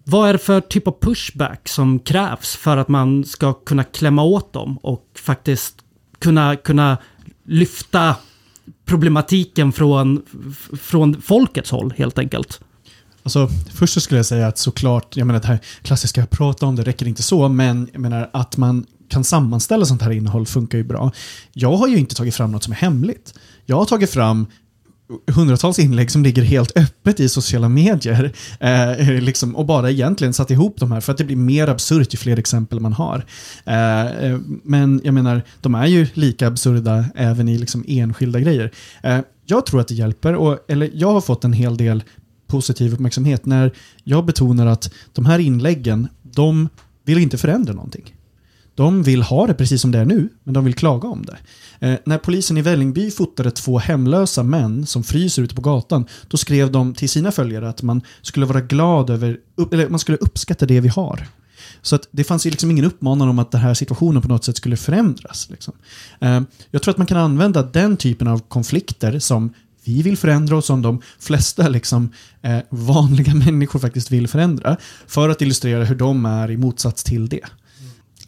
vad 0.04 0.28
är 0.28 0.32
det 0.32 0.38
för 0.38 0.60
typ 0.60 0.88
av 0.88 0.96
pushback 1.00 1.68
som 1.68 1.98
krävs 1.98 2.56
för 2.56 2.76
att 2.76 2.88
man 2.88 3.24
ska 3.24 3.52
kunna 3.52 3.84
klämma 3.84 4.22
åt 4.22 4.52
dem 4.52 4.78
och 4.82 5.04
faktiskt 5.14 5.74
kunna, 6.18 6.56
kunna 6.56 6.98
lyfta 7.46 8.16
problematiken 8.84 9.72
från, 9.72 10.22
från 10.80 11.22
folkets 11.22 11.70
håll 11.70 11.94
helt 11.96 12.18
enkelt? 12.18 12.60
Alltså, 13.22 13.48
först 13.74 13.94
så 13.94 14.00
skulle 14.00 14.18
jag 14.18 14.26
säga 14.26 14.46
att 14.46 14.58
såklart, 14.58 15.16
jag 15.16 15.26
menar 15.26 15.40
det 15.40 15.46
här 15.46 15.58
klassiska 15.82 16.26
prata 16.26 16.66
om 16.66 16.76
det 16.76 16.82
räcker 16.82 17.06
inte 17.06 17.22
så, 17.22 17.48
men 17.48 17.88
jag 17.92 18.00
menar 18.00 18.30
att 18.32 18.56
man 18.56 18.86
kan 19.08 19.24
sammanställa 19.24 19.84
sånt 19.84 20.02
här 20.02 20.10
innehåll 20.10 20.46
funkar 20.46 20.78
ju 20.78 20.84
bra. 20.84 21.12
Jag 21.52 21.76
har 21.76 21.88
ju 21.88 21.96
inte 21.96 22.14
tagit 22.14 22.34
fram 22.34 22.52
något 22.52 22.64
som 22.64 22.72
är 22.72 22.76
hemligt. 22.76 23.34
Jag 23.64 23.76
har 23.76 23.84
tagit 23.84 24.10
fram 24.10 24.46
hundratals 25.34 25.78
inlägg 25.78 26.10
som 26.10 26.22
ligger 26.22 26.42
helt 26.42 26.76
öppet 26.76 27.20
i 27.20 27.28
sociala 27.28 27.68
medier 27.68 28.32
eh, 28.60 29.08
liksom, 29.08 29.56
och 29.56 29.66
bara 29.66 29.90
egentligen 29.90 30.32
satt 30.32 30.50
ihop 30.50 30.76
de 30.78 30.92
här 30.92 31.00
för 31.00 31.12
att 31.12 31.18
det 31.18 31.24
blir 31.24 31.36
mer 31.36 31.68
absurt 31.68 32.14
ju 32.14 32.18
fler 32.18 32.38
exempel 32.38 32.80
man 32.80 32.92
har. 32.92 33.24
Eh, 33.64 34.06
eh, 34.06 34.38
men 34.62 35.00
jag 35.04 35.14
menar, 35.14 35.42
de 35.60 35.74
är 35.74 35.86
ju 35.86 36.06
lika 36.14 36.46
absurda 36.46 37.04
även 37.14 37.48
i 37.48 37.58
liksom, 37.58 37.84
enskilda 37.88 38.40
grejer. 38.40 38.70
Eh, 39.02 39.20
jag 39.46 39.66
tror 39.66 39.80
att 39.80 39.88
det 39.88 39.94
hjälper, 39.94 40.34
och, 40.34 40.58
eller 40.68 40.90
jag 40.94 41.12
har 41.12 41.20
fått 41.20 41.44
en 41.44 41.52
hel 41.52 41.76
del 41.76 42.04
positiv 42.46 42.94
uppmärksamhet 42.94 43.46
när 43.46 43.72
jag 44.04 44.26
betonar 44.26 44.66
att 44.66 44.90
de 45.12 45.26
här 45.26 45.38
inläggen, 45.38 46.08
de 46.22 46.68
vill 47.04 47.18
inte 47.18 47.38
förändra 47.38 47.72
någonting. 47.72 48.15
De 48.76 49.02
vill 49.02 49.22
ha 49.22 49.46
det 49.46 49.54
precis 49.54 49.80
som 49.80 49.90
det 49.90 49.98
är 49.98 50.04
nu, 50.04 50.28
men 50.44 50.54
de 50.54 50.64
vill 50.64 50.74
klaga 50.74 51.08
om 51.08 51.24
det. 51.26 51.36
Eh, 51.88 51.98
när 52.04 52.18
polisen 52.18 52.56
i 52.56 52.62
Vällingby 52.62 53.10
fotade 53.10 53.50
två 53.50 53.78
hemlösa 53.78 54.42
män 54.42 54.86
som 54.86 55.04
fryser 55.04 55.42
ute 55.42 55.54
på 55.54 55.62
gatan, 55.62 56.06
då 56.28 56.36
skrev 56.36 56.72
de 56.72 56.94
till 56.94 57.08
sina 57.08 57.32
följare 57.32 57.68
att 57.68 57.82
man 57.82 58.00
skulle 58.22 58.46
vara 58.46 58.60
glad 58.60 59.10
över, 59.10 59.38
upp, 59.54 59.72
eller 59.72 59.88
man 59.88 59.98
skulle 59.98 60.18
uppskatta 60.18 60.66
det 60.66 60.80
vi 60.80 60.88
har. 60.88 61.26
Så 61.82 61.96
att 61.96 62.08
det 62.10 62.24
fanns 62.24 62.46
ju 62.46 62.50
liksom 62.50 62.70
ingen 62.70 62.84
uppmaning 62.84 63.28
om 63.28 63.38
att 63.38 63.50
den 63.50 63.60
här 63.60 63.74
situationen 63.74 64.22
på 64.22 64.28
något 64.28 64.44
sätt 64.44 64.56
skulle 64.56 64.76
förändras. 64.76 65.50
Liksom. 65.50 65.74
Eh, 66.20 66.40
jag 66.70 66.82
tror 66.82 66.92
att 66.92 66.98
man 66.98 67.06
kan 67.06 67.18
använda 67.18 67.62
den 67.62 67.96
typen 67.96 68.28
av 68.28 68.38
konflikter 68.48 69.18
som 69.18 69.52
vi 69.84 70.02
vill 70.02 70.16
förändra 70.16 70.56
och 70.56 70.64
som 70.64 70.82
de 70.82 71.02
flesta 71.18 71.68
liksom, 71.68 72.12
eh, 72.42 72.58
vanliga 72.70 73.34
människor 73.46 73.78
faktiskt 73.78 74.10
vill 74.10 74.28
förändra. 74.28 74.76
För 75.06 75.28
att 75.28 75.42
illustrera 75.42 75.84
hur 75.84 75.94
de 75.94 76.26
är 76.26 76.50
i 76.50 76.56
motsats 76.56 77.04
till 77.04 77.28
det. 77.28 77.44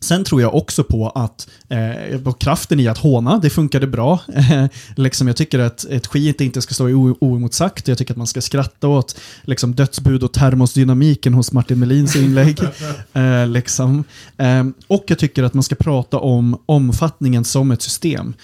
Sen 0.01 0.25
tror 0.25 0.43
jag 0.43 0.55
också 0.55 0.85
på 0.85 1.11
att 1.11 1.49
eh, 1.69 2.21
på 2.21 2.33
kraften 2.33 2.81
i 2.81 2.89
att 2.89 2.99
håna, 2.99 3.39
det 3.39 3.51
funkade 3.51 3.87
bra. 3.87 4.21
liksom 4.97 5.27
jag 5.27 5.37
tycker 5.37 5.59
att 5.59 5.85
ett 5.85 6.07
skit 6.07 6.41
inte 6.41 6.63
ska 6.63 6.75
stå 6.75 6.85
oemotsagt. 7.21 7.89
Jag 7.89 7.99
tycker 7.99 8.15
att 8.15 8.19
man 8.19 8.27
ska 8.27 8.41
skratta 8.41 8.89
åt 8.89 9.21
liksom, 9.43 9.75
dödsbud 9.75 10.23
och 10.23 10.33
termosdynamiken 10.33 11.35
hos 11.35 11.53
Martin 11.53 11.79
Melins 11.79 12.17
inlägg. 12.17 12.59
eh, 13.13 13.47
liksom. 13.47 14.05
eh, 14.37 14.65
och 14.87 15.05
jag 15.07 15.19
tycker 15.19 15.43
att 15.43 15.55
man 15.55 15.63
ska 15.63 15.75
prata 15.75 16.19
om 16.19 16.63
omfattningen 16.67 17.45
som 17.45 17.71
ett 17.71 17.83
system. 17.83 18.35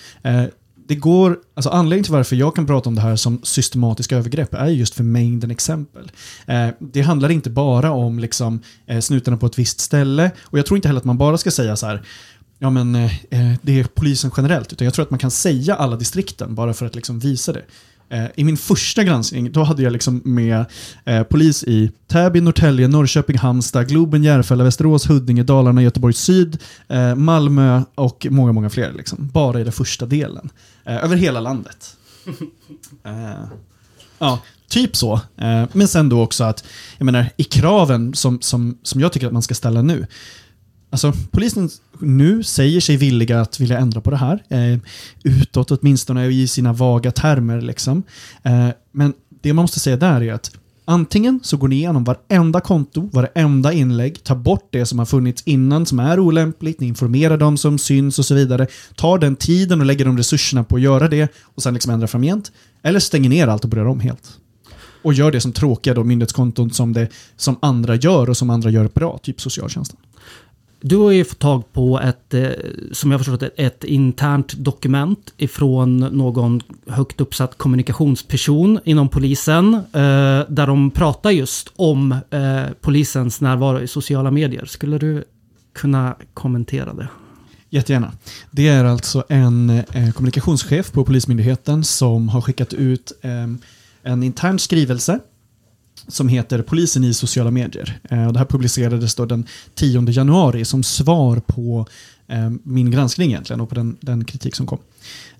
Det 0.86 0.94
går, 0.94 1.38
alltså 1.54 1.70
anledningen 1.70 2.04
till 2.04 2.12
varför 2.12 2.36
jag 2.36 2.54
kan 2.54 2.66
prata 2.66 2.88
om 2.88 2.94
det 2.94 3.00
här 3.00 3.16
som 3.16 3.40
systematiska 3.42 4.16
övergrepp 4.16 4.54
är 4.54 4.66
just 4.66 4.94
för 4.94 5.04
mängden 5.04 5.50
exempel. 5.50 6.10
Eh, 6.46 6.68
det 6.78 7.00
handlar 7.00 7.30
inte 7.30 7.50
bara 7.50 7.90
om 7.90 8.18
liksom, 8.18 8.60
eh, 8.86 9.00
snutarna 9.00 9.36
på 9.36 9.46
ett 9.46 9.58
visst 9.58 9.80
ställe 9.80 10.30
och 10.40 10.58
jag 10.58 10.66
tror 10.66 10.76
inte 10.78 10.88
heller 10.88 11.00
att 11.00 11.04
man 11.04 11.18
bara 11.18 11.38
ska 11.38 11.50
säga 11.50 11.76
så 11.76 11.86
här 11.86 12.02
ja 12.58 12.70
men 12.70 12.94
eh, 12.94 13.14
eh 13.30 13.54
det 13.62 13.80
är 13.80 13.84
polisen 13.84 14.30
generellt, 14.36 14.72
utan 14.72 14.84
jag 14.84 14.94
tror 14.94 15.02
att 15.02 15.10
man 15.10 15.18
kan 15.18 15.30
säga 15.30 15.74
alla 15.74 15.96
distrikten 15.96 16.54
bara 16.54 16.74
för 16.74 16.86
att 16.86 16.94
liksom 16.94 17.18
visa 17.18 17.52
det. 17.52 17.64
Eh, 18.14 18.26
I 18.34 18.44
min 18.44 18.56
första 18.56 19.04
granskning 19.04 19.52
då 19.52 19.62
hade 19.62 19.82
jag 19.82 19.92
liksom 19.92 20.22
med 20.24 20.64
eh, 21.04 21.22
polis 21.22 21.64
i 21.64 21.90
Täby, 22.06 22.40
Norrtälje, 22.40 22.88
Norrköping, 22.88 23.38
Halmstad, 23.38 23.88
Globen, 23.88 24.24
Järfälla, 24.24 24.64
Västerås, 24.64 25.10
Huddinge, 25.10 25.42
Dalarna, 25.42 25.82
Göteborg 25.82 26.14
Syd, 26.14 26.58
eh, 26.88 27.14
Malmö 27.14 27.82
och 27.94 28.26
många, 28.30 28.52
många 28.52 28.70
fler. 28.70 28.92
Liksom. 28.92 29.28
Bara 29.32 29.60
i 29.60 29.64
den 29.64 29.72
första 29.72 30.06
delen. 30.06 30.50
Över 30.84 31.16
hela 31.16 31.40
landet. 31.40 31.96
Ja, 34.18 34.38
typ 34.68 34.96
så. 34.96 35.20
Men 35.72 35.88
sen 35.88 36.08
då 36.08 36.22
också 36.22 36.44
att, 36.44 36.64
jag 36.98 37.04
menar, 37.04 37.26
i 37.36 37.44
kraven 37.44 38.14
som, 38.14 38.40
som, 38.40 38.78
som 38.82 39.00
jag 39.00 39.12
tycker 39.12 39.26
att 39.26 39.32
man 39.32 39.42
ska 39.42 39.54
ställa 39.54 39.82
nu, 39.82 40.06
Alltså, 40.94 41.12
polisen 41.30 41.70
nu 41.98 42.42
säger 42.42 42.80
sig 42.80 42.96
villiga 42.96 43.40
att 43.40 43.60
vilja 43.60 43.78
ändra 43.78 44.00
på 44.00 44.10
det 44.10 44.16
här. 44.16 44.42
Eh, 44.48 44.78
utåt 45.22 45.70
åtminstone 45.70 46.26
i 46.26 46.46
sina 46.46 46.72
vaga 46.72 47.10
termer. 47.12 47.60
Liksom. 47.60 48.02
Eh, 48.42 48.68
men 48.92 49.12
det 49.42 49.52
man 49.52 49.62
måste 49.62 49.80
säga 49.80 49.96
där 49.96 50.22
är 50.22 50.32
att 50.32 50.50
antingen 50.84 51.40
så 51.42 51.56
går 51.56 51.68
ni 51.68 51.76
igenom 51.76 52.04
varenda 52.04 52.60
konto, 52.60 53.10
varenda 53.12 53.72
inlägg, 53.72 54.24
tar 54.24 54.34
bort 54.34 54.68
det 54.70 54.86
som 54.86 54.98
har 54.98 55.06
funnits 55.06 55.42
innan 55.46 55.86
som 55.86 56.00
är 56.00 56.20
olämpligt, 56.20 56.80
ni 56.80 56.86
informerar 56.86 57.36
dem 57.36 57.56
som 57.56 57.78
syns 57.78 58.18
och 58.18 58.24
så 58.24 58.34
vidare. 58.34 58.66
Tar 58.96 59.18
den 59.18 59.36
tiden 59.36 59.80
och 59.80 59.86
lägger 59.86 60.04
de 60.04 60.18
resurserna 60.18 60.64
på 60.64 60.76
att 60.76 60.82
göra 60.82 61.08
det 61.08 61.32
och 61.42 61.62
sen 61.62 61.74
liksom 61.74 61.92
ändra 61.92 62.06
framgent. 62.06 62.52
Eller 62.82 63.00
stänger 63.00 63.30
ner 63.30 63.48
allt 63.48 63.64
och 63.64 63.70
börjar 63.70 63.86
om 63.86 64.00
helt. 64.00 64.38
Och 65.02 65.14
gör 65.14 65.32
det 65.32 65.40
som 65.40 65.52
tråkiga 65.52 65.94
då, 65.94 66.04
myndighetskonton 66.04 66.70
som, 66.70 66.92
det, 66.92 67.08
som 67.36 67.56
andra 67.62 67.94
gör 67.94 68.30
och 68.30 68.36
som 68.36 68.50
andra 68.50 68.70
gör 68.70 68.90
bra, 68.94 69.18
typ 69.22 69.40
socialtjänsten. 69.40 69.98
Du 70.86 70.96
har 70.96 71.10
ju 71.10 71.24
fått 71.24 71.38
tag 71.38 71.72
på 71.72 72.00
ett, 72.00 72.34
eh, 72.34 72.50
som 72.92 73.10
jag 73.10 73.20
förstått 73.20 73.42
ett, 73.42 73.52
ett 73.56 73.84
internt 73.84 74.52
dokument 74.52 75.34
ifrån 75.36 75.98
någon 75.98 76.62
högt 76.86 77.20
uppsatt 77.20 77.58
kommunikationsperson 77.58 78.80
inom 78.84 79.08
polisen. 79.08 79.74
Eh, 79.74 79.80
där 80.48 80.66
de 80.66 80.90
pratar 80.90 81.30
just 81.30 81.72
om 81.76 82.12
eh, 82.30 82.62
polisens 82.80 83.40
närvaro 83.40 83.80
i 83.80 83.86
sociala 83.86 84.30
medier. 84.30 84.64
Skulle 84.64 84.98
du 84.98 85.24
kunna 85.72 86.16
kommentera 86.34 86.94
det? 86.94 87.08
Jättegärna. 87.70 88.12
Det 88.50 88.68
är 88.68 88.84
alltså 88.84 89.24
en 89.28 89.82
kommunikationschef 90.14 90.92
på 90.92 91.04
Polismyndigheten 91.04 91.84
som 91.84 92.28
har 92.28 92.40
skickat 92.40 92.72
ut 92.72 93.12
en 94.02 94.22
intern 94.22 94.58
skrivelse 94.58 95.20
som 96.08 96.28
heter 96.28 96.62
Polisen 96.62 97.04
i 97.04 97.14
sociala 97.14 97.50
medier. 97.50 98.00
Eh, 98.10 98.32
det 98.32 98.38
här 98.38 98.46
publicerades 98.46 99.14
då 99.14 99.24
den 99.24 99.46
10 99.74 100.10
januari 100.10 100.64
som 100.64 100.82
svar 100.82 101.42
på 101.46 101.86
eh, 102.28 102.50
min 102.62 102.90
granskning 102.90 103.30
egentligen 103.30 103.60
och 103.60 103.68
på 103.68 103.74
den, 103.74 103.96
den 104.00 104.24
kritik 104.24 104.54
som 104.54 104.66
kom. 104.66 104.78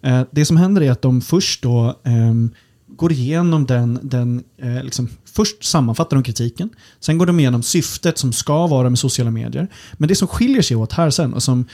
Eh, 0.03 0.23
det 0.31 0.45
som 0.45 0.57
händer 0.57 0.83
är 0.83 0.91
att 0.91 1.03
de 1.03 1.21
först 1.21 1.63
då 1.63 2.01
ehm, 2.05 2.51
går 2.87 3.13
igenom 3.13 3.67
den, 3.67 3.99
den 4.03 4.45
liksom, 4.83 5.09
först 5.25 5.65
sammanfattar 5.65 6.17
de 6.17 6.23
kritiken, 6.23 6.71
sen 7.01 7.19
går 7.19 7.27
de 7.27 7.41
igenom 7.41 7.63
syftet 7.63 8.19
som 8.19 8.33
ska 8.33 8.67
vara 8.67 8.91
med 8.91 8.99
sociala 8.99 9.31
medier. 9.31 9.69
Men 9.93 10.09
det 10.09 10.15
som 10.15 10.29
skiljer 10.29 10.63
sig 10.63 10.77
åt 10.77 10.93
här 10.93 11.11
sen 11.11 11.35
och 11.35 11.43
som 11.43 11.67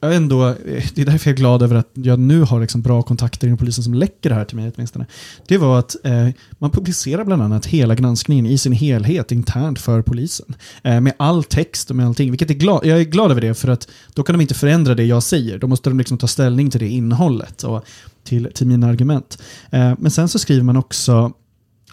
jag 0.00 0.12
är 0.12 0.16
ändå, 0.16 0.48
eh, 0.48 0.84
det 0.94 0.98
är 0.98 1.04
därför 1.06 1.30
jag 1.30 1.34
är 1.34 1.40
glad 1.40 1.62
över 1.62 1.76
att 1.76 1.90
jag 1.92 2.18
nu 2.18 2.42
har 2.42 2.60
liksom 2.60 2.82
bra 2.82 3.02
kontakter 3.02 3.46
inom 3.46 3.58
polisen 3.58 3.84
som 3.84 3.94
läcker 3.94 4.28
det 4.28 4.34
här 4.34 4.44
till 4.44 4.56
mig 4.56 4.72
åtminstone. 4.76 5.06
Det 5.48 5.58
var 5.58 5.78
att 5.78 5.96
eh, 6.04 6.28
man 6.58 6.70
publicerar 6.70 7.24
bland 7.24 7.42
annat 7.42 7.66
hela 7.66 7.94
granskningen 7.94 8.46
i 8.46 8.58
sin 8.58 8.72
helhet 8.72 9.32
internt 9.32 9.78
för 9.78 10.02
polisen. 10.02 10.54
Eh, 10.82 11.00
med 11.00 11.12
all 11.16 11.44
text 11.44 11.90
och 11.90 11.96
med 11.96 12.06
allting. 12.06 12.30
Vilket 12.30 12.50
är 12.50 12.54
glad, 12.54 12.86
jag 12.86 13.00
är 13.00 13.04
glad 13.04 13.30
över 13.30 13.40
det 13.40 13.54
för 13.54 13.68
att 13.68 13.88
då 14.14 14.22
kan 14.22 14.34
de 14.34 14.40
inte 14.40 14.54
förändra 14.54 14.94
det 14.94 15.04
jag 15.04 15.22
säger. 15.22 15.58
Då 15.58 15.66
måste 15.66 15.90
de 15.90 15.98
liksom 15.98 16.18
ta 16.18 16.26
ställning 16.26 16.70
till 16.70 16.80
det 16.80 16.88
innehållet 16.88 17.62
och 17.62 17.84
till, 18.24 18.48
till 18.54 18.66
mina 18.66 18.86
argument. 18.86 19.42
Eh, 19.70 19.92
men 19.98 20.10
sen 20.10 20.28
så 20.28 20.38
skriver 20.38 20.62
man 20.62 20.76
också 20.76 21.32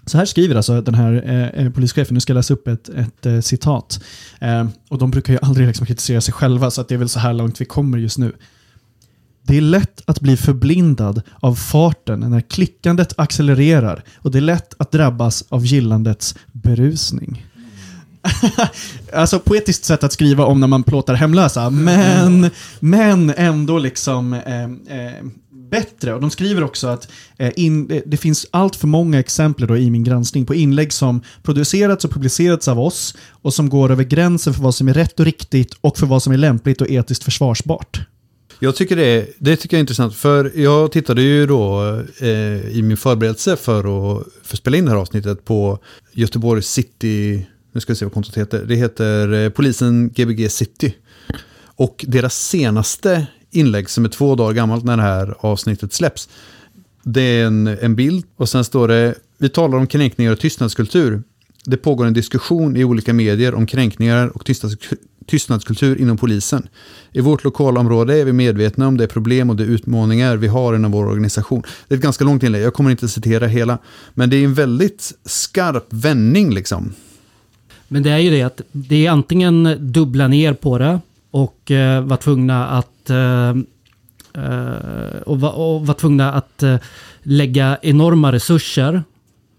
så 0.05 0.17
här 0.17 0.25
skriver 0.25 0.55
alltså 0.55 0.81
den 0.81 0.95
här 0.95 1.23
eh, 1.25 1.65
eh, 1.65 1.71
polischefen, 1.71 2.13
nu 2.13 2.19
ska 2.19 2.33
jag 2.33 2.35
läsa 2.35 2.53
upp 2.53 2.67
ett, 2.67 2.89
ett 2.89 3.25
eh, 3.25 3.39
citat. 3.39 4.03
Eh, 4.39 4.67
och 4.89 4.97
de 4.97 5.11
brukar 5.11 5.33
ju 5.33 5.39
aldrig 5.41 5.67
liksom 5.67 5.85
kritisera 5.85 6.21
sig 6.21 6.33
själva, 6.33 6.71
så 6.71 6.81
att 6.81 6.87
det 6.87 6.95
är 6.95 6.99
väl 6.99 7.09
så 7.09 7.19
här 7.19 7.33
långt 7.33 7.61
vi 7.61 7.65
kommer 7.65 7.97
just 7.97 8.17
nu. 8.17 8.33
Det 9.43 9.57
är 9.57 9.61
lätt 9.61 10.01
att 10.05 10.19
bli 10.19 10.37
förblindad 10.37 11.21
av 11.35 11.55
farten 11.55 12.19
när 12.19 12.41
klickandet 12.41 13.19
accelererar 13.19 14.03
och 14.17 14.31
det 14.31 14.39
är 14.39 14.41
lätt 14.41 14.73
att 14.77 14.91
drabbas 14.91 15.43
av 15.49 15.65
gillandets 15.65 16.35
berusning. 16.51 17.45
alltså 19.13 19.39
poetiskt 19.39 19.85
sätt 19.85 20.03
att 20.03 20.13
skriva 20.13 20.45
om 20.45 20.59
när 20.59 20.67
man 20.67 20.83
plåtar 20.83 21.13
hemlösa, 21.13 21.69
men, 21.69 22.49
men 22.79 23.29
ändå 23.29 23.77
liksom 23.79 24.33
eh, 24.33 24.63
eh, 24.63 25.23
bättre. 25.73 26.13
Och 26.13 26.21
de 26.21 26.29
skriver 26.29 26.63
också 26.63 26.87
att 26.87 27.07
eh, 27.37 27.51
in, 27.55 27.91
eh, 27.91 28.01
det 28.05 28.17
finns 28.17 28.47
allt 28.51 28.75
för 28.75 28.87
många 28.87 29.19
exempel 29.19 29.67
då 29.67 29.77
i 29.77 29.91
min 29.91 30.03
granskning 30.03 30.45
på 30.45 30.55
inlägg 30.55 30.93
som 30.93 31.21
producerats 31.43 32.05
och 32.05 32.11
publicerats 32.11 32.67
av 32.67 32.79
oss 32.79 33.15
och 33.29 33.53
som 33.53 33.69
går 33.69 33.91
över 33.91 34.03
gränsen 34.03 34.53
för 34.53 34.61
vad 34.61 34.75
som 34.75 34.87
är 34.87 34.93
rätt 34.93 35.19
och 35.19 35.25
riktigt 35.25 35.73
och 35.81 35.97
för 35.97 36.07
vad 36.07 36.23
som 36.23 36.33
är 36.33 36.37
lämpligt 36.37 36.81
och 36.81 36.89
etiskt 36.89 37.23
försvarsbart. 37.23 38.01
Jag 38.59 38.75
tycker 38.75 38.95
det, 38.95 39.27
det 39.39 39.55
tycker 39.55 39.77
jag 39.77 39.79
är 39.79 39.83
intressant, 39.83 40.15
för 40.15 40.51
jag 40.55 40.91
tittade 40.91 41.21
ju 41.21 41.47
då 41.47 41.81
eh, 42.19 42.77
i 42.77 42.81
min 42.83 42.97
förberedelse 42.97 43.55
för 43.55 43.79
att, 43.79 44.27
för 44.43 44.55
att 44.55 44.59
spela 44.59 44.77
in 44.77 44.85
det 44.85 44.91
här 44.91 44.97
avsnittet 44.97 45.45
på 45.45 45.79
Göteborg 46.11 46.61
City, 46.61 47.45
nu 47.73 47.81
ska 47.81 47.93
vi 47.93 47.97
se 47.97 48.05
vad 48.05 48.13
kontot 48.13 48.37
heter, 48.37 48.65
det 48.65 48.75
heter 48.75 49.33
eh, 49.33 49.49
Polisen 49.49 50.09
Gbg 50.09 50.51
City. 50.51 50.95
Och 51.75 52.05
deras 52.07 52.47
senaste 52.47 53.27
inlägg 53.51 53.89
som 53.89 54.05
är 54.05 54.09
två 54.09 54.35
dagar 54.35 54.53
gammalt 54.53 54.83
när 54.83 54.97
det 54.97 55.03
här 55.03 55.35
avsnittet 55.39 55.93
släpps. 55.93 56.29
Det 57.03 57.21
är 57.21 57.45
en, 57.45 57.67
en 57.67 57.95
bild 57.95 58.25
och 58.35 58.49
sen 58.49 58.63
står 58.63 58.87
det, 58.87 59.15
vi 59.37 59.49
talar 59.49 59.77
om 59.77 59.87
kränkningar 59.87 60.31
och 60.31 60.39
tystnadskultur. 60.39 61.23
Det 61.65 61.77
pågår 61.77 62.05
en 62.05 62.13
diskussion 62.13 62.77
i 62.77 62.83
olika 62.83 63.13
medier 63.13 63.53
om 63.53 63.67
kränkningar 63.67 64.27
och 64.27 64.45
tystnadskultur 65.27 66.01
inom 66.01 66.17
polisen. 66.17 66.67
I 67.11 67.21
vårt 67.21 67.43
lokalområde 67.43 68.21
är 68.21 68.25
vi 68.25 68.33
medvetna 68.33 68.87
om 68.87 68.97
det 68.97 69.07
problem 69.07 69.49
och 69.49 69.55
de 69.55 69.63
utmaningar 69.63 70.37
vi 70.37 70.47
har 70.47 70.75
inom 70.75 70.91
vår 70.91 71.05
organisation. 71.05 71.63
Det 71.87 71.93
är 71.93 71.97
ett 71.97 72.03
ganska 72.03 72.23
långt 72.23 72.43
inlägg, 72.43 72.61
jag 72.61 72.73
kommer 72.73 72.91
inte 72.91 73.07
citera 73.07 73.47
hela. 73.47 73.77
Men 74.13 74.29
det 74.29 74.35
är 74.35 74.43
en 74.43 74.53
väldigt 74.53 75.11
skarp 75.25 75.85
vändning 75.89 76.53
liksom. 76.53 76.93
Men 77.93 78.03
det 78.03 78.09
är 78.09 78.17
ju 78.17 78.29
det 78.29 78.41
att 78.41 78.61
det 78.71 79.05
är 79.05 79.11
antingen 79.11 79.77
dubbla 79.79 80.27
ner 80.27 80.53
på 80.53 80.77
det 80.77 80.99
och 81.31 81.71
eh, 81.71 82.03
var 82.03 82.17
tvungna 82.17 82.67
att 82.67 83.09
eh, 83.09 83.49
eh, 84.43 85.21
och, 85.25 85.39
var, 85.39 85.51
och 85.51 85.87
var 85.87 85.93
tvungna 85.93 86.33
att 86.33 86.63
eh, 86.63 86.75
lägga 87.23 87.77
enorma 87.81 88.31
resurser 88.31 89.03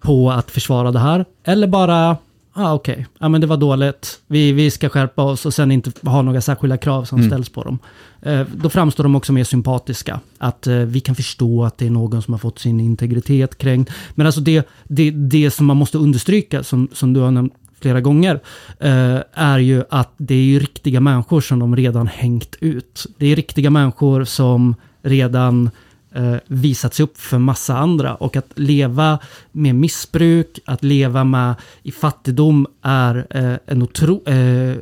på 0.00 0.30
att 0.30 0.50
försvara 0.50 0.90
det 0.90 0.98
här. 0.98 1.24
Eller 1.44 1.66
bara, 1.66 2.16
ah, 2.52 2.72
okej, 2.74 3.06
ja, 3.18 3.28
men 3.28 3.40
det 3.40 3.46
var 3.46 3.56
dåligt, 3.56 4.20
vi, 4.26 4.52
vi 4.52 4.70
ska 4.70 4.88
skärpa 4.88 5.22
oss 5.22 5.46
och 5.46 5.54
sen 5.54 5.70
inte 5.70 5.92
ha 6.10 6.22
några 6.22 6.40
särskilda 6.40 6.76
krav 6.76 7.04
som 7.04 7.22
ställs 7.22 7.48
på 7.48 7.62
dem. 7.62 7.78
Eh, 8.22 8.46
då 8.56 8.68
framstår 8.68 9.04
de 9.04 9.16
också 9.16 9.32
mer 9.32 9.44
sympatiska. 9.44 10.20
Att 10.38 10.66
eh, 10.66 10.76
vi 10.76 11.00
kan 11.00 11.14
förstå 11.14 11.64
att 11.64 11.78
det 11.78 11.86
är 11.86 11.90
någon 11.90 12.22
som 12.22 12.34
har 12.34 12.38
fått 12.38 12.58
sin 12.58 12.80
integritet 12.80 13.58
kränkt. 13.58 13.92
Men 14.14 14.26
alltså 14.26 14.40
det, 14.40 14.68
det, 14.84 15.10
det 15.10 15.50
som 15.50 15.66
man 15.66 15.76
måste 15.76 15.98
understryka, 15.98 16.62
som, 16.62 16.88
som 16.92 17.12
du 17.12 17.20
har 17.20 17.30
nämnt 17.30 17.54
flera 17.80 18.00
gånger, 18.00 18.40
eh, 18.80 19.18
är 19.32 19.58
ju 19.58 19.84
att 19.90 20.12
det 20.16 20.34
är 20.34 20.44
ju 20.44 20.58
riktiga 20.58 21.00
människor 21.00 21.40
som 21.40 21.58
de 21.58 21.76
redan 21.76 22.06
hängt 22.06 22.56
ut. 22.60 23.06
Det 23.18 23.26
är 23.26 23.36
riktiga 23.36 23.70
människor 23.70 24.24
som 24.24 24.74
redan 25.02 25.70
eh, 26.14 26.36
visat 26.46 26.94
sig 26.94 27.04
upp 27.04 27.18
för 27.18 27.38
massa 27.38 27.76
andra. 27.76 28.14
Och 28.14 28.36
att 28.36 28.52
leva 28.54 29.18
med 29.52 29.74
missbruk, 29.74 30.58
att 30.64 30.84
leva 30.84 31.24
med 31.24 31.54
i 31.82 31.92
fattigdom 31.92 32.66
är 32.82 33.26
eh, 33.30 33.58
en 33.66 33.82
otro, 33.82 34.28
eh, 34.28 34.76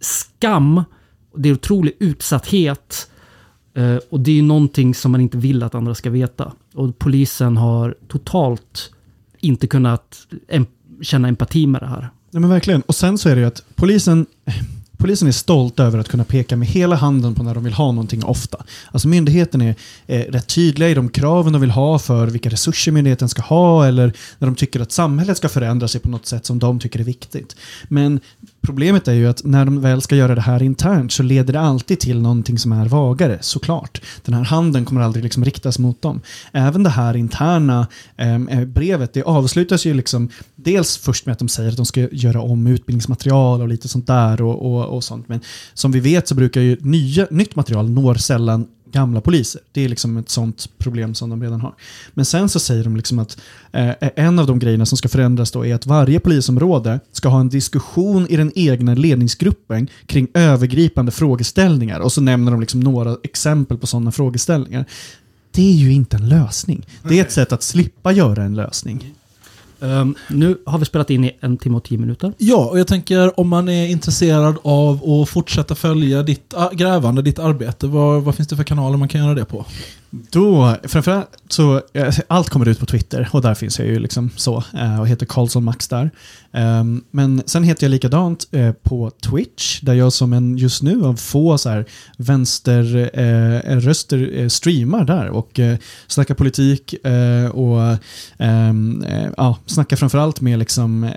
skam. 0.00 0.84
Det 1.36 1.48
är 1.48 1.52
otrolig 1.52 1.96
utsatthet. 1.98 3.10
Eh, 3.74 3.96
och 4.10 4.20
det 4.20 4.30
är 4.30 4.34
ju 4.34 4.42
någonting 4.42 4.94
som 4.94 5.12
man 5.12 5.20
inte 5.20 5.38
vill 5.38 5.62
att 5.62 5.74
andra 5.74 5.94
ska 5.94 6.10
veta. 6.10 6.52
Och 6.74 6.98
polisen 6.98 7.56
har 7.56 7.94
totalt 8.08 8.92
inte 9.40 9.66
kunnat 9.66 10.26
em- 10.48 10.66
känna 11.02 11.28
empati 11.28 11.66
med 11.66 11.82
det 11.82 11.86
här. 11.86 12.10
Nej, 12.30 12.40
men 12.40 12.50
verkligen. 12.50 12.82
Och 12.82 12.94
sen 12.94 13.18
så 13.18 13.28
är 13.28 13.34
det 13.34 13.40
ju 13.40 13.46
att 13.46 13.62
polisen, 13.74 14.26
polisen 14.98 15.28
är 15.28 15.32
stolt 15.32 15.80
över 15.80 15.98
att 15.98 16.08
kunna 16.08 16.24
peka 16.24 16.56
med 16.56 16.68
hela 16.68 16.96
handen 16.96 17.34
på 17.34 17.42
när 17.42 17.54
de 17.54 17.64
vill 17.64 17.72
ha 17.72 17.92
någonting 17.92 18.24
ofta. 18.24 18.64
Alltså 18.92 19.08
myndigheten 19.08 19.60
är 19.60 19.74
eh, 20.06 20.20
rätt 20.20 20.46
tydliga 20.46 20.88
i 20.88 20.94
de 20.94 21.08
kraven 21.08 21.52
de 21.52 21.60
vill 21.60 21.70
ha 21.70 21.98
för 21.98 22.26
vilka 22.26 22.50
resurser 22.50 22.92
myndigheten 22.92 23.28
ska 23.28 23.42
ha 23.42 23.86
eller 23.86 24.12
när 24.38 24.46
de 24.46 24.54
tycker 24.54 24.80
att 24.80 24.92
samhället 24.92 25.36
ska 25.36 25.48
förändra 25.48 25.88
sig 25.88 26.00
på 26.00 26.08
något 26.08 26.26
sätt 26.26 26.46
som 26.46 26.58
de 26.58 26.80
tycker 26.80 27.00
är 27.00 27.04
viktigt. 27.04 27.56
Men 27.88 28.20
problemet 28.62 29.08
är 29.08 29.12
ju 29.12 29.26
att 29.26 29.44
när 29.44 29.64
de 29.64 29.80
väl 29.80 30.02
ska 30.02 30.16
göra 30.16 30.34
det 30.34 30.40
här 30.40 30.62
internt 30.62 31.12
så 31.12 31.22
leder 31.22 31.52
det 31.52 31.60
alltid 31.60 32.00
till 32.00 32.20
någonting 32.20 32.58
som 32.58 32.72
är 32.72 32.86
vagare, 32.86 33.38
såklart. 33.40 34.02
Den 34.24 34.34
här 34.34 34.44
handen 34.44 34.84
kommer 34.84 35.00
aldrig 35.00 35.24
liksom 35.24 35.44
riktas 35.44 35.78
mot 35.78 36.02
dem. 36.02 36.20
Även 36.52 36.82
det 36.82 36.90
här 36.90 37.16
interna 37.16 37.86
ehm, 38.16 38.48
eh, 38.48 38.64
brevet, 38.64 39.12
det 39.12 39.22
avslutas 39.22 39.86
ju 39.86 39.94
liksom 39.94 40.28
dels 40.56 40.96
först 40.96 41.26
med 41.26 41.32
att 41.32 41.38
de 41.38 41.48
säger 41.48 41.70
att 41.70 41.76
de 41.76 41.86
ska 41.86 42.08
göra 42.12 42.40
om 42.40 42.66
utbildningsmaterial 42.66 43.60
och 43.60 43.68
lite 43.68 43.88
sånt 43.88 44.06
där 44.06 44.42
och, 44.42 44.66
och, 44.66 44.84
och 44.84 45.04
sånt. 45.04 45.28
Men 45.28 45.40
som 45.74 45.92
vi 45.92 46.00
vet 46.00 46.28
så 46.28 46.34
brukar 46.34 46.60
ju 46.60 46.76
nya, 46.80 47.26
nytt 47.30 47.56
material 47.56 47.90
når 47.90 48.14
sällan 48.14 48.66
gamla 48.92 49.20
poliser. 49.20 49.60
Det 49.72 49.84
är 49.84 49.88
liksom 49.88 50.16
ett 50.16 50.28
sånt 50.28 50.68
problem 50.78 51.14
som 51.14 51.30
de 51.30 51.42
redan 51.42 51.60
har. 51.60 51.74
Men 52.14 52.24
sen 52.24 52.48
så 52.48 52.60
säger 52.60 52.84
de 52.84 52.96
liksom 52.96 53.18
att 53.18 53.40
eh, 53.72 53.90
en 54.16 54.38
av 54.38 54.46
de 54.46 54.58
grejerna 54.58 54.86
som 54.86 54.98
ska 54.98 55.08
förändras 55.08 55.50
då 55.50 55.66
är 55.66 55.74
att 55.74 55.86
varje 55.86 56.20
polisområde 56.20 57.00
ska 57.12 57.28
ha 57.28 57.40
en 57.40 57.48
diskussion 57.48 58.26
i 58.28 58.36
den 58.36 58.52
egna 58.54 58.94
ledningsgruppen 58.94 59.88
kring 60.06 60.28
övergripande 60.34 61.12
frågeställningar. 61.12 62.00
Och 62.00 62.12
så 62.12 62.20
nämner 62.20 62.52
de 62.52 62.60
liksom 62.60 62.80
några 62.80 63.16
exempel 63.22 63.78
på 63.78 63.86
sådana 63.86 64.12
frågeställningar. 64.12 64.84
Det 65.52 65.70
är 65.70 65.74
ju 65.74 65.92
inte 65.92 66.16
en 66.16 66.28
lösning. 66.28 66.86
Det 67.02 67.18
är 67.18 67.22
ett 67.22 67.32
sätt 67.32 67.52
att 67.52 67.62
slippa 67.62 68.12
göra 68.12 68.42
en 68.42 68.54
lösning. 68.54 69.14
Um, 69.80 70.14
nu 70.28 70.58
har 70.66 70.78
vi 70.78 70.84
spelat 70.84 71.10
in 71.10 71.24
i 71.24 71.36
en 71.40 71.56
timme 71.56 71.76
och 71.76 71.84
tio 71.84 71.98
minuter. 71.98 72.32
Ja, 72.38 72.68
och 72.70 72.78
jag 72.78 72.86
tänker 72.86 73.40
om 73.40 73.48
man 73.48 73.68
är 73.68 73.86
intresserad 73.86 74.56
av 74.62 75.10
att 75.10 75.28
fortsätta 75.28 75.74
följa 75.74 76.22
ditt 76.22 76.52
äh, 76.52 76.70
grävande, 76.72 77.22
ditt 77.22 77.38
arbete, 77.38 77.86
vad, 77.86 78.22
vad 78.22 78.34
finns 78.34 78.48
det 78.48 78.56
för 78.56 78.64
kanaler 78.64 78.96
man 78.96 79.08
kan 79.08 79.20
göra 79.20 79.34
det 79.34 79.44
på? 79.44 79.66
Då, 80.10 80.76
framförallt 80.82 81.28
så, 81.48 81.82
eh, 81.92 82.14
allt 82.28 82.48
kommer 82.48 82.68
ut 82.68 82.78
på 82.78 82.86
Twitter 82.86 83.28
och 83.32 83.42
där 83.42 83.54
finns 83.54 83.78
jag 83.78 83.88
ju 83.88 83.98
liksom 83.98 84.30
så 84.36 84.64
eh, 84.74 85.00
och 85.00 85.08
heter 85.08 85.26
Karlsson 85.26 85.64
Max 85.64 85.88
där. 85.88 86.10
Ehm, 86.52 87.04
men 87.10 87.42
sen 87.46 87.64
heter 87.64 87.84
jag 87.84 87.90
likadant 87.90 88.48
eh, 88.52 88.72
på 88.72 89.10
Twitch 89.10 89.80
där 89.80 89.94
jag 89.94 90.12
som 90.12 90.32
en 90.32 90.56
just 90.56 90.82
nu 90.82 91.04
av 91.04 91.16
få 91.16 91.58
så 91.58 91.68
här 91.68 91.84
vänsterröster 92.16 94.48
streamar 94.48 95.04
där 95.04 95.28
och 95.28 95.60
snackar 96.06 96.34
politik 96.34 96.94
och 97.52 97.96
ehm, 98.38 99.04
ja, 99.36 99.58
snackar 99.66 99.96
framförallt 99.96 100.40
med 100.40 100.58
liksom 100.58 101.10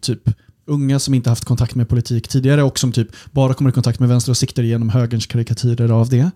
typ 0.00 0.30
unga 0.66 0.98
som 0.98 1.14
inte 1.14 1.30
haft 1.30 1.44
kontakt 1.44 1.74
med 1.74 1.88
politik 1.88 2.28
tidigare 2.28 2.62
och 2.62 2.78
som 2.78 2.92
typ 2.92 3.08
bara 3.30 3.54
kommer 3.54 3.70
i 3.70 3.72
kontakt 3.72 4.00
med 4.00 4.08
vänsteråsikter 4.08 4.62
genom 4.62 4.88
högerns 4.88 5.26
karikatyrer 5.26 5.90
av 5.90 6.08
det. 6.08 6.30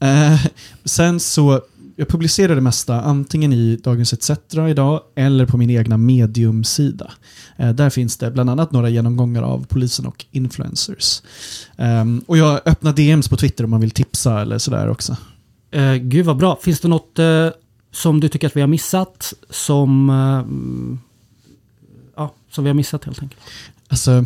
Eh, 0.00 0.40
sen 0.84 1.20
så, 1.20 1.60
jag 1.96 2.08
publicerar 2.08 2.54
det 2.54 2.60
mesta 2.60 3.00
antingen 3.00 3.52
i 3.52 3.76
Dagens 3.76 4.12
ETC 4.12 4.30
idag 4.68 5.00
eller 5.16 5.46
på 5.46 5.56
min 5.56 5.70
egna 5.70 5.96
mediumsida. 5.96 7.12
Eh, 7.56 7.70
där 7.70 7.90
finns 7.90 8.16
det 8.16 8.30
bland 8.30 8.50
annat 8.50 8.72
några 8.72 8.88
genomgångar 8.88 9.42
av 9.42 9.66
polisen 9.68 10.06
och 10.06 10.24
influencers. 10.30 11.22
Eh, 11.76 12.04
och 12.26 12.38
jag 12.38 12.60
öppnar 12.66 12.92
DMs 12.92 13.28
på 13.28 13.36
Twitter 13.36 13.64
om 13.64 13.70
man 13.70 13.80
vill 13.80 13.90
tipsa 13.90 14.40
eller 14.40 14.58
sådär 14.58 14.88
också. 14.88 15.16
Eh, 15.72 15.94
gud 15.94 16.26
vad 16.26 16.36
bra. 16.36 16.58
Finns 16.62 16.80
det 16.80 16.88
något 16.88 17.18
eh, 17.18 17.48
som 17.92 18.20
du 18.20 18.28
tycker 18.28 18.46
att 18.46 18.56
vi 18.56 18.60
har 18.60 18.68
missat? 18.68 19.34
Som, 19.50 20.10
eh, 20.10 20.98
som 22.52 22.64
vi 22.64 22.70
har 22.70 22.74
missat 22.74 23.04
helt 23.04 23.22
enkelt. 23.22 23.40
Alltså, 23.88 24.24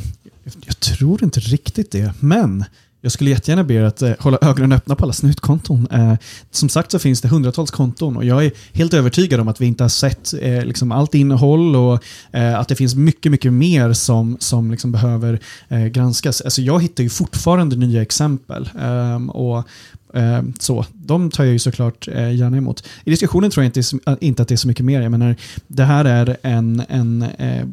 jag, 0.67 0.81
tror 0.81 1.25
inte 1.25 1.41
riktigt 1.41 1.91
det, 1.91 2.13
men 2.21 2.65
jag 3.01 3.13
skulle 3.13 3.31
jättegärna 3.31 3.65
be 3.65 3.75
er 3.75 3.83
att 3.83 4.03
eh, 4.03 4.13
hålla 4.19 4.39
ögonen 4.43 4.73
öppna 4.73 4.97
på 4.97 5.05
alla 5.05 5.13
snutkonton. 5.13 5.89
Eh, 5.91 6.15
som 6.51 6.69
sagt 6.69 6.91
så 6.91 6.99
finns 6.99 7.21
det 7.21 7.29
hundratals 7.29 7.71
konton 7.71 8.17
och 8.17 8.25
jag 8.25 8.45
är 8.45 8.53
helt 8.73 8.95
övertygad 8.95 9.41
om 9.41 9.49
att 9.49 9.61
vi 9.61 9.67
inte 9.67 9.85
har 9.85 9.89
sett 9.89 10.35
eh, 10.41 10.65
liksom 10.65 10.93
allt 10.93 11.15
innehåll 11.15 11.77
och 11.77 12.03
eh, 12.33 12.59
att 12.59 12.69
det 12.69 12.77
finns 12.77 12.95
mycket, 12.95 13.33
mycket 13.33 13.53
mer 13.53 13.93
som, 13.93 14.37
som 14.41 14.71
liksom 14.71 14.93
behöver 14.93 15.41
eh, 15.69 15.85
granskas. 15.85 16.41
Alltså 16.41 16.63
jag 16.63 16.83
hittar 16.83 17.03
ju 17.03 17.11
fortfarande 17.11 17.77
nya 17.77 18.03
exempel. 18.03 18.71
Ehm, 18.81 19.31
och 19.31 19.69
Eh, 20.15 20.43
så, 20.59 20.85
de 20.93 21.31
tar 21.31 21.45
jag 21.45 21.53
ju 21.53 21.59
såklart 21.59 22.09
eh, 22.09 22.35
gärna 22.35 22.57
emot. 22.57 22.85
I 23.05 23.11
diskussionen 23.11 23.51
tror 23.51 23.65
jag 23.65 23.77
inte, 23.77 24.17
inte 24.27 24.43
att 24.43 24.49
det 24.49 24.55
är 24.55 24.57
så 24.57 24.69
mycket 24.69 24.85
mer. 24.85 25.01
Jag 25.01 25.11
menar, 25.11 25.37
det 25.67 25.85
här 25.85 26.05
är 26.05 26.37
en, 26.43 26.83
en 26.89 27.23
eh, 27.23 27.67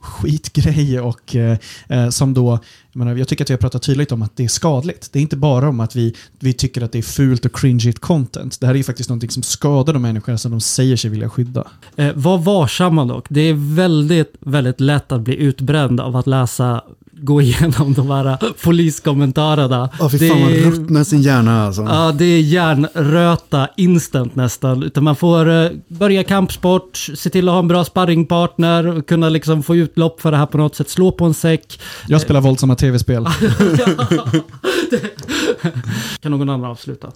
skitgrej 0.00 1.00
och 1.00 1.36
eh, 1.36 1.58
eh, 1.88 2.08
som 2.08 2.34
då, 2.34 2.58
jag, 2.92 2.98
menar, 2.98 3.16
jag 3.16 3.28
tycker 3.28 3.44
att 3.44 3.50
vi 3.50 3.54
har 3.54 3.58
pratat 3.58 3.82
tydligt 3.82 4.12
om 4.12 4.22
att 4.22 4.36
det 4.36 4.44
är 4.44 4.48
skadligt. 4.48 5.12
Det 5.12 5.18
är 5.18 5.20
inte 5.22 5.36
bara 5.36 5.68
om 5.68 5.80
att 5.80 5.96
vi, 5.96 6.14
vi 6.38 6.52
tycker 6.52 6.82
att 6.82 6.92
det 6.92 6.98
är 6.98 7.02
fult 7.02 7.44
och 7.44 7.56
cringeigt 7.56 7.98
content. 7.98 8.60
Det 8.60 8.66
här 8.66 8.74
är 8.74 8.78
ju 8.78 8.84
faktiskt 8.84 9.08
någonting 9.08 9.30
som 9.30 9.42
skadar 9.42 9.92
de 9.92 10.02
människor 10.02 10.36
som 10.36 10.50
de 10.50 10.60
säger 10.60 10.96
sig 10.96 11.10
vilja 11.10 11.30
skydda. 11.30 11.66
Eh, 11.96 12.12
var 12.14 12.38
varsamma 12.38 13.04
dock. 13.04 13.26
Det 13.30 13.40
är 13.40 13.74
väldigt, 13.74 14.34
väldigt 14.40 14.80
lätt 14.80 15.12
att 15.12 15.20
bli 15.20 15.36
utbränd 15.36 16.00
av 16.00 16.16
att 16.16 16.26
läsa, 16.26 16.82
gå 17.20 17.40
igenom 17.42 17.94
de 17.94 18.10
här 18.10 18.38
poliskommentarerna. 18.64 19.90
Ja, 19.98 20.08
fy 20.10 20.18
Det 20.18 20.28
fan 20.28 20.42
vad 20.42 20.52
är- 20.52 20.56
ruttnar 20.70 21.04
sin 21.04 21.22
hjärna 21.22 21.66
alltså. 21.66 21.82
Ja, 21.82 22.12
det 22.18 22.24
är 22.24 22.40
hjärnröta 22.40 23.68
instant 23.76 24.34
nästan. 24.36 24.82
Utan 24.82 25.04
man 25.04 25.16
får 25.16 25.50
eh, 25.64 25.70
börja 25.88 26.24
kampsport, 26.24 26.96
se 27.14 27.30
till 27.30 27.48
att 27.48 27.52
ha 27.52 27.58
en 27.58 27.68
bra 27.68 27.84
sparringpartner, 27.84 29.02
kunna 29.02 29.28
liksom 29.28 29.62
få 29.62 29.76
utlopp 29.76 30.20
för 30.20 30.30
det 30.30 30.36
här 30.36 30.46
på 30.46 30.58
något 30.58 30.76
sätt, 30.76 30.88
slå 30.90 31.12
på 31.12 31.24
en 31.24 31.34
säck. 31.34 31.80
Jag 32.08 32.20
spelar 32.20 32.40
våldsamma 32.40 32.74
tv-spel. 32.74 33.26
Kan 36.20 36.30
någon 36.32 36.48
annan 36.50 36.70
avsluta? 36.70 37.12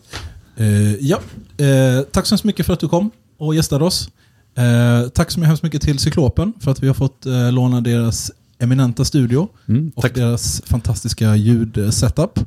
Eh, 0.56 0.94
ja, 0.94 1.18
eh, 1.56 2.02
tack 2.12 2.26
så 2.26 2.32
hemskt 2.34 2.44
mycket 2.44 2.66
för 2.66 2.72
att 2.72 2.80
du 2.80 2.88
kom 2.88 3.10
och 3.38 3.54
gästade 3.54 3.84
oss. 3.84 4.08
Eh, 4.56 5.08
tack 5.08 5.30
så 5.30 5.40
hemskt 5.40 5.62
mycket 5.62 5.82
till 5.82 5.98
Cyklopen 5.98 6.52
för 6.60 6.70
att 6.70 6.82
vi 6.82 6.86
har 6.86 6.94
fått 6.94 7.26
eh, 7.26 7.52
låna 7.52 7.80
deras 7.80 8.30
eminenta 8.60 9.04
studio 9.04 9.48
Mm, 9.68 9.92
och 9.96 10.02
tack, 10.02 10.14
deras 10.14 10.62
fantastiska 10.66 11.36
ljudsetup 11.36 12.38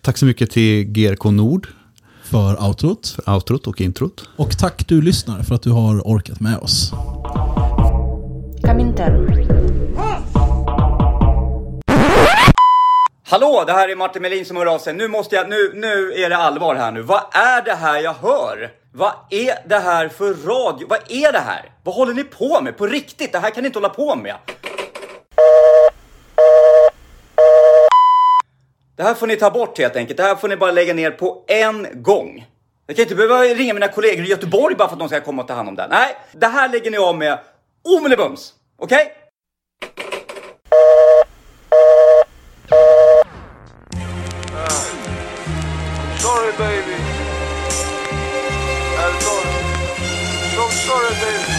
tack 0.00 0.18
så 0.18 0.26
mycket 0.26 0.50
till 0.50 0.84
GRK 0.84 1.24
Nord 1.30 1.68
för 2.24 2.62
outrot. 2.66 3.08
för 3.08 3.34
outrot 3.34 3.66
och 3.66 3.80
introt. 3.80 4.28
Och 4.36 4.58
tack 4.58 4.88
du 4.88 5.02
lyssnare 5.02 5.44
för 5.44 5.54
att 5.54 5.62
du 5.62 5.70
har 5.70 6.00
orkat 6.00 6.40
med 6.40 6.58
oss. 6.58 6.92
Hallå, 13.28 13.64
det 13.66 13.72
här 13.72 13.88
är 13.88 13.96
Martin 13.96 14.22
Melin 14.22 14.44
som 14.44 14.56
hör 14.56 14.66
av 14.66 14.78
sig. 14.78 14.94
Nu 14.94 15.08
måste 15.08 15.36
jag, 15.36 15.48
nu, 15.48 15.72
nu 15.74 16.12
är 16.12 16.30
det 16.30 16.36
allvar 16.36 16.74
här 16.74 16.92
nu. 16.92 17.02
Vad 17.02 17.20
är 17.32 17.64
det 17.64 17.74
här 17.74 18.02
jag 18.02 18.14
hör? 18.14 18.70
Vad 18.94 19.12
är 19.30 19.68
det 19.68 19.78
här 19.78 20.08
för 20.08 20.26
radio? 20.34 20.86
Vad 20.88 20.98
är 21.08 21.32
det 21.32 21.38
här? 21.38 21.70
Vad 21.84 21.94
håller 21.94 22.14
ni 22.14 22.24
på 22.24 22.60
med? 22.62 22.76
På 22.78 22.86
riktigt, 22.86 23.32
det 23.32 23.38
här 23.38 23.50
kan 23.50 23.62
ni 23.62 23.66
inte 23.66 23.78
hålla 23.78 23.88
på 23.88 24.16
med. 24.16 24.34
Det 28.96 29.02
här 29.02 29.14
får 29.14 29.26
ni 29.26 29.36
ta 29.36 29.50
bort 29.50 29.78
helt 29.78 29.96
enkelt. 29.96 30.16
Det 30.16 30.22
här 30.22 30.36
får 30.36 30.48
ni 30.48 30.56
bara 30.56 30.70
lägga 30.70 30.94
ner 30.94 31.10
på 31.10 31.44
en 31.48 32.02
gång. 32.02 32.46
Jag 32.86 32.96
kan 32.96 33.02
inte 33.02 33.14
behöva 33.14 33.40
ringa 33.40 33.74
mina 33.74 33.88
kollegor 33.88 34.24
i 34.24 34.28
Göteborg 34.28 34.74
bara 34.74 34.88
för 34.88 34.94
att 34.94 34.98
de 34.98 35.08
ska 35.08 35.20
komma 35.20 35.42
och 35.42 35.48
ta 35.48 35.54
hand 35.54 35.68
om 35.68 35.74
det. 35.74 35.86
Nej, 35.90 36.16
det 36.32 36.46
här 36.46 36.68
lägger 36.68 36.90
ni 36.90 36.98
av 36.98 37.18
med 37.18 37.38
omedelbums. 37.98 38.52
Okej? 38.78 39.12
Ah. 44.54 44.68
Sorry 46.18 46.52
baby. 46.58 46.96
I'm 48.98 49.20
sorry. 49.20 49.52
So 50.54 50.70
sorry 50.70 51.14
baby. 51.20 51.52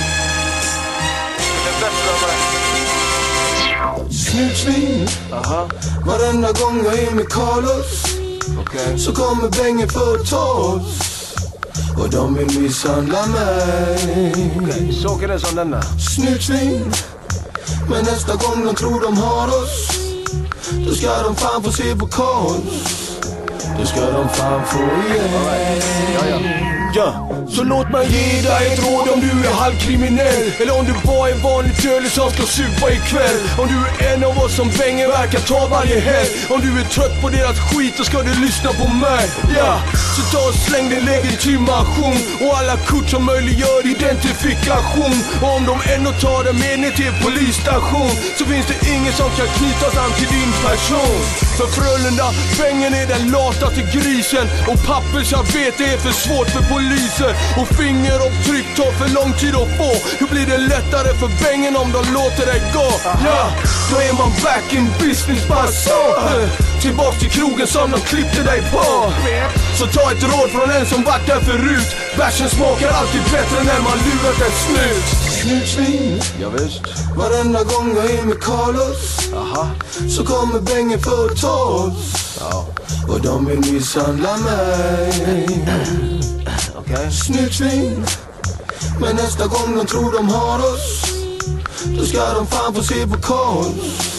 Det 1.64 1.70
är 1.70 1.80
bättre 1.82 2.33
Snutsvin 4.34 5.08
Varenda 6.06 6.52
gång 6.52 6.86
jag 6.86 7.00
är 7.00 7.12
med 7.12 7.30
Carlos 7.30 8.06
Så 8.98 9.14
kommer 9.14 9.50
Bengen 9.50 9.90
för 9.90 10.22
oss 10.22 11.00
Och 11.98 12.10
de 12.10 12.36
vill 12.36 12.60
misshandla 12.60 13.26
mig. 13.26 14.94
Så 15.02 15.16
åker 15.16 15.28
det 15.28 15.40
som 15.40 15.56
denna. 15.56 15.82
Snutsvin 15.82 16.94
Men 17.90 18.06
nästa 18.06 18.36
gång 18.36 18.66
de 18.66 18.76
tror 18.76 19.02
de 19.02 19.18
har 19.18 19.48
oss 19.48 19.90
Då 20.88 20.94
ska 20.94 21.24
de 21.24 21.36
fan 21.36 21.64
få 21.64 21.72
se 21.72 21.96
på 21.96 22.08
konst 22.08 23.28
Då 23.80 23.86
ska 23.86 24.12
de 24.12 24.30
fan 24.30 24.62
få 24.66 24.80
igen 25.14 26.73
Ja, 26.96 27.30
så 27.50 27.64
låt 27.64 27.90
mig 27.90 28.06
ge 28.16 28.42
dig 28.42 28.74
ett 28.74 28.80
råd 28.86 29.10
om 29.14 29.20
du 29.26 29.48
är 29.50 29.54
halvkriminell 29.54 30.44
Eller 30.62 30.80
om 30.80 30.86
du 30.86 30.94
bara 31.08 31.30
är 31.30 31.36
vanlig 31.36 31.76
tölig 31.78 32.12
som 32.12 32.32
ska 32.32 32.44
supa 32.44 32.86
ikväll. 32.98 33.38
Om 33.62 33.68
du 33.74 33.78
är 33.84 34.14
en 34.14 34.24
av 34.24 34.38
oss 34.44 34.56
som 34.56 34.70
Bengen 34.80 35.10
verkar 35.10 35.40
ta 35.40 35.68
varje 35.68 36.00
helg 36.00 36.30
Om 36.54 36.60
du 36.66 36.72
är 36.82 36.86
trött 36.96 37.22
på 37.22 37.30
deras 37.30 37.60
skit 37.68 37.94
så 37.98 38.04
ska 38.04 38.18
du 38.30 38.34
lyssna 38.46 38.70
på 38.82 38.88
mig. 39.06 39.26
Ja, 39.58 39.72
så 40.16 40.22
ta 40.32 40.42
och 40.50 40.58
släng 40.66 40.90
din 40.90 41.06
legitimation 41.06 42.18
Och 42.44 42.58
alla 42.60 42.76
kort 42.90 43.10
som 43.10 43.24
möjliggör 43.26 43.80
identifikation. 43.96 45.18
Och 45.42 45.52
om 45.58 45.64
de 45.72 45.76
ändå 45.94 46.12
tar 46.26 46.44
dig 46.48 46.56
med 46.64 46.76
ner 46.80 46.94
till 47.00 47.14
polisstation 47.24 48.12
Så 48.38 48.44
finns 48.52 48.68
det 48.72 48.80
ingen 48.94 49.14
som 49.20 49.30
kan 49.38 49.50
knytas 49.58 49.96
an 50.04 50.12
till 50.20 50.32
din 50.38 50.52
person. 50.66 51.20
För 51.58 51.68
Frölunda, 51.76 52.28
Bengen 52.60 52.94
är 53.02 53.08
den 53.14 53.24
lataste 53.36 53.82
grisen. 53.96 54.46
Och 54.70 54.80
pappersarbete 54.92 55.84
är 55.94 55.98
för 56.06 56.16
svårt 56.24 56.50
för 56.56 56.64
polisen 56.72 56.83
och 57.58 57.68
fingeravtryck 57.68 58.76
tar 58.76 58.92
för 58.92 59.10
lång 59.14 59.34
tid 59.34 59.56
att 59.56 59.78
få. 59.78 59.92
Hur 60.20 60.28
blir 60.28 60.46
det 60.46 60.58
lättare 60.58 61.14
för 61.20 61.30
Bengen 61.44 61.76
om 61.76 61.92
de 61.92 62.02
låter 62.14 62.46
dig 62.46 62.62
gå? 62.74 62.90
Ja, 63.26 63.52
då 63.92 63.96
är 63.98 64.14
man 64.14 64.32
back 64.44 64.74
in 64.74 64.88
business 65.00 65.48
bara 65.50 65.68
så. 65.68 66.02
Tillbaks 66.82 67.20
till 67.20 67.30
krogen 67.30 67.68
som 67.68 67.92
de 67.92 68.00
klippte 68.00 68.44
dig 68.44 68.62
på. 68.72 69.14
Så 69.78 69.86
ta 69.88 70.12
ett 70.12 70.24
råd 70.24 70.50
från 70.50 70.70
en 70.70 70.86
som 70.86 71.04
varit 71.04 71.28
där 71.28 71.40
förut. 71.40 71.90
Bärsen 72.18 72.50
smakar 72.50 72.90
alltid 73.00 73.22
bättre 73.22 73.64
när 73.64 73.82
man 73.88 73.98
lurat 74.06 74.40
en 74.48 74.56
snut. 74.64 75.06
Snutsvin 75.42 76.22
Ja, 76.42 76.50
visst. 76.50 76.82
Varenda 77.18 77.64
gång 77.64 77.96
jag 77.96 78.12
är 78.12 78.24
med 78.24 78.40
Carlos 78.42 79.30
Så 80.16 80.26
kommer 80.26 80.60
Bengen 80.62 81.00
för 81.00 81.26
att 81.26 81.42
ta 81.42 81.64
oss. 81.64 82.40
Och 83.10 83.22
de 83.22 83.46
vill 83.46 83.74
misshandla 83.74 84.38
mig 84.38 85.64
Snyggt 86.86 87.14
Snutsvin 87.14 88.06
Men 89.00 89.16
nästa 89.16 89.48
gång 89.48 89.78
de 89.78 89.86
tror 89.86 90.12
de 90.12 90.30
har 90.30 90.60
oss 90.60 91.14
Då 91.98 92.06
ska 92.06 92.34
de 92.34 92.48
fan 92.48 92.74
få 92.74 92.84
se 92.84 93.08
på 93.08 93.18
kaos. 93.18 94.14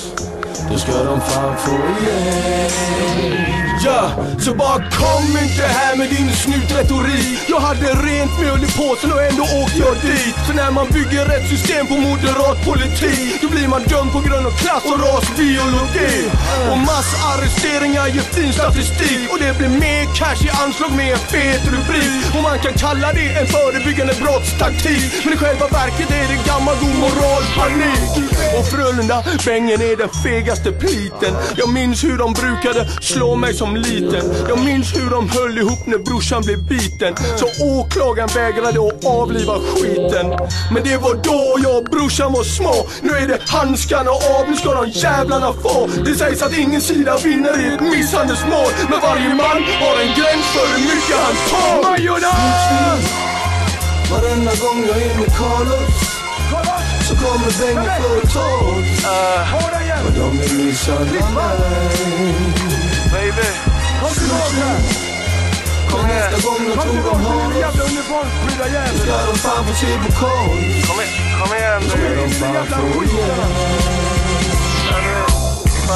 Då 0.71 0.79
ska 0.79 1.05
de 1.05 1.21
fan 1.21 1.57
få 1.57 1.71
igen. 1.71 3.74
Ja, 3.87 4.11
så 4.39 4.55
bara 4.55 4.79
kom 5.01 5.27
inte 5.45 5.63
här 5.63 5.97
med 5.97 6.09
din 6.11 6.31
snutretorik. 6.33 7.39
Jag 7.49 7.61
hade 7.61 7.87
rent 8.09 8.41
mjöl 8.41 8.65
i 8.69 8.71
påsen 8.81 9.13
och 9.13 9.23
ändå 9.31 9.43
åkte 9.43 9.79
jag 9.87 9.97
dit. 10.11 10.37
För 10.47 10.55
när 10.55 10.71
man 10.71 10.87
bygger 10.97 11.25
ett 11.37 11.49
system 11.49 11.87
på 11.87 11.97
moderat 12.09 12.59
politik 12.71 13.33
Då 13.43 13.49
blir 13.55 13.69
man 13.69 13.83
dömd 13.93 14.13
på 14.17 14.21
grund 14.27 14.47
av 14.47 14.55
klass 14.63 14.85
och 14.93 15.01
rasbiologi. 15.07 16.15
Och 16.71 16.79
massarresteringar 16.91 18.07
ger 18.15 18.27
fin 18.37 18.53
statistik. 18.53 19.25
Och 19.33 19.39
det 19.45 19.53
blir 19.59 19.73
mer 19.85 20.05
cash 20.19 20.43
i 20.49 20.51
anslag 20.63 20.93
med 21.01 21.13
en 21.13 21.25
fet 21.35 21.65
rubrik. 21.75 22.25
Och 22.37 22.43
man 22.49 22.59
kan 22.65 22.75
kalla 22.85 23.09
det 23.19 23.29
en 23.41 23.47
förebyggande 23.47 24.15
brottstaktik. 24.23 25.11
Men 25.25 25.33
i 25.35 25.37
själva 25.37 25.67
verket 25.81 26.11
är 26.21 26.27
det 26.33 26.41
gammal 26.51 26.77
god 26.83 26.97
moralpanik 27.05 28.11
Och 28.59 28.67
Frölunda, 28.73 29.19
Bengen 29.47 29.81
är 29.91 29.97
den 29.97 30.13
fegaste 30.25 30.71
pliten. 30.73 31.33
Jag 31.57 31.69
minns 31.69 32.05
hur 32.05 32.19
de 32.19 32.33
brukade 32.33 32.81
slå 33.01 33.37
mig 33.37 33.55
som 33.55 33.74
liten. 33.83 34.25
Jag 34.49 34.59
minns 34.65 34.97
hur 34.97 35.11
de 35.11 35.29
höll 35.29 35.59
ihop 35.59 35.87
när 35.87 35.99
brorsan 35.99 36.43
blev 36.43 36.69
biten. 36.69 37.15
Så 37.37 37.47
åklagaren 37.65 38.29
vägrade 38.35 38.89
att 38.89 39.05
avliva 39.05 39.55
skiten. 39.59 40.27
Men 40.73 40.83
det 40.85 40.97
var 40.97 41.15
då 41.15 41.57
jag 41.63 41.77
och 41.77 41.85
brorsan 41.85 42.33
var 42.33 42.45
små. 42.45 42.75
Nu 43.03 43.13
är 43.13 43.29
det 43.29 43.39
handskarna 43.49 44.11
av, 44.11 44.51
nu 44.51 44.57
ska 44.57 44.75
de 44.75 44.91
jävlarna 44.91 45.53
få. 45.53 45.89
Det 46.05 46.15
sägs 46.15 46.43
att 46.43 46.59
ingen 46.59 46.81
sida 46.81 47.17
vinner 47.25 47.55
i 47.65 47.75
ett 47.75 47.81
misshandelsmål. 47.81 48.71
Men 48.91 49.01
varje 49.01 49.29
man 49.29 49.59
har 49.83 49.97
en 50.03 50.13
gräns 50.19 50.47
för 50.55 50.67
hur 50.73 50.83
mycket 50.91 51.17
han 51.25 51.35
tar. 51.51 51.91
Majorna! 51.91 52.35
Varenda 54.11 54.53
gång 54.55 54.85
jag 54.89 55.03
är 55.03 55.19
med 55.19 55.37
Carlos 55.37 55.95
Så 57.09 57.15
kommer 57.17 57.59
Bengen 57.61 58.03
för 58.03 58.17
att 58.17 58.33
ta 58.33 58.67
oss 58.69 59.05
Och 60.07 60.13
de 60.13 60.39
vill 60.39 60.67
misshandla 60.67 61.31
mig 61.31 62.74
Baby, 63.15 63.49
kom 64.01 64.11
tillbaka! 64.15 64.69
Men 65.93 66.07
nästa 66.07 66.49
gång 66.49 66.59
de 66.69 66.73
tror 66.83 66.95
de 66.95 67.25
har 67.25 67.51
oss 67.51 67.59
jävla 67.61 67.85
uniformsprydda 67.85 68.65
Då 68.65 68.75
jävel! 68.75 68.99
ska 68.99 69.27
de 69.27 69.39
fan 69.39 69.65
få 69.67 69.75
se 69.75 69.87
på 69.87 70.13
konst 70.21 70.89
Kom, 70.89 70.99
kom 71.41 71.57
igen 71.57 71.83
baby! 71.93 72.15
De 72.15 72.31
fan 72.31 72.93
få 72.93 73.05
igen 73.05 73.51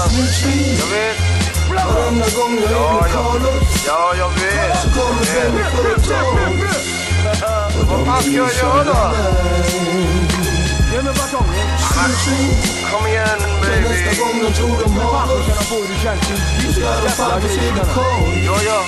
Snutsvin 0.09 0.79
Jag 0.81 0.87
vet, 0.87 1.17
Varenda 1.71 2.27
gång 2.37 2.59
jag 2.71 2.73
är 2.73 3.03
med 3.03 3.11
Carlos 3.13 3.87
ja 3.87 4.15
jag 4.19 4.29
vet! 4.29 4.79
Så 4.83 4.89
kommer 5.01 5.25
Bengen 5.35 5.71
för 5.71 5.95
att 5.95 6.09
ta 6.09 6.21
oss 6.31 6.87
Vad 7.91 8.07
fan 8.07 8.23
ska 8.23 8.31
jag 8.31 8.53
göra? 8.55 8.85
då? 8.85 10.38
Mig 10.99 11.15
batongen! 11.15 11.69
Kom 12.91 13.07
igen 13.07 13.39
baby! 13.63 13.89
nästa 13.89 14.23
gång 14.23 14.39
de 14.45 14.53
tror 14.53 14.77
de 14.85 15.01
har 15.01 15.25
oss 15.25 15.45
ska 15.45 15.55
de 15.55 15.65
få 15.65 15.77
se 17.49 17.73
på 17.73 17.85
konst 17.95 18.37
Ja, 18.47 18.57
ja. 18.63 18.81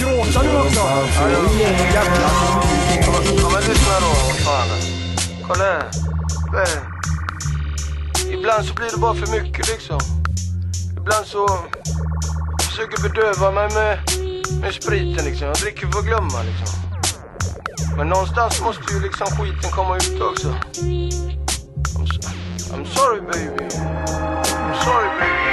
Då 0.00 0.24
ska 0.30 0.42
de 0.42 0.70
fan 0.70 1.08
få 1.08 1.28
igen 1.54 1.74
Ja 3.42 3.48
men 3.52 3.62
lyssna 3.68 4.00
då, 4.00 4.12
fan. 4.44 4.68
Kolla 5.46 5.64
här. 5.64 5.86
Ibland 8.32 8.64
så 8.66 8.74
blir 8.74 8.90
det 8.90 8.98
bara 8.98 9.14
för 9.14 9.26
mycket 9.26 9.68
liksom. 9.68 10.00
Ibland 10.96 11.26
så 11.26 11.48
försöker 12.62 13.02
bedöva 13.02 13.50
mig 13.50 13.68
med, 13.74 13.98
med 14.60 14.74
spriten 14.74 15.24
liksom. 15.24 15.46
Jag 15.46 15.56
dricker 15.56 15.86
för 15.86 15.98
att 15.98 16.04
glömma 16.04 16.42
liksom. 16.42 16.86
Men 17.96 18.08
någonstans 18.08 18.60
måste 18.60 18.94
ju 18.94 19.00
liksom 19.00 19.26
skiten 19.26 19.70
komma 19.70 19.96
ut 19.96 20.20
också. 20.20 20.54
I'm, 21.94 22.84
sorry, 22.86 23.20
baby. 23.20 23.64
I'm 23.76 24.82
sorry, 24.82 25.20
baby. 25.20 25.45